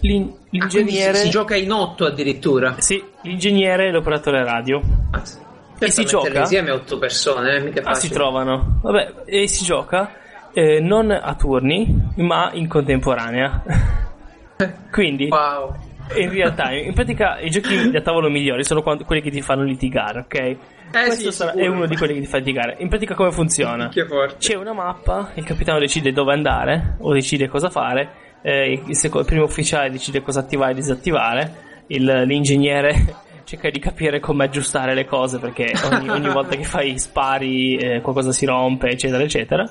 l'in- 0.00 0.28
Ah, 0.28 0.66
quindi 0.66 0.68
si, 0.70 0.76
l'ingegnere, 0.78 1.14
si 1.18 1.30
gioca 1.30 1.54
in 1.56 1.70
otto 1.72 2.04
addirittura. 2.06 2.74
sì, 2.78 3.02
l'ingegnere 3.22 3.86
e 3.86 3.90
l'operatore 3.92 4.42
radio. 4.44 4.80
Mazza. 5.10 5.44
E 5.78 5.90
si 5.90 6.04
gioca? 6.04 6.40
insieme 6.40 6.70
otto 6.70 6.98
persone, 6.98 7.56
eh, 7.56 7.60
mica 7.60 7.82
Ah, 7.84 7.94
si 7.94 8.08
trovano. 8.10 8.78
Vabbè, 8.82 9.12
e 9.26 9.46
si 9.46 9.64
gioca 9.64 10.10
eh, 10.52 10.80
non 10.80 11.10
a 11.10 11.34
turni, 11.34 12.12
ma 12.16 12.50
in 12.54 12.66
contemporanea. 12.68 13.62
Quindi, 14.90 15.28
Wow. 15.28 15.74
in 16.16 16.30
realtà, 16.30 16.70
in 16.72 16.94
pratica, 16.94 17.38
i 17.40 17.50
giochi 17.50 17.90
da 17.90 18.00
tavolo 18.00 18.30
migliori 18.30 18.64
sono 18.64 18.82
quelli 18.82 19.20
che 19.20 19.30
ti 19.30 19.42
fanno 19.42 19.62
litigare, 19.64 20.20
ok? 20.20 20.56
Questo 20.90 20.98
Eh, 20.98 21.10
sì, 21.10 21.32
sarà- 21.32 21.52
è 21.52 21.66
uno 21.66 21.86
di 21.86 21.96
quelli 21.96 22.14
che 22.14 22.20
ti 22.20 22.26
fa 22.26 22.38
litigare. 22.38 22.76
In 22.78 22.88
pratica, 22.88 23.14
come 23.14 23.32
funziona? 23.32 23.88
Che 23.88 24.06
forte. 24.06 24.36
C'è 24.38 24.54
una 24.54 24.72
mappa, 24.72 25.30
il 25.34 25.44
capitano 25.44 25.78
decide 25.78 26.12
dove 26.12 26.32
andare 26.32 26.96
o 27.00 27.12
decide 27.12 27.48
cosa 27.48 27.68
fare, 27.68 28.08
eh, 28.40 28.80
il, 28.86 28.96
seco- 28.96 29.18
il 29.20 29.26
primo 29.26 29.44
ufficiale 29.44 29.90
decide 29.90 30.22
cosa 30.22 30.40
attivare 30.40 30.72
e 30.72 30.74
disattivare, 30.76 31.54
il- 31.88 32.22
l'ingegnere 32.24 33.14
cerca 33.46 33.70
di 33.70 33.78
capire 33.78 34.18
come 34.18 34.44
aggiustare 34.44 34.92
le 34.94 35.04
cose 35.06 35.38
perché 35.38 35.72
ogni, 35.92 36.08
ogni 36.10 36.28
volta 36.28 36.56
che 36.56 36.64
fai 36.64 36.98
spari 36.98 37.76
eh, 37.76 38.00
qualcosa 38.00 38.32
si 38.32 38.44
rompe, 38.44 38.88
eccetera, 38.88 39.22
eccetera. 39.22 39.64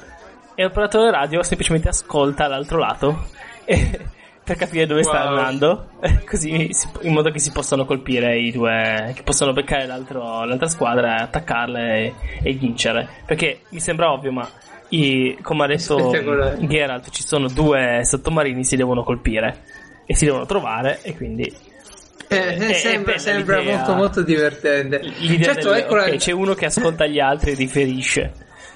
E 0.56 0.64
l'operatore 0.64 1.12
radio 1.12 1.44
semplicemente 1.44 1.90
ascolta 1.90 2.48
l'altro 2.48 2.78
lato 2.80 3.26
e- 3.66 4.00
per 4.46 4.56
capire 4.58 4.86
dove 4.86 5.02
sta 5.04 5.24
Wow. 5.26 5.38
andando, 5.38 5.88
così 6.26 6.70
si- 6.72 6.88
in 7.02 7.12
modo 7.14 7.32
che 7.32 7.40
si 7.40 7.52
possano 7.52 7.84
colpire 7.84 8.38
i 8.40 8.52
due, 8.52 9.12
che 9.16 9.24
possano 9.24 9.52
beccare 9.54 9.86
l'altro- 9.88 10.46
l'altra 10.46 10.68
squadra, 10.68 11.16
attaccarle 11.18 11.98
e, 11.98 12.14
e 12.44 12.54
vincere. 12.54 13.08
Perché 13.26 13.62
mi 13.70 13.80
sembra 13.80 14.12
ovvio, 14.12 14.32
ma 14.32 14.48
i- 14.90 15.38
come 15.42 15.64
ha 15.64 15.68
detto. 15.68 16.12
Geralt, 16.60 17.10
ci 17.10 17.24
sono 17.24 17.48
due 17.50 18.02
sottomarini, 18.04 18.64
si 18.64 18.76
devono 18.78 19.04
colpire 19.04 19.64
e 20.06 20.14
si 20.16 20.26
devono 20.26 20.46
trovare 20.46 21.00
e 21.02 21.16
quindi 21.16 21.52
Eh, 22.28 22.36
Eh, 22.38 22.70
eh, 22.70 22.74
sembra 22.74 23.18
sembra 23.18 23.62
molto 23.62 23.94
molto 23.94 24.22
divertente. 24.24 25.00
l'idea 25.20 25.54
certo, 25.54 25.70
del- 25.72 25.80
ecco 25.82 25.96
la- 25.96 26.10
c'è 26.16 26.32
uno 26.32 26.54
che 26.54 26.66
ascolta 26.66 27.06
gli 27.06 27.20
altri 27.20 27.52
e 27.52 27.56
riferisce. 27.56 28.32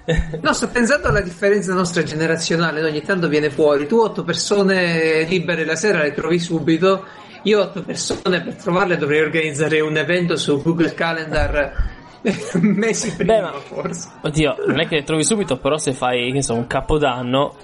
No, 0.41 0.53
sto 0.53 0.67
pensando 0.69 1.07
alla 1.09 1.21
differenza 1.21 1.73
nostra 1.73 2.01
generazionale, 2.03 2.81
ogni 2.83 3.01
tanto 3.03 3.27
viene 3.27 3.49
fuori. 3.51 3.85
Tu 3.85 3.97
otto 3.99 4.23
persone 4.23 5.23
libere 5.23 5.65
la 5.65 5.75
sera 5.75 6.01
le 6.01 6.13
trovi 6.13 6.39
subito, 6.39 7.05
io 7.43 7.61
otto 7.61 7.83
persone 7.83 8.41
per 8.41 8.55
trovarle 8.55 8.97
dovrei 8.97 9.21
organizzare 9.21 9.79
un 9.81 9.97
evento 9.97 10.35
su 10.35 10.61
Google 10.63 10.93
Calendar 10.95 11.73
mesi 12.61 13.15
prima 13.15 13.33
Beh, 13.35 13.41
ma- 13.41 13.51
forse. 13.59 14.09
Oddio, 14.21 14.55
non 14.67 14.79
è 14.79 14.87
che 14.87 14.95
le 14.95 15.03
trovi 15.03 15.23
subito, 15.23 15.57
però 15.57 15.77
se 15.77 15.93
fai, 15.93 16.41
so, 16.41 16.55
un 16.55 16.65
capodanno, 16.65 17.55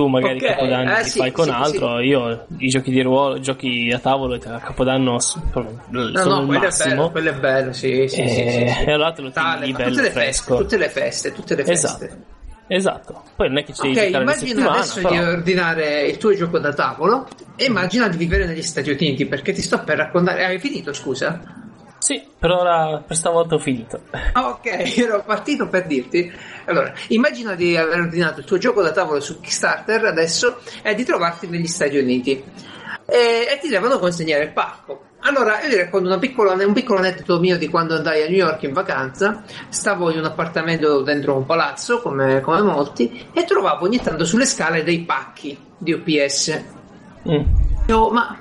tu 0.00 0.06
magari 0.08 0.36
Ok, 0.36 0.42
il 0.42 0.48
capodanno 0.48 0.96
eh, 0.96 1.02
ti 1.02 1.08
sì, 1.10 1.18
fai 1.18 1.30
con 1.30 1.44
sì, 1.44 1.50
altro, 1.50 2.00
io 2.00 2.46
i 2.56 2.68
giochi 2.68 2.90
di 2.90 3.02
ruolo, 3.02 3.38
giochi 3.40 3.90
a 3.92 3.98
tavolo, 3.98 4.34
a 4.42 4.58
capodanno 4.58 5.10
No, 5.12 5.20
sono 5.20 5.68
no, 5.90 6.40
il 6.40 6.46
quello 6.46 6.60
è 6.62 6.64
massimo. 6.64 6.94
bello, 6.94 7.10
quello 7.10 7.30
è 7.30 7.34
bello, 7.34 7.72
sì, 7.74 8.08
sì, 8.08 8.26
sì, 8.26 8.28
sì, 8.28 8.40
e, 8.40 8.50
sì. 8.78 8.84
e 8.88 8.92
allora 8.92 9.12
te 9.12 9.20
lo 9.20 9.30
tieni 9.30 9.48
Tale, 9.48 9.66
ma 9.72 9.76
bello 9.76 9.90
tutte 9.90 10.02
le 10.02 10.10
fresco. 10.10 10.56
feste, 10.56 10.62
tutte 10.62 10.76
le 10.78 10.88
feste, 10.88 11.32
tutte 11.32 11.54
le 11.54 11.64
feste. 11.64 12.04
Esatto. 12.06 12.38
Esatto. 12.72 13.22
Poi 13.36 13.48
non 13.48 13.58
è 13.58 13.64
che 13.64 13.72
ci 13.74 13.82
devi 13.82 13.94
Ok, 13.98 14.04
giocare 14.06 14.22
una 14.22 14.32
immagina 14.32 14.70
adesso 14.70 14.94
però... 15.00 15.10
di 15.10 15.18
ordinare 15.18 16.06
il 16.06 16.16
tuo 16.18 16.34
gioco 16.34 16.58
da 16.60 16.72
tavolo 16.72 17.28
e 17.56 17.64
immagina 17.64 18.08
di 18.08 18.16
vivere 18.16 18.46
negli 18.46 18.62
Stati 18.62 18.90
Uniti 18.90 19.26
perché 19.26 19.52
ti 19.52 19.60
sto 19.60 19.82
per 19.82 19.96
raccontare. 19.98 20.44
Hai 20.46 20.58
finito, 20.60 20.92
scusa? 20.92 21.40
Sì, 22.00 22.22
per 22.38 22.50
ora, 22.50 23.02
per 23.06 23.14
stavolta 23.14 23.54
ho 23.56 23.58
finito. 23.58 24.00
Ah, 24.32 24.48
Ok, 24.48 24.96
ero 24.98 25.22
partito 25.22 25.68
per 25.68 25.86
dirti. 25.86 26.32
Allora, 26.64 26.92
immagina 27.08 27.54
di 27.54 27.76
aver 27.76 28.00
ordinato 28.00 28.40
il 28.40 28.46
tuo 28.46 28.56
gioco 28.56 28.80
da 28.82 28.90
tavolo 28.90 29.20
su 29.20 29.38
Kickstarter 29.38 30.06
adesso 30.06 30.60
e 30.82 30.94
di 30.94 31.04
trovarti 31.04 31.46
negli 31.46 31.66
Stati 31.66 31.98
Uniti 31.98 32.32
e, 32.32 33.46
e 33.50 33.58
ti 33.60 33.68
devono 33.68 33.98
consegnare 33.98 34.44
il 34.44 34.52
pacco. 34.52 35.04
Allora, 35.20 35.60
io 35.60 35.68
ti 35.68 35.76
racconto 35.76 36.08
una 36.08 36.18
piccola- 36.18 36.54
un 36.54 36.72
piccolo 36.72 37.00
aneddoto 37.00 37.38
mio 37.38 37.58
di 37.58 37.68
quando 37.68 37.94
andai 37.96 38.22
a 38.22 38.28
New 38.28 38.38
York 38.38 38.62
in 38.62 38.72
vacanza. 38.72 39.42
Stavo 39.68 40.10
in 40.10 40.18
un 40.18 40.24
appartamento 40.24 41.02
dentro 41.02 41.36
un 41.36 41.44
palazzo, 41.44 42.00
come, 42.00 42.40
come 42.40 42.62
molti, 42.62 43.28
e 43.34 43.44
trovavo 43.44 43.84
ogni 43.84 44.00
tanto 44.00 44.24
sulle 44.24 44.46
scale 44.46 44.82
dei 44.82 45.00
pacchi 45.00 45.58
di 45.76 45.92
UPS. 45.92 46.64
Mm. 47.28 47.42
Dico, 47.84 48.08
ma, 48.10 48.38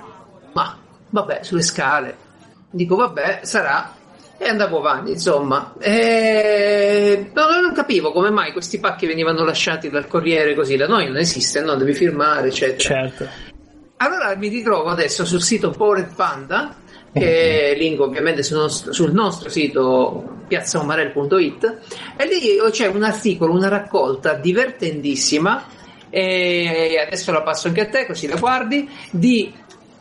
ma, 0.53 0.77
vabbè, 1.09 1.39
sulle 1.43 1.61
scale. 1.63 2.27
Dico, 2.71 2.95
vabbè, 2.95 3.41
sarà. 3.43 3.95
E 4.37 4.47
andavo 4.47 4.79
avanti, 4.79 5.11
insomma. 5.11 5.73
E... 5.79 7.31
No, 7.33 7.61
non 7.61 7.73
capivo 7.73 8.11
come 8.11 8.29
mai 8.29 8.53
questi 8.53 8.79
pacchi 8.79 9.05
venivano 9.05 9.43
lasciati 9.43 9.89
dal 9.89 10.07
corriere 10.07 10.55
così. 10.55 10.77
Da 10.77 10.87
noi 10.87 11.07
non 11.07 11.17
esiste, 11.17 11.61
no? 11.61 11.75
Devi 11.75 11.93
firmare, 11.93 12.47
eccetera. 12.47 12.79
Certo. 12.79 13.27
Allora 13.97 14.33
mi 14.37 14.47
ritrovo 14.47 14.89
adesso 14.89 15.25
sul 15.25 15.41
sito 15.41 15.71
Powered 15.71 16.15
Panda 16.15 16.73
che 17.11 17.71
è 17.71 17.75
link 17.75 17.99
ovviamente 17.99 18.43
sul 18.43 18.57
nostro, 18.57 18.93
sul 18.93 19.11
nostro 19.11 19.49
sito 19.49 20.43
piazzaomarel.it 20.47 21.77
e 22.15 22.25
lì 22.25 22.69
c'è 22.71 22.87
un 22.87 23.03
articolo, 23.03 23.53
una 23.53 23.67
raccolta 23.67 24.33
divertentissima 24.33 25.65
e 26.09 27.03
adesso 27.05 27.31
la 27.31 27.41
passo 27.41 27.67
anche 27.67 27.81
a 27.81 27.87
te 27.87 28.05
così 28.05 28.27
la 28.27 28.37
guardi 28.37 28.89
di 29.11 29.53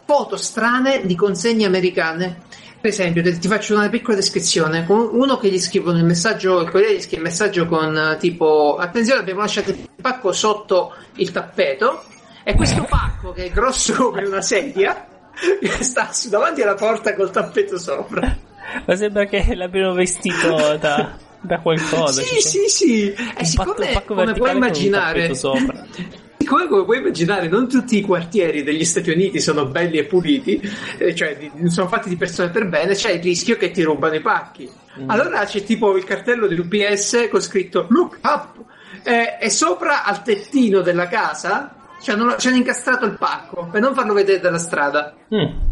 foto 0.04 0.36
strane 0.36 1.04
di 1.04 1.14
consegne 1.14 1.66
americane 1.66 2.46
per 2.80 2.90
esempio, 2.90 3.22
ti, 3.22 3.48
faccio 3.48 3.74
una 3.74 3.88
piccola 3.88 4.16
descrizione. 4.16 4.84
Uno 4.88 5.36
che 5.36 5.50
gli 5.50 5.58
scrivono 5.58 5.98
il 5.98 6.04
messaggio, 6.04 6.60
il 6.60 6.70
corriere 6.70 6.94
gli 6.94 7.00
scrive 7.00 7.16
il 7.16 7.22
messaggio 7.22 7.66
con 7.66 8.16
tipo: 8.20 8.76
Attenzione, 8.76 9.20
abbiamo 9.20 9.40
lasciato 9.40 9.70
il 9.70 9.88
pacco 10.00 10.32
sotto 10.32 10.94
il 11.16 11.32
tappeto. 11.32 12.04
E 12.44 12.54
questo 12.54 12.84
pacco, 12.88 13.32
che 13.32 13.46
è 13.46 13.50
grosso 13.50 13.94
come 13.94 14.24
una 14.24 14.40
sedia, 14.40 15.06
sta 15.80 16.10
davanti 16.30 16.62
alla 16.62 16.74
porta 16.74 17.14
col 17.14 17.30
tappeto 17.30 17.78
sopra. 17.78 18.36
Ma 18.84 18.96
sembra 18.96 19.24
che 19.24 19.54
l'abbiano 19.54 19.94
vestito 19.94 20.76
da, 20.76 21.16
da 21.40 21.58
qualcosa. 21.58 22.22
Sì, 22.22 22.40
sì, 22.40 22.68
sì. 22.68 23.12
E 23.12 23.44
siccome, 23.44 24.04
come 24.06 24.32
puoi 24.34 24.52
immaginare, 24.52 25.32
come, 26.48 26.66
come 26.66 26.84
puoi 26.84 26.98
immaginare, 26.98 27.46
non 27.46 27.68
tutti 27.68 27.98
i 27.98 28.00
quartieri 28.00 28.62
degli 28.62 28.84
Stati 28.84 29.10
Uniti 29.10 29.38
sono 29.38 29.66
belli 29.66 29.98
e 29.98 30.04
puliti, 30.04 30.60
eh, 30.96 31.14
cioè 31.14 31.50
sono 31.66 31.88
fatti 31.88 32.08
di 32.08 32.16
persone 32.16 32.48
per 32.48 32.66
bene, 32.66 32.94
c'è 32.94 33.12
il 33.12 33.22
rischio 33.22 33.56
che 33.56 33.70
ti 33.70 33.82
rubano 33.82 34.14
i 34.14 34.20
pacchi. 34.20 34.68
Mm. 34.98 35.10
Allora 35.10 35.44
c'è 35.44 35.62
tipo 35.62 35.94
il 35.96 36.04
cartello 36.04 36.46
dell'UPS 36.46 37.28
con 37.30 37.40
scritto 37.42 37.86
Look 37.90 38.18
up! 38.22 38.64
Eh, 39.04 39.36
e 39.40 39.50
sopra 39.50 40.04
al 40.04 40.22
tettino 40.22 40.80
della 40.80 41.06
casa 41.06 41.74
ci 42.00 42.10
hanno, 42.10 42.36
ci 42.36 42.48
hanno, 42.48 42.56
incastrato 42.56 43.04
il 43.04 43.16
pacco 43.16 43.68
per 43.70 43.80
non 43.80 43.94
farlo 43.94 44.14
vedere 44.14 44.40
dalla 44.40 44.58
strada. 44.58 45.14
Mm. 45.32 45.67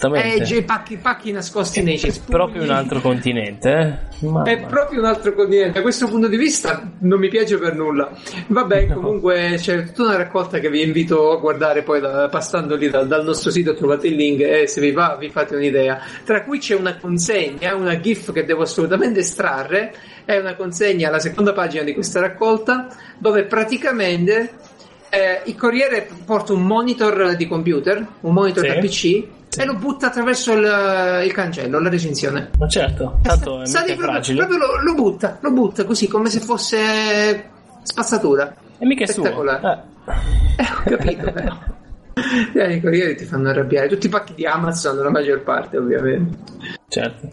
Eh, 0.00 0.56
i 0.56 0.62
pacchi, 0.64 0.96
pacchi 0.96 1.30
nascosti 1.30 1.78
è 1.78 1.82
nei 1.82 1.96
cespugli. 1.96 2.34
proprio 2.34 2.62
un 2.62 2.70
altro 2.70 3.00
continente, 3.00 3.70
eh? 3.70 4.44
È 4.44 4.66
proprio 4.66 4.98
un 4.98 5.06
altro 5.06 5.32
continente. 5.32 5.74
Da 5.74 5.82
questo 5.82 6.08
punto 6.08 6.26
di 6.26 6.36
vista 6.36 6.90
non 7.00 7.20
mi 7.20 7.28
piace 7.28 7.56
per 7.56 7.76
nulla. 7.76 8.10
Vabbè, 8.48 8.86
no. 8.86 8.94
comunque 8.94 9.54
c'è 9.58 9.84
tutta 9.84 10.02
una 10.02 10.16
raccolta 10.16 10.58
che 10.58 10.70
vi 10.70 10.82
invito 10.82 11.30
a 11.30 11.36
guardare 11.36 11.82
poi 11.82 12.00
da, 12.00 12.28
passando 12.28 12.74
lì 12.74 12.90
dal, 12.90 13.06
dal, 13.06 13.22
nostro 13.24 13.52
sito 13.52 13.74
trovate 13.74 14.08
il 14.08 14.16
link 14.16 14.40
e 14.40 14.66
se 14.66 14.80
vi 14.80 14.90
va 14.90 15.16
vi 15.16 15.28
fate 15.28 15.54
un'idea. 15.54 16.00
Tra 16.24 16.42
cui 16.42 16.58
c'è 16.58 16.74
una 16.74 16.96
consegna, 16.96 17.74
una 17.76 18.00
GIF 18.00 18.32
che 18.32 18.44
devo 18.44 18.62
assolutamente 18.62 19.20
estrarre. 19.20 19.94
È 20.24 20.36
una 20.36 20.56
consegna 20.56 21.08
alla 21.08 21.20
seconda 21.20 21.52
pagina 21.52 21.84
di 21.84 21.94
questa 21.94 22.18
raccolta 22.18 22.88
dove 23.18 23.44
praticamente 23.44 24.50
eh, 25.10 25.42
il 25.44 25.54
corriere 25.54 26.08
porta 26.24 26.52
un 26.52 26.62
monitor 26.62 27.36
di 27.36 27.46
computer, 27.46 28.04
un 28.20 28.32
monitor 28.32 28.64
sì. 28.64 28.68
da 28.68 28.78
PC. 28.80 29.40
E 29.54 29.64
lo 29.64 29.74
butta 29.74 30.06
attraverso 30.06 30.52
il, 30.52 31.22
il, 31.24 31.32
cancello, 31.32 31.78
la 31.78 31.88
recensione. 31.88 32.50
Ma 32.58 32.68
certo, 32.68 33.18
tanto 33.22 33.60
è 33.60 33.66
Sa, 33.66 33.82
proprio, 33.82 34.36
proprio 34.36 34.58
lo, 34.58 34.82
lo, 34.82 34.94
butta, 34.94 35.38
lo 35.40 35.50
butta 35.50 35.84
così 35.84 36.08
come 36.08 36.30
se 36.30 36.40
fosse 36.40 37.50
spazzatura. 37.82 38.54
E 38.78 38.86
mica 38.86 39.04
è 39.04 39.06
spettacolare. 39.06 39.84
Eh. 40.06 40.62
eh, 40.62 40.94
ho 40.94 40.96
capito 40.96 41.32
però. 41.32 41.58
Eh, 42.54 42.74
I 42.74 42.80
corrieri 42.82 43.16
ti 43.16 43.24
fanno 43.24 43.48
arrabbiare, 43.48 43.88
tutti 43.88 44.06
i 44.06 44.10
pacchi 44.10 44.34
di 44.34 44.44
Amazon, 44.44 44.96
la 44.98 45.10
maggior 45.10 45.42
parte 45.42 45.78
ovviamente. 45.78 46.36
Certo. 46.86 47.28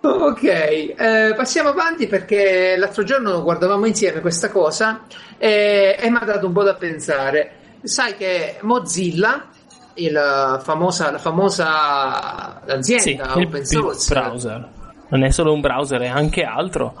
Ok, 0.00 0.42
eh, 0.42 1.32
passiamo 1.36 1.70
avanti 1.70 2.08
perché 2.08 2.74
l'altro 2.76 3.04
giorno 3.04 3.42
guardavamo 3.42 3.86
insieme 3.86 4.20
questa 4.20 4.50
cosa 4.50 5.02
e, 5.38 5.96
e 5.98 6.10
mi 6.10 6.18
ha 6.20 6.24
dato 6.24 6.46
un 6.46 6.52
po' 6.52 6.64
da 6.64 6.74
pensare. 6.74 7.52
Sai 7.82 8.16
che 8.16 8.56
Mozilla, 8.62 9.50
il 9.94 10.60
famosa, 10.62 11.10
la 11.10 11.18
famosa 11.18 12.60
azienda 12.66 13.32
sì, 13.32 13.40
open 13.40 13.64
source, 13.64 14.14
browser, 14.14 14.68
non 15.08 15.24
è 15.24 15.30
solo 15.30 15.52
un 15.52 15.60
browser, 15.60 16.00
è 16.00 16.08
anche 16.08 16.42
altro. 16.42 16.94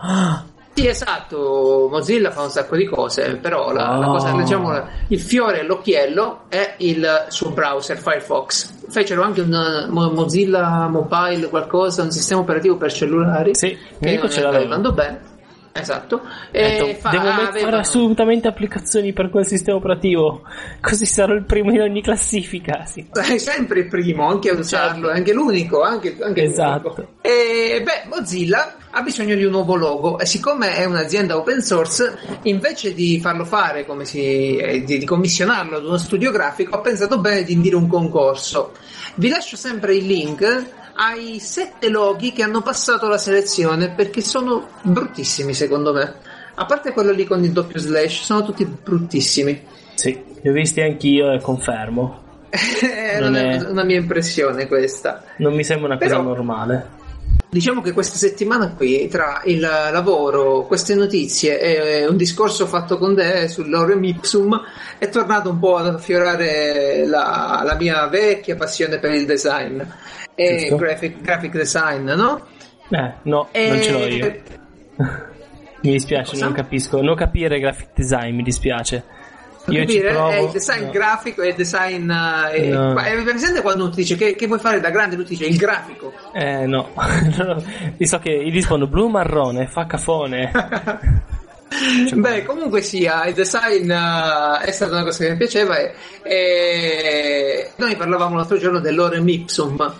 Sì, 0.74 0.88
esatto, 0.88 1.88
Mozilla 1.88 2.32
fa 2.32 2.42
un 2.42 2.50
sacco 2.50 2.74
di 2.74 2.84
cose, 2.84 3.36
però 3.36 3.70
la, 3.72 3.96
oh. 3.96 4.00
la 4.00 4.06
cosa, 4.06 4.32
diciamo, 4.32 4.82
il 5.06 5.20
fiore 5.20 5.60
all'occhiello 5.60 6.46
è 6.48 6.74
il 6.78 7.26
suo 7.28 7.50
browser 7.50 7.96
Firefox. 7.96 8.72
Fecero 8.88 9.22
anche 9.22 9.40
un 9.42 9.86
Mozilla 9.90 10.88
Mobile 10.88 11.48
qualcosa, 11.48 12.02
un 12.02 12.10
sistema 12.10 12.40
operativo 12.40 12.76
per 12.76 12.92
cellulari 12.92 13.54
sì, 13.54 13.78
che 14.00 14.16
non 14.16 14.28
sta 14.28 14.48
andando 14.48 14.92
bene. 14.92 15.32
Esatto. 15.76 16.22
E 16.52 16.96
fa, 17.00 17.10
devo 17.10 17.24
mettere 17.24 17.48
avevano... 17.48 17.78
assolutamente 17.78 18.46
applicazioni 18.46 19.12
per 19.12 19.28
quel 19.28 19.44
sistema 19.44 19.76
operativo, 19.76 20.42
così 20.80 21.04
sarò 21.04 21.34
il 21.34 21.44
primo 21.44 21.72
in 21.72 21.80
ogni 21.80 22.00
classifica. 22.00 22.84
Sì. 22.84 23.08
Sei 23.10 23.40
sempre 23.40 23.80
il 23.80 23.88
primo, 23.88 24.28
anche 24.28 24.50
a 24.50 24.54
usarlo, 24.54 25.06
certo. 25.06 25.18
anche 25.18 25.32
l'unico. 25.32 25.82
Anche, 25.82 26.16
anche 26.20 26.42
esatto. 26.44 26.94
L'unico. 26.96 27.08
E 27.22 27.82
beh, 27.82 28.08
Mozilla 28.08 28.76
ha 28.90 29.02
bisogno 29.02 29.34
di 29.34 29.44
un 29.44 29.50
nuovo 29.50 29.74
logo 29.74 30.20
e 30.20 30.26
siccome 30.26 30.76
è 30.76 30.84
un'azienda 30.84 31.36
open 31.36 31.60
source, 31.60 32.18
invece 32.42 32.94
di 32.94 33.18
farlo 33.18 33.44
fare 33.44 33.84
come 33.84 34.04
si, 34.04 34.56
eh, 34.56 34.84
di, 34.84 34.98
di 34.98 35.04
commissionarlo 35.04 35.78
ad 35.78 35.84
uno 35.84 35.98
studio 35.98 36.30
grafico, 36.30 36.76
ha 36.76 36.80
pensato 36.80 37.18
bene 37.18 37.42
di 37.42 37.52
indire 37.52 37.74
un 37.74 37.88
concorso. 37.88 38.74
Vi 39.16 39.28
lascio 39.28 39.56
sempre 39.56 39.96
il 39.96 40.06
link 40.06 40.82
ai 40.94 41.38
sette 41.40 41.88
loghi 41.88 42.32
che 42.32 42.42
hanno 42.42 42.62
passato 42.62 43.08
la 43.08 43.18
selezione 43.18 43.90
perché 43.90 44.20
sono 44.20 44.68
bruttissimi 44.82 45.54
secondo 45.54 45.92
me. 45.92 46.14
A 46.56 46.66
parte 46.66 46.92
quello 46.92 47.10
lì 47.10 47.24
con 47.24 47.42
il 47.42 47.50
doppio 47.50 47.80
slash, 47.80 48.22
sono 48.22 48.44
tutti 48.44 48.64
bruttissimi. 48.64 49.60
Sì, 49.94 50.22
li 50.40 50.48
ho 50.48 50.52
visti 50.52 50.80
anch'io 50.80 51.32
e 51.32 51.40
confermo. 51.40 52.22
è 52.50 53.18
una, 53.18 53.68
una 53.68 53.82
mia 53.82 53.96
impressione 53.96 54.68
questa. 54.68 55.24
Non 55.38 55.54
mi 55.54 55.64
sembra 55.64 55.86
una 55.86 55.98
cosa 55.98 56.16
Però, 56.16 56.22
normale. 56.22 57.02
Diciamo 57.48 57.80
che 57.80 57.92
questa 57.92 58.16
settimana 58.16 58.74
qui, 58.74 59.08
tra 59.08 59.42
il 59.44 59.60
lavoro, 59.60 60.64
queste 60.66 60.94
notizie 60.94 61.60
e 61.60 62.06
un 62.06 62.16
discorso 62.16 62.66
fatto 62.66 62.98
con 62.98 63.16
te 63.16 63.48
sull'Orem 63.48 64.02
Ipsum, 64.02 64.60
è 64.98 65.08
tornato 65.08 65.50
un 65.50 65.58
po' 65.58 65.76
ad 65.76 65.86
affiorare 65.88 67.04
la, 67.06 67.62
la 67.64 67.76
mia 67.76 68.06
vecchia 68.06 68.56
passione 68.56 68.98
per 68.98 69.12
il 69.12 69.24
design 69.24 69.82
e 70.34 70.74
graphic, 70.76 71.20
graphic, 71.20 71.52
design, 71.52 72.04
no? 72.04 72.46
Eh, 72.90 73.12
no, 73.22 73.48
e... 73.52 73.68
non 73.68 73.82
ce 73.82 73.90
l'ho 73.90 74.06
io. 74.06 74.42
mi 75.82 75.92
dispiace, 75.92 76.30
Cosa? 76.32 76.44
non 76.44 76.54
capisco. 76.54 77.00
Non 77.00 77.14
capire 77.14 77.58
graphic 77.58 77.88
design, 77.94 78.34
mi 78.34 78.42
dispiace. 78.42 79.04
Io 79.68 79.80
capire, 79.80 80.10
provo, 80.10 80.28
è 80.28 80.40
il 80.40 80.50
design 80.50 80.84
no. 80.84 80.90
grafico 80.90 81.42
e 81.42 81.48
il 81.48 81.54
design. 81.54 82.10
Eh, 82.10 82.68
no. 82.68 82.98
È 82.98 83.22
presente 83.22 83.62
quando 83.62 83.84
uno 83.84 83.92
ti 83.92 84.02
dice 84.02 84.16
che, 84.16 84.34
che, 84.34 84.46
vuoi 84.46 84.58
fare 84.58 84.78
da 84.80 84.90
grande? 84.90 85.16
Lui 85.16 85.24
ti 85.24 85.36
dice 85.36 85.46
il 85.46 85.56
grafico. 85.56 86.12
Eh, 86.32 86.66
no. 86.66 86.90
So 87.98 88.18
che 88.18 88.44
gli 88.44 88.52
rispondo 88.52 88.86
blu 88.86 89.08
marrone, 89.08 89.66
fa 89.66 89.86
cafone. 89.86 90.50
Cioè, 92.08 92.18
Beh, 92.18 92.44
comunque 92.44 92.82
sia, 92.82 93.24
il 93.24 93.34
design 93.34 93.90
uh, 93.90 94.60
è 94.60 94.70
stata 94.70 94.92
una 94.92 95.02
cosa 95.02 95.24
che 95.24 95.30
mi 95.30 95.36
piaceva 95.36 95.76
e, 95.76 95.92
e 96.22 97.70
noi 97.76 97.96
parlavamo 97.96 98.36
l'altro 98.36 98.58
giorno 98.58 98.78
dell'orem 98.78 99.26
ipsum 99.26 99.94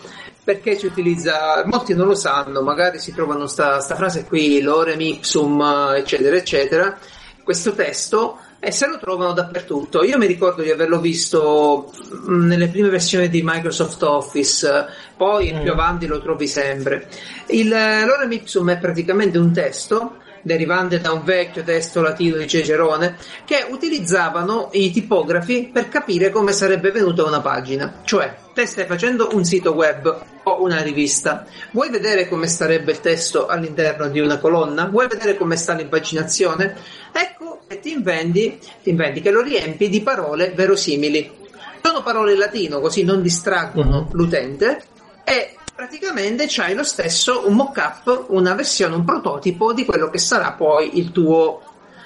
perché 0.44 0.78
ci 0.78 0.86
utilizza, 0.86 1.64
molti 1.64 1.94
non 1.94 2.06
lo 2.06 2.14
sanno, 2.14 2.60
magari 2.60 2.98
si 2.98 3.12
trovano 3.14 3.46
sta, 3.46 3.80
sta 3.80 3.94
frase 3.96 4.24
qui, 4.24 4.60
l'orem 4.60 5.00
ipsum, 5.00 5.92
eccetera, 5.96 6.36
eccetera. 6.36 6.98
Questo 7.42 7.72
testo 7.72 8.38
e 8.60 8.70
se 8.70 8.86
lo 8.86 8.98
trovano 8.98 9.32
dappertutto. 9.32 10.04
Io 10.04 10.16
mi 10.18 10.26
ricordo 10.26 10.62
di 10.62 10.70
averlo 10.70 11.00
visto 11.00 11.92
mm, 12.28 12.46
nelle 12.46 12.68
prime 12.68 12.88
versioni 12.88 13.28
di 13.28 13.42
Microsoft 13.42 14.02
Office, 14.02 14.86
poi 15.16 15.52
mm. 15.52 15.62
più 15.62 15.72
avanti 15.72 16.06
lo 16.06 16.20
trovi 16.20 16.46
sempre. 16.46 17.08
Il 17.48 17.68
lorem 17.68 18.32
ipsum 18.32 18.70
è 18.70 18.78
praticamente 18.78 19.38
un 19.38 19.52
testo 19.52 20.16
derivante 20.44 21.00
da 21.00 21.12
un 21.12 21.24
vecchio 21.24 21.64
testo 21.64 22.00
latino 22.00 22.36
di 22.36 22.46
Cicerone, 22.46 23.16
che 23.44 23.66
utilizzavano 23.68 24.68
i 24.72 24.92
tipografi 24.92 25.70
per 25.72 25.88
capire 25.88 26.30
come 26.30 26.52
sarebbe 26.52 26.92
venuta 26.92 27.24
una 27.24 27.40
pagina. 27.40 28.02
Cioè, 28.04 28.36
te 28.52 28.66
stai 28.66 28.86
facendo 28.86 29.30
un 29.32 29.44
sito 29.44 29.72
web 29.72 30.22
o 30.44 30.62
una 30.62 30.82
rivista, 30.82 31.46
vuoi 31.72 31.90
vedere 31.90 32.28
come 32.28 32.46
starebbe 32.46 32.92
il 32.92 33.00
testo 33.00 33.46
all'interno 33.46 34.08
di 34.08 34.20
una 34.20 34.38
colonna? 34.38 34.84
Vuoi 34.84 35.08
vedere 35.08 35.36
come 35.36 35.56
sta 35.56 35.72
l'impaginazione? 35.72 36.76
Ecco 37.10 37.60
che 37.66 37.80
ti 37.80 37.92
inventi, 37.92 38.58
ti 38.82 38.90
inventi 38.90 39.20
che 39.20 39.30
lo 39.30 39.40
riempi 39.40 39.88
di 39.88 40.02
parole 40.02 40.52
verosimili. 40.54 41.42
Sono 41.82 42.02
parole 42.02 42.32
in 42.32 42.38
latino, 42.38 42.80
così 42.80 43.02
non 43.02 43.22
distraggono 43.22 44.06
uh-huh. 44.08 44.16
l'utente 44.16 44.82
e 45.24 45.56
praticamente 45.74 46.46
c'hai 46.48 46.74
lo 46.74 46.84
stesso 46.84 47.44
un 47.46 47.54
mock-up, 47.54 48.26
una 48.28 48.54
versione, 48.54 48.94
un 48.94 49.04
prototipo 49.04 49.72
di 49.72 49.84
quello 49.84 50.08
che 50.08 50.18
sarà 50.18 50.52
poi 50.52 50.98
il 50.98 51.10
tuo, 51.10 51.60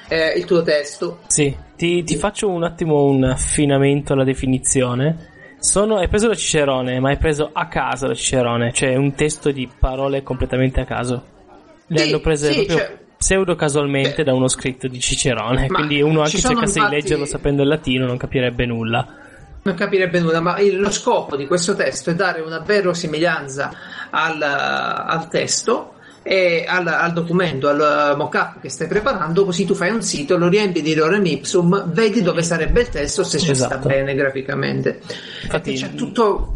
eh, 0.09 0.33
il 0.37 0.45
tuo 0.45 0.63
testo. 0.63 1.21
Sì, 1.27 1.55
ti, 1.77 2.03
ti 2.03 2.17
faccio 2.17 2.49
un 2.49 2.65
attimo 2.65 3.05
un 3.05 3.25
affinamento 3.25 4.15
alla 4.15 4.25
definizione. 4.25 5.37
Sono, 5.61 5.97
hai 5.97 6.09
preso 6.09 6.29
da 6.29 6.35
Cicerone, 6.35 7.01
ma 7.01 7.11
hai 7.11 7.17
preso 7.19 7.51
a 7.53 7.67
caso 7.67 8.07
da 8.07 8.15
Cicerone, 8.15 8.73
cioè 8.73 8.95
un 8.97 9.15
testo 9.15 9.51
di 9.51 9.69
parole 9.79 10.23
completamente 10.23 10.81
a 10.81 10.85
caso. 10.85 11.37
Le 11.87 11.99
sì, 11.99 12.09
hanno 12.09 12.21
prese 12.21 12.53
sì, 12.53 12.65
proprio 12.65 12.77
cioè, 12.77 12.99
pseudo 13.17 13.55
casualmente 13.57 14.23
da 14.23 14.35
uno 14.35 14.49
scritto 14.49 14.87
di 14.87 15.01
Cicerone, 15.01 15.67
quindi 15.67 16.01
uno 16.01 16.21
anche 16.21 16.39
se 16.39 16.49
cercasse 16.49 16.79
infatti... 16.79 16.95
di 16.95 17.01
leggerlo 17.01 17.25
sapendo 17.25 17.63
il 17.63 17.69
latino 17.69 18.07
non 18.07 18.17
capirebbe 18.17 18.67
nulla. 18.67 19.27
Non 19.69 19.77
capirebbe 19.77 20.21
nulla, 20.21 20.41
ma 20.41 20.59
il- 20.59 20.79
lo 20.79 20.91
scopo 20.91 21.37
di 21.37 21.47
questo 21.47 21.75
testo 21.75 22.11
è 22.11 22.15
dare 22.15 22.41
una 22.41 22.59
verosimiglianza 22.61 23.73
al, 24.11 24.43
al 24.43 25.29
testo 25.29 25.93
e 26.23 26.65
al, 26.67 26.87
al 26.87 27.13
documento, 27.13 27.69
al 27.69 28.15
mock-up 28.17 28.61
che 28.61 28.69
stai 28.69 28.87
preparando, 28.87 29.45
così 29.45 29.65
tu 29.65 29.75
fai 29.75 29.91
un 29.91 30.03
sito, 30.03 30.37
lo 30.37 30.49
riempi 30.49 30.83
di 30.83 30.95
lorem 30.95 31.25
ipsum, 31.25 31.91
vedi 31.93 32.21
dove 32.23 32.43
sarebbe 32.43 32.81
il 32.83 32.89
testo 32.89 33.23
se 33.23 33.39
ci 33.39 33.55
sta 33.55 33.67
Esatto. 33.67 33.89
bene 33.89 34.15
graficamente. 34.15 35.01
Infatti- 35.43 35.75
c'è 35.75 35.95
tutto 35.95 36.53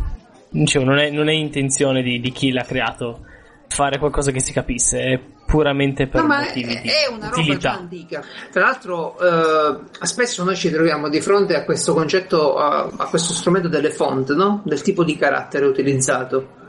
Dicevo, 0.55 0.84
non 0.84 0.98
è, 0.98 1.09
non 1.09 1.30
è 1.30 1.32
intenzione 1.32 2.02
di, 2.02 2.20
di 2.20 2.30
chi 2.30 2.52
l'ha 2.52 2.64
creato 2.64 3.24
fare 3.68 3.97
qualcosa 3.98 4.30
che 4.32 4.40
si 4.40 4.52
capisse, 4.52 5.18
puramente 5.52 6.06
per 6.06 6.22
No, 6.22 6.28
motivi 6.28 6.72
è, 6.72 6.80
di 6.80 6.88
è 6.88 7.08
una 7.10 7.28
roba 7.28 7.42
utilità. 7.42 7.72
antica. 7.74 8.24
Tra 8.50 8.62
l'altro, 8.62 9.18
eh, 9.20 10.06
spesso 10.06 10.42
noi 10.44 10.56
ci 10.56 10.70
troviamo 10.70 11.10
di 11.10 11.20
fronte 11.20 11.54
a 11.54 11.64
questo 11.64 11.92
concetto, 11.92 12.56
a, 12.56 12.90
a 12.96 13.06
questo 13.08 13.34
strumento 13.34 13.68
delle 13.68 13.90
font, 13.90 14.32
no? 14.32 14.62
del 14.64 14.80
tipo 14.80 15.04
di 15.04 15.14
carattere 15.14 15.66
utilizzato. 15.66 16.60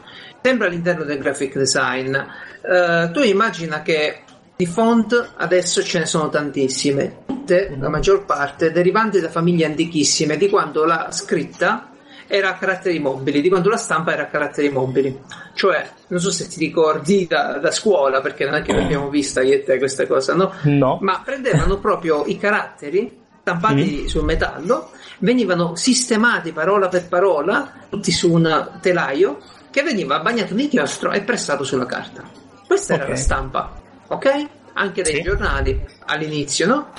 Sempre 0.41 0.67
all'interno 0.67 1.05
del 1.05 1.17
graphic 1.17 1.57
design. 1.57 2.13
Eh, 2.13 3.09
tu 3.13 3.21
immagina 3.21 3.81
che 3.81 4.23
di 4.53 4.65
font 4.65 5.31
adesso 5.37 5.81
ce 5.81 5.99
ne 5.99 6.05
sono 6.05 6.27
tantissime, 6.27 7.19
tutte, 7.25 7.73
la 7.79 7.87
maggior 7.87 8.25
parte, 8.25 8.73
derivanti 8.73 9.21
da 9.21 9.29
famiglie 9.29 9.65
antichissime, 9.65 10.35
di 10.35 10.49
quando 10.49 10.83
la 10.83 11.07
scritta 11.09 11.92
era 12.35 12.49
a 12.49 12.53
caratteri 12.57 12.97
mobili, 12.97 13.41
di 13.41 13.49
quando 13.49 13.69
la 13.69 13.77
stampa 13.77 14.11
era 14.13 14.23
a 14.23 14.25
caratteri 14.25 14.69
mobili. 14.69 15.19
Cioè, 15.53 15.87
non 16.07 16.19
so 16.19 16.31
se 16.31 16.47
ti 16.47 16.57
ricordi 16.57 17.27
da, 17.27 17.59
da 17.59 17.69
scuola, 17.69 18.21
perché 18.21 18.43
non 18.45 18.55
è 18.55 18.63
che 18.63 18.73
l'abbiamo 18.73 19.09
vista 19.09 19.43
io 19.43 19.53
e 19.53 19.63
te 19.63 19.77
questa 19.77 20.07
cosa, 20.07 20.33
no? 20.33 20.51
No. 20.63 20.97
Ma 21.01 21.21
prendevano 21.23 21.77
proprio 21.77 22.25
i 22.25 22.39
caratteri 22.39 23.21
stampati 23.41 24.07
sul 24.09 24.23
metallo, 24.23 24.89
venivano 25.19 25.75
sistemati 25.75 26.51
parola 26.53 26.87
per 26.87 27.07
parola, 27.07 27.71
tutti 27.89 28.11
su 28.11 28.31
un 28.33 28.69
telaio, 28.81 29.37
che 29.69 29.83
veniva 29.83 30.19
bagnato 30.19 30.55
di 30.55 30.63
inchiostro 30.63 31.11
e 31.11 31.21
pressato 31.21 31.63
sulla 31.63 31.85
carta. 31.85 32.23
Questa 32.65 32.95
era 32.95 33.03
Ok. 33.03 33.09
la 33.09 33.15
stampa, 33.15 33.81
ok? 34.07 34.47
Anche 34.73 35.03
dei 35.03 35.15
Sì. 35.17 35.21
giornali 35.21 35.79
all'inizio, 36.05 36.65
no? 36.65 36.89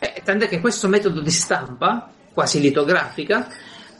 Eh, 0.00 0.22
tant'è 0.24 0.48
che 0.48 0.60
questo 0.60 0.88
metodo 0.88 1.20
di 1.20 1.30
stampa, 1.30 2.10
quasi 2.34 2.58
litografica, 2.58 3.46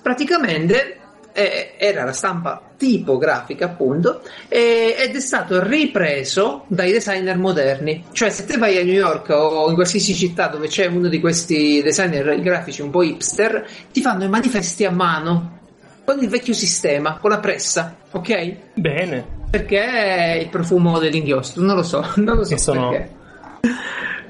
praticamente 0.03 0.97
eh, 1.33 1.75
era 1.79 2.05
la 2.05 2.13
stampa 2.13 2.61
tipografica, 2.77 3.65
appunto, 3.67 4.21
e- 4.49 4.95
ed 4.99 5.15
è 5.17 5.21
stato 5.21 5.63
ripreso 5.63 6.65
dai 6.67 6.93
designer 6.93 7.39
moderni. 7.39 8.05
Cioè, 8.13 8.29
se 8.29 8.45
te 8.45 8.59
vai 8.59 8.77
a 8.79 8.85
New 8.85 8.93
York 8.93 9.31
o 9.31 9.69
in 9.69 9.75
qualsiasi 9.75 10.15
città 10.15 10.49
dove 10.49 10.67
c'è 10.69 10.87
uno 10.87 11.09
di 11.09 11.21
questi 11.21 11.81
designer 11.83 12.39
grafici 12.41 12.83
un 12.83 12.91
po' 12.91 13.03
hipster, 13.03 13.67
ti 13.93 14.01
fanno 14.03 14.25
i 14.25 14.29
manifesti 14.29 14.85
a 14.85 14.91
mano 14.91 15.61
con 16.05 16.21
il 16.21 16.29
vecchio 16.29 16.53
sistema, 16.53 17.17
con 17.19 17.31
la 17.31 17.39
pressa, 17.39 17.97
ok? 18.11 18.57
Bene. 18.75 19.25
Perché 19.49 20.41
il 20.43 20.49
profumo 20.49 20.99
dell'inchiostro, 20.99 21.63
non 21.63 21.77
lo 21.77 21.83
so, 21.83 22.05
non 22.17 22.37
lo 22.37 22.45
so 22.45 22.57
sono- 22.59 22.91
perché. 22.91 23.11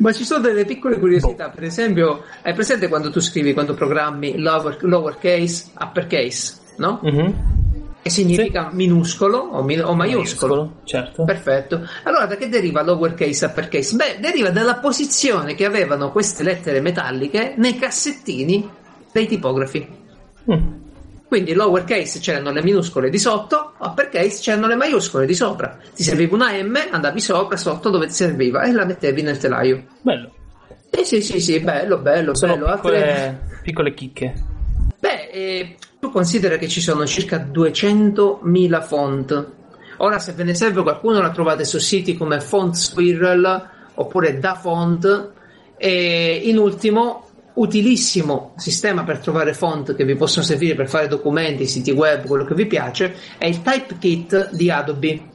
Ma 0.03 0.13
ci 0.13 0.25
sono 0.25 0.41
delle 0.41 0.65
piccole 0.65 0.99
curiosità, 0.99 1.51
per 1.51 1.63
esempio, 1.63 2.25
hai 2.43 2.53
presente 2.55 2.89
quando 2.89 3.11
tu 3.11 3.21
scrivi, 3.21 3.53
quando 3.53 3.75
programmi 3.75 4.37
lower, 4.37 4.77
lowercase, 4.81 5.67
uppercase, 5.79 6.57
no? 6.79 6.99
Mhm. 7.03 7.61
Che 8.03 8.11
significa 8.11 8.71
minuscolo 8.73 9.39
o, 9.39 9.63
mi- 9.63 9.79
o 9.79 9.95
maiuscolo. 9.95 10.81
Certo. 10.83 11.23
Perfetto. 11.25 11.87
Allora, 12.03 12.27
da 12.27 12.35
che 12.37 12.49
deriva 12.49 12.83
lowercase 12.83 13.45
uppercase? 13.47 13.95
Beh, 13.95 14.19
deriva 14.21 14.51
dalla 14.51 14.75
posizione 14.79 15.55
che 15.55 15.65
avevano 15.65 16.11
queste 16.11 16.43
lettere 16.43 16.81
metalliche 16.81 17.55
nei 17.57 17.77
cassettini 17.79 18.69
dei 19.13 19.29
tipografi. 19.29 19.87
Mm. 20.53 20.81
Quindi 21.33 21.55
lowercase 21.55 22.19
c'erano 22.19 22.53
le 22.53 22.63
minuscole 22.63 23.09
di 23.09 23.19
sotto, 23.19 23.73
uppercase 23.79 24.43
c'erano 24.43 24.67
le 24.67 24.75
maiuscole 24.75 25.25
di 25.25 25.33
sopra. 25.33 25.79
Ti 25.95 26.03
serviva 26.03 26.35
una 26.35 26.53
M, 26.63 26.79
andavi 26.91 27.21
sopra, 27.23 27.57
sotto 27.57 27.89
dove 27.89 28.07
ti 28.09 28.13
serviva 28.13 28.65
e 28.65 28.73
la 28.73 28.85
mettevi 28.85 29.23
nel 29.23 29.39
telaio. 29.39 29.83
Bello. 30.03 30.31
Eh 30.91 31.05
sì, 31.05 31.23
sì, 31.23 31.41
sì, 31.41 31.59
bello, 31.61 31.97
bello, 31.97 32.35
Sono 32.35 32.53
bello. 32.53 32.67
Altre- 32.67 33.01
piccole, 33.01 33.61
piccole 33.63 33.95
chicche. 33.95 34.35
Beh, 35.01 35.31
eh, 35.33 35.77
tu 35.99 36.11
considera 36.11 36.59
che 36.59 36.69
ci 36.69 36.83
sono 36.83 37.07
circa 37.07 37.39
200.000 37.39 38.83
font. 38.83 39.47
Ora, 39.97 40.19
se 40.19 40.33
ve 40.33 40.45
ne 40.45 40.53
serve 40.53 40.83
qualcuno, 40.83 41.23
la 41.23 41.31
trovate 41.31 41.65
su 41.65 41.79
siti 41.79 42.15
come 42.15 42.43
Font 42.43 42.75
Squirrel 42.75 43.69
oppure 43.95 44.39
Da 44.39 44.55
Font. 44.55 45.31
E 45.79 46.43
in 46.45 46.59
ultimo, 46.59 47.22
utilissimo 47.55 48.55
sistema 48.57 49.05
per 49.05 49.19
trovare 49.19 49.55
font 49.55 49.95
che 49.95 50.05
vi 50.05 50.17
possono 50.17 50.45
servire 50.45 50.75
per 50.75 50.89
fare 50.89 51.09
documenti, 51.09 51.67
siti 51.67 51.91
web, 51.91 52.27
quello 52.27 52.45
che 52.45 52.55
vi 52.55 52.67
piace, 52.67 53.15
è 53.39 53.47
il 53.47 53.63
Typekit 53.63 54.51
di 54.53 54.71
Adobe. 54.71 55.31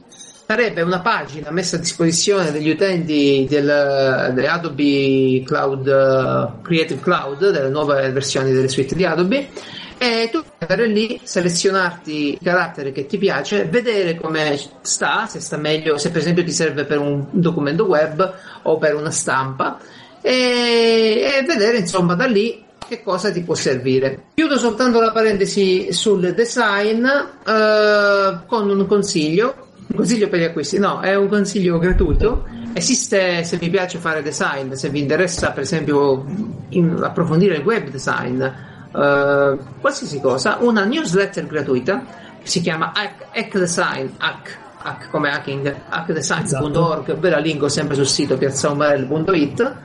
Sarebbe 0.46 0.80
una 0.80 1.00
pagina 1.00 1.50
messa 1.50 1.76
a 1.76 1.78
disposizione 1.78 2.50
degli 2.50 2.70
utenti 2.70 3.46
del, 3.48 4.32
delle 4.32 4.48
Adobe 4.48 5.42
Cloud, 5.44 5.86
eh, 5.86 6.62
Creative 6.62 7.00
Cloud, 7.00 7.50
delle 7.50 7.68
nuove 7.68 8.10
versioni 8.10 8.50
delle 8.52 8.68
suite 8.68 8.94
di 8.94 9.04
Adobe, 9.04 9.50
e 9.98 10.28
tu 10.30 10.40
puoi 10.40 10.52
andare 10.60 10.86
lì, 10.86 11.20
selezionarti 11.22 12.32
il 12.32 12.38
carattere 12.42 12.92
che 12.92 13.04
ti 13.04 13.18
piace, 13.18 13.66
vedere 13.66 14.14
come 14.14 14.58
sta, 14.80 15.26
se 15.26 15.40
sta 15.40 15.58
meglio, 15.58 15.98
se 15.98 16.10
per 16.10 16.22
esempio 16.22 16.44
ti 16.44 16.52
serve 16.52 16.84
per 16.84 16.98
un 16.98 17.26
documento 17.30 17.84
web 17.84 18.34
o 18.62 18.78
per 18.78 18.94
una 18.94 19.10
stampa, 19.10 19.78
e, 20.20 21.38
e 21.38 21.44
vedere 21.46 21.78
insomma 21.78 22.14
da 22.14 22.26
lì 22.26 22.64
che 22.88 23.02
cosa 23.02 23.30
ti 23.30 23.42
può 23.42 23.54
servire. 23.54 24.24
Chiudo 24.34 24.56
soltanto 24.56 24.98
la 25.00 25.12
parentesi 25.12 25.92
sul 25.92 26.32
design 26.34 27.04
eh, 27.04 28.38
con 28.46 28.70
un 28.70 28.86
consiglio. 28.86 29.66
Un 29.88 29.96
consiglio 29.96 30.28
per 30.28 30.40
gli 30.40 30.44
acquisti, 30.44 30.78
no, 30.78 31.00
è 31.00 31.14
un 31.14 31.28
consiglio 31.28 31.78
gratuito. 31.78 32.46
Esiste, 32.72 33.44
se 33.44 33.56
vi 33.56 33.70
piace 33.70 33.98
fare 33.98 34.22
design, 34.22 34.72
se 34.72 34.88
vi 34.90 35.00
interessa 35.00 35.50
per 35.52 35.62
esempio 35.62 36.24
in- 36.70 36.98
approfondire 37.02 37.56
il 37.56 37.62
web 37.62 37.88
design, 37.88 38.42
eh, 38.42 39.58
qualsiasi 39.80 40.20
cosa, 40.20 40.58
una 40.60 40.84
newsletter 40.84 41.46
gratuita 41.46 42.04
che 42.40 42.48
si 42.48 42.60
chiama 42.60 42.92
Hack, 42.94 43.58
Design, 43.58 44.08
Hack, 44.18 44.58
Hack 44.82 45.10
come 45.10 45.30
hacking, 45.30 45.74
hackdesign.org, 45.88 47.18
ve 47.18 47.30
la 47.30 47.38
linko 47.38 47.68
sempre 47.68 47.96
sul 47.96 48.06
sito 48.06 48.36
piazzaomarel.it 48.36 49.76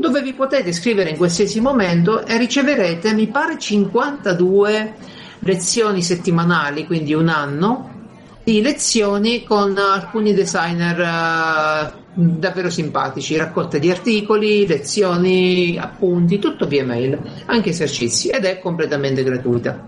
dove 0.00 0.22
vi 0.22 0.32
potete 0.32 0.70
iscrivere 0.70 1.10
in 1.10 1.16
qualsiasi 1.16 1.60
momento 1.60 2.26
e 2.26 2.38
riceverete, 2.38 3.12
mi 3.12 3.28
pare, 3.28 3.58
52 3.58 4.94
lezioni 5.40 6.02
settimanali, 6.02 6.86
quindi 6.86 7.14
un 7.14 7.28
anno 7.28 7.98
di 8.42 8.62
lezioni 8.62 9.44
con 9.44 9.76
alcuni 9.76 10.32
designer 10.32 10.98
eh, 10.98 11.92
davvero 12.14 12.70
simpatici, 12.70 13.36
raccolte 13.36 13.78
di 13.78 13.90
articoli, 13.90 14.66
lezioni, 14.66 15.78
appunti, 15.78 16.38
tutto 16.38 16.66
via 16.66 16.84
mail, 16.84 17.18
anche 17.46 17.70
esercizi 17.70 18.28
ed 18.28 18.44
è 18.44 18.58
completamente 18.58 19.22
gratuita. 19.22 19.86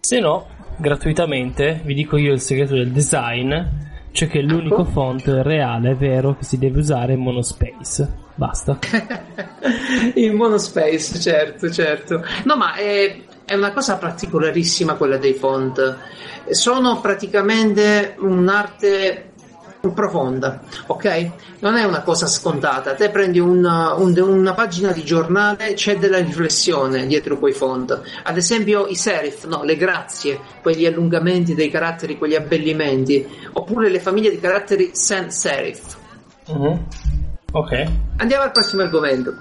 Se 0.00 0.18
no, 0.18 0.46
gratuitamente, 0.78 1.80
vi 1.84 1.94
dico 1.94 2.16
io 2.16 2.32
il 2.32 2.40
segreto 2.40 2.74
del 2.74 2.90
design, 2.90 3.54
cioè 4.12 4.28
che 4.28 4.40
l'unico 4.40 4.82
Ecco. 4.82 4.90
font 4.90 5.26
reale, 5.42 5.94
vero, 5.94 6.34
che 6.36 6.44
si 6.44 6.58
deve 6.58 6.78
usare 6.78 7.12
è 7.12 7.16
Monospace. 7.16 8.28
Basta. 8.40 8.78
In 10.14 10.34
monospace, 10.34 11.20
certo, 11.20 11.70
certo. 11.70 12.24
No, 12.44 12.56
ma 12.56 12.72
è, 12.72 13.20
è 13.44 13.54
una 13.54 13.70
cosa 13.70 13.98
particolarissima 13.98 14.94
quella 14.94 15.18
dei 15.18 15.34
font. 15.34 15.98
Sono 16.48 17.02
praticamente 17.02 18.14
un'arte 18.18 19.32
profonda, 19.92 20.62
ok? 20.86 21.30
Non 21.58 21.74
è 21.76 21.84
una 21.84 22.00
cosa 22.00 22.26
scontata. 22.26 22.94
Te 22.94 23.10
prendi 23.10 23.38
una, 23.38 23.92
un- 23.92 24.18
una 24.18 24.54
pagina 24.54 24.92
di 24.92 25.04
giornale, 25.04 25.74
c'è 25.74 25.98
della 25.98 26.20
riflessione 26.20 27.06
dietro 27.06 27.38
quei 27.38 27.52
font. 27.52 28.00
Ad 28.22 28.38
esempio 28.38 28.86
i 28.86 28.94
serif, 28.96 29.44
no, 29.48 29.64
le 29.64 29.76
grazie, 29.76 30.40
quegli 30.62 30.86
allungamenti 30.86 31.54
dei 31.54 31.68
caratteri, 31.68 32.16
quegli 32.16 32.36
abbellimenti, 32.36 33.26
oppure 33.52 33.90
le 33.90 34.00
famiglie 34.00 34.30
di 34.30 34.40
caratteri 34.40 34.92
sans 34.94 35.38
serif. 35.38 35.98
Mhm. 36.48 36.86
Ok. 37.52 37.84
Andiamo 38.18 38.44
al 38.44 38.52
prossimo 38.52 38.82
argomento. 38.82 39.34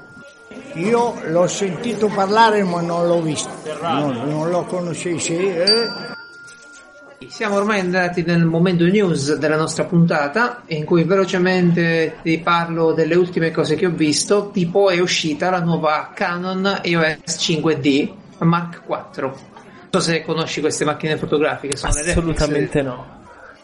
Io 0.74 1.16
l'ho 1.28 1.48
sentito 1.48 2.08
parlare 2.08 2.64
ma 2.64 2.82
non 2.82 3.08
l'ho 3.08 3.22
visto, 3.22 3.50
non, 3.82 4.30
non 4.30 4.50
lo 4.50 4.64
conoscevo. 4.66 5.20
Sì, 5.20 5.36
eh. 5.36 5.68
Siamo 7.28 7.56
ormai 7.56 7.80
andati 7.80 8.24
nel 8.24 8.46
momento 8.46 8.86
news 8.86 9.36
della 9.36 9.58
nostra 9.58 9.84
puntata 9.84 10.64
in 10.68 10.86
cui 10.86 11.04
velocemente 11.04 12.18
ti 12.24 12.40
parlo 12.40 12.94
delle 12.94 13.16
ultime 13.16 13.52
cose 13.52 13.76
che 13.76 13.86
ho 13.86 13.92
visto, 13.92 14.50
tipo 14.52 14.90
è 14.90 15.00
uscita 15.00 15.50
la 15.50 15.60
nuova 15.60 16.12
Canon 16.14 16.80
EOS 16.82 17.36
5D 17.38 18.12
Mark 18.40 18.82
IV. 18.88 19.22
Non 19.22 19.34
so 19.90 20.00
se 20.00 20.24
conosci 20.24 20.62
queste 20.62 20.86
macchine 20.86 21.18
fotografiche, 21.18 21.76
le 21.82 22.12
Assolutamente 22.12 22.82
no. 22.82 23.18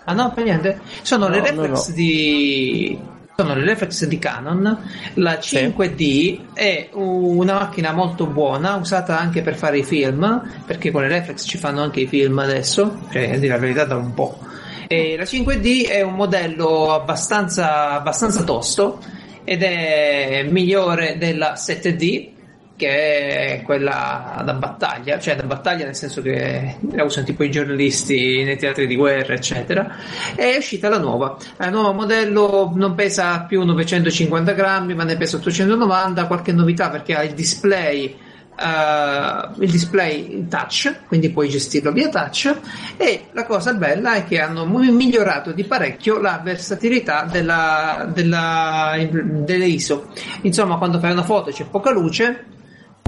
Ah 0.05 0.13
no, 0.13 0.31
per 0.33 0.43
niente. 0.43 0.79
Sono 1.01 1.27
le 1.27 1.39
No, 1.39 1.51
no, 1.51 1.61
reflex 1.61 1.87
no. 1.87 1.93
di 1.95 2.99
sono 3.37 3.53
le 3.53 3.65
reflex 3.65 4.05
di 4.05 4.17
Canon. 4.17 4.77
La 5.15 5.33
5D 5.33 6.53
è 6.53 6.89
una 6.93 7.53
macchina 7.53 7.91
molto 7.91 8.27
buona, 8.27 8.75
usata 8.75 9.19
anche 9.19 9.41
per 9.41 9.55
fare 9.55 9.79
i 9.79 9.83
film, 9.83 10.41
perché 10.65 10.89
con 10.91 11.01
le 11.01 11.09
reflex 11.09 11.45
ci 11.45 11.57
fanno 11.57 11.81
anche 11.81 12.01
i 12.01 12.07
film 12.07 12.39
adesso, 12.39 13.07
cioè 13.11 13.33
a 13.33 13.37
dire 13.37 13.53
la 13.53 13.59
verità 13.59 13.83
da 13.83 13.97
un 13.97 14.13
po'. 14.13 14.39
E 14.87 15.17
la 15.17 15.23
5D 15.23 15.89
è 15.89 16.01
un 16.01 16.13
modello 16.13 16.93
abbastanza, 16.93 17.91
abbastanza 17.91 18.43
tosto 18.43 18.99
ed 19.43 19.63
è 19.63 20.45
migliore 20.49 21.17
della 21.17 21.53
7D 21.53 22.29
che 22.75 23.57
è 23.57 23.61
quella 23.63 24.41
da 24.43 24.53
battaglia, 24.53 25.17
cioè 25.17 25.35
da 25.35 25.43
battaglia 25.43 25.85
nel 25.85 25.95
senso 25.95 26.21
che 26.21 26.77
la 26.91 27.03
usano 27.03 27.25
tipo 27.25 27.43
i 27.43 27.51
giornalisti 27.51 28.43
nei 28.43 28.57
teatri 28.57 28.85
di 28.85 28.95
guerra, 28.95 29.33
eccetera. 29.33 29.95
È 30.35 30.55
uscita 30.57 30.89
la 30.89 30.99
nuova. 30.99 31.37
La 31.57 31.69
nuova 31.69 31.93
modello 31.93 32.71
non 32.75 32.93
pesa 32.93 33.43
più 33.43 33.63
950 33.63 34.51
grammi, 34.51 34.93
ma 34.93 35.03
ne 35.03 35.15
pesa 35.15 35.37
890. 35.37 36.27
Qualche 36.27 36.51
novità 36.51 36.89
perché 36.89 37.15
ha 37.15 37.23
il 37.23 37.33
display. 37.33 38.17
Uh, 38.57 39.61
il 39.61 39.69
display 39.69 40.47
touch, 40.47 41.07
quindi 41.07 41.29
puoi 41.29 41.49
gestirlo 41.49 41.91
via 41.91 42.07
touch 42.07 42.57
e 42.95 43.25
la 43.33 43.43
cosa 43.43 43.73
bella 43.73 44.13
è 44.13 44.23
che 44.23 44.39
hanno 44.39 44.65
migliorato 44.65 45.51
di 45.51 45.65
parecchio 45.65 46.21
la 46.21 46.39
versatilità 46.41 47.27
della, 47.29 48.09
della, 48.13 48.95
delle 49.11 49.65
ISO. 49.65 50.07
Insomma, 50.43 50.77
quando 50.77 50.99
fai 50.99 51.11
una 51.11 51.23
foto 51.23 51.51
c'è 51.51 51.65
poca 51.65 51.91
luce, 51.91 52.45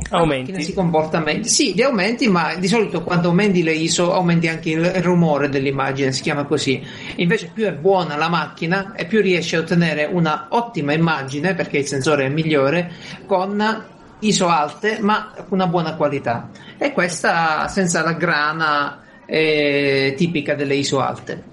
aumenti. 0.10 0.62
si 0.62 0.74
comporta 0.74 1.20
meglio. 1.20 1.44
Sì, 1.44 1.74
di 1.74 1.84
aumenti, 1.84 2.28
ma 2.28 2.56
di 2.56 2.68
solito 2.68 3.04
quando 3.04 3.30
aumenti 3.30 3.64
le 3.64 3.74
ISO 3.74 4.14
aumenti 4.14 4.48
anche 4.48 4.70
il 4.72 4.86
rumore 5.02 5.50
dell'immagine, 5.50 6.12
si 6.12 6.22
chiama 6.22 6.46
così. 6.46 6.82
Invece 7.16 7.52
più 7.54 7.66
è 7.66 7.74
buona 7.74 8.16
la 8.16 8.30
macchina 8.30 8.94
e 8.96 9.06
più 9.06 9.22
riesce 9.22 9.56
a 9.56 9.60
ottenere 9.60 10.06
una 10.06 10.48
ottima 10.50 10.94
immagine, 10.94 11.54
perché 11.54 11.80
il 11.80 11.86
sensore 11.86 12.26
è 12.26 12.30
migliore, 12.30 12.92
con 13.26 13.86
ISO 14.20 14.48
alte, 14.48 14.98
ma 15.00 15.34
una 15.50 15.68
buona 15.68 15.96
qualità. 15.96 16.50
E 16.78 16.92
questa 16.92 17.68
senza 17.68 18.02
la 18.04 18.14
grana 18.14 19.02
eh, 19.26 20.14
tipica 20.18 20.56
delle 20.56 20.76
ISO 20.76 21.00
alte. 21.00 21.44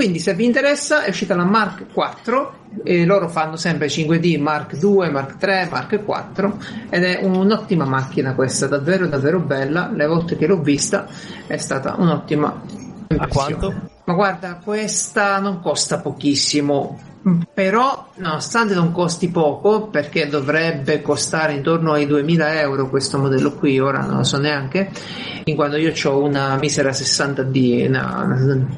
Quindi 0.00 0.18
se 0.18 0.32
vi 0.32 0.46
interessa 0.46 1.02
è 1.02 1.10
uscita 1.10 1.36
la 1.36 1.44
Mark 1.44 1.84
IV 1.94 2.52
e 2.84 3.04
loro 3.04 3.28
fanno 3.28 3.56
sempre 3.56 3.86
5D 3.86 4.40
Mark 4.40 4.78
II, 4.80 5.10
Mark 5.10 5.36
III, 5.38 5.68
Mark 5.70 5.92
IV 5.92 6.86
ed 6.88 7.04
è 7.04 7.20
un'ottima 7.22 7.84
macchina 7.84 8.34
questa, 8.34 8.66
davvero 8.66 9.06
davvero 9.08 9.40
bella, 9.40 9.90
le 9.92 10.06
volte 10.06 10.38
che 10.38 10.46
l'ho 10.46 10.62
vista 10.62 11.06
è 11.46 11.58
stata 11.58 11.96
un'ottima 11.98 12.62
A 13.18 13.26
quanto? 13.26 13.74
Ma 14.04 14.14
guarda, 14.14 14.58
questa 14.64 15.38
non 15.38 15.60
costa 15.60 16.00
pochissimo, 16.00 16.98
però 17.52 18.08
nonostante 18.16 18.74
non 18.74 18.92
costi 18.92 19.28
poco 19.28 19.88
perché 19.88 20.26
dovrebbe 20.26 21.02
costare 21.02 21.52
intorno 21.52 21.92
ai 21.92 22.06
2000 22.06 22.60
euro 22.60 22.88
questo 22.88 23.18
modello 23.18 23.52
qui 23.52 23.78
ora 23.78 24.00
non 24.00 24.18
lo 24.18 24.24
so 24.24 24.38
neanche 24.38 24.90
in 25.44 25.54
quanto 25.54 25.76
io 25.76 25.92
ho 26.04 26.22
una 26.22 26.56
misera 26.56 26.90
60D 26.90 27.88
una, 27.88 28.70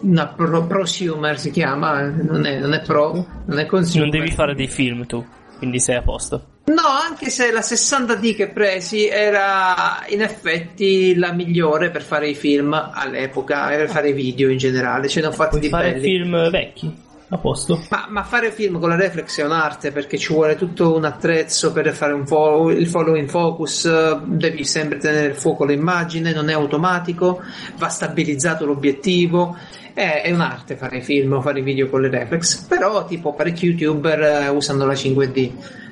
una 0.00 0.26
pro, 0.28 0.64
prosumer 0.64 1.38
si 1.38 1.50
chiama 1.50 2.08
non 2.08 2.46
è, 2.46 2.58
non 2.58 2.72
è 2.72 2.80
pro 2.80 3.26
non 3.44 3.58
è 3.58 3.66
consumer. 3.66 4.08
Non 4.08 4.18
devi 4.18 4.30
fare 4.32 4.54
dei 4.54 4.68
film 4.68 5.06
tu 5.06 5.22
quindi 5.58 5.78
sei 5.78 5.96
a 5.96 6.02
posto. 6.02 6.46
No, 6.64 6.86
anche 7.06 7.28
se 7.28 7.52
la 7.52 7.60
60D 7.60 8.34
che 8.34 8.48
presi 8.48 9.06
era 9.06 10.02
in 10.08 10.22
effetti 10.22 11.14
la 11.16 11.32
migliore 11.32 11.90
per 11.90 12.00
fare 12.00 12.30
i 12.30 12.34
film 12.34 12.72
all'epoca, 12.72 13.66
per 13.66 13.90
fare 13.90 14.08
i 14.08 14.12
video 14.14 14.48
in 14.48 14.56
generale, 14.56 15.08
ce 15.08 15.20
ne 15.20 15.26
ho 15.26 15.32
fatti 15.32 15.58
Puoi 15.58 15.60
di 15.60 15.68
fare 15.68 15.92
belli. 15.92 16.02
film 16.02 16.48
vecchi 16.48 17.08
a 17.32 17.38
posto 17.38 17.80
Ma, 17.90 18.06
ma 18.08 18.24
fare 18.24 18.50
film 18.50 18.80
con 18.80 18.88
la 18.88 18.96
reflex 18.96 19.38
è 19.38 19.44
un'arte 19.44 19.92
perché 19.92 20.18
ci 20.18 20.32
vuole 20.32 20.56
tutto 20.56 20.96
un 20.96 21.04
attrezzo 21.04 21.72
per 21.72 21.92
fare 21.92 22.12
un 22.12 22.26
fo- 22.26 22.70
il 22.70 22.88
follow 22.88 23.14
in 23.14 23.28
focus, 23.28 23.88
devi 24.24 24.64
sempre 24.64 24.98
tenere 24.98 25.28
il 25.28 25.34
fuoco 25.34 25.64
l'immagine, 25.64 26.32
non 26.32 26.48
è 26.48 26.52
automatico, 26.52 27.40
va 27.76 27.88
stabilizzato 27.88 28.66
l'obiettivo. 28.66 29.56
È, 29.92 30.22
è 30.24 30.32
un'arte 30.32 30.76
fare 30.76 31.00
film 31.02 31.32
o 31.34 31.40
fare 31.40 31.62
video 31.62 31.88
con 31.88 32.00
le 32.00 32.08
reflex, 32.08 32.64
però 32.64 33.04
tipo 33.06 33.32
parecchi 33.32 33.66
youtuber 33.66 34.20
eh, 34.22 34.48
usano 34.48 34.84
la 34.84 34.94
5D, 34.94 35.50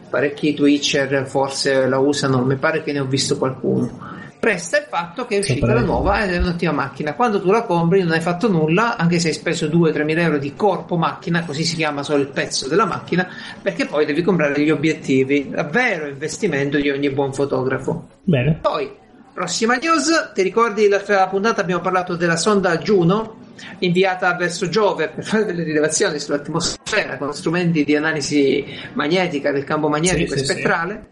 parecchi 0.08 0.54
Twitcher 0.54 1.26
forse 1.26 1.86
la 1.86 1.98
usano, 1.98 2.44
mi 2.44 2.56
pare 2.56 2.82
che 2.82 2.92
ne 2.92 3.00
ho 3.00 3.06
visto 3.06 3.38
qualcuno. 3.38 4.26
Resta 4.40 4.78
il 4.78 4.86
fatto 4.88 5.26
che 5.26 5.36
è 5.36 5.38
uscita 5.38 5.74
la 5.74 5.80
nuova 5.80 6.22
ed 6.22 6.32
è 6.32 6.38
un'ottima 6.38 6.72
macchina. 6.72 7.14
Quando 7.14 7.40
tu 7.40 7.50
la 7.50 7.62
compri 7.62 8.02
non 8.02 8.12
hai 8.12 8.20
fatto 8.20 8.48
nulla, 8.48 8.96
anche 8.96 9.18
se 9.18 9.28
hai 9.28 9.34
speso 9.34 9.66
2-3 9.66 10.04
mila 10.04 10.22
euro 10.22 10.38
di 10.38 10.54
corpo 10.54 10.96
macchina, 10.96 11.44
così 11.44 11.64
si 11.64 11.74
chiama 11.74 12.02
solo 12.02 12.22
il 12.22 12.28
pezzo 12.28 12.68
della 12.68 12.86
macchina, 12.86 13.28
perché 13.60 13.86
poi 13.86 14.06
devi 14.06 14.22
comprare 14.22 14.60
gli 14.60 14.70
obiettivi. 14.70 15.50
Davvero 15.50 16.06
investimento 16.06 16.78
di 16.78 16.88
ogni 16.88 17.10
buon 17.10 17.34
fotografo. 17.34 18.08
bene 18.22 18.58
Poi, 18.62 18.90
prossima 19.34 19.74
news, 19.74 20.30
ti 20.32 20.42
ricordi 20.42 20.88
l'altra 20.88 21.26
puntata 21.26 21.60
abbiamo 21.60 21.82
parlato 21.82 22.14
della 22.14 22.36
sonda 22.36 22.78
Juno 22.78 23.46
inviata 23.80 24.32
verso 24.34 24.68
Giove 24.68 25.08
per 25.08 25.24
fare 25.24 25.44
delle 25.44 25.64
rilevazioni 25.64 26.20
sull'atmosfera 26.20 27.16
con 27.18 27.34
strumenti 27.34 27.82
di 27.82 27.96
analisi 27.96 28.64
magnetica 28.92 29.50
del 29.50 29.64
campo 29.64 29.88
magnetico 29.88 30.34
Sì, 30.34 30.42
e 30.42 30.44
sì, 30.44 30.52
spettrale. 30.52 31.06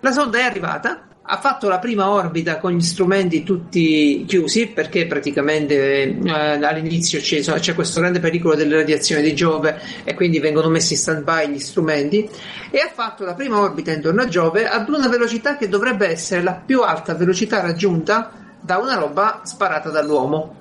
La 0.00 0.10
sonda 0.10 0.38
è 0.38 0.42
arrivata, 0.42 1.06
ha 1.24 1.38
fatto 1.38 1.68
la 1.68 1.78
prima 1.78 2.10
orbita 2.10 2.58
con 2.58 2.72
gli 2.72 2.80
strumenti 2.80 3.44
tutti 3.44 4.24
chiusi 4.26 4.66
perché 4.66 5.06
praticamente 5.06 6.18
eh, 6.18 6.30
all'inizio 6.30 7.20
c'è, 7.20 7.40
c'è 7.40 7.74
questo 7.74 8.00
grande 8.00 8.18
pericolo 8.18 8.56
delle 8.56 8.76
radiazioni 8.76 9.22
di 9.22 9.34
Giove 9.34 9.80
e 10.02 10.14
quindi 10.14 10.40
vengono 10.40 10.68
messi 10.68 10.94
in 10.94 10.98
stand 10.98 11.22
by 11.22 11.48
gli 11.48 11.60
strumenti 11.60 12.28
e 12.70 12.78
ha 12.78 12.90
fatto 12.92 13.24
la 13.24 13.34
prima 13.34 13.60
orbita 13.60 13.92
intorno 13.92 14.22
a 14.22 14.26
Giove 14.26 14.66
ad 14.66 14.88
una 14.88 15.08
velocità 15.08 15.56
che 15.56 15.68
dovrebbe 15.68 16.08
essere 16.08 16.42
la 16.42 16.54
più 16.54 16.82
alta 16.82 17.14
velocità 17.14 17.60
raggiunta 17.60 18.32
da 18.60 18.78
una 18.78 18.96
roba 18.96 19.42
sparata 19.44 19.90
dall'uomo. 19.90 20.56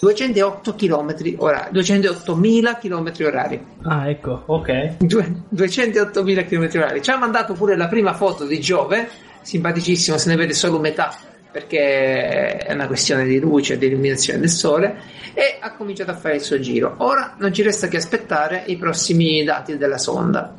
208 0.00 0.74
km 0.74 1.14
orari 1.36 1.70
208.000 1.72 2.78
km 2.80 3.12
orari. 3.24 3.66
Ah 3.84 4.10
ecco 4.10 4.42
ok. 4.46 4.96
Due- 4.98 5.42
208.000 5.54 6.46
km 6.46 6.68
orari. 6.74 7.02
Ci 7.02 7.10
ha 7.10 7.16
mandato 7.16 7.52
pure 7.54 7.76
la 7.76 7.86
prima 7.86 8.12
foto 8.12 8.44
di 8.44 8.58
Giove 8.58 9.08
simpaticissimo 9.42 10.16
se 10.16 10.28
ne 10.28 10.36
vede 10.36 10.54
solo 10.54 10.78
metà 10.78 11.14
perché 11.52 12.56
è 12.56 12.72
una 12.72 12.86
questione 12.86 13.24
di 13.26 13.38
luce 13.38 13.76
di 13.76 13.86
illuminazione 13.86 14.40
del 14.40 14.48
sole 14.48 15.00
e 15.34 15.58
ha 15.60 15.74
cominciato 15.74 16.10
a 16.10 16.14
fare 16.14 16.36
il 16.36 16.40
suo 16.40 16.58
giro. 16.58 16.94
Ora 16.98 17.36
non 17.38 17.52
ci 17.52 17.62
resta 17.62 17.88
che 17.88 17.98
aspettare 17.98 18.64
i 18.66 18.76
prossimi 18.78 19.44
dati 19.44 19.76
della 19.76 19.98
sonda. 19.98 20.54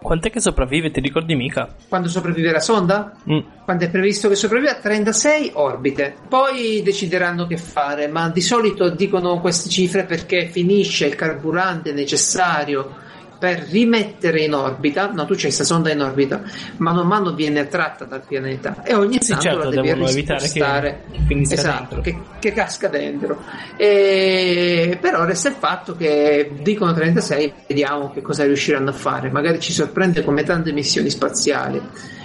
Quant'è 0.00 0.30
che 0.30 0.40
sopravvive 0.40 0.90
ti 0.90 1.00
ricordi 1.00 1.34
mica 1.34 1.76
quando 1.86 2.08
sopravvive 2.08 2.50
la 2.50 2.60
sonda? 2.60 3.16
Mm. 3.30 3.40
quando 3.66 3.84
è 3.84 3.90
previsto 3.90 4.30
che 4.30 4.34
sopravviva? 4.34 4.76
36 4.76 5.50
orbite. 5.54 6.14
Poi 6.26 6.80
decideranno 6.82 7.46
che 7.46 7.58
fare 7.58 8.08
ma 8.08 8.30
di 8.30 8.40
solito 8.40 8.88
dicono 8.88 9.40
queste 9.40 9.68
cifre 9.68 10.04
perché 10.04 10.46
finisce 10.46 11.04
il 11.04 11.16
carburante 11.16 11.92
necessario 11.92 13.08
per 13.40 13.60
rimettere 13.70 14.42
in 14.42 14.52
orbita 14.52 15.10
no 15.10 15.24
tu 15.24 15.32
c'hai 15.32 15.44
questa 15.44 15.64
sonda 15.64 15.90
in 15.90 16.02
orbita 16.02 16.42
mano 16.76 17.00
a 17.00 17.04
mano 17.04 17.32
viene 17.32 17.60
attratta 17.60 18.04
dal 18.04 18.22
pianeta. 18.24 18.82
E 18.84 18.94
ogni 18.94 19.16
Sì, 19.20 19.30
tanto 19.30 19.42
certo, 19.44 19.62
la 19.70 19.70
devi 19.82 19.92
rispostare. 19.94 21.04
che- 21.26 21.40
esatto, 21.50 22.00
che, 22.02 22.18
che 22.38 22.52
casca 22.52 22.88
dentro. 22.88 23.42
E, 23.76 24.98
però 25.00 25.24
resta 25.24 25.48
il 25.48 25.54
fatto 25.58 25.96
che 25.96 26.52
dicono 26.60 26.92
36 26.92 27.52
vediamo 27.66 28.10
che 28.12 28.20
cosa 28.22 28.44
riusciranno 28.44 28.90
a 28.90 28.92
fare. 28.92 29.30
Magari 29.30 29.58
ci 29.58 29.72
sorprende 29.72 30.22
come 30.22 30.42
tante 30.44 30.70
missioni 30.72 31.08
spaziali. 31.10 31.80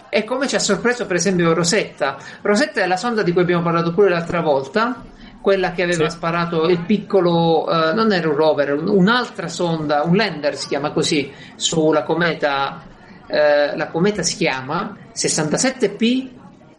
E 0.09 0.23
come 0.23 0.47
ci 0.47 0.55
ha 0.55 0.59
sorpreso 0.59 1.05
per 1.05 1.15
esempio 1.15 1.53
Rosetta. 1.53 2.17
Rosetta 2.41 2.81
è 2.81 2.87
la 2.87 2.97
sonda 2.97 3.23
di 3.23 3.31
cui 3.31 3.41
abbiamo 3.41 3.63
parlato 3.63 3.93
pure 3.93 4.09
l'altra 4.09 4.41
volta, 4.41 5.03
quella 5.45 5.73
che 5.73 5.83
aveva 5.83 6.09
Sì. 6.09 6.15
sparato 6.15 6.67
il 6.69 6.79
piccolo, 6.79 7.69
eh, 7.69 7.93
non 7.93 8.11
era 8.11 8.27
un 8.27 8.35
rover, 8.35 8.73
un- 8.73 8.87
un'altra 8.87 9.47
sonda, 9.47 10.01
un 10.01 10.15
lander 10.15 10.55
si 10.55 10.67
chiama 10.67 10.89
così, 10.89 11.31
sulla 11.55 12.01
cometa, 12.01 12.81
eh, 13.27 13.77
la 13.77 13.87
cometa 13.89 14.23
si 14.23 14.37
chiama 14.37 14.97
67P 15.11 16.31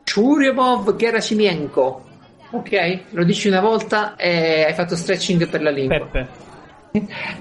Churyumov 0.03 0.97
Gerasimenko. 0.97 2.05
Ok? 2.51 3.01
Lo 3.11 3.23
dici 3.23 3.47
una 3.47 3.61
volta 3.61 4.17
e 4.17 4.65
hai 4.65 4.75
fatto 4.75 4.97
stretching 4.97 5.47
per 5.49 5.63
la 5.63 5.71
lingua. 5.71 5.99
Peppe 6.11 6.45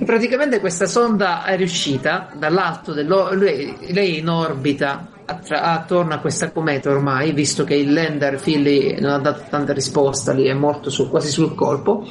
Praticamente 0.06 0.60
questa 0.60 0.86
sonda 0.86 1.44
è 1.46 1.58
riuscita 1.58 2.30
dall'alto 2.36 2.94
lei 2.94 3.74
è 3.82 4.00
in 4.02 4.28
orbita 4.30 5.08
attra- 5.26 5.62
attorno 5.62 6.14
a 6.14 6.20
questa 6.20 6.52
cometa 6.52 6.90
ormai, 6.90 7.32
visto 7.34 7.64
che 7.64 7.76
il 7.76 7.92
lander 7.92 8.40
Philly 8.40 9.00
non 9.00 9.12
ha 9.12 9.20
dato 9.20 9.44
tanta 9.50 9.74
risposta, 9.74 10.32
lì 10.32 10.46
è 10.46 10.54
morto 10.54 10.90
su- 10.90 11.10
quasi 11.10 11.30
sul 11.30 11.56
colpo. 11.56 12.08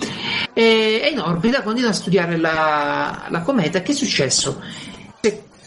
E 0.52 1.00
è 1.02 1.10
in 1.10 1.20
orbita, 1.20 1.62
continua 1.62 1.90
a 1.90 1.94
studiare 1.94 2.36
la, 2.36 3.26
la 3.28 3.40
cometa. 3.40 3.80
Che 3.82 3.92
è 3.92 3.94
successo? 3.94 4.60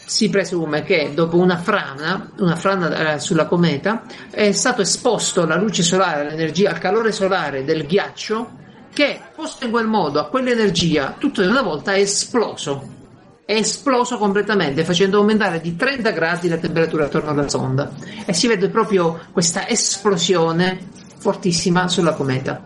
Si 0.08 0.30
presume 0.30 0.84
che 0.84 1.12
dopo 1.14 1.36
una 1.36 1.58
frana, 1.58 2.30
una 2.38 2.56
frana 2.56 3.12
eh, 3.12 3.18
sulla 3.18 3.44
cometa, 3.44 4.04
è 4.30 4.52
stato 4.52 4.80
esposto 4.80 5.42
alla 5.42 5.56
luce 5.56 5.82
solare, 5.82 6.22
all'energia, 6.22 6.70
al 6.70 6.78
calore 6.78 7.12
solare 7.12 7.62
del 7.62 7.84
ghiaccio 7.84 8.56
che 8.90 9.20
posto 9.36 9.66
in 9.66 9.70
quel 9.70 9.86
modo 9.86 10.18
a 10.18 10.28
quell'energia 10.28 11.14
tutto 11.18 11.42
di 11.42 11.46
una 11.46 11.60
volta 11.60 11.92
è 11.92 12.00
esploso 12.00 12.96
è 13.48 13.54
esploso 13.54 14.18
completamente 14.18 14.84
facendo 14.84 15.16
aumentare 15.16 15.62
di 15.62 15.74
30 15.74 16.10
gradi 16.10 16.48
la 16.48 16.58
temperatura 16.58 17.06
attorno 17.06 17.30
alla 17.30 17.48
sonda 17.48 17.90
e 18.26 18.34
si 18.34 18.46
vede 18.46 18.68
proprio 18.68 19.20
questa 19.32 19.66
esplosione 19.66 20.78
fortissima 21.16 21.88
sulla 21.88 22.12
cometa. 22.12 22.62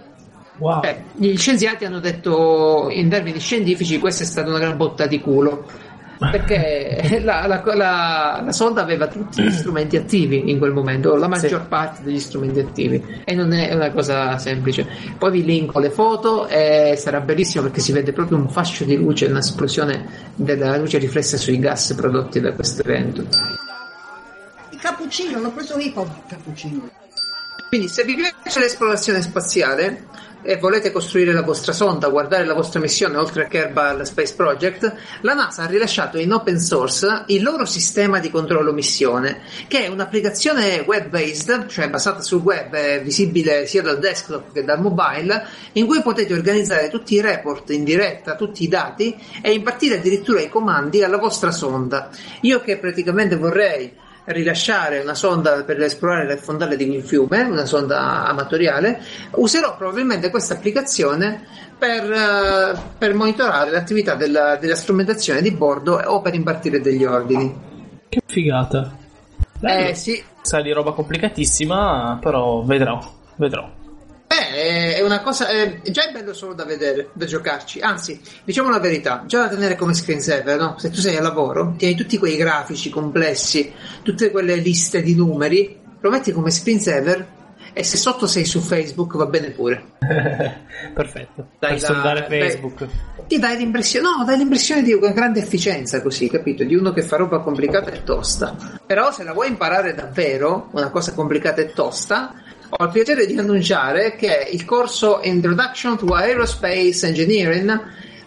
Wow. 0.59 0.83
Eh, 0.83 1.05
gli 1.15 1.37
scienziati 1.37 1.85
hanno 1.85 2.01
detto 2.01 2.89
in 2.91 3.09
termini 3.09 3.39
scientifici 3.39 4.01
questa 4.01 4.25
è 4.25 4.27
stata 4.27 4.49
una 4.49 4.59
gran 4.59 4.77
botta 4.77 5.07
di 5.07 5.21
culo 5.21 5.67
perché 6.31 7.20
la, 7.24 7.47
la, 7.47 7.62
la, 7.74 8.43
la, 8.44 8.53
sonda 8.53 8.82
aveva 8.82 9.07
tutti 9.07 9.43
gli 9.43 9.51
strumenti 9.53 9.97
attivi 9.97 10.51
in 10.51 10.59
quel 10.59 10.73
momento, 10.73 11.16
la 11.16 11.28
maggior 11.28 11.62
sì. 11.62 11.66
parte 11.69 12.03
degli 12.03 12.19
strumenti 12.19 12.61
attivi 12.61 13.23
e 13.24 13.35
non 13.35 13.53
è 13.53 13.74
una 13.74 13.90
cosa 13.90 14.39
semplice. 14.39 14.86
Poi 15.19 15.31
vi 15.31 15.44
linko 15.44 15.78
le 15.78 15.90
foto 15.90 16.47
e 16.47 16.94
sarà 16.97 17.20
bellissimo 17.20 17.65
perché 17.65 17.81
si 17.81 17.93
vede 17.93 18.12
proprio 18.12 18.39
un 18.39 18.49
fascio 18.49 18.85
di 18.85 18.97
luce, 18.97 19.27
un'esplosione 19.27 20.31
della 20.35 20.77
luce 20.77 20.99
riflessa 20.99 21.36
sui 21.36 21.59
gas 21.59 21.94
prodotti 21.94 22.40
da 22.40 22.53
questo 22.53 22.82
evento. 22.82 23.24
Il 24.70 24.78
cappuccino, 24.78 25.40
l'ho 25.40 25.51
preso 25.51 25.78
io 25.78 26.03
il 26.03 26.11
cappuccino. 26.28 26.90
Quindi 27.69 27.89
se 27.89 28.05
vi 28.05 28.15
piace 28.15 28.61
l'esplorazione 28.61 29.23
spaziale 29.23 30.05
e 30.43 30.56
volete 30.56 30.90
costruire 30.90 31.32
la 31.32 31.43
vostra 31.43 31.73
sonda, 31.73 32.09
guardare 32.09 32.44
la 32.44 32.55
vostra 32.55 32.81
missione 32.81 33.16
oltre 33.16 33.44
a 33.44 33.47
Kerbal 33.47 34.06
Space 34.06 34.35
Project, 34.35 34.94
la 35.20 35.35
NASA 35.35 35.62
ha 35.62 35.66
rilasciato 35.66 36.19
in 36.19 36.32
open 36.32 36.59
source 36.59 37.24
il 37.27 37.43
loro 37.43 37.64
sistema 37.64 38.19
di 38.19 38.31
controllo 38.31 38.73
missione, 38.73 39.43
che 39.69 39.85
è 39.85 39.89
un'applicazione 39.89 40.85
web-based, 40.86 41.66
cioè 41.66 41.89
basata 41.89 42.23
sul 42.23 42.40
web, 42.40 43.01
visibile 43.02 43.66
sia 43.66 43.82
dal 43.82 43.98
desktop 43.98 44.52
che 44.52 44.64
dal 44.64 44.81
mobile, 44.81 45.47
in 45.73 45.86
cui 45.86 46.02
potete 46.02 46.32
organizzare 46.32 46.89
tutti 46.89 47.14
i 47.14 47.20
report 47.20 47.70
in 47.70 47.85
diretta, 47.85 48.35
tutti 48.35 48.64
i 48.64 48.69
dati 48.69 49.16
e 49.40 49.52
impartire 49.52 49.98
addirittura 49.98 50.40
i 50.40 50.48
comandi 50.48 51.02
alla 51.02 51.19
vostra 51.19 51.51
sonda. 51.51 52.10
Io 52.43 52.60
che 52.60 52.78
praticamente 52.78 53.36
vorrei 53.36 54.01
rilasciare 54.24 55.01
una 55.01 55.15
sonda 55.15 55.62
per 55.65 55.81
esplorare 55.81 56.27
le 56.27 56.36
fondale 56.36 56.77
di 56.77 56.89
un 56.89 57.03
fiume, 57.03 57.43
una 57.43 57.65
sonda 57.65 58.27
amatoriale, 58.27 59.01
userò 59.32 59.77
probabilmente 59.77 60.31
questa 60.31 60.55
applicazione 60.55 61.47
per, 61.77 62.05
uh, 62.05 62.78
per 62.97 63.15
monitorare 63.15 63.70
l'attività 63.70 64.15
della, 64.15 64.57
della, 64.57 64.77
strumentazione 64.77 65.43
di 65.43 65.51
bordo 65.51 65.94
o 65.94 66.20
per 66.20 66.35
impartire 66.35 66.81
degli 66.81 67.05
ordini. 67.05 67.70
Che 68.09 68.20
figata! 68.27 68.97
Bello. 69.59 69.89
Eh 69.89 69.94
sì. 69.94 70.23
Sa 70.40 70.61
di 70.61 70.73
roba 70.73 70.93
complicatissima, 70.93 72.19
però 72.20 72.62
vedrò, 72.62 73.01
vedrò. 73.36 73.82
Eh, 74.53 74.97
è 74.97 75.03
una 75.03 75.20
cosa. 75.20 75.49
È, 75.49 75.81
già 75.91 76.09
è 76.09 76.12
bello 76.12 76.35
solo 76.35 76.55
da 76.55 76.65
vedere, 76.65 77.09
da 77.15 77.24
giocarci. 77.24 77.81
Anzi, 77.81 78.20
diciamo 78.45 78.70
la 78.70 78.81
verità, 78.81 79.24
già 79.27 79.43
da 79.43 79.49
tenere 79.49 79.77
come 79.77 79.95
screensaver, 79.95 80.59
no? 80.59 80.77
Se 80.79 80.91
tu 80.91 81.01
sei 81.01 81.16
al 81.16 81.23
lavoro, 81.23 81.74
ti 81.77 81.87
hai 81.87 81.95
tutti 81.95 82.19
quei 82.19 82.37
grafici 82.37 82.91
complessi, 82.91 83.73
tutte 84.03 84.31
quelle 84.31 84.57
liste 84.57 85.03
di 85.03 85.15
numeri, 85.15 85.79
lo 86.01 86.11
metti 86.11 86.33
come 86.33 86.51
screensaver 86.51 87.41
e 87.74 87.85
se 87.85 87.97
sotto 87.97 88.27
sei 88.27 88.45
su 88.45 88.61
Facebook 88.61 89.16
va 89.16 89.27
bene 89.27 89.51
pure. 89.51 89.93
Perfetto. 90.93 91.49
Dai 91.59 91.70
per 91.70 91.81
sondare 91.81 92.27
Facebook. 92.29 92.85
Beh, 92.85 93.27
ti 93.27 93.39
dai 93.39 93.57
l'impressione, 93.57 94.09
no, 94.09 94.24
dai 94.24 94.37
l'impressione 94.37 94.83
di 94.83 94.93
una 94.93 95.12
grande 95.12 95.41
efficienza 95.41 96.03
così, 96.03 96.29
capito? 96.29 96.65
Di 96.65 96.74
uno 96.74 96.93
che 96.93 97.03
fa 97.03 97.16
roba 97.16 97.41
complicata 97.41 97.91
e 97.91 98.03
tosta. 98.03 98.55
Però 98.85 99.11
se 99.11 99.24
la 99.24 99.33
vuoi 99.33 99.49
imparare 99.49 99.95
davvero, 99.95 100.69
una 100.73 100.91
cosa 100.91 101.15
complicata 101.15 101.62
e 101.62 101.73
tosta, 101.73 102.41
ho 102.74 102.85
il 102.85 102.90
piacere 102.90 103.27
di 103.27 103.39
annunciare 103.39 104.16
che 104.16 104.49
il 104.51 104.65
corso 104.65 105.20
Introduction 105.23 105.99
to 105.99 106.07
Aerospace 106.15 107.07
Engineering 107.07 107.81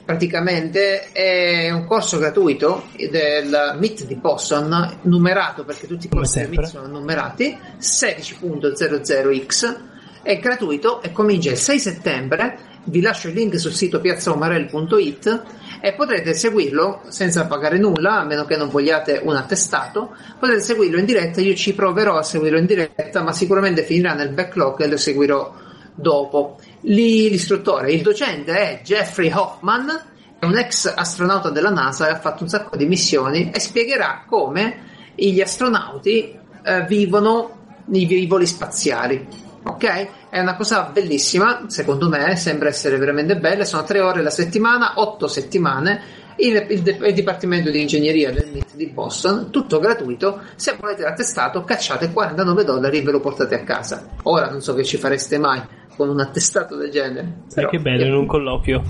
praticamente 0.05 1.11
è 1.11 1.71
un 1.71 1.85
corso 1.85 2.19
gratuito 2.19 2.89
del 2.95 3.75
MIT 3.79 4.05
di 4.05 4.13
Boston, 4.15 4.99
numerato 5.01 5.63
perché 5.63 5.87
tutti 5.87 6.05
i 6.05 6.09
corsi 6.09 6.41
del 6.41 6.49
MIT 6.49 6.65
sono 6.65 6.85
numerati, 6.85 7.57
16.00x, 7.79 9.77
è 10.25 10.39
gratuito 10.39 11.03
e 11.03 11.11
comincia 11.11 11.51
il 11.51 11.57
6 11.57 11.79
settembre, 11.79 12.57
vi 12.85 12.99
lascio 12.99 13.27
il 13.27 13.35
link 13.35 13.59
sul 13.59 13.73
sito 13.73 14.01
piazzaomarel.it 14.01 15.43
e 15.79 15.93
potrete 15.93 16.33
seguirlo 16.33 17.01
senza 17.09 17.45
pagare 17.45 17.77
nulla, 17.77 18.21
a 18.21 18.25
meno 18.25 18.43
che 18.45 18.57
non 18.57 18.69
vogliate 18.69 19.21
un 19.23 19.35
attestato. 19.35 20.15
Potete 20.39 20.61
seguirlo 20.61 20.97
in 20.97 21.05
diretta, 21.05 21.41
io 21.41 21.53
ci 21.53 21.75
proverò 21.75 22.17
a 22.17 22.23
seguirlo 22.23 22.57
in 22.57 22.65
diretta, 22.65 23.21
ma 23.21 23.33
sicuramente 23.33 23.83
finirà 23.83 24.15
nel 24.15 24.29
backlog 24.29 24.81
e 24.81 24.87
lo 24.87 24.97
seguirò 24.97 25.53
dopo. 25.93 26.57
L'istruttore, 26.81 27.91
il 27.91 28.01
docente 28.01 28.53
è 28.53 28.81
Jeffrey 28.83 29.31
Hoffman, 29.31 30.01
è 30.39 30.45
un 30.45 30.57
ex 30.57 30.91
astronauta 30.91 31.51
della 31.51 31.69
NASA 31.69 32.07
e 32.07 32.13
ha 32.13 32.19
fatto 32.19 32.41
un 32.41 32.49
sacco 32.49 32.75
di 32.75 32.87
missioni 32.87 33.51
e 33.53 33.59
spiegherà 33.59 34.23
come 34.27 35.13
gli 35.13 35.39
astronauti 35.39 36.35
eh, 36.63 36.83
vivono 36.87 37.51
i 37.91 38.25
voli 38.25 38.47
spaziali 38.47 39.43
ok? 39.65 40.29
È 40.29 40.39
una 40.39 40.55
cosa 40.55 40.89
bellissima, 40.93 41.65
secondo 41.67 42.07
me, 42.07 42.35
sembra 42.35 42.69
essere 42.69 42.97
veramente 42.97 43.37
bella. 43.37 43.65
Sono 43.65 43.83
tre 43.83 43.99
ore 43.99 44.21
la 44.21 44.29
settimana, 44.29 44.93
otto 44.95 45.27
settimane. 45.27 46.23
Il, 46.37 46.65
il, 46.69 46.97
il, 47.01 47.13
Dipartimento 47.13 47.71
di 47.71 47.81
Ingegneria 47.81 48.31
del 48.31 48.49
MIT 48.51 48.75
di 48.75 48.87
Boston, 48.87 49.51
tutto 49.51 49.79
gratuito. 49.79 50.41
Se 50.55 50.75
volete 50.79 51.03
l'attestato, 51.03 51.63
cacciate 51.63 52.11
49 52.11 52.63
dollari 52.65 52.97
e 52.97 53.01
ve 53.03 53.11
lo 53.11 53.21
portate 53.21 53.55
a 53.55 53.63
casa. 53.63 54.05
Ora 54.23 54.49
non 54.49 54.61
so 54.61 54.73
che 54.73 54.83
ci 54.83 54.97
fareste 54.97 55.37
mai 55.37 55.61
con 55.95 56.09
un 56.09 56.19
attestato 56.19 56.75
del 56.75 56.91
genere. 56.91 57.43
Sai 57.47 57.67
che 57.67 57.79
bello 57.79 58.05
in 58.05 58.13
un 58.13 58.25
colloquio. 58.27 58.81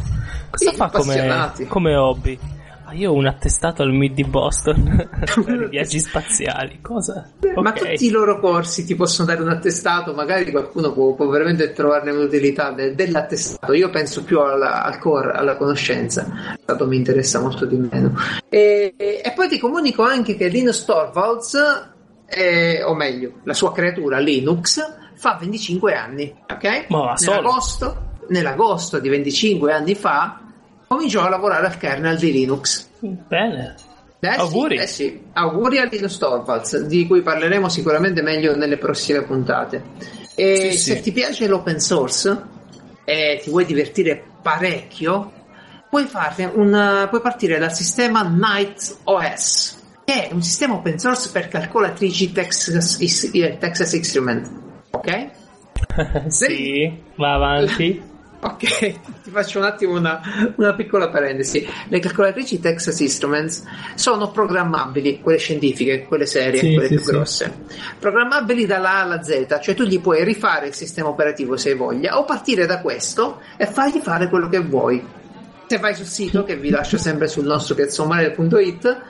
Cosa 0.49 0.72
sì, 0.72 0.76
fa 0.76 0.89
come, 0.89 1.52
come 1.68 1.95
hobby? 1.95 2.39
Io 2.94 3.12
ho 3.12 3.16
un 3.16 3.26
attestato 3.26 3.82
al 3.82 3.91
Mid 3.91 4.14
di 4.14 4.24
Boston 4.24 5.10
per 5.44 5.62
i 5.62 5.70
viaggi 5.70 5.99
spaziali. 5.99 6.80
Cosa? 6.82 7.32
Okay. 7.40 7.62
Ma 7.62 7.74
tutti 7.74 8.06
i 8.06 8.10
loro 8.10 8.40
corsi 8.40 8.86
ti 8.86 8.95
possono 8.95 9.28
dare 9.28 9.41
un 9.41 9.49
attestato, 9.49 10.14
magari 10.14 10.52
qualcuno 10.52 10.94
può, 10.94 11.14
può 11.14 11.28
veramente 11.28 11.72
trovarne 11.74 12.12
un'utilità 12.12 12.72
de, 12.72 12.94
dell'attestato. 12.95 13.74
Io 13.74 13.90
penso 13.90 14.24
più 14.24 14.40
alla, 14.40 14.84
al 14.84 14.99
core, 14.99 15.32
alla 15.32 15.56
conoscenza. 15.57 16.28
L'attestato 16.28 16.88
mi 16.88 16.98
interessa 16.98 17.40
molto 17.40 17.66
di 17.66 17.78
meno. 17.78 18.14
E, 18.49 18.94
e, 18.95 19.22
e 19.24 19.32
poi 19.36 19.48
ti 19.48 19.60
comunico 19.60 20.03
anche 20.03 20.36
che 20.36 20.48
Linus 20.48 20.86
Torvalds, 20.86 21.90
eh, 22.28 22.84
o 22.84 22.94
meglio, 22.94 23.40
la 23.44 23.53
sua 23.53 23.72
creatura 23.72 24.20
Linux, 24.20 24.82
fa 25.16 25.38
25 25.40 25.94
anni. 25.94 26.34
Ok? 26.52 26.86
Ma 26.90 27.16
nell'agosto, 27.18 28.12
nell'agosto 28.30 28.99
di 28.99 29.10
25 29.10 29.74
anni 29.74 29.95
fa 29.95 30.40
cominciò 30.88 31.24
a 31.24 31.30
lavorare 31.30 31.68
al 31.68 31.78
kernel 31.78 32.18
di 32.18 32.32
Linux. 32.32 32.90
Bene. 32.99 33.76
Eh 34.20 34.28
auguri. 34.28 34.78
Sì, 34.78 34.84
eh 34.84 34.88
sì. 34.88 35.22
auguri 35.34 35.80
a 35.80 35.86
Linus 35.86 36.18
Torvalds, 36.18 36.82
di 36.82 37.06
cui 37.06 37.22
parleremo 37.22 37.70
sicuramente 37.70 38.22
meglio 38.22 38.56
nelle 38.56 38.78
prossime 38.78 39.24
puntate. 39.24 39.84
E 40.36 40.72
sì, 40.72 40.78
se 40.78 40.95
sì. 40.95 41.02
ti 41.02 41.12
piace 41.12 41.48
l'open 41.48 41.80
source 41.80 42.53
e 43.03 43.40
ti 43.44 43.49
vuoi 43.49 43.66
divertire 43.66 44.24
parecchio, 44.41 45.32
puoi, 45.90 46.07
una, 46.53 47.07
puoi 47.07 47.22
partire 47.22 47.60
dal 47.60 47.74
sistema 47.74 48.24
Night 48.24 48.98
OS, 49.03 49.78
che 50.03 50.28
è 50.28 50.34
un 50.34 50.41
sistema 50.41 50.76
open 50.76 50.98
source 50.98 51.30
per 51.32 51.48
calcolatrici 51.48 52.32
Texas, 52.32 52.98
Texas 53.60 53.94
Instrument. 53.94 54.52
Ok? 54.91 55.30
sì, 56.28 57.02
va 57.16 57.34
avanti. 57.34 58.14
Ok, 58.45 58.59
ti 59.23 59.31
faccio 59.31 59.57
un 59.57 59.65
attimo 59.65 59.97
una, 59.97 60.22
una, 60.57 60.76
piccola 60.76 61.09
parentesi. 61.09 61.67
Le 61.88 61.99
calcolatrici 61.99 62.59
Texas 62.59 62.99
Instruments 62.99 63.63
sono 63.95 64.30
programmabili, 64.30 65.19
quelle 65.19 65.39
scientifiche, 65.39 66.03
quelle 66.03 66.27
serie, 66.27 66.59
sì, 66.59 66.73
quelle 66.73 66.88
sì, 66.88 66.95
più 66.95 67.03
sì. 67.03 67.11
grosse. 67.11 67.53
Programmabili 67.97 68.67
dalla 68.67 68.97
A 68.97 69.01
alla 69.01 69.23
Z, 69.23 69.59
cioè 69.61 69.73
tu 69.73 69.84
gli 69.84 69.99
puoi 69.99 70.23
rifare 70.23 70.67
il 70.67 70.76
sistema 70.76 71.09
operativo 71.09 71.57
se 71.57 71.72
hai 71.72 71.76
voglia, 71.76 72.19
o 72.19 72.23
partire 72.23 72.67
da 72.67 72.81
questo 72.81 73.41
e 73.57 73.65
fargli 73.65 73.99
fare 73.99 74.30
quello 74.30 74.47
che 74.47 74.59
vuoi. 74.59 75.03
Se 75.65 75.80
vai 75.80 75.95
sul 75.95 76.05
sito, 76.05 76.43
che 76.43 76.55
vi 76.55 76.69
lascio 76.69 76.99
sempre 76.99 77.27
sul 77.27 77.45
nostro 77.45 77.73
piazzomarele.it, 77.73 79.01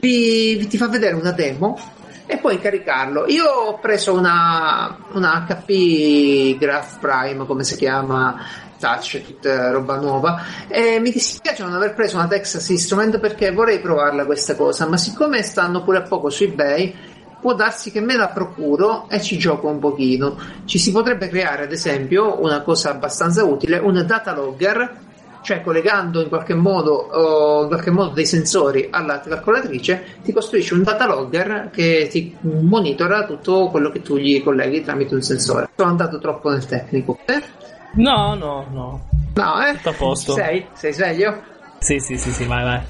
vi, 0.00 0.56
vi 0.56 0.66
ti 0.66 0.76
fa 0.76 0.88
vedere 0.88 1.14
una 1.14 1.30
demo 1.30 1.78
e 2.26 2.38
poi 2.38 2.60
caricarlo. 2.60 3.26
Io 3.28 3.44
ho 3.44 3.78
preso 3.78 4.12
una, 4.14 4.96
una 5.12 5.46
HP 5.46 6.58
Graph 6.58 6.98
Prime, 6.98 7.46
come 7.46 7.62
si 7.62 7.76
chiama, 7.76 8.36
touch, 8.80 9.22
tutta 9.24 9.70
roba 9.70 9.96
nuova. 9.96 10.42
E 10.66 10.98
mi 10.98 11.10
dispiace 11.10 11.62
non 11.62 11.74
aver 11.74 11.94
preso 11.94 12.16
una 12.16 12.26
Texas 12.26 12.68
Instrument 12.70 13.20
perché 13.20 13.52
vorrei 13.52 13.78
provarla 13.78 14.24
questa 14.24 14.56
cosa, 14.56 14.88
ma 14.88 14.96
siccome 14.96 15.42
stanno 15.42 15.84
pure 15.84 15.98
a 15.98 16.02
poco 16.02 16.30
su 16.30 16.44
eBay, 16.44 16.94
può 17.40 17.54
darsi 17.54 17.90
che 17.90 18.00
me 18.00 18.16
la 18.16 18.28
procuro 18.28 19.08
e 19.08 19.20
ci 19.20 19.38
gioco 19.38 19.68
un 19.68 19.78
pochino. 19.78 20.36
Ci 20.64 20.78
si 20.78 20.90
potrebbe 20.90 21.28
creare, 21.28 21.64
ad 21.64 21.72
esempio, 21.72 22.40
una 22.42 22.62
cosa 22.62 22.90
abbastanza 22.90 23.44
utile, 23.44 23.78
un 23.78 24.02
data 24.06 24.34
logger 24.34 25.08
cioè 25.42 25.62
collegando 25.62 26.20
in 26.20 26.28
qualche 26.28 26.54
modo, 26.54 27.08
uh, 27.10 27.62
in 27.62 27.68
qualche 27.68 27.90
modo 27.90 28.10
dei 28.10 28.26
sensori 28.26 28.88
alla 28.90 29.20
calcolatrice, 29.20 30.18
ti 30.22 30.32
costruisce 30.32 30.74
un 30.74 30.82
data 30.82 31.06
logger 31.06 31.70
che 31.72 32.08
ti 32.10 32.36
monitora 32.40 33.24
tutto 33.24 33.68
quello 33.68 33.90
che 33.90 34.02
tu 34.02 34.16
gli 34.16 34.42
colleghi 34.42 34.82
tramite 34.82 35.14
un 35.14 35.22
sensore. 35.22 35.70
Sono 35.74 35.90
andato 35.90 36.18
troppo 36.18 36.50
nel 36.50 36.66
tecnico. 36.66 37.18
Eh? 37.24 37.59
No, 37.94 38.34
no, 38.34 38.66
no. 38.70 39.00
No, 39.34 39.66
eh? 39.66 39.72
Tutto 39.76 39.88
a 39.88 39.92
posto. 39.94 40.34
Sei? 40.34 40.66
Sei 40.72 40.92
sveglio? 40.92 41.42
Sì, 41.78 41.98
sì, 41.98 42.16
sì, 42.18 42.30
sì, 42.32 42.44
vai, 42.44 42.62
vai. 42.62 42.80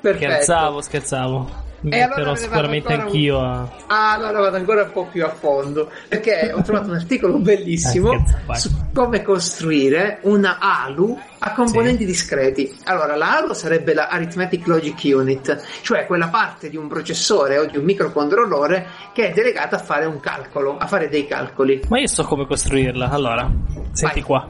Perfetto. 0.00 0.32
Scherzavo, 0.32 0.80
scherzavo. 0.80 1.50
E 1.82 2.00
allora 2.00 2.08
metterò 2.08 2.16
ne 2.18 2.24
vado 2.24 2.36
sicuramente 2.36 2.92
anch'io 2.92 3.40
a. 3.40 3.68
Ah, 3.86 4.12
allora 4.12 4.40
vado 4.40 4.56
ancora 4.56 4.82
un 4.82 4.92
po' 4.92 5.06
più 5.06 5.24
a 5.24 5.30
fondo 5.30 5.90
perché 6.08 6.52
ho 6.54 6.60
trovato 6.60 6.88
un 6.90 6.96
articolo 6.96 7.38
bellissimo 7.38 8.12
Eh, 8.12 8.22
scherzo, 8.26 8.68
su 8.68 8.76
come 8.92 9.22
costruire 9.22 10.18
una 10.24 10.58
ALU 10.60 11.18
a 11.38 11.52
componenti 11.54 12.04
discreti. 12.04 12.70
Allora, 12.84 13.16
la 13.16 13.38
ALU 13.38 13.54
sarebbe 13.54 13.94
la 13.94 14.08
Arithmetic 14.08 14.66
Logic 14.66 15.00
Unit, 15.16 15.62
cioè 15.80 16.04
quella 16.04 16.28
parte 16.28 16.68
di 16.68 16.76
un 16.76 16.86
processore 16.86 17.56
o 17.56 17.64
di 17.64 17.78
un 17.78 17.84
microcontrollore 17.84 18.86
che 19.14 19.30
è 19.30 19.32
delegata 19.32 19.76
a 19.76 19.78
fare 19.78 20.04
un 20.04 20.20
calcolo, 20.20 20.76
a 20.76 20.86
fare 20.86 21.08
dei 21.08 21.26
calcoli. 21.26 21.80
Ma 21.88 21.98
io 21.98 22.08
so 22.08 22.24
come 22.24 22.46
costruirla. 22.46 23.08
Allora, 23.08 23.50
senti 23.92 24.20
Vai. 24.20 24.22
qua. 24.22 24.48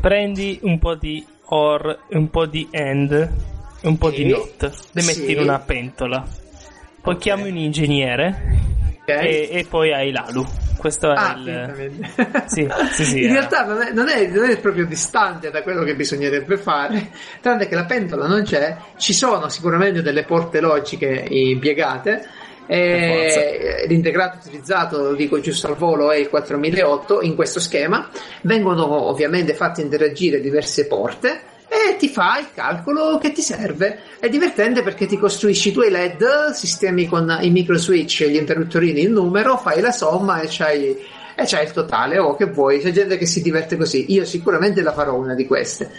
Prendi 0.00 0.58
un 0.62 0.78
po' 0.78 0.94
di 0.94 1.22
OR, 1.48 1.98
un 2.10 2.30
po' 2.30 2.46
di 2.46 2.66
AND 2.72 3.12
e 3.82 3.88
un 3.88 3.98
po' 3.98 4.10
Sì. 4.10 4.24
di 4.24 4.30
NOT. 4.30 4.60
Le 4.92 5.02
metti 5.02 5.26
Sì. 5.26 5.32
in 5.32 5.40
una 5.40 5.58
pentola. 5.58 6.24
Poi 7.06 7.18
chiami 7.18 7.50
un 7.50 7.56
ingegnere 7.56 8.34
Ok? 9.02 9.08
e, 9.10 9.48
e 9.52 9.66
poi 9.70 9.92
hai 9.94 10.10
l'ALU. 10.10 10.44
Questo 10.76 11.12
è 11.12 11.14
Ah, 11.16 11.36
il. 11.38 11.92
Sì, 12.46 12.68
sì, 12.90 13.04
sì, 13.04 13.18
In 13.22 13.28
eh. 13.30 13.32
realtà 13.34 13.64
non 13.64 13.80
è, 13.80 13.92
non, 13.92 14.08
è, 14.08 14.26
non 14.26 14.50
è 14.50 14.58
proprio 14.58 14.86
distante 14.86 15.52
da 15.52 15.62
quello 15.62 15.84
che 15.84 15.94
bisognerebbe 15.94 16.56
fare, 16.56 17.10
tranne 17.40 17.68
che 17.68 17.76
la 17.76 17.84
pentola 17.84 18.26
non 18.26 18.42
c'è, 18.42 18.76
ci 18.96 19.12
sono 19.12 19.48
sicuramente 19.48 20.02
delle 20.02 20.24
porte 20.24 20.58
logiche 20.58 21.26
impiegate. 21.28 22.26
e 22.66 23.84
l'integrato 23.86 24.38
utilizzato, 24.38 25.00
lo 25.00 25.14
dico 25.14 25.38
giusto 25.38 25.68
al 25.68 25.76
volo, 25.76 26.10
è 26.10 26.16
il 26.16 26.28
4008 26.28 27.20
in 27.22 27.36
questo 27.36 27.60
schema. 27.60 28.08
Vengono 28.40 29.08
ovviamente 29.08 29.54
fatte 29.54 29.80
interagire 29.80 30.40
diverse 30.40 30.88
porte 30.88 31.54
e 31.90 31.96
ti 31.96 32.08
fa 32.08 32.38
il 32.38 32.48
calcolo 32.54 33.18
che 33.18 33.32
ti 33.32 33.42
serve. 33.42 34.00
È 34.18 34.28
divertente 34.28 34.82
perché 34.82 35.06
ti 35.06 35.18
costruisci 35.18 35.68
i 35.68 35.72
tuoi 35.72 35.90
LED, 35.90 36.50
sistemi 36.52 37.06
con 37.06 37.38
i 37.40 37.50
micro 37.50 37.76
switch 37.76 38.22
e 38.22 38.30
gli 38.30 38.36
interruttorini 38.36 39.02
in 39.02 39.12
numero, 39.12 39.56
fai 39.56 39.80
la 39.80 39.92
somma 39.92 40.40
e 40.40 40.46
c'hai, 40.48 40.96
e 41.34 41.44
c'hai 41.44 41.64
il 41.64 41.72
totale. 41.72 42.18
O 42.18 42.34
che 42.34 42.46
vuoi, 42.46 42.80
c'è 42.80 42.90
gente 42.90 43.18
che 43.18 43.26
si 43.26 43.42
diverte 43.42 43.76
così. 43.76 44.12
Io 44.12 44.24
sicuramente 44.24 44.82
la 44.82 44.92
farò 44.92 45.14
una 45.14 45.34
di 45.34 45.46
queste. 45.46 45.90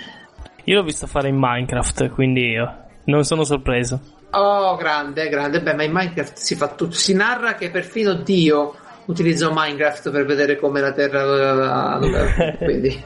Io 0.63 0.75
l'ho 0.75 0.83
visto 0.83 1.07
fare 1.07 1.29
in 1.29 1.37
Minecraft, 1.37 2.09
quindi 2.09 2.49
io 2.49 2.85
non 3.05 3.23
sono 3.23 3.43
sorpreso. 3.43 3.99
Oh, 4.31 4.75
grande, 4.75 5.29
grande. 5.29 5.61
Beh, 5.61 5.73
ma 5.73 5.83
in 5.83 5.91
Minecraft 5.93 6.37
si 6.37 6.55
fa 6.55 6.67
tutto. 6.69 6.91
Si 6.91 7.13
narra 7.13 7.55
che 7.55 7.69
perfino 7.69 8.15
Dio 8.15 8.75
utilizzò 9.05 9.51
Minecraft 9.53 10.11
per 10.11 10.25
vedere 10.25 10.57
come 10.57 10.81
la 10.81 10.91
Terra. 10.91 11.99
Quindi. 12.59 13.03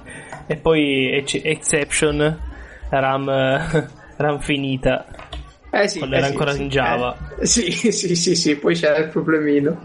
E 0.47 0.57
poi 0.57 1.23
Exception, 1.43 2.39
RAM, 2.99 3.29
eh, 3.29 3.87
RAM 4.17 4.39
finita. 4.39 5.05
Eh 5.73 5.87
sì, 5.87 5.99
Quando 5.99 6.15
eh 6.15 6.17
era 6.19 6.27
sì, 6.27 6.33
ancora 6.33 6.51
sì, 6.51 6.61
in 6.63 6.67
Java. 6.69 7.17
eh, 7.39 7.45
sì, 7.45 7.71
sì, 7.93 8.15
sì, 8.15 8.35
sì, 8.35 8.55
poi 8.57 8.75
c'era 8.75 8.97
il 8.97 9.07
problemino. 9.07 9.81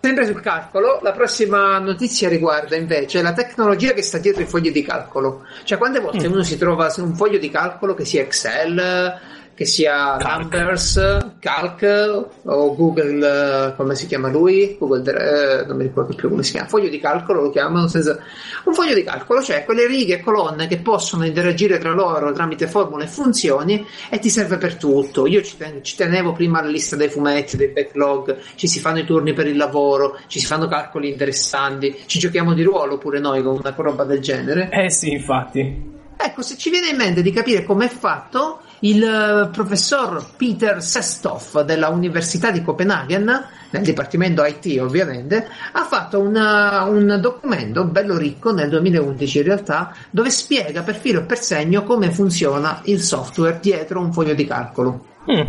Sempre 0.00 0.26
sul 0.26 0.40
calcolo, 0.40 0.98
la 1.02 1.12
prossima 1.12 1.78
notizia 1.78 2.28
riguarda 2.28 2.76
invece 2.76 3.22
la 3.22 3.32
tecnologia 3.32 3.92
che 3.92 4.02
sta 4.02 4.18
dietro 4.18 4.42
i 4.42 4.46
fogli 4.46 4.70
di 4.70 4.82
calcolo. 4.82 5.44
Cioè, 5.64 5.78
quante 5.78 6.00
volte 6.00 6.28
Mm. 6.28 6.32
uno 6.32 6.42
si 6.42 6.58
trova 6.58 6.90
su 6.90 7.02
un 7.02 7.14
foglio 7.14 7.38
di 7.38 7.48
calcolo 7.50 7.94
che 7.94 8.04
sia 8.04 8.22
Excel, 8.22 9.18
che 9.54 9.64
sia 9.64 10.16
Calc. 10.18 10.54
Numbers, 10.54 11.26
Calc 11.38 12.26
o 12.44 12.74
Google, 12.74 13.68
eh, 13.68 13.76
come 13.76 13.94
si 13.94 14.06
chiama 14.06 14.28
lui? 14.28 14.76
Google, 14.78 15.60
eh, 15.62 15.66
non 15.66 15.76
mi 15.76 15.84
ricordo 15.84 16.14
più 16.14 16.28
come 16.28 16.42
si 16.42 16.52
chiama. 16.52 16.68
Foglio 16.68 16.88
di 16.88 16.98
calcolo 16.98 17.42
lo 17.42 17.50
chiamano 17.50 17.86
senza... 17.88 18.18
Un 18.64 18.74
foglio 18.74 18.94
di 18.94 19.02
calcolo, 19.02 19.42
cioè 19.42 19.64
quelle 19.64 19.86
righe 19.86 20.14
e 20.14 20.20
colonne 20.20 20.66
che 20.66 20.78
possono 20.78 21.26
interagire 21.26 21.78
tra 21.78 21.92
loro 21.92 22.32
tramite 22.32 22.66
formule 22.66 23.04
e 23.04 23.08
funzioni 23.08 23.84
e 24.08 24.18
ti 24.18 24.30
serve 24.30 24.56
per 24.56 24.76
tutto. 24.76 25.26
Io 25.26 25.42
ci, 25.42 25.56
ten- 25.56 25.82
ci 25.82 25.96
tenevo 25.96 26.32
prima 26.32 26.62
la 26.62 26.68
lista 26.68 26.96
dei 26.96 27.08
fumetti, 27.08 27.56
dei 27.56 27.68
backlog, 27.68 28.36
ci 28.54 28.68
si 28.68 28.80
fanno 28.80 29.00
i 29.00 29.04
turni 29.04 29.32
per 29.32 29.46
il 29.46 29.56
lavoro, 29.56 30.18
ci 30.28 30.38
si 30.38 30.46
fanno 30.46 30.68
calcoli 30.68 31.10
interessanti, 31.10 32.02
ci 32.06 32.18
giochiamo 32.18 32.54
di 32.54 32.62
ruolo 32.62 32.98
pure 32.98 33.18
noi 33.18 33.42
con 33.42 33.58
una 33.58 33.74
roba 33.76 34.04
del 34.04 34.20
genere. 34.20 34.68
Eh 34.70 34.90
sì, 34.90 35.12
infatti. 35.12 36.00
Ecco, 36.24 36.42
se 36.42 36.56
ci 36.56 36.70
viene 36.70 36.88
in 36.88 36.96
mente 36.96 37.20
di 37.22 37.32
capire 37.32 37.64
com'è 37.64 37.88
fatto, 37.88 38.60
il 38.80 39.02
eh, 39.02 39.48
professor 39.50 40.24
Peter 40.36 40.82
Sestov 40.82 41.62
della 41.62 41.88
Università 41.88 42.50
di 42.50 42.62
Copenaghen, 42.62 43.44
nel 43.70 43.82
dipartimento 43.82 44.44
IT 44.44 44.78
ovviamente, 44.80 45.46
ha 45.72 45.84
fatto 45.84 46.20
una- 46.20 46.84
un 46.84 47.18
documento 47.20 47.84
bello 47.84 48.16
ricco 48.16 48.52
nel 48.52 48.68
2011 48.68 49.38
in 49.38 49.44
realtà, 49.44 49.94
dove 50.10 50.30
spiega 50.30 50.82
per 50.82 50.94
filo 50.96 51.20
e 51.20 51.24
per 51.24 51.38
segno 51.38 51.82
come 51.84 52.10
funziona 52.10 52.80
il 52.84 53.00
software 53.00 53.58
dietro 53.60 54.00
un 54.00 54.12
foglio 54.12 54.34
di 54.34 54.46
calcolo. 54.46 55.06
Mm. 55.30 55.46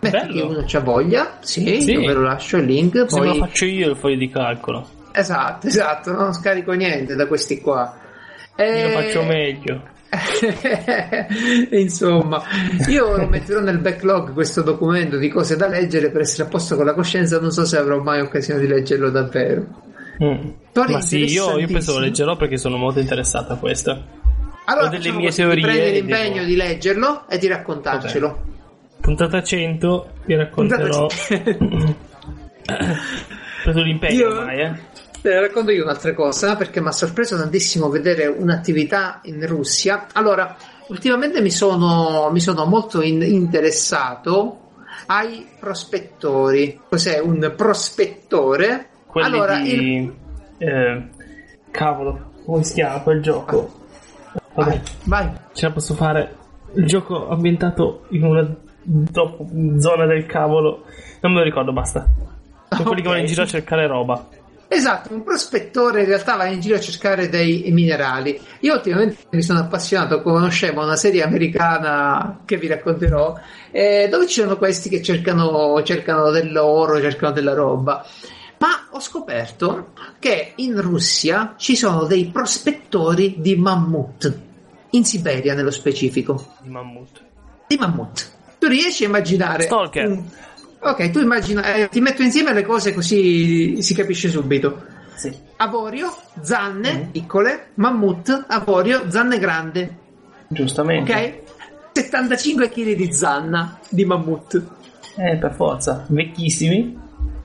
Metti 0.00 0.26
che 0.34 0.40
uno 0.42 0.62
c'ha 0.66 0.80
voglia, 0.80 1.38
sì, 1.40 1.80
Sì. 1.80 1.96
ve 1.96 2.12
lo 2.12 2.22
lascio 2.22 2.58
il 2.58 2.66
link, 2.66 3.06
Se 3.08 3.18
me 3.18 3.26
lo 3.26 3.30
poi... 3.32 3.40
faccio 3.40 3.64
io 3.64 3.90
il 3.90 3.96
foglio 3.96 4.16
di 4.16 4.30
calcolo. 4.30 4.88
Esatto, 5.10 5.66
esatto, 5.66 6.12
non 6.12 6.32
scarico 6.34 6.72
niente 6.72 7.14
da 7.16 7.26
questi 7.26 7.60
qua. 7.60 7.96
Io 8.58 8.64
Eh, 8.64 8.82
lo 8.92 9.00
faccio 9.00 9.22
meglio. 9.22 9.82
Insomma, 11.70 12.42
io 12.88 13.16
lo 13.16 13.26
metterò 13.26 13.60
nel 13.60 13.78
backlog 13.78 14.32
questo 14.32 14.62
documento 14.62 15.16
di 15.16 15.28
cose 15.28 15.56
da 15.56 15.68
leggere 15.68 16.10
per 16.10 16.22
essere 16.22 16.44
a 16.44 16.46
posto 16.50 16.76
con 16.76 16.84
la 16.84 16.94
coscienza. 16.94 17.40
Non 17.40 17.50
so 17.50 17.64
se 17.64 17.76
avrò 17.78 18.00
mai 18.00 18.20
occasione 18.20 18.60
di 18.60 18.66
leggerlo 18.66 19.10
davvero. 19.10 19.64
Mm. 20.22 20.48
Ma 20.88 21.00
sì, 21.00 21.24
io, 21.24 21.58
io 21.58 21.66
penso 21.66 21.92
lo 21.92 21.98
leggerò 22.00 22.36
perché 22.36 22.56
sono 22.56 22.76
molto 22.76 23.00
interessato 23.00 23.52
a 23.52 23.56
questo. 23.56 23.90
Allora, 24.64 24.86
Ho 24.86 24.90
delle 24.90 25.12
mie 25.12 25.26
così, 25.26 25.42
teorie 25.42 25.62
prendi 25.62 25.92
l'impegno 25.92 26.34
devo- 26.34 26.46
di 26.46 26.56
leggerlo 26.56 27.28
e 27.28 27.38
di 27.38 27.46
raccontarcelo. 27.46 28.42
Puntata 29.00 29.42
100, 29.42 30.08
vi 30.24 30.34
racconterò. 30.34 31.06
preso 33.62 33.80
l'impegno 33.82 34.18
Io- 34.18 34.28
ormai, 34.38 34.60
eh. 34.60 34.72
Te 35.26 35.40
racconto 35.40 35.72
io 35.72 35.82
un'altra 35.82 36.14
cosa 36.14 36.54
perché 36.54 36.80
mi 36.80 36.86
ha 36.86 36.92
sorpreso 36.92 37.36
tantissimo 37.36 37.88
vedere 37.88 38.28
un'attività 38.28 39.18
in 39.24 39.44
Russia. 39.44 40.06
Allora, 40.12 40.54
ultimamente 40.86 41.40
mi 41.40 41.50
sono, 41.50 42.30
mi 42.30 42.38
sono 42.38 42.64
molto 42.64 43.02
in- 43.02 43.22
interessato 43.22 44.70
ai 45.06 45.44
prospettori. 45.58 46.78
Cos'è 46.88 47.18
un 47.18 47.52
prospettore? 47.56 48.86
Quelli 49.08 49.26
allora, 49.26 49.58
di... 49.58 49.94
il- 49.96 50.14
eh, 50.58 51.08
cavolo, 51.72 52.30
come 52.44 52.62
si 52.62 52.74
chiama 52.74 53.00
quel 53.00 53.20
gioco? 53.20 53.80
Vabbè, 54.54 54.80
vai, 55.06 55.24
vai. 55.26 55.32
ce 55.54 55.66
la 55.66 55.72
posso 55.72 55.94
fare. 55.94 56.36
Il 56.74 56.86
gioco 56.86 57.30
ambientato 57.30 58.04
in 58.10 58.22
una 58.22 58.48
zona 59.80 60.06
del 60.06 60.24
cavolo. 60.26 60.84
Non 61.20 61.32
me 61.32 61.38
lo 61.38 61.44
ricordo, 61.44 61.72
basta. 61.72 62.06
Sono 62.68 62.84
quelli 62.84 63.02
che 63.02 63.08
vanno 63.08 63.20
in 63.22 63.26
giro 63.26 63.42
a 63.42 63.46
cercare 63.46 63.88
roba. 63.88 64.44
Esatto, 64.68 65.14
un 65.14 65.22
prospettore 65.22 66.00
in 66.00 66.06
realtà 66.06 66.36
va 66.36 66.46
in 66.46 66.60
giro 66.60 66.74
a 66.74 66.80
cercare 66.80 67.28
dei 67.28 67.64
minerali. 67.70 68.40
Io 68.60 68.74
ultimamente 68.74 69.18
mi 69.30 69.42
sono 69.42 69.60
appassionato, 69.60 70.22
conoscevo 70.22 70.82
una 70.82 70.96
serie 70.96 71.22
americana 71.22 72.40
che 72.44 72.56
vi 72.56 72.66
racconterò, 72.66 73.38
eh, 73.70 74.08
dove 74.10 74.26
ci 74.26 74.40
sono 74.40 74.56
questi 74.56 74.88
che 74.88 75.02
cercano, 75.02 75.80
cercano 75.84 76.30
dell'oro, 76.30 77.00
cercano 77.00 77.32
della 77.32 77.54
roba. 77.54 78.04
Ma 78.58 78.88
ho 78.90 79.00
scoperto 79.00 79.92
che 80.18 80.52
in 80.56 80.80
Russia 80.80 81.54
ci 81.56 81.76
sono 81.76 82.04
dei 82.04 82.26
prospettori 82.26 83.36
di 83.38 83.54
mammut, 83.54 84.38
in 84.90 85.04
Siberia 85.04 85.54
nello 85.54 85.70
specifico. 85.70 86.54
Di 86.60 86.70
mammut. 86.70 87.22
Di 87.68 87.76
mammut. 87.76 88.30
Tu 88.58 88.66
riesci 88.66 89.04
a 89.04 89.08
immaginare... 89.08 89.64
Stalker. 89.64 90.08
un- 90.08 90.24
Ok, 90.90 91.10
tu 91.10 91.18
immagina, 91.20 91.74
eh, 91.74 91.88
ti 91.88 92.00
metto 92.00 92.22
insieme 92.22 92.52
le 92.52 92.62
cose 92.64 92.94
così 92.94 93.82
si 93.82 93.94
capisce 93.94 94.28
subito. 94.28 94.84
Sì. 95.16 95.34
Avorio, 95.56 96.14
zanne 96.42 96.92
Mm. 96.92 97.10
piccole, 97.10 97.68
mammut, 97.74 98.44
avorio, 98.46 99.10
zanne 99.10 99.38
grande. 99.38 99.96
Giustamente. 100.48 101.12
Ok? 101.12 101.54
75 101.92 102.68
kg 102.68 102.94
di 102.94 103.12
zanna 103.12 103.78
di 103.88 104.04
mammut. 104.04 104.62
Eh, 105.16 105.36
per 105.38 105.54
forza. 105.54 106.04
Vecchissimi. 106.08 106.96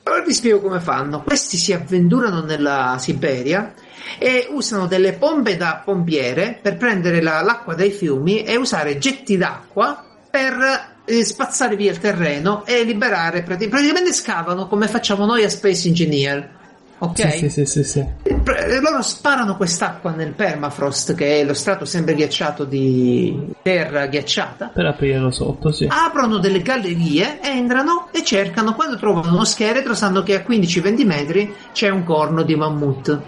Ora 0.03 0.22
vi 0.22 0.34
spiego 0.34 0.59
come 0.59 0.80
fanno. 0.80 1.22
Questi 1.23 1.55
si 1.57 1.72
avventurano 1.73 2.41
nella 2.41 2.97
Siberia 2.99 3.73
e 4.19 4.47
usano 4.51 4.88
delle 4.88 5.13
pompe 5.13 5.55
da 5.57 5.81
pompiere 5.84 6.59
per 6.61 6.76
prendere 6.76 7.22
la- 7.22 7.41
l'acqua 7.41 7.73
dai 7.76 7.91
fiumi 7.91 8.43
e 8.43 8.57
usare 8.57 8.97
getti 8.97 9.38
d'acqua 9.38 10.03
per 10.30 10.90
eh, 11.06 11.23
spazzare 11.26 11.76
via 11.76 11.91
il 11.91 11.99
terreno 11.99 12.65
e 12.65 12.84
liberare. 12.84 13.44
prati- 13.44 13.68
Praticamente 13.68 14.14
scavano 14.14 14.68
come 14.68 14.88
facciamo 14.88 15.26
noi 15.26 15.44
a 15.44 15.49
Space 15.49 15.88
Engineer. 15.88 16.60
Ok? 17.03 17.32
Sì, 17.32 17.49
sì, 17.49 17.49
sì, 17.49 17.65
sì, 17.65 17.84
sì. 17.84 18.06
Pre- 18.44 18.80
loro 18.80 19.02
sparano 19.02 19.57
quest'acqua 19.57 20.11
nel 20.11 20.34
permafrost, 20.34 21.15
che 21.15 21.40
è 21.40 21.44
lo 21.44 21.56
strato 21.56 21.84
sempre 21.84 22.14
ghiacciato 22.14 22.64
di 22.64 23.53
terra 23.64 24.06
ghiacciata. 24.06 24.68
Per 24.68 24.86
aprirlo 24.86 25.32
sotto, 25.32 25.72
sì. 25.72 25.88
Aprono 25.90 26.38
delle 26.38 26.61
gallerie, 26.61 27.41
entrano 27.41 28.10
e 28.11 28.23
cercano. 28.23 28.76
Quando 28.76 28.98
trovano 28.98 29.34
uno 29.34 29.45
scheletro, 29.45 29.95
sanno 29.95 30.22
che 30.22 30.36
a 30.36 30.45
15-20 30.48 31.06
metri 31.07 31.56
c'è 31.72 31.90
un 31.90 32.03
corno 32.03 32.44
di 32.44 32.56
mammut. 32.56 33.19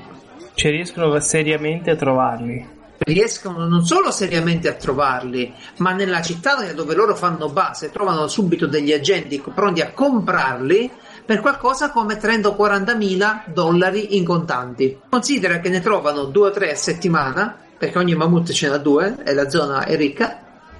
Cioè 0.53 0.69
riescono 0.71 1.19
seriamente 1.19 1.89
a 1.89 1.95
trovarli. 1.95 2.81
Riescono 3.03 3.67
non 3.67 3.85
solo 3.85 4.11
seriamente 4.11 4.67
a 4.67 4.73
trovarli, 4.73 5.53
ma 5.77 5.91
nella 5.91 6.21
città 6.21 6.55
dove 6.73 6.95
loro 6.95 7.15
fanno 7.15 7.49
base 7.49 7.91
trovano 7.91 8.27
subito 8.27 8.67
degli 8.67 8.91
agenti 8.91 9.41
pronti 9.53 9.81
a 9.81 9.91
comprarli 9.91 10.89
per 11.25 11.39
qualcosa 11.39 11.91
come 11.91 12.17
30 12.17 12.49
o 12.49 12.55
40 12.55 12.95
mila 12.95 13.43
dollari 13.45 14.17
in 14.17 14.25
contanti. 14.25 14.97
Considera 15.09 15.59
che 15.59 15.69
ne 15.69 15.79
trovano 15.79 16.25
due 16.25 16.49
o 16.49 16.51
tre 16.51 16.71
a 16.71 16.75
settimana, 16.75 17.55
perché 17.77 17.97
ogni 17.97 18.15
mammut 18.15 18.51
ce 18.51 18.67
n'ha 18.67 18.77
due 18.77 19.17
e 19.23 19.33
la 19.33 19.49
zona 19.49 19.85
è 19.85 19.95
ricca. 19.95 20.39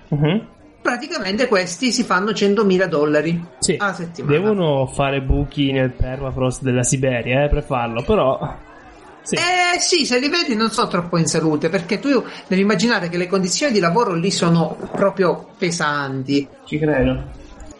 Mhm. 0.10 0.48
Praticamente 0.82 1.48
questi 1.48 1.94
si 1.94 2.04
fanno 2.04 2.32
100.000 2.32 2.88
dollari 2.88 3.41
Sì, 3.60 3.78
alla 3.80 3.94
settimana. 3.94 4.38
devono 4.38 4.86
fare 4.88 5.22
buchi 5.22 5.72
nel 5.72 5.91
permafrost 5.91 6.62
della 6.62 6.84
Siberia 6.84 7.45
eh, 7.45 7.50
per 7.50 7.64
farlo, 7.64 8.04
però... 8.04 8.72
Sì. 9.24 9.36
Eh 9.36 9.80
sì, 9.80 10.06
se 10.06 10.20
li 10.20 10.30
vedi 10.30 10.54
non 10.54 10.70
sono 10.70 10.90
troppo 10.90 11.18
in 11.18 11.26
salute, 11.26 11.70
perché 11.70 12.00
tu 12.00 12.10
devi 12.48 12.62
immaginare 12.62 13.10
che 13.10 13.18
le 13.18 13.28
condizioni 13.28 13.72
di 13.72 13.80
lavoro 13.80 14.14
lì 14.14 14.30
sono 14.30 14.78
proprio 14.91 15.48
pesanti. 15.58 16.48
Ci 16.66 16.78
credo. 16.78 17.24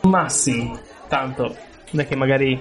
Ma 0.03 0.30
sì, 0.30 0.72
tanto, 1.07 1.56
non 1.91 2.03
è 2.03 2.07
che 2.07 2.15
magari 2.15 2.60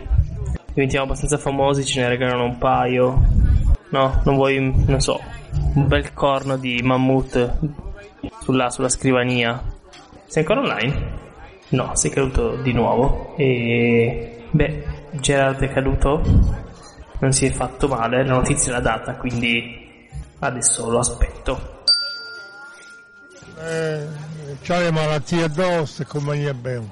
diventiamo 0.75 1.07
abbastanza 1.07 1.39
famosi, 1.39 1.85
ce 1.85 2.01
ne 2.01 2.09
regalano 2.09 2.45
un 2.45 2.59
paio. 2.59 3.23
No, 3.91 4.21
non 4.25 4.35
vuoi, 4.35 4.59
non 4.87 5.01
so, 5.01 5.21
un 5.75 5.87
bel 5.87 6.13
corno 6.13 6.57
di 6.57 6.81
mammut 6.83 7.59
sulla, 8.41 8.71
sulla 8.71 8.89
scrivania. 8.89 9.63
Sei 10.27 10.43
ancora 10.43 10.61
online? 10.61 11.21
No, 11.69 11.95
sei 11.95 12.11
caduto 12.11 12.57
di 12.57 12.73
nuovo. 12.73 13.35
E... 13.37 14.45
Beh, 14.51 14.85
Gerard 15.13 15.61
è 15.63 15.73
caduto. 15.73 16.71
Non 17.23 17.33
si 17.33 17.47
è 17.47 17.53
fatto 17.53 17.87
male, 17.87 18.27
la 18.27 18.35
notizia 18.35 18.73
è 18.73 18.75
la 18.75 18.81
data, 18.81 19.15
quindi 19.15 20.09
adesso 20.41 20.91
lo 20.91 20.99
aspetto. 20.99 21.85
Eh, 23.61 24.07
c'ha 24.61 24.81
le 24.81 24.91
malattie 24.91 25.45
addosso 25.45 26.03
e 26.03 26.05
compagnia 26.05 26.53
bene. 26.53 26.91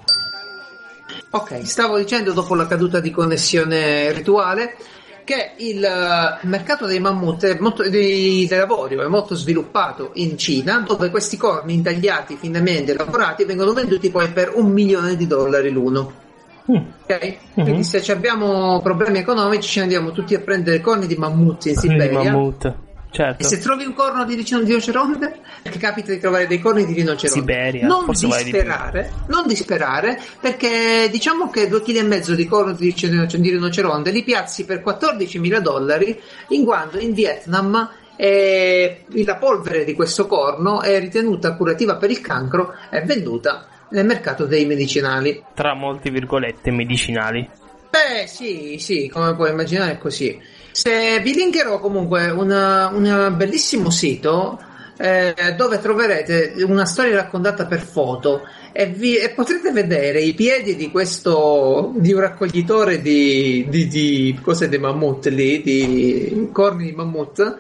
Ok, 1.31 1.67
stavo 1.67 1.99
dicendo 1.99 2.33
dopo 2.33 2.55
la 2.55 2.69
caduta 2.69 3.01
di 3.01 3.11
connessione 3.11 4.13
rituale 4.13 4.77
che 5.25 5.55
il 5.57 5.83
eh, 5.83 6.47
mercato 6.47 6.87
dei 6.87 7.01
mammut 7.01 7.47
è 7.47 7.59
molto, 7.59 7.89
dei, 7.89 8.47
dell'avorio 8.47 9.03
è 9.03 9.09
molto 9.09 9.35
sviluppato 9.35 10.13
in 10.15 10.39
Cina, 10.39 10.85
dove 10.87 11.11
questi 11.11 11.37
corni 11.37 11.75
intagliati 11.75 12.37
finemente 12.37 12.95
lavorati 12.95 13.45
vengono 13.45 13.73
venduti 13.73 14.11
poi 14.11 14.31
per 14.31 14.53
un 14.55 14.71
milione 14.71 15.17
di 15.17 15.27
dollari 15.27 15.71
l'uno. 15.71 16.30
Mm. 16.71 16.77
Ok? 17.03 17.37
Quindi 17.55 17.85
se 17.85 18.03
ci 18.03 18.11
abbiamo 18.11 18.81
problemi 18.83 19.19
economici 19.19 19.69
ci 19.69 19.81
andiamo 19.81 20.13
tutti 20.13 20.35
a 20.35 20.41
prendere 20.41 20.81
corni 20.81 21.07
di 21.07 21.17
mammut 21.17 21.67
in 21.67 21.77
Siberia. 21.77 22.33
mammut. 22.33 22.75
Certo. 23.13 23.43
E 23.43 23.45
se 23.45 23.59
trovi 23.59 23.85
un 23.85 23.93
corno 23.93 24.25
di 24.25 24.37
rinoceronte, 24.37 25.41
perché 25.63 25.79
capita 25.79 26.13
di 26.13 26.19
trovare 26.19 26.47
dei 26.47 26.61
corni 26.61 26.87
di 26.87 26.93
rinoceronte, 26.93 27.41
Siberia, 27.41 27.87
non 27.87 28.05
vale 28.07 28.45
di 28.45 28.53
disperare, 28.53 29.13
non 29.27 29.47
disperare, 29.49 30.21
perché 30.41 31.09
diciamo 31.11 31.51
che 31.51 31.69
2,5 31.69 31.83
kg 31.83 31.97
e 31.97 32.03
mezzo 32.03 32.35
di 32.37 32.47
corno 32.47 32.73
di 32.73 32.95
rinoce- 32.97 33.41
di 33.41 33.51
rinoceronte 33.51 34.13
li 34.13 34.23
piazzi 34.23 34.65
per 34.65 34.81
14.000 34.81 35.59
dollari, 35.59 36.21
in 36.51 36.65
quanto 36.65 36.99
in 36.99 37.13
Vietnam 37.13 37.91
eh, 38.15 39.05
la 39.09 39.37
polvere 39.37 39.85
di 39.85 39.95
questo 39.95 40.27
corno 40.27 40.81
è 40.81 41.01
ritenuta 41.01 41.57
curativa 41.57 41.97
per 41.97 42.11
il 42.11 42.21
cancro 42.21 42.75
e 42.91 43.01
venduta 43.01 43.67
nel 43.91 44.07
mercato 44.07 44.47
dei 44.47 44.67
medicinali. 44.67 45.43
Tra 45.55 45.75
molte 45.75 46.11
virgolette 46.11 46.71
medicinali. 46.71 47.49
Beh, 47.91 48.27
sì, 48.27 48.77
sì, 48.79 49.09
come 49.09 49.35
puoi 49.35 49.51
immaginare 49.51 49.93
è 49.93 49.99
così. 49.99 50.41
Se 50.71 51.19
vi 51.21 51.35
linkerò 51.35 51.81
comunque 51.81 52.31
un 52.31 53.35
bellissimo 53.37 53.91
sito 53.91 54.61
eh, 54.97 55.35
dove 55.57 55.81
troverete 55.81 56.55
una 56.59 56.85
storia 56.85 57.17
raccontata 57.17 57.67
per 57.67 57.81
foto 57.81 58.43
e, 58.71 58.87
vi- 58.87 59.17
e 59.17 59.31
potrete 59.31 59.73
vedere 59.73 60.21
i 60.21 60.35
piedi 60.35 60.77
di 60.77 60.91
questo 60.91 61.93
di 61.97 62.13
un 62.13 62.21
raccoglitore 62.21 63.01
di, 63.01 63.67
di, 63.69 63.89
di 63.89 64.39
cose 64.43 64.69
di 64.69 64.79
mammut 64.79 65.27
lì, 65.27 65.63
di 65.63 66.49
corni 66.53 66.85
di 66.85 66.93
mammut, 66.93 67.59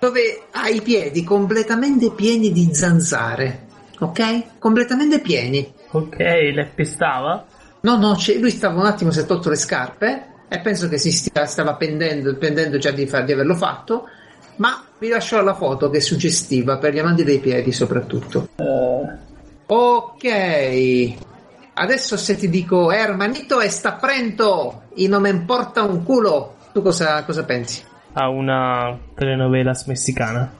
dove 0.00 0.42
ha 0.50 0.68
i 0.68 0.80
piedi 0.80 1.22
completamente 1.22 2.10
pieni 2.12 2.50
di 2.50 2.70
zanzare. 2.72 3.68
Ok? 4.00 4.58
Completamente 4.58 5.20
pieni. 5.20 5.72
Ok, 5.92 6.18
le 6.18 6.70
pestava? 6.74 7.44
No, 7.82 7.96
no, 7.96 8.14
c'è- 8.14 8.36
lui 8.38 8.50
stava 8.50 8.80
un 8.80 8.86
attimo, 8.86 9.10
si 9.10 9.20
è 9.20 9.26
tolto 9.26 9.48
le 9.48 9.56
scarpe 9.56 10.26
e 10.48 10.58
penso 10.60 10.88
che 10.88 10.98
si 10.98 11.10
stia- 11.12 11.46
stava 11.46 11.74
pendendo, 11.74 12.36
pendendo 12.36 12.76
già 12.78 12.90
di, 12.90 13.06
fa- 13.06 13.20
di 13.22 13.32
averlo 13.32 13.54
fatto, 13.54 14.06
ma 14.56 14.82
vi 14.98 15.08
lascio 15.08 15.40
la 15.42 15.54
foto 15.54 15.88
che 15.90 15.98
è 15.98 16.00
suggestiva 16.00 16.76
per 16.78 16.92
gli 16.92 16.98
amanti 16.98 17.24
dei 17.24 17.38
piedi 17.38 17.72
soprattutto. 17.72 18.48
Ok, 19.66 21.14
adesso 21.74 22.16
se 22.16 22.36
ti 22.36 22.48
dico 22.48 22.90
Hermanito 22.90 23.60
e 23.60 23.68
sta 23.68 23.92
pronto 23.92 24.82
e 24.94 25.08
non 25.08 25.22
me 25.22 25.30
importa 25.30 25.82
un 25.82 26.02
culo, 26.02 26.56
tu 26.72 26.82
cosa, 26.82 27.22
cosa 27.24 27.44
pensi? 27.44 27.82
A 28.14 28.28
una 28.28 28.98
telenovela 29.14 29.72
messicana. 29.86 30.58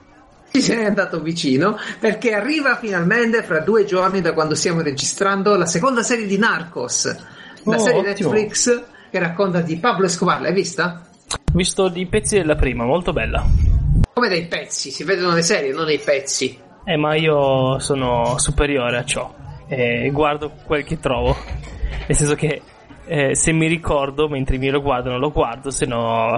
Ci 0.51 0.61
sei 0.61 0.83
andato 0.85 1.21
vicino 1.21 1.77
perché 1.99 2.33
arriva 2.33 2.75
finalmente 2.75 3.41
fra 3.43 3.59
due 3.59 3.85
giorni 3.85 4.19
da 4.21 4.33
quando 4.33 4.53
stiamo 4.53 4.81
registrando 4.81 5.55
la 5.55 5.65
seconda 5.65 6.03
serie 6.03 6.25
di 6.27 6.37
Narcos, 6.37 7.05
la 7.63 7.75
Oh, 7.75 7.79
serie 7.79 8.09
ottimo. 8.11 8.31
Netflix 8.31 8.83
che 9.09 9.19
racconta 9.19 9.61
di 9.61 9.77
Pablo 9.77 10.05
Escobar, 10.05 10.41
l'hai 10.41 10.53
vista? 10.53 11.01
Visto 11.53 11.87
di 11.89 12.05
pezzi 12.05 12.35
della 12.37 12.55
prima, 12.55 12.83
molto 12.85 13.13
bella. 13.13 13.45
Come 14.13 14.27
dei 14.27 14.45
pezzi, 14.47 14.91
si 14.91 15.03
vedono 15.05 15.33
le 15.33 15.41
serie, 15.41 15.71
non 15.71 15.85
dei 15.85 15.99
pezzi. 15.99 16.57
Eh, 16.83 16.97
ma 16.97 17.15
io 17.15 17.79
sono 17.79 18.37
superiore 18.37 18.97
a 18.97 19.05
ciò. 19.05 19.33
E 19.67 20.09
guardo 20.11 20.51
quel 20.65 20.83
che 20.83 20.99
trovo. 20.99 21.35
Nel 22.07 22.17
senso 22.17 22.35
che 22.35 22.61
eh, 23.05 23.35
se 23.35 23.51
mi 23.53 23.67
ricordo 23.67 24.27
mentre 24.27 24.57
mi 24.57 24.69
lo 24.69 24.81
guardano, 24.81 25.17
lo 25.17 25.31
guardo, 25.31 25.71
se 25.71 25.85
no. 25.85 26.37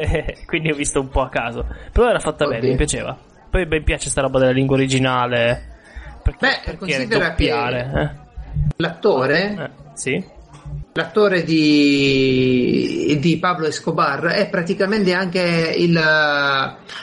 Quindi 0.46 0.70
ho 0.70 0.74
visto 0.74 1.00
un 1.00 1.08
po' 1.08 1.22
a 1.22 1.28
caso. 1.30 1.66
Però 1.92 2.08
era 2.08 2.20
fatta 2.20 2.46
bene, 2.46 2.60
Ok. 2.64 2.68
mi 2.70 2.76
piaceva. 2.76 3.16
Poi 3.54 3.66
mi 3.66 3.82
piace 3.84 4.10
sta 4.10 4.20
roba 4.20 4.40
della 4.40 4.50
lingua 4.50 4.74
originale. 4.74 5.76
Perché, 6.24 6.38
Beh, 6.40 6.60
perché 6.64 6.76
considera 6.76 7.28
doppiare, 7.28 8.16
L'attore, 8.78 9.40
eh? 9.56 9.62
Eh, 9.62 9.70
sì. 9.94 10.24
l'attore 10.94 11.44
di, 11.44 13.16
di 13.20 13.38
Pablo 13.38 13.66
Escobar 13.66 14.24
è 14.24 14.48
praticamente 14.48 15.12
anche 15.12 15.72
il, 15.78 15.96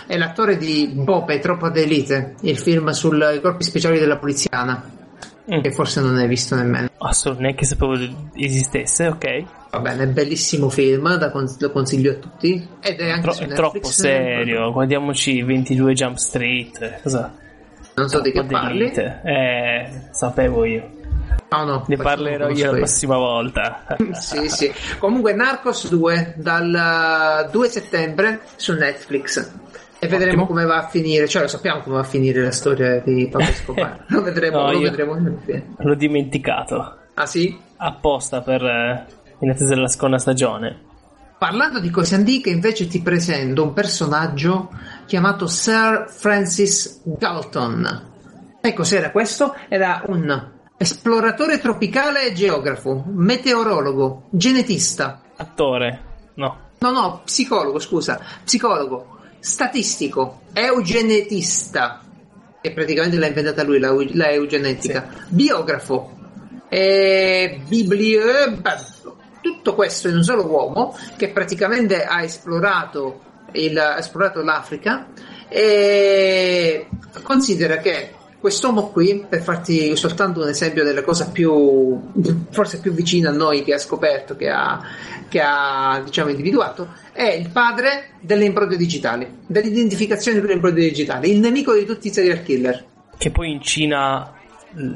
è 0.08 0.18
l'attore 0.18 0.58
di 0.58 0.92
Bope, 0.94 1.40
Troppa 1.40 1.70
d'Elite, 1.70 2.36
il 2.42 2.58
film 2.58 2.90
sui 2.90 3.40
corpi 3.40 3.64
speciali 3.64 3.98
della 3.98 4.18
poliziana, 4.18 4.84
Mm. 5.50 5.62
che 5.62 5.72
forse 5.72 6.02
non 6.02 6.18
hai 6.18 6.28
visto 6.28 6.56
nemmeno. 6.56 6.90
Assolutamente, 6.98 7.42
neanche 7.42 7.66
sapevo 7.66 8.30
esistesse, 8.36 9.08
ok. 9.08 9.44
Va 9.72 9.80
bene, 9.80 10.08
bellissimo 10.08 10.70
film, 10.70 11.16
da 11.16 11.32
con- 11.32 11.48
lo 11.58 11.72
consiglio 11.72 12.12
a 12.12 12.16
tutti. 12.16 12.68
Ed 12.82 13.00
è 13.00 13.10
anche 13.10 13.22
Tro- 13.32 13.46
è 13.46 13.48
troppo 13.54 13.88
serio. 13.88 14.72
Guardiamoci 14.72 15.42
22 15.42 15.94
Jump 15.94 16.18
Street. 16.18 17.02
Cosa? 17.02 17.34
Non 17.96 18.08
so 18.10 18.22
di 18.22 18.32
che 18.32 18.44
parli. 18.44 18.92
Eh, 18.92 19.90
sapevo 20.12 20.66
io. 20.66 21.00
No, 21.50 21.66
no, 21.66 21.84
Ne 21.88 21.98
parlerò 21.98 22.50
io 22.50 22.72
la 22.72 22.78
prossima 22.78 23.18
volta. 23.18 23.86
sì, 24.14 24.48
sì. 24.48 24.72
Comunque 25.00 25.34
Narcos 25.34 25.90
2 25.90 26.36
dal 26.38 27.50
2 27.52 27.68
settembre 27.68 28.42
su 28.56 28.74
Netflix. 28.74 29.52
E 30.04 30.08
vedremo 30.08 30.44
Ottimo. 30.44 30.46
come 30.48 30.66
va 30.66 30.78
a 30.78 30.88
finire, 30.88 31.28
cioè 31.28 31.44
lo 31.44 31.48
sappiamo 31.48 31.82
come 31.82 31.96
va 31.96 32.02
a 32.02 32.06
finire 32.06 32.42
la 32.42 32.52
storia 32.52 33.00
di 33.02 33.28
Pablo 33.30 33.46
Escobar. 33.50 34.06
Lo 34.08 34.24
vedremo, 34.24 34.62
No, 34.62 34.72
lo 34.72 34.80
vedremo. 34.80 35.16
L'ho 35.78 35.96
dimenticato. 35.96 36.98
Ah 37.14 37.26
sì? 37.28 37.56
Apposta 37.78 38.42
per 38.42 38.64
eh, 38.64 39.06
in 39.40 39.50
attesa 39.52 39.76
della 39.76 39.88
seconda 39.88 40.18
stagione. 40.18 40.90
Parlando 41.38 41.80
di 41.80 41.92
cose 41.92 42.16
antiche, 42.16 42.50
invece 42.50 42.88
ti 42.88 43.02
presento 43.02 43.62
un 43.64 43.74
personaggio 43.74 44.72
chiamato 45.06 45.46
Sir 45.46 46.06
Francis 46.10 47.02
Galton. 47.04 48.10
Sai 48.60 48.74
cos'era 48.74 49.12
questo? 49.12 49.56
Era 49.70 50.02
un 50.08 50.50
esploratore 50.78 51.60
tropicale 51.60 52.28
e 52.28 52.34
geografo, 52.34 53.04
meteorologo, 53.08 54.24
genetista, 54.32 55.22
Attore. 55.38 56.00
No. 56.36 56.58
No, 56.80 56.92
no, 56.92 57.22
psicologo, 57.24 57.78
scusa, 57.80 58.20
psicologo, 58.44 59.20
statistico, 59.42 60.44
eugenetista, 60.54 62.02
che 62.62 62.72
praticamente 62.72 63.18
l'ha 63.18 63.28
inventata 63.28 63.64
lui, 63.64 63.80
la, 63.80 63.94
la 64.14 64.30
eugenetica, 64.30 65.10
biografo, 65.28 66.18
e 66.70 67.60
biblio, 67.68 68.22
tutto 69.42 69.76
questo 69.76 70.08
in 70.08 70.16
un 70.16 70.24
solo 70.24 70.46
uomo 70.46 70.96
che 71.18 71.30
praticamente 71.30 72.06
ha 72.06 72.24
esplorato, 72.24 73.20
il- 73.54 73.78
ha 73.78 73.98
esplorato 73.98 74.42
l'Africa 74.42 75.08
e 75.50 76.88
considera 77.24 77.78
che 77.78 78.14
quest'uomo 78.42 78.90
qui, 78.90 79.24
per 79.30 79.42
farti 79.42 79.96
soltanto 79.96 80.42
un 80.42 80.50
esempio 80.50 80.84
della 80.84 81.04
cosa 81.04 81.30
più, 81.30 82.12
forse 82.50 82.80
più 82.80 82.92
vicina 82.92 83.30
a 83.30 83.34
noi 83.34 83.64
che 83.64 83.76
ha 83.76 83.78
scoperto, 83.78 84.36
che 84.36 84.50
ha, 84.50 84.82
che 85.30 85.40
ha 85.40 86.02
diciamo 86.04 86.32
individuato, 86.32 86.90
è 87.14 87.30
il 87.30 87.50
padre 87.50 88.16
delle 88.20 88.46
impronte 88.46 88.78
digitali, 88.78 89.28
dell'identificazione 89.46 90.40
per 90.40 90.50
le 90.50 90.56
impronte 90.56 90.82
digitali, 90.82 91.32
il 91.32 91.40
nemico 91.40 91.74
di 91.74 91.86
tutti 91.86 92.08
i 92.08 92.12
serial 92.12 92.42
killer. 92.42 92.84
Che 93.16 93.30
poi 93.30 93.52
in 93.52 93.62
Cina 93.62 94.34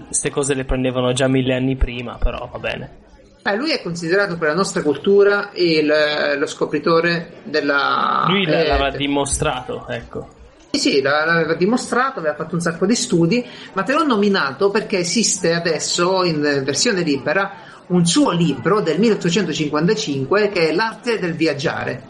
queste 0.08 0.32
cose 0.32 0.56
le 0.56 0.66
prendevano 0.66 1.14
già 1.14 1.28
mille 1.28 1.54
anni 1.54 1.76
prima, 1.76 2.18
però 2.18 2.50
va 2.52 2.58
bene. 2.58 3.04
Eh, 3.44 3.56
lui 3.56 3.72
è 3.72 3.82
considerato 3.84 4.38
per 4.38 4.48
la 4.48 4.56
nostra 4.56 4.82
cultura 4.82 5.52
il, 5.54 5.94
lo 6.36 6.48
scopritore 6.48 7.42
della... 7.44 8.26
Lui 8.28 8.44
eh, 8.44 8.50
l'aveva 8.50 8.90
dimostrato, 8.90 9.88
ecco. 9.88 10.30
Sì, 10.78 11.02
l'aveva 11.02 11.56
dimostrato, 11.56 12.20
aveva 12.20 12.36
fatto 12.36 12.56
un 12.56 12.62
sacco 12.62 12.86
di 12.86 12.96
studi, 12.96 13.46
ma 13.74 13.84
te 13.84 13.94
l'ho 13.94 14.06
nominato 14.06 14.70
perché 14.70 15.00
esiste 15.00 15.54
adesso 15.54 16.24
in 16.24 16.42
versione 16.42 17.02
libera 17.02 17.52
un 17.88 18.06
suo 18.06 18.32
libro 18.32 18.82
del 18.82 19.00
1855 19.00 20.50
che 20.50 20.70
è 20.70 20.74
L'arte 20.74 21.20
del 21.20 21.34
viaggiare, 21.34 22.04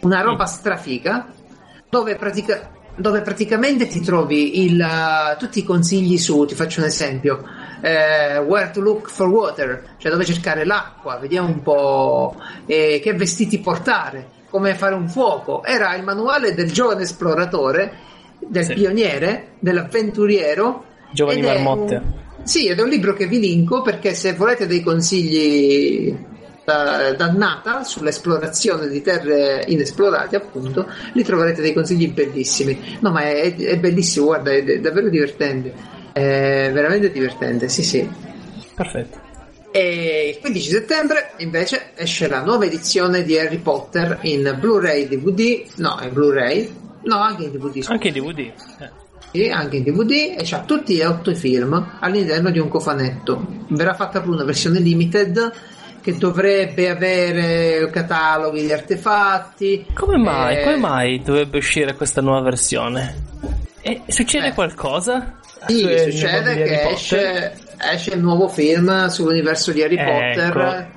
una 0.00 0.20
roba 0.20 0.46
strafiga 0.46 1.26
dove, 1.88 2.16
pratica- 2.16 2.70
dove 2.96 3.20
praticamente 3.22 3.86
ti 3.86 4.00
trovi 4.00 4.64
il, 4.64 4.80
uh, 4.80 5.38
tutti 5.38 5.60
i 5.60 5.64
consigli 5.64 6.18
su, 6.18 6.44
ti 6.44 6.54
faccio 6.54 6.80
un 6.80 6.86
esempio, 6.86 7.44
eh, 7.80 8.38
where 8.38 8.70
to 8.70 8.80
look 8.80 9.10
for 9.10 9.28
water, 9.28 9.96
cioè 9.98 10.10
dove 10.10 10.24
cercare 10.24 10.64
l'acqua, 10.64 11.16
vediamo 11.18 11.48
un 11.48 11.62
po' 11.62 12.36
eh, 12.66 13.00
che 13.02 13.14
vestiti 13.14 13.58
portare 13.58 14.40
come 14.52 14.74
fare 14.74 14.94
un 14.94 15.08
fuoco. 15.08 15.64
Era 15.64 15.96
il 15.96 16.04
manuale 16.04 16.52
del 16.54 16.70
giovane 16.70 17.02
esploratore, 17.04 17.92
del 18.38 18.64
Sì. 18.66 18.74
pioniere, 18.74 19.52
dell'avventuriero. 19.58 20.84
Giovani 21.10 21.40
marmotte. 21.40 21.94
un- 21.96 22.20
Sì, 22.44 22.66
ed 22.68 22.78
è 22.78 22.82
un 22.82 22.88
libro 22.88 23.14
che 23.14 23.26
vi 23.26 23.38
linko 23.40 23.80
perché 23.82 24.14
se 24.14 24.34
volete 24.34 24.66
dei 24.66 24.82
consigli 24.82 26.14
da, 26.64 27.12
dannata 27.14 27.82
sull'esplorazione 27.84 28.88
di 28.88 29.00
terre 29.00 29.64
inesplorate, 29.68 30.36
appunto, 30.36 30.86
li 31.14 31.22
troverete 31.24 31.62
dei 31.62 31.72
consigli 31.72 32.12
bellissimi. 32.12 32.98
No, 33.00 33.10
ma 33.10 33.22
è, 33.22 33.54
è 33.54 33.78
bellissimo, 33.78 34.26
guarda, 34.26 34.50
è, 34.52 34.62
è 34.64 34.78
davvero 34.80 35.08
divertente. 35.08 35.72
È 36.12 36.70
veramente 36.72 37.10
divertente, 37.10 37.68
sì, 37.68 37.82
sì. 37.82 38.08
Perfetto. 38.74 39.18
E 39.74 40.34
il 40.34 40.40
15 40.40 40.68
settembre 40.70 41.32
invece 41.38 41.92
esce 41.94 42.28
la 42.28 42.42
nuova 42.42 42.66
edizione 42.66 43.22
di 43.24 43.38
Harry 43.38 43.56
Potter 43.58 44.18
in 44.22 44.56
Blu-ray 44.60 45.08
DVD, 45.08 45.64
no, 45.76 45.98
in 46.02 46.12
Blu-ray, 46.12 46.70
no, 47.04 47.16
anche 47.16 47.44
in 47.44 47.52
DVD. 47.52 47.84
Anche 47.88 48.08
i 48.08 48.12
DVD. 48.12 48.38
Eh. 48.38 48.90
Sì, 49.32 49.48
anche 49.48 49.76
in 49.78 49.82
DVD 49.84 50.34
e 50.38 50.42
c'ha 50.42 50.60
tutti 50.60 50.98
e 50.98 51.06
otto 51.06 51.30
i 51.30 51.34
film 51.34 51.96
all'interno 52.00 52.50
di 52.50 52.58
un 52.58 52.68
cofanetto. 52.68 53.46
Verrà 53.68 53.94
fatta 53.94 54.20
pure 54.20 54.34
una 54.34 54.44
versione 54.44 54.78
limited 54.78 55.52
che 56.02 56.18
dovrebbe 56.18 56.90
avere 56.90 57.88
cataloghi 57.90 58.66
di 58.66 58.72
artefatti. 58.72 59.86
Come 59.94 60.18
mai? 60.18 60.58
eh, 60.58 60.64
Come 60.64 60.76
mai 60.76 61.22
dovrebbe 61.22 61.56
uscire 61.58 61.94
questa 61.94 62.20
nuova 62.20 62.42
versione? 62.42 63.30
E 63.82 64.02
succede 64.06 64.48
Eh. 64.48 64.52
qualcosa? 64.54 65.38
Sì, 65.66 65.80
succede 66.10 66.54
che 66.54 66.88
esce, 66.90 67.52
esce 67.92 68.14
il 68.14 68.20
nuovo 68.20 68.48
film 68.48 69.06
sull'universo 69.06 69.72
di 69.72 69.82
Harry 69.82 69.96
Ecco. 69.96 70.10
Potter, 70.10 70.90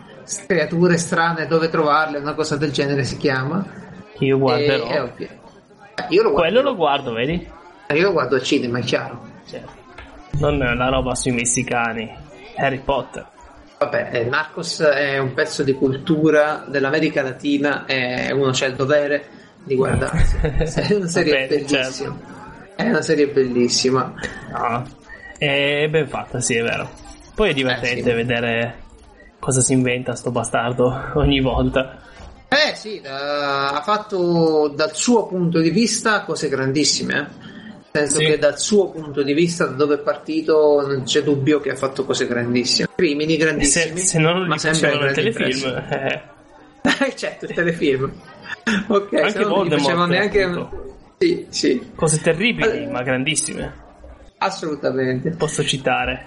creature 0.48 0.98
strane, 0.98 1.46
dove 1.48 1.70
trovarle, 1.70 2.18
una 2.20 2.34
cosa 2.34 2.56
del 2.58 2.72
genere 2.72 3.04
si 3.04 3.18
chiama. 3.18 3.64
Io 4.20 4.38
guarderò. 4.38 4.88
E-. 4.88 5.12
Eh, 5.18 5.30
Io 6.10 6.24
lo 6.24 6.32
guardo, 6.32 6.34
Quello 6.34 6.62
lo 6.62 6.76
guardo, 6.76 7.14
vedi? 7.14 7.48
io 7.94 8.02
lo 8.02 8.12
guardo 8.12 8.36
al 8.36 8.44
cinema, 8.44 8.80
è 8.80 8.82
chiaro. 8.84 9.22
Cioè, 9.48 9.62
non 10.40 10.58
la 10.58 10.90
roba 10.90 11.14
sui 11.16 11.32
messicani. 11.32 12.12
Harry 12.58 12.80
Potter. 12.80 13.26
Vabbè, 13.78 14.10
eh, 14.14 14.24
Narcos 14.26 14.80
è 14.82 15.18
un 15.18 15.34
pezzo 15.34 15.62
di 15.64 15.74
cultura 15.74 16.64
dell'America 16.68 17.22
Latina 17.22 17.86
e 17.86 18.32
uno 18.32 18.50
c'ha 18.54 18.66
il 18.66 18.76
dovere 18.76 19.26
di 19.64 19.76
guardarsi. 19.76 20.38
È 20.42 20.94
una 20.96 21.08
serie 21.08 21.34
Vabbè, 21.34 21.48
bellissima. 21.48 21.84
certo. 21.84 22.34
È 22.76 22.88
una 22.88 23.02
serie 23.02 23.28
bellissima. 23.28 24.14
No. 24.52 24.84
È 25.38 25.88
ben 25.90 26.08
fatta, 26.08 26.40
sì, 26.42 26.56
è 26.56 26.64
vero. 26.64 26.90
Poi 27.34 27.50
è 27.50 27.54
divertente 27.54 28.00
Eh, 28.00 28.04
sì. 28.04 28.16
vedere 28.16 28.76
cosa 29.40 29.62
si 29.62 29.74
inventa 29.74 30.16
sto 30.16 30.32
bastardo 30.32 31.12
ogni 31.16 31.42
volta. 31.42 32.00
Eh 32.48 32.76
sì, 32.76 33.02
da- 33.02 33.72
ha 33.72 33.82
fatto 33.82 34.72
dal 34.76 34.94
suo 34.96 35.28
punto 35.28 35.60
di 35.60 35.70
vista 35.72 36.24
cose 36.24 36.48
grandissime. 36.48 37.14
eh. 37.20 37.44
Nel 37.96 38.08
senso 38.10 38.20
Sì. 38.20 38.26
che 38.26 38.38
dal 38.38 38.60
suo 38.60 38.90
punto 38.90 39.24
di 39.24 39.34
vista, 39.34 39.66
da 39.66 39.74
dove 39.76 39.96
è 39.96 40.00
partito, 40.00 40.84
non 40.86 41.04
c'è 41.04 41.24
dubbio 41.24 41.62
che 41.62 41.72
ha 41.72 41.76
fatto 41.76 42.04
cose 42.04 42.28
grandissime. 42.28 42.90
Crimini 42.94 43.38
grandissimi. 43.38 44.00
se, 44.00 44.06
se 44.06 44.20
non 44.20 44.46
ma 44.48 44.54
li 44.56 44.60
sempre 44.60 44.98
grandi 44.98 45.14
telefilm, 45.14 45.68
imprese. 45.78 46.24
eh, 47.06 47.16
certo, 47.16 47.46
il 47.46 47.54
telefilm. 47.54 48.12
Ok, 48.88 49.14
Anche 49.14 49.30
se 49.32 49.40
no 49.40 49.46
non 49.46 49.54
Voldemort, 49.56 49.82
facevano 49.84 50.06
neanche. 50.08 50.44
appunto. 50.44 50.95
Sì, 51.18 51.46
sì, 51.50 51.92
cose 51.96 52.20
terribili 52.22 52.70
Allora- 52.80 52.92
ma 52.92 53.02
grandissime. 53.04 53.74
assolutamente. 54.38 55.30
Posso 55.32 55.64
citare. 55.64 56.26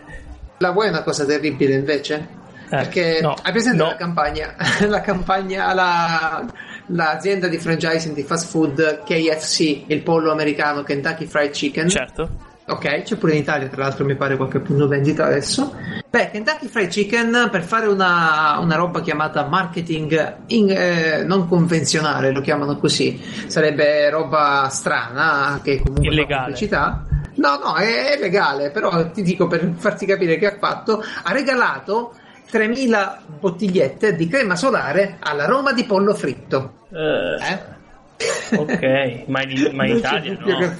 La 0.59 0.71
vuoi 0.71 0.89
una 0.89 1.03
cosa 1.03 1.25
terribile 1.25 1.75
invece? 1.75 2.37
Eh, 2.65 2.77
Perché 2.77 3.21
no, 3.23 3.35
hai 3.43 3.53
presente 3.53 3.83
no. 3.83 3.89
la 3.91 3.97
campagna, 3.97 4.55
la 4.89 5.01
campagna, 5.01 5.73
la- 5.73 6.45
l'azienda 6.87 7.49
di 7.49 7.59
franchising 7.59 8.15
di 8.15 8.23
fast 8.23 8.49
food 8.51 9.05
KFC, 9.05 9.85
il 9.87 10.03
pollo 10.03 10.33
americano 10.33 10.83
Kentucky 10.83 11.27
Fried 11.27 11.51
Chicken. 11.53 11.89
Certo. 11.89 12.29
Ok, 12.71 13.03
c'è 13.03 13.17
pure 13.17 13.33
in 13.33 13.39
Italia, 13.39 13.67
tra 13.69 13.85
l'altro 13.85 14.05
mi 14.05 14.15
pare 14.15 14.37
qualche 14.37 14.61
punto 14.61 14.87
vendita 14.87 15.25
adesso. 15.25 15.75
Beh, 16.11 16.31
Kentucky 16.31 16.67
Fried 16.67 16.91
Chicken 16.91 17.49
per 17.51 17.63
fare 17.63 17.87
una, 17.87 18.59
una 18.61 18.77
roba 18.77 19.01
chiamata 19.01 19.47
marketing 19.47 20.37
in- 20.49 20.71
eh, 20.71 21.25
non 21.25 21.49
convenzionale, 21.49 22.31
lo 22.31 22.41
chiamano 22.43 22.77
così, 22.77 23.19
sarebbe 23.47 24.11
roba 24.11 24.69
strana 24.71 25.61
che 25.63 25.79
comunque 25.81 26.09
Illegale. 26.09 26.43
pubblicità. 26.45 27.05
No, 27.37 27.59
no, 27.63 27.75
è, 27.77 28.17
è 28.17 28.19
legale, 28.21 28.71
però 28.71 29.11
ti 29.13 29.23
dico 29.23 29.47
per 29.47 29.73
farti 29.77 30.05
capire 30.05 30.37
che 30.37 30.47
ha 30.47 30.57
fatto, 30.59 31.03
ha 31.23 31.33
regalato 31.33 32.13
3000 32.51 33.23
bottigliette 33.41 34.15
di 34.15 34.29
crema 34.29 34.57
solare 34.57 35.17
alla 35.21 35.47
Roma 35.47 35.73
di 35.73 35.85
pollo 35.85 36.13
fritto. 36.15 36.81
Eh, 36.93 37.53
Eh? 37.53 38.57
ok, 38.57 39.29
ma 39.29 39.43
in, 39.43 39.71
ma 39.75 39.87
in 39.87 39.97
Italia 39.97 40.37
no. 40.39 40.59
che 40.59 40.71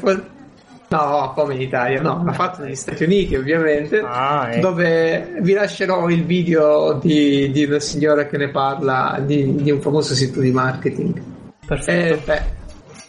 No, 0.91 1.33
come 1.35 1.55
in 1.55 1.61
Italia, 1.61 2.01
no, 2.01 2.23
l'ha 2.25 2.33
fatto 2.33 2.63
negli 2.63 2.75
Stati 2.75 3.05
Uniti 3.05 3.37
ovviamente, 3.37 4.01
Ah, 4.03 4.49
ecco. 4.51 4.61
dove 4.69 5.37
vi 5.43 5.53
lascerò 5.53 6.09
il 6.09 6.25
video 6.25 6.95
di, 6.95 7.51
di 7.51 7.65
una 7.65 7.79
signora 7.79 8.27
che 8.27 8.39
ne 8.39 8.49
parla 8.51 9.21
di, 9.23 9.55
di 9.57 9.71
un 9.71 9.83
famoso 9.83 10.15
sito 10.15 10.41
di 10.41 10.51
marketing. 10.51 11.23
Perfetto. 11.67 12.15
Eh, 12.15 12.23
beh. 12.25 12.43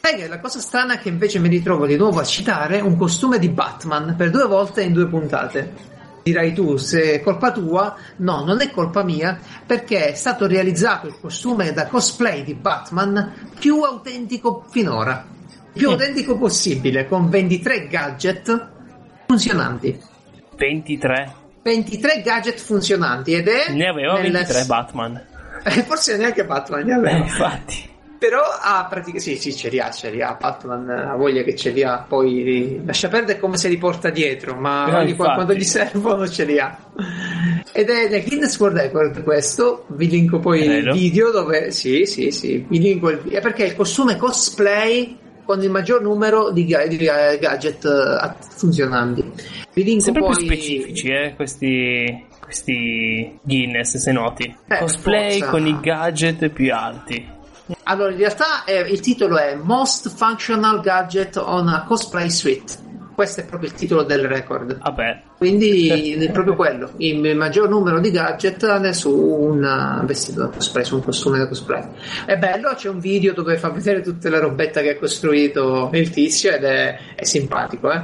Sai 0.01 0.15
che 0.18 0.27
la 0.27 0.39
cosa 0.39 0.60
strana 0.60 0.95
è 0.95 0.99
che 0.99 1.07
invece 1.07 1.39
mi 1.39 1.47
ritrovo 1.47 1.85
di 1.85 1.95
nuovo 1.95 2.19
a 2.19 2.23
citare 2.26 2.81
un 2.81 2.97
costume 2.97 3.39
di 3.39 3.47
Batman 3.47 4.14
per 4.18 4.30
due 4.30 4.45
volte 4.45 4.84
in 4.84 4.91
due 4.91 5.07
puntate. 5.07 5.73
Dirai 6.23 6.53
tu, 6.53 6.76
se 6.76 7.14
è 7.14 7.22
colpa 7.22 7.51
tua, 7.53 7.95
no, 8.18 8.43
non 8.43 8.60
è 8.60 8.72
colpa 8.72 9.03
mia, 9.03 9.39
perché 9.65 10.07
è 10.10 10.14
stato 10.15 10.47
realizzato 10.47 11.07
il 11.07 11.15
costume 11.19 11.72
da 11.72 11.88
cosplay 11.88 12.43
di 12.43 12.56
Batman 12.56 13.34
più 13.57 13.81
autentico 13.84 14.65
finora, 14.69 15.26
più 15.80 15.88
Mm. 15.89 15.91
autentico 15.93 16.38
possibile, 16.38 17.07
con 17.07 17.30
23 17.30 17.88
gadget 17.88 18.68
funzionanti. 19.26 19.99
23. 20.56 21.34
23 21.61 22.22
gadget 22.23 22.60
funzionanti 22.60 23.34
ed 23.34 23.47
è... 23.47 23.72
Ne 23.72 23.88
aveva 23.88 24.14
nel- 24.19 24.31
23 24.31 24.64
Batman. 24.65 25.26
Eh, 25.64 25.72
Forse 25.84 26.18
neanche 26.18 26.45
Batman 26.45 26.84
ne 26.85 26.91
Eh, 26.91 26.95
aveva. 26.95 27.18
infatti. 27.18 27.88
Però 28.18 28.41
ha 28.41 28.85
praticamente. 28.89 29.22
Sì, 29.35 29.38
sì, 29.51 29.56
ce 29.56 29.69
li 29.69 29.80
ha, 29.80 29.89
ce 29.91 30.10
li 30.10 30.22
ha. 30.22 30.35
Batman 30.38 30.89
ha 30.89 31.15
voglia 31.15 31.41
che 31.41 31.56
ce 31.56 31.69
li 31.69 31.84
ha. 31.84 32.03
Poi 32.06 32.43
li- 32.43 32.81
lascia 32.85 33.07
perdere 33.07 33.39
come 33.39 33.56
se 33.56 33.69
li 33.69 33.77
porta 33.77 34.10
dietro, 34.10 34.56
ma 34.56 35.01
infatti. 35.03 35.34
quando 35.35 35.53
gli 35.53 35.64
servono 35.64 36.27
ce 36.27 36.43
li 36.43 36.60
ha. 36.60 36.77
Ed 37.72 37.89
è 37.89 38.10
nel 38.10 38.23
Guinness 38.26 38.60
World 38.60 38.77
Record 38.77 39.23
questo. 39.23 39.85
Vi 39.89 40.10
linko 40.10 40.39
poi 40.39 40.64
Credo. 40.65 40.89
il 40.89 40.97
video 40.97 41.31
dove. 41.31 41.72
Sì, 41.72 42.06
sì, 42.06 42.31
sì. 42.31 42.65
Vi 42.68 42.80
linko 42.80 43.10
il 43.10 43.19
video. 43.19 43.39
Perché 43.39 43.64
è 43.64 43.68
il 43.68 43.76
costume 43.77 44.18
cosplay 44.18 45.18
con 45.50 45.64
il 45.64 45.72
maggior 45.72 46.00
numero 46.04 46.52
di, 46.52 46.64
ga- 46.64 46.86
di 46.86 46.96
ga- 46.98 47.36
gadget 47.38 47.84
eh, 47.84 48.34
funzionanti. 48.56 49.32
Vi 49.74 49.84
linko 49.84 50.04
Sempre 50.04 50.22
poi. 50.22 50.36
più 50.36 50.46
specifici, 50.46 51.08
eh, 51.08 51.34
questi, 51.36 52.26
questi 52.40 53.40
Guinness, 53.42 53.98
se 53.98 54.12
noti. 54.12 54.56
per 54.68 54.78
Cosplay 54.78 55.40
forza. 55.40 55.50
con 55.50 55.66
i 55.66 55.80
gadget 55.80 56.50
più 56.50 56.72
alti. 56.72 57.28
Allora, 57.86 58.12
in 58.12 58.18
realtà 58.20 58.64
eh, 58.64 58.82
il 58.82 59.00
titolo 59.00 59.38
è 59.40 59.56
Most 59.56 60.16
Functional 60.16 60.82
Gadget 60.82 61.38
on 61.38 61.68
a 61.68 61.84
Cosplay 61.84 62.30
Suite. 62.30 62.74
Questo 63.20 63.41
è 63.41 63.44
proprio 63.44 63.68
il 63.68 63.76
titolo 63.76 64.04
del 64.04 64.26
record. 64.30 64.78
Vabbè, 64.80 65.24
Quindi 65.36 65.90
è 65.90 66.32
proprio 66.32 66.56
quello, 66.56 66.91
il 67.00 67.36
maggior 67.36 67.68
numero 67.68 68.00
di 68.00 68.12
gadget 68.12 68.91
su 68.91 69.14
un 69.14 70.04
vestito 70.06 70.40
da 70.40 70.48
cosplay, 70.48 70.86
su 70.86 70.96
un 70.96 71.04
costume 71.04 71.38
da 71.38 71.50
cosplay. 71.50 71.84
È 72.26 72.38
bello, 72.38 72.72
c'è 72.76 72.88
un 72.88 73.00
video 73.00 73.34
dove 73.34 73.58
fa 73.58 73.72
vedere 73.72 74.00
tutta 74.00 74.30
la 74.30 74.40
robetta 74.40 74.80
che 74.80 74.91
ha 74.91 74.98
costruito 74.98 75.90
il 75.91 76.10
tizio 76.12 76.54
ed 76.54 76.64
è, 76.64 76.98
è 77.16 77.26
simpatico, 77.26 77.91
eh. 77.91 78.02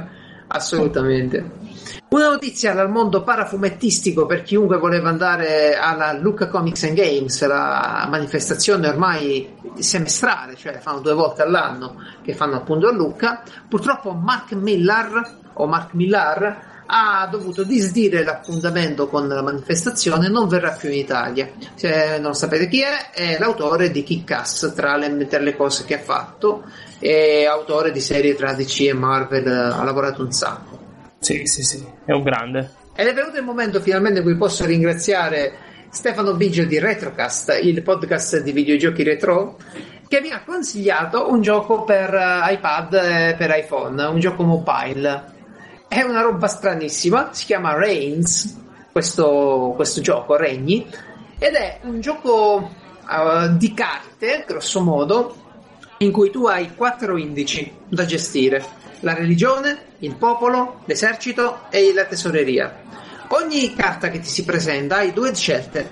Assolutamente. 0.48 1.65
Una 2.08 2.28
notizia 2.28 2.72
dal 2.72 2.88
mondo 2.88 3.24
parafumettistico 3.24 4.26
per 4.26 4.42
chiunque 4.42 4.78
voleva 4.78 5.08
andare 5.08 5.74
alla 5.76 6.12
Lucca 6.12 6.46
Comics 6.46 6.84
and 6.84 6.94
Games, 6.94 7.44
la 7.44 8.06
manifestazione 8.08 8.86
ormai 8.86 9.52
semestrale, 9.78 10.54
cioè 10.54 10.78
fanno 10.78 11.00
due 11.00 11.14
volte 11.14 11.42
all'anno 11.42 12.00
che 12.22 12.32
fanno 12.32 12.54
appunto 12.54 12.86
a 12.86 12.92
Lucca. 12.92 13.42
Purtroppo 13.68 14.12
Mark 14.12 14.52
Millar 14.52 15.38
o 15.54 15.66
Mark 15.66 15.94
Millar 15.94 16.74
ha 16.86 17.26
dovuto 17.28 17.64
disdire 17.64 18.22
l'appuntamento 18.22 19.08
con 19.08 19.26
la 19.26 19.42
manifestazione 19.42 20.28
non 20.28 20.46
verrà 20.46 20.70
più 20.70 20.88
in 20.88 20.98
Italia. 20.98 21.50
Se 21.74 22.18
non 22.20 22.34
sapete 22.34 22.68
chi 22.68 22.82
è, 22.82 23.10
è 23.10 23.38
l'autore 23.40 23.90
di 23.90 24.04
Kick-Ass, 24.04 24.74
tra 24.74 24.96
le, 24.96 25.26
tra 25.26 25.40
le 25.40 25.56
cose 25.56 25.84
che 25.84 25.94
ha 25.94 26.02
fatto, 26.02 26.64
è 27.00 27.44
autore 27.44 27.90
di 27.90 28.00
serie 28.00 28.36
tra 28.36 28.52
DC 28.52 28.82
e 28.82 28.92
Marvel, 28.92 29.46
ha 29.48 29.82
lavorato 29.82 30.22
un 30.22 30.30
sacco. 30.30 30.65
Sì, 31.26 31.44
sì, 31.46 31.64
sì, 31.64 31.84
è 32.04 32.12
un 32.12 32.22
grande. 32.22 32.70
Ed 32.94 33.08
è 33.08 33.12
venuto 33.12 33.36
il 33.36 33.42
momento 33.42 33.80
finalmente 33.80 34.20
in 34.20 34.24
cui 34.24 34.36
posso 34.36 34.64
ringraziare 34.64 35.54
Stefano 35.90 36.34
Biggio 36.34 36.62
di 36.62 36.78
Retrocast, 36.78 37.58
il 37.64 37.82
podcast 37.82 38.42
di 38.42 38.52
videogiochi 38.52 39.02
retro, 39.02 39.56
che 40.06 40.20
mi 40.20 40.30
ha 40.30 40.44
consigliato 40.44 41.28
un 41.28 41.40
gioco 41.40 41.82
per 41.82 42.14
eh, 42.14 42.52
iPad 42.52 42.94
e 42.94 43.34
per 43.36 43.52
iPhone, 43.58 44.00
un 44.04 44.20
gioco 44.20 44.44
mobile. 44.44 45.24
È 45.88 46.00
una 46.02 46.20
roba 46.20 46.46
stranissima, 46.46 47.30
si 47.32 47.46
chiama 47.46 47.74
Reigns, 47.74 48.56
questo, 48.92 49.72
questo 49.74 50.00
gioco, 50.00 50.36
Regni, 50.36 50.86
ed 51.40 51.54
è 51.54 51.80
un 51.82 51.98
gioco 52.00 52.70
uh, 53.02 53.56
di 53.56 53.74
carte, 53.74 54.44
grosso 54.46 54.80
modo, 54.80 55.34
in 55.98 56.12
cui 56.12 56.30
tu 56.30 56.46
hai 56.46 56.72
quattro 56.76 57.16
indici 57.16 57.68
da 57.88 58.04
gestire. 58.04 58.75
La 59.00 59.14
religione, 59.14 59.78
il 59.98 60.16
popolo, 60.16 60.82
l'esercito 60.86 61.62
e 61.70 61.92
la 61.94 62.04
tesoreria. 62.04 62.82
Ogni 63.28 63.74
carta 63.74 64.08
che 64.08 64.20
ti 64.20 64.28
si 64.28 64.44
presenta 64.44 64.96
hai 64.96 65.12
due 65.12 65.34
scelte 65.34 65.90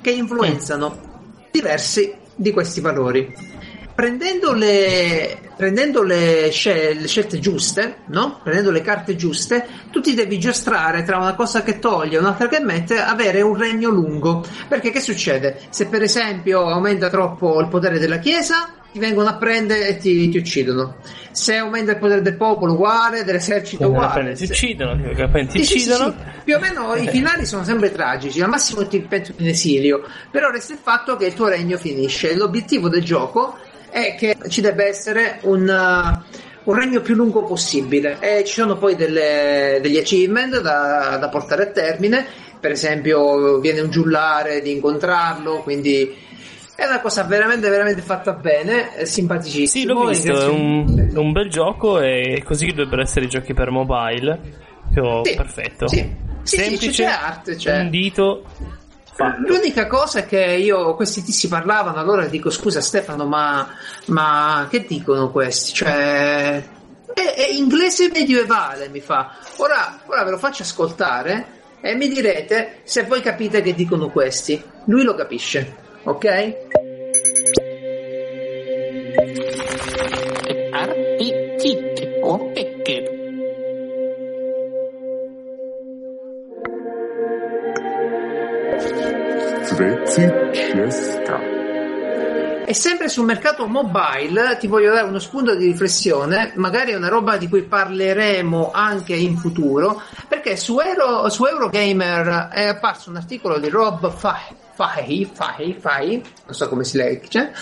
che 0.00 0.10
influenzano 0.10 1.48
diversi 1.50 2.14
di 2.34 2.52
questi 2.52 2.80
valori. 2.80 3.54
Prendendo 3.94 4.52
le, 4.52 5.38
prendendo 5.56 6.02
le, 6.02 6.50
scel- 6.50 6.98
le 6.98 7.08
scelte 7.08 7.38
giuste, 7.38 8.02
no? 8.08 8.40
prendendo 8.42 8.70
le 8.70 8.82
carte 8.82 9.16
giuste, 9.16 9.66
tu 9.90 10.00
ti 10.00 10.12
devi 10.12 10.38
giostrare 10.38 11.02
tra 11.02 11.16
una 11.16 11.34
cosa 11.34 11.62
che 11.62 11.78
toglie 11.78 12.16
e 12.16 12.18
un'altra 12.18 12.46
che 12.46 12.60
mette, 12.60 13.00
avere 13.00 13.40
un 13.40 13.56
regno 13.56 13.88
lungo. 13.88 14.44
Perché 14.68 14.90
che 14.90 15.00
succede? 15.00 15.60
Se 15.70 15.86
per 15.86 16.02
esempio 16.02 16.68
aumenta 16.68 17.08
troppo 17.08 17.58
il 17.60 17.68
potere 17.68 17.98
della 17.98 18.18
Chiesa, 18.18 18.74
ti 18.96 18.98
vengono 18.98 19.28
a 19.28 19.34
prendere 19.34 19.88
e 19.88 19.96
ti, 19.98 20.30
ti 20.30 20.38
uccidono. 20.38 20.96
Se 21.30 21.54
aumenta 21.56 21.92
il 21.92 21.98
potere 21.98 22.22
del 22.22 22.36
popolo, 22.36 22.72
uguale, 22.72 23.24
dell'esercito, 23.24 23.88
uguale. 23.88 24.32
Ti 24.32 24.44
uccidono, 24.44 24.96
ti 24.96 25.58
sì, 25.58 25.64
sì, 25.64 25.64
sì, 25.64 25.90
uccidono. 25.90 26.10
sì. 26.10 26.42
Più 26.44 26.56
o 26.56 26.58
meno 26.58 26.94
i 26.94 27.06
finali 27.08 27.44
sono 27.44 27.62
sempre 27.62 27.92
tragici, 27.92 28.40
al 28.40 28.48
massimo 28.48 28.86
ti 28.86 29.00
penso 29.00 29.34
in 29.36 29.48
esilio, 29.48 30.02
però 30.30 30.50
resta 30.50 30.72
il 30.72 30.78
fatto 30.82 31.16
che 31.16 31.26
il 31.26 31.34
tuo 31.34 31.48
regno 31.48 31.76
finisce. 31.76 32.34
L'obiettivo 32.34 32.88
del 32.88 33.04
gioco 33.04 33.58
è 33.90 34.14
che 34.18 34.34
ci 34.48 34.62
debba 34.62 34.84
essere 34.84 35.40
un, 35.42 35.68
uh, 35.68 36.70
un 36.70 36.74
regno 36.74 37.02
più 37.02 37.14
lungo 37.14 37.44
possibile 37.44 38.16
e 38.20 38.44
ci 38.44 38.54
sono 38.54 38.78
poi 38.78 38.96
delle- 38.96 39.78
degli 39.82 39.98
achievement 39.98 40.60
da, 40.62 41.18
da 41.20 41.28
portare 41.28 41.64
a 41.64 41.66
termine, 41.66 42.24
per 42.58 42.70
esempio 42.70 43.58
viene 43.58 43.80
un 43.80 43.90
giullare 43.90 44.62
di 44.62 44.72
incontrarlo, 44.72 45.60
quindi 45.62 46.24
è 46.76 46.84
una 46.84 47.00
cosa 47.00 47.24
veramente 47.24 47.68
veramente 47.70 48.02
fatta 48.02 48.32
bene, 48.34 48.94
è 48.94 49.04
simpaticissimo. 49.06 49.66
Sì, 49.66 49.84
l'ho 49.86 50.06
visto, 50.08 50.40
è 50.40 50.46
un, 50.46 51.10
un 51.14 51.32
bel 51.32 51.48
gioco 51.48 52.00
e 52.00 52.42
così 52.44 52.66
dovrebbero 52.66 53.00
essere 53.02 53.24
i 53.24 53.28
giochi 53.28 53.54
per 53.54 53.70
mobile. 53.70 54.38
Proprio 54.92 55.24
Sì, 55.24 55.34
perfetto. 55.34 55.88
sì. 55.88 56.24
Sì, 56.42 56.56
sì, 56.58 56.62
Semplice, 56.62 57.02
c'è 57.02 57.04
arte, 57.10 57.56
c'è. 57.56 57.80
un 57.80 57.90
dito. 57.90 58.44
fatto. 59.12 59.40
L'unica 59.48 59.86
cosa 59.88 60.20
è 60.20 60.26
che 60.26 60.38
io, 60.40 60.94
questi 60.94 61.22
tizi 61.24 61.48
parlavano, 61.48 61.96
allora 61.98 62.26
dico 62.26 62.50
scusa 62.50 62.80
Stefano, 62.80 63.24
ma, 63.26 63.66
ma 64.06 64.68
che 64.70 64.84
dicono 64.86 65.30
questi? 65.32 65.72
Cioè, 65.72 66.64
è, 67.14 67.34
è 67.34 67.48
inglese 67.52 68.10
medievale, 68.12 68.88
mi 68.90 69.00
fa. 69.00 69.32
Ora, 69.56 69.98
ora 70.06 70.22
ve 70.22 70.30
lo 70.30 70.38
faccio 70.38 70.62
ascoltare 70.62 71.46
e 71.80 71.94
mi 71.96 72.06
direte 72.08 72.80
se 72.84 73.02
voi 73.04 73.22
capite 73.22 73.60
che 73.62 73.74
dicono 73.74 74.10
questi. 74.10 74.62
Lui 74.84 75.02
lo 75.02 75.14
capisce, 75.16 75.74
ok? 76.06 76.24
E 92.68 92.74
sempre 92.74 93.08
sul 93.08 93.24
mercato 93.24 93.66
mobile 93.66 94.56
ti 94.58 94.66
voglio 94.66 94.92
dare 94.92 95.06
uno 95.06 95.18
spunto 95.18 95.54
di 95.54 95.66
riflessione, 95.66 96.52
magari 96.56 96.92
è 96.92 96.96
una 96.96 97.08
roba 97.08 97.36
di 97.36 97.48
cui 97.48 97.62
parleremo 97.62 98.70
anche 98.72 99.14
in 99.14 99.36
futuro, 99.36 100.02
perché 100.28 100.56
su, 100.56 100.78
Euro, 100.78 101.28
su 101.28 101.44
Eurogamer 101.44 102.48
è 102.52 102.66
apparso 102.66 103.10
un 103.10 103.16
articolo 103.16 103.58
di 103.58 103.68
Rob 103.68 104.10
Fahey, 104.10 104.65
Fahey, 104.76 105.28
Fahey, 105.32 105.72
Fahey, 105.80 106.22
non 106.44 106.54
so 106.54 106.68
come 106.68 106.84
si 106.84 106.96
legge, 106.98 107.52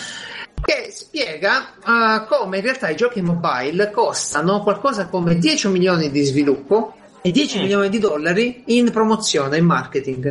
che 0.61 0.89
spiega 0.91 1.69
eh, 1.85 2.25
come 2.27 2.57
in 2.57 2.63
realtà 2.63 2.89
i 2.89 2.95
giochi 2.95 3.21
mobile 3.21 3.89
costano 3.91 4.61
qualcosa 4.61 5.07
come 5.07 5.37
10 5.37 5.69
milioni 5.69 6.11
di 6.11 6.23
sviluppo 6.23 6.93
e 7.21 7.31
10 7.31 7.57
Mm. 7.57 7.61
milioni 7.61 7.89
di 7.89 7.99
dollari 7.99 8.63
in 8.67 8.91
promozione, 8.91 9.57
in 9.57 9.65
marketing. 9.65 10.25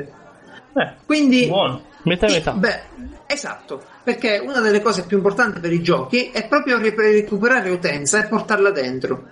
Eh, 0.76 0.92
Quindi 1.06 1.46
buono. 1.46 1.82
Metà 2.02 2.26
e 2.26 2.32
metà. 2.32 2.52
Beh, 2.52 2.80
esatto, 3.26 3.82
perché 4.02 4.38
una 4.44 4.60
delle 4.60 4.82
cose 4.82 5.04
più 5.06 5.16
importanti 5.16 5.58
per 5.60 5.72
i 5.72 5.82
giochi 5.82 6.30
è 6.30 6.46
proprio 6.46 6.76
ri- 6.78 6.94
recuperare 6.94 7.70
utenza 7.70 8.22
e 8.22 8.28
portarla 8.28 8.70
dentro. 8.70 9.28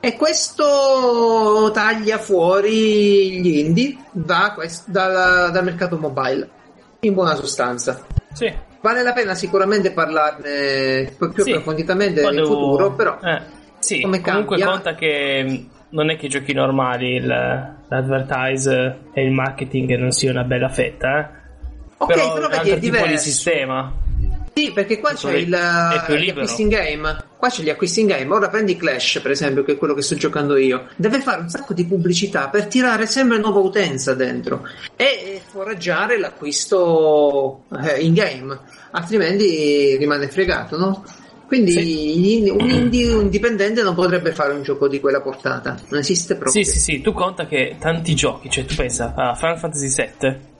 E 0.00 0.16
questo 0.16 1.70
taglia 1.72 2.18
fuori 2.18 3.40
gli 3.40 3.58
indie 3.58 3.96
da 4.10 4.52
quest- 4.54 4.88
dal, 4.88 5.50
dal 5.50 5.64
mercato 5.64 5.96
mobile, 5.98 6.48
in 7.06 7.14
buona 7.14 7.34
sostanza. 7.34 8.04
Sì. 8.32 8.52
Vale 8.80 9.02
la 9.02 9.12
pena 9.12 9.34
sicuramente 9.34 9.92
parlarne 9.92 11.14
più 11.18 11.42
Sì. 11.42 11.50
approfonditamente 11.52 12.20
Poi 12.20 12.36
in 12.38 12.44
futuro, 12.44 12.92
però 12.92 13.18
Eh, 13.22 13.40
sì, 13.78 14.00
come 14.02 14.20
comunque 14.20 14.56
cambia? 14.58 14.74
conta 14.74 14.94
che 14.94 15.42
mh, 15.42 15.68
non 15.90 16.10
è 16.10 16.16
che 16.16 16.26
i 16.26 16.28
giochi 16.28 16.52
normali, 16.52 17.14
il- 17.14 17.26
l'advertise 17.88 18.98
e 19.12 19.24
il 19.24 19.30
marketing 19.32 19.96
non 19.96 20.10
sia 20.10 20.30
una 20.30 20.44
bella 20.44 20.68
fetta, 20.68 21.18
eh. 21.18 21.42
Ok, 21.96 22.12
però, 22.12 22.32
però 22.34 22.48
è 22.48 22.50
un 22.50 22.50
vedi, 22.50 22.54
altro 22.56 22.60
è 22.60 22.78
tipo 22.80 22.96
di 22.96 23.02
diverso. 23.02 23.24
sistema. 23.24 23.92
Sì, 24.54 24.70
perché 24.70 25.00
qua 25.00 25.12
c'è 25.14 25.32
il, 25.32 25.58
più 26.06 26.14
gli 26.14 26.30
acquisti 26.30 26.62
in 26.62 26.68
game. 26.68 27.24
Qua 27.36 27.48
c'è 27.48 27.62
gli 27.62 27.70
acquisti 27.70 28.00
in 28.00 28.06
game. 28.06 28.32
Ora 28.32 28.48
prendi 28.48 28.76
Clash, 28.76 29.18
per 29.20 29.32
esempio, 29.32 29.64
che 29.64 29.72
è 29.72 29.76
quello 29.76 29.94
che 29.94 30.02
sto 30.02 30.14
giocando 30.14 30.56
io. 30.56 30.86
Deve 30.94 31.20
fare 31.20 31.40
un 31.40 31.48
sacco 31.48 31.74
di 31.74 31.84
pubblicità 31.84 32.48
per 32.48 32.66
tirare 32.66 33.06
sempre 33.06 33.38
nuova 33.38 33.58
utenza 33.58 34.14
dentro 34.14 34.66
e 34.94 35.40
foraggiare 35.44 36.20
l'acquisto 36.20 37.64
eh, 37.82 38.00
in 38.00 38.14
game. 38.14 38.56
Altrimenti 38.92 39.96
rimane 39.96 40.28
fregato, 40.28 40.78
no? 40.78 41.04
Quindi 41.48 42.48
un 42.48 42.70
indie 42.70 43.12
un 43.12 43.28
dipendente 43.28 43.82
non 43.82 43.94
potrebbe 43.94 44.32
fare 44.32 44.52
un 44.52 44.62
gioco 44.62 44.86
di 44.86 45.00
quella 45.00 45.20
portata. 45.20 45.76
Non 45.88 45.98
esiste 45.98 46.36
proprio. 46.36 46.62
Sì, 46.62 46.70
sì, 46.70 46.78
sì, 46.78 47.00
tu 47.00 47.12
conta 47.12 47.46
che 47.46 47.76
tanti 47.80 48.14
giochi, 48.14 48.48
cioè 48.48 48.64
tu 48.64 48.76
pensa 48.76 49.14
a 49.16 49.34
Final 49.34 49.58
Fantasy 49.58 49.88
VII 49.88 50.52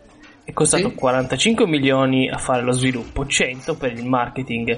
è 0.45 0.53
costato 0.53 0.89
Sì. 0.91 0.95
45 0.95 1.67
milioni 1.67 2.29
a 2.29 2.39
fare 2.39 2.63
lo 2.63 2.73
sviluppo, 2.73 3.27
100 3.27 3.77
per 3.77 3.93
il 3.93 4.05
marketing. 4.07 4.77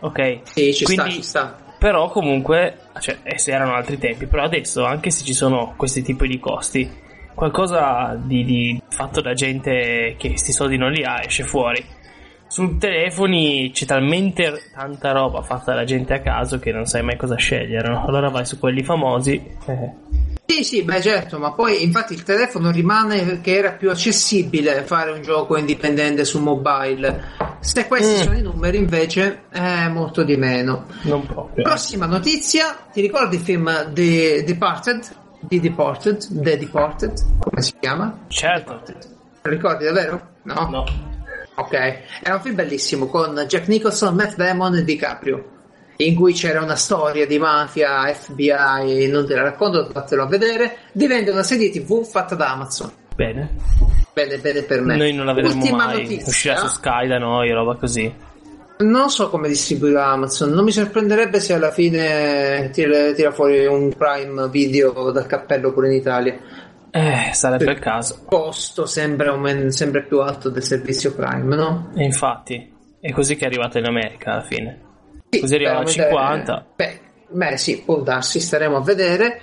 Ok? 0.00 0.38
Sì, 0.44 0.74
ci 0.74 0.84
sta, 0.84 0.94
Quindi- 1.02 1.14
ci 1.16 1.22
sta. 1.22 1.56
Però 1.78 2.08
comunque, 2.08 2.78
cioè, 3.00 3.18
eh, 3.22 3.38
se 3.38 3.52
erano 3.52 3.74
altri 3.74 3.98
tempi, 3.98 4.26
però 4.26 4.44
adesso, 4.44 4.84
anche 4.84 5.10
se 5.10 5.22
ci 5.24 5.34
sono 5.34 5.74
questi 5.76 6.02
tipi 6.02 6.26
di 6.26 6.38
costi, 6.40 6.90
qualcosa 7.34 8.18
di, 8.22 8.44
di 8.44 8.82
fatto 8.88 9.20
da 9.20 9.34
gente 9.34 10.14
che 10.16 10.36
sti 10.38 10.52
soldi 10.52 10.78
non 10.78 10.92
li 10.92 11.02
ha 11.04 11.20
esce 11.22 11.42
fuori. 11.42 11.84
Su 12.46 12.78
telefoni 12.78 13.70
c'è 13.72 13.84
talmente 13.84 14.70
tanta 14.72 15.10
roba 15.12 15.42
fatta 15.42 15.74
da 15.74 15.84
gente 15.84 16.14
a 16.14 16.20
caso 16.20 16.58
che 16.58 16.70
non 16.72 16.86
sai 16.86 17.02
mai 17.02 17.16
cosa 17.16 17.34
scegliere, 17.34 17.88
no? 17.88 18.06
Allora 18.06 18.28
vai 18.30 18.46
su 18.46 18.58
quelli 18.58 18.82
famosi. 18.82 19.42
eh. 19.66 19.92
Sì, 20.46 20.62
sì, 20.62 20.82
beh 20.82 21.00
certo, 21.00 21.38
ma 21.38 21.52
poi 21.52 21.82
infatti 21.82 22.12
il 22.12 22.22
telefono 22.22 22.70
rimane 22.70 23.40
che 23.40 23.56
era 23.56 23.72
più 23.72 23.90
accessibile 23.90 24.82
fare 24.82 25.10
un 25.10 25.22
gioco 25.22 25.56
indipendente 25.56 26.24
su 26.24 26.38
mobile. 26.40 27.22
Se 27.60 27.86
questi 27.86 28.20
Mm. 28.20 28.22
sono 28.24 28.36
i 28.36 28.42
numeri 28.42 28.76
invece 28.76 29.44
è 29.48 29.88
molto 29.88 30.22
di 30.22 30.36
meno. 30.36 30.86
Non 31.02 31.24
proprio. 31.26 31.64
Prossima 31.64 32.04
notizia, 32.06 32.76
ti 32.92 33.00
ricordi 33.00 33.36
il 33.36 33.42
film 33.42 33.92
The 33.92 34.44
Departed? 34.44 35.16
The 35.40 35.60
Departed? 35.60 36.26
The 36.42 36.58
Departed? 36.58 37.12
Come 37.38 37.62
si 37.62 37.72
chiama? 37.80 38.18
Certo. 38.28 38.82
Lo 39.42 39.50
ricordi 39.50 39.84
davvero? 39.84 40.28
No? 40.42 40.68
No. 40.70 40.84
Ok, 41.56 41.72
è 42.22 42.30
un 42.30 42.40
film 42.42 42.54
bellissimo 42.56 43.06
con 43.06 43.44
Jack 43.48 43.68
Nicholson, 43.68 44.14
Matt 44.14 44.34
Damon 44.36 44.74
e 44.76 44.84
DiCaprio. 44.84 45.48
In 45.96 46.14
cui 46.14 46.32
c'era 46.32 46.60
una 46.62 46.76
storia 46.76 47.26
di 47.26 47.38
mafia, 47.38 48.12
FBI, 48.12 49.06
non 49.08 49.26
te 49.26 49.34
la 49.34 49.42
racconto, 49.42 49.88
fatelo 49.92 50.22
a 50.24 50.26
vedere, 50.26 50.78
diventa 50.92 51.30
una 51.30 51.42
serie 51.42 51.70
TV 51.70 52.04
fatta 52.04 52.34
da 52.34 52.50
Amazon. 52.52 52.90
Bene. 53.14 53.50
Bene, 54.12 54.38
bene 54.38 54.62
per 54.62 54.80
me. 54.80 54.96
Noi 54.96 55.12
non 55.12 55.26
la 55.26 55.32
vedremo 55.32 55.60
Ultima 55.60 55.86
mai. 55.86 56.02
notizia. 56.02 56.26
Uscirà 56.28 56.56
su 56.56 56.66
Sky 56.66 57.06
da 57.06 57.18
noi, 57.18 57.50
roba 57.52 57.76
così. 57.76 58.12
Non 58.76 59.08
so 59.08 59.30
come 59.30 59.46
distribuirà 59.46 60.06
Amazon, 60.06 60.50
non 60.50 60.64
mi 60.64 60.72
sorprenderebbe 60.72 61.38
se 61.38 61.52
alla 61.54 61.70
fine 61.70 62.70
tira, 62.72 63.12
tira 63.12 63.30
fuori 63.30 63.64
un 63.66 63.94
Prime 63.96 64.48
Video 64.48 65.12
dal 65.12 65.26
cappello 65.26 65.72
pure 65.72 65.88
in 65.88 65.94
Italia. 65.94 66.36
Eh, 66.90 67.30
sarebbe 67.32 67.70
il 67.70 67.78
caso. 67.78 68.14
Il 68.14 68.20
costo 68.26 68.84
sembra 68.86 69.30
aumen- 69.30 69.70
sempre 69.70 70.02
più 70.04 70.20
alto 70.20 70.48
del 70.48 70.62
servizio 70.64 71.12
Prime, 71.14 71.54
no? 71.54 71.92
E 71.94 72.02
infatti, 72.04 72.72
è 73.00 73.12
così 73.12 73.36
che 73.36 73.44
è 73.44 73.46
arrivato 73.46 73.78
in 73.78 73.84
America 73.86 74.32
alla 74.32 74.42
fine. 74.42 74.80
Sì, 75.34 75.40
Così 75.40 75.54
arriva 75.54 75.70
a 75.70 75.84
veramente- 75.84 76.02
50. 76.02 76.66
Beh, 76.76 77.00
beh, 77.28 77.56
sì, 77.56 77.82
può 77.84 78.00
darsi, 78.00 78.40
staremo 78.40 78.76
a 78.76 78.80
vedere. 78.82 79.40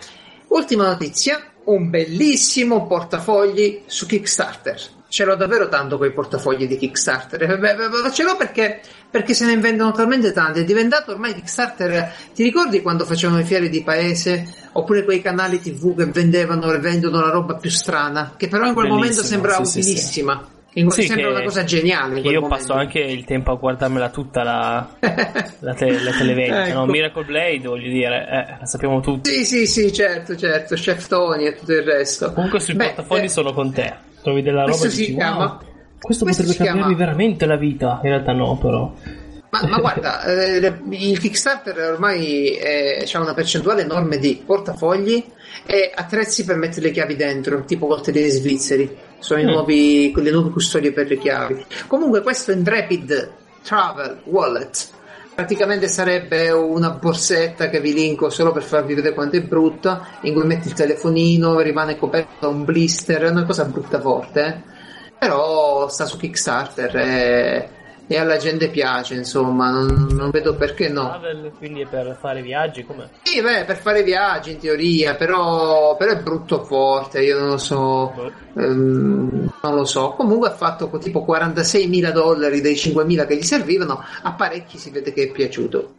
Ultima 0.47 0.85
notizia, 0.85 1.41
un 1.65 1.89
bellissimo 1.89 2.87
portafogli 2.87 3.83
su 3.85 4.05
Kickstarter. 4.05 4.81
Ce 5.07 5.25
l'ho 5.25 5.35
davvero 5.35 5.67
tanto 5.67 5.97
quei 5.97 6.11
portafogli 6.13 6.67
di 6.67 6.77
Kickstarter. 6.77 7.43
Eh, 7.43 7.57
beh, 7.57 7.75
beh, 7.75 8.11
Ce 8.13 8.23
l'ho 8.23 8.37
perché, 8.37 8.79
perché 9.09 9.33
se 9.33 9.45
ne 9.45 9.57
vendono 9.57 9.91
talmente 9.91 10.31
tanti. 10.31 10.61
È 10.61 10.63
diventato 10.63 11.11
ormai 11.11 11.33
Kickstarter. 11.33 12.13
Ti 12.33 12.43
ricordi 12.43 12.81
quando 12.81 13.03
facevano 13.03 13.39
le 13.39 13.43
fiere 13.43 13.67
di 13.67 13.83
paese? 13.83 14.45
Oppure 14.73 15.03
quei 15.03 15.21
canali 15.21 15.59
TV 15.59 15.97
che 15.97 16.05
vendevano 16.05 16.71
e 16.71 16.79
vendono 16.79 17.19
la 17.19 17.29
roba 17.29 17.55
più 17.55 17.69
strana? 17.69 18.35
Che 18.37 18.47
però 18.47 18.65
in 18.67 18.73
quel 18.73 18.87
momento 18.87 19.15
Bellissimo, 19.15 19.27
sembrava 19.27 19.65
sì, 19.65 19.83
sì, 19.83 19.97
sì. 19.97 20.25
Quel- 20.71 20.91
Sì, 20.91 21.01
sembra 21.07 21.29
una 21.31 21.43
cosa 21.43 21.63
geniale. 21.63 22.19
io 22.19 22.23
momento. 22.41 22.47
passo 22.47 22.73
anche 22.73 22.99
il 22.99 23.25
tempo 23.25 23.51
a 23.51 23.55
guardarmela 23.55 24.09
tutta 24.09 24.43
la, 24.43 24.89
la, 25.59 25.73
te- 25.73 26.01
la 26.01 26.11
televendita. 26.11 26.67
Ecco. 26.67 26.77
no? 26.79 26.85
Miracle 26.85 27.23
Blade, 27.25 27.59
voglio 27.67 27.89
dire, 27.89 28.27
eh, 28.29 28.57
la 28.59 28.65
sappiamo 28.65 28.99
tutti. 29.01 29.29
Sì, 29.31 29.45
sì, 29.45 29.67
sì, 29.67 29.91
certo, 29.93 30.35
certo, 30.35 30.75
Chef 30.75 31.07
Tony 31.07 31.45
e 31.47 31.55
tutto 31.55 31.73
il 31.73 31.83
resto. 31.83 32.31
Comunque 32.33 32.59
sui 32.59 32.73
Beh, 32.75 32.85
portafogli 32.85 33.23
eh, 33.25 33.29
sono 33.29 33.53
con 33.53 33.71
te. 33.73 33.93
Trovi 34.21 34.41
della 34.41 34.61
roba 34.65 34.69
questo 34.77 34.87
e 34.87 34.89
si 34.91 34.97
dici, 34.97 35.13
chiama- 35.15 35.37
"Wow, 35.37 35.57
questo, 35.57 35.99
questo 35.99 36.25
potrebbe 36.25 36.51
si 36.51 36.55
chiama- 36.57 36.69
cambiarmi 36.79 36.95
veramente 36.95 37.45
la 37.45 37.57
vita. 37.57 37.99
In 38.03 38.09
realtà 38.09 38.31
no, 38.33 38.57
però. 38.57 38.93
Ma, 39.49 39.67
ma 39.67 39.79
guarda, 39.79 40.23
eh, 40.23 40.73
il 40.91 41.19
Kickstarter 41.19 41.77
ormai 41.91 42.57
ha 43.11 43.19
una 43.19 43.33
percentuale 43.33 43.81
enorme 43.81 44.17
di 44.17 44.41
portafogli 44.45 45.21
e 45.65 45.91
attrezzi 45.93 46.45
per 46.45 46.55
mettere 46.55 46.83
le 46.87 46.91
chiavi 46.91 47.15
dentro, 47.17 47.65
tipo 47.65 47.87
coltelli 47.87 48.29
svizzeri. 48.29 49.09
Sono 49.21 49.39
i 49.39 49.45
Mm. 49.45 49.49
nuovi, 49.49 50.13
le 50.15 50.31
nuove 50.31 50.49
custodie 50.49 50.91
per 50.91 51.07
le 51.07 51.17
chiavi. 51.17 51.65
Comunque, 51.87 52.21
questo 52.21 52.51
Intrepid 52.51 53.31
Travel 53.63 54.21
Wallet 54.25 54.89
praticamente 55.33 55.87
sarebbe 55.87 56.49
una 56.51 56.89
borsetta 56.89 57.69
che 57.69 57.79
vi 57.79 57.93
linko 57.93 58.29
solo 58.29 58.51
per 58.51 58.63
farvi 58.63 58.93
vedere 58.95 59.13
quanto 59.13 59.37
è 59.37 59.41
brutta, 59.41 60.05
in 60.21 60.33
cui 60.33 60.43
metti 60.45 60.67
il 60.67 60.73
telefonino, 60.73 61.59
rimane 61.61 61.97
coperto 61.97 62.33
da 62.41 62.47
un 62.49 62.65
blister, 62.65 63.21
è 63.21 63.29
una 63.29 63.45
cosa 63.45 63.63
brutta 63.65 63.99
forte. 64.01 64.45
eh. 64.45 64.69
Però 65.17 65.87
sta 65.87 66.05
su 66.05 66.17
Kickstarter 66.17 66.95
e, 66.95 67.69
e 68.11 68.17
alla 68.17 68.35
gente 68.35 68.67
piace, 68.67 69.13
insomma, 69.13 69.69
non, 69.69 70.09
non 70.11 70.31
vedo 70.31 70.53
perché 70.55 70.89
no. 70.89 71.07
Travel, 71.07 71.53
quindi 71.57 71.79
è 71.79 71.85
per 71.85 72.17
fare 72.19 72.41
viaggi, 72.41 72.83
come? 72.83 73.09
Sì, 73.23 73.41
beh, 73.41 73.63
per 73.63 73.77
fare 73.77 74.03
viaggi 74.03 74.51
in 74.51 74.57
teoria, 74.57 75.15
però, 75.15 75.95
però 75.95 76.11
è 76.11 76.21
brutto 76.21 76.65
forte, 76.65 77.21
io 77.21 77.39
non 77.39 77.47
lo 77.51 77.57
so. 77.57 78.13
ehm, 78.57 79.53
non 79.61 79.75
lo 79.75 79.85
so. 79.85 80.09
Comunque 80.17 80.49
ha 80.49 80.53
fatto 80.53 80.89
tipo 80.99 81.23
46 81.23 81.87
mila 81.87 82.11
dollari 82.11 82.59
dei 82.59 82.75
5 82.75 83.05
mila 83.05 83.25
che 83.25 83.37
gli 83.37 83.43
servivano, 83.43 84.03
a 84.23 84.33
parecchi 84.33 84.77
si 84.77 84.89
vede 84.89 85.13
che 85.13 85.29
è 85.29 85.31
piaciuto. 85.31 85.93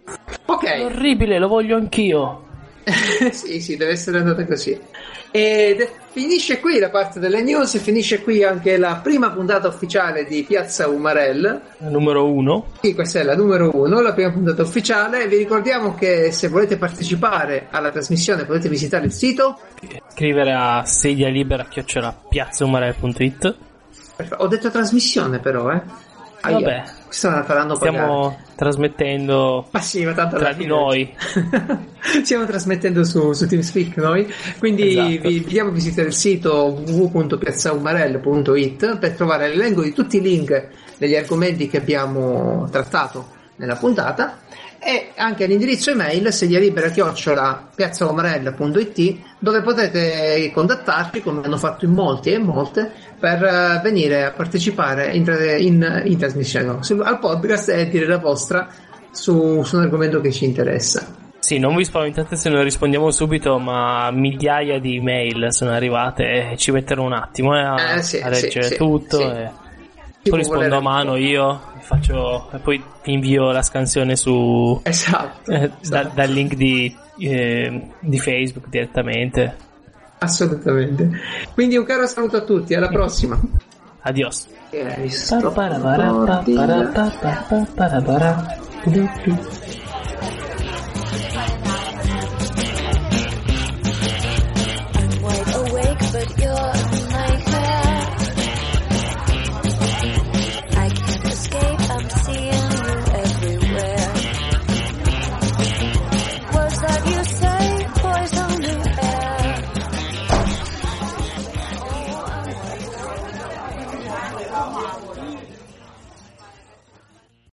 Ok. 0.45 0.83
Orribile, 0.83 1.39
lo 1.39 1.49
voglio 1.49 1.77
anch'io. 1.77 2.45
sì, 3.33 3.63
sì, 3.63 3.77
deve 3.79 3.93
essere 3.93 4.19
andata 4.19 4.45
così. 4.45 4.79
Ed 5.35 5.89
finisce 6.11 6.61
qui 6.61 6.79
la 6.79 6.91
parte 6.91 7.19
delle 7.19 7.43
news, 7.43 7.79
finisce 7.81 8.21
qui 8.21 8.45
anche 8.45 8.77
la 8.77 9.01
prima 9.03 9.31
puntata 9.31 9.67
ufficiale 9.67 10.27
di 10.27 10.45
Piazza 10.45 10.89
Umarell. 10.89 11.59
Numero 11.79 12.31
uno. 12.31 12.67
Sì, 12.83 12.95
questa 12.95 13.21
è 13.21 13.23
la 13.23 13.35
numero 13.35 13.71
uno, 13.73 14.03
la 14.03 14.13
prima 14.13 14.31
puntata 14.31 14.61
ufficiale. 14.61 15.27
Vi 15.29 15.39
ricordiamo 15.39 15.95
che 15.95 16.31
se 16.33 16.49
volete 16.49 16.77
partecipare 16.77 17.69
alla 17.71 17.91
trasmissione 17.91 18.45
potete 18.45 18.69
visitare 18.69 19.07
il 19.07 19.13
sito. 19.13 19.59
Scrivere 20.09 20.53
a 20.53 20.85
sedia 20.85 21.29
libera 21.31 21.65
chiocciola 21.65 22.15
piazzaumarel.it. 22.29 23.57
Perfe- 24.15 24.37
Ho 24.37 24.47
detto 24.49 24.71
trasmissione 24.71 25.39
però, 25.39 25.73
eh. 25.73 25.81
Aia, 26.43 26.59
Vabbè. 26.59 26.83
Faranno 27.09 27.77
pagare. 27.77 27.79
Stiamo 27.97 28.37
trasmettendo 28.57 29.69
Ma 29.71 29.81
sì, 29.81 30.05
ma 30.05 30.13
tanto 30.13 30.39
tra 30.39 30.53
di 30.53 30.67
noi. 30.67 31.15
Stiamo 32.25 32.47
trasmettendo 32.47 33.05
su, 33.05 33.33
su 33.33 33.47
TeamSpeak 33.47 33.97
noi, 33.97 34.27
quindi 34.59 34.89
Esatto. 34.89 35.09
vi 35.09 35.19
vi 35.19 35.37
invitiamo 35.37 35.71
a 35.71 35.73
visitare 35.73 36.09
il 36.09 36.15
sito 36.15 36.83
www.piazzaumarell.it 36.85 38.99
per 38.99 39.13
trovare 39.13 39.47
l'elenco 39.49 39.83
di 39.83 39.93
tutti 39.93 40.17
i 40.17 40.21
link 40.21 40.69
degli 40.99 41.15
argomenti 41.15 41.69
che 41.69 41.77
abbiamo 41.77 42.67
trattato 42.71 43.39
nella 43.57 43.77
puntata 43.77 44.39
e 44.85 45.13
anche 45.17 45.47
l'indirizzo 45.47 45.91
email 45.93 46.33
sedialibera 46.33 46.89
chiocciola 46.89 47.69
piazzaumarell.it 47.75 49.19
dove 49.39 49.63
potete 49.63 50.51
contattarci 50.53 51.23
come 51.23 51.43
hanno 51.45 51.57
fatto 51.57 51.85
in 51.85 51.93
molti 51.93 52.33
e 52.33 52.39
molte 52.39 52.91
per 53.19 53.43
eh, 53.45 53.81
venire 53.83 54.25
a 54.25 54.31
partecipare 54.33 55.13
in, 55.15 55.25
in- 55.59 56.03
in 56.05 56.19
trasmissione 56.19 56.67
no, 56.67 56.81
al 57.03 57.19
podcast 57.19 57.69
e 57.69 57.89
dire 57.89 58.07
la 58.07 58.19
vostra 58.19 58.69
su, 59.11 59.63
su 59.63 59.77
un 59.77 59.83
argomento 59.83 60.21
che 60.21 60.33
ci 60.33 60.45
interessa. 60.45 61.21
Sì, 61.39 61.59
non 61.59 61.75
vi 61.75 61.85
spaventate 61.85 62.37
se 62.37 62.49
non 62.49 62.63
rispondiamo 62.63 63.11
subito, 63.11 63.59
ma 63.59 64.11
migliaia 64.13 64.79
di 64.79 64.97
email 64.97 65.49
sono 65.53 65.73
arrivate 65.73 66.53
e 66.53 66.57
ci 66.57 66.71
metterò 66.71 67.03
un 67.03 67.13
attimo 67.13 67.57
eh, 67.57 67.61
a, 67.63 67.95
Eh, 67.97 68.03
sì, 68.03 68.19
a 68.21 68.29
leggere 68.29 68.67
sì, 68.69 68.77
tutto. 68.77 69.17
sì. 69.19 69.25
E 69.25 69.51
poi 70.31 70.39
rispondo 70.39 70.77
a 70.77 70.81
mano 70.81 71.17
io 71.17 71.61
faccio, 71.81 72.49
e 72.53 72.59
poi 72.59 72.83
vi 73.05 73.13
invio 73.13 73.51
la 73.51 73.63
scansione 73.63 74.17
su, 74.17 74.81
Esatto, 74.85 75.51
eh, 75.51 75.69
da- 75.69 75.77
esatto. 75.81 76.11
dal 76.15 76.31
link 76.31 76.55
di, 76.55 76.95
eh, 77.19 77.89
di 78.01 78.19
Facebook 78.19 78.69
direttamente. 78.69 79.57
assolutamente. 80.19 81.11
Quindi 81.53 81.77
un 81.77 81.85
caro 81.85 82.07
saluto 82.07 82.37
a 82.37 82.43
tutti, 82.43 82.75
alla 82.75 82.89
prossima. 82.89 83.39
Adios. 84.03 84.47
Eh, 84.71 85.09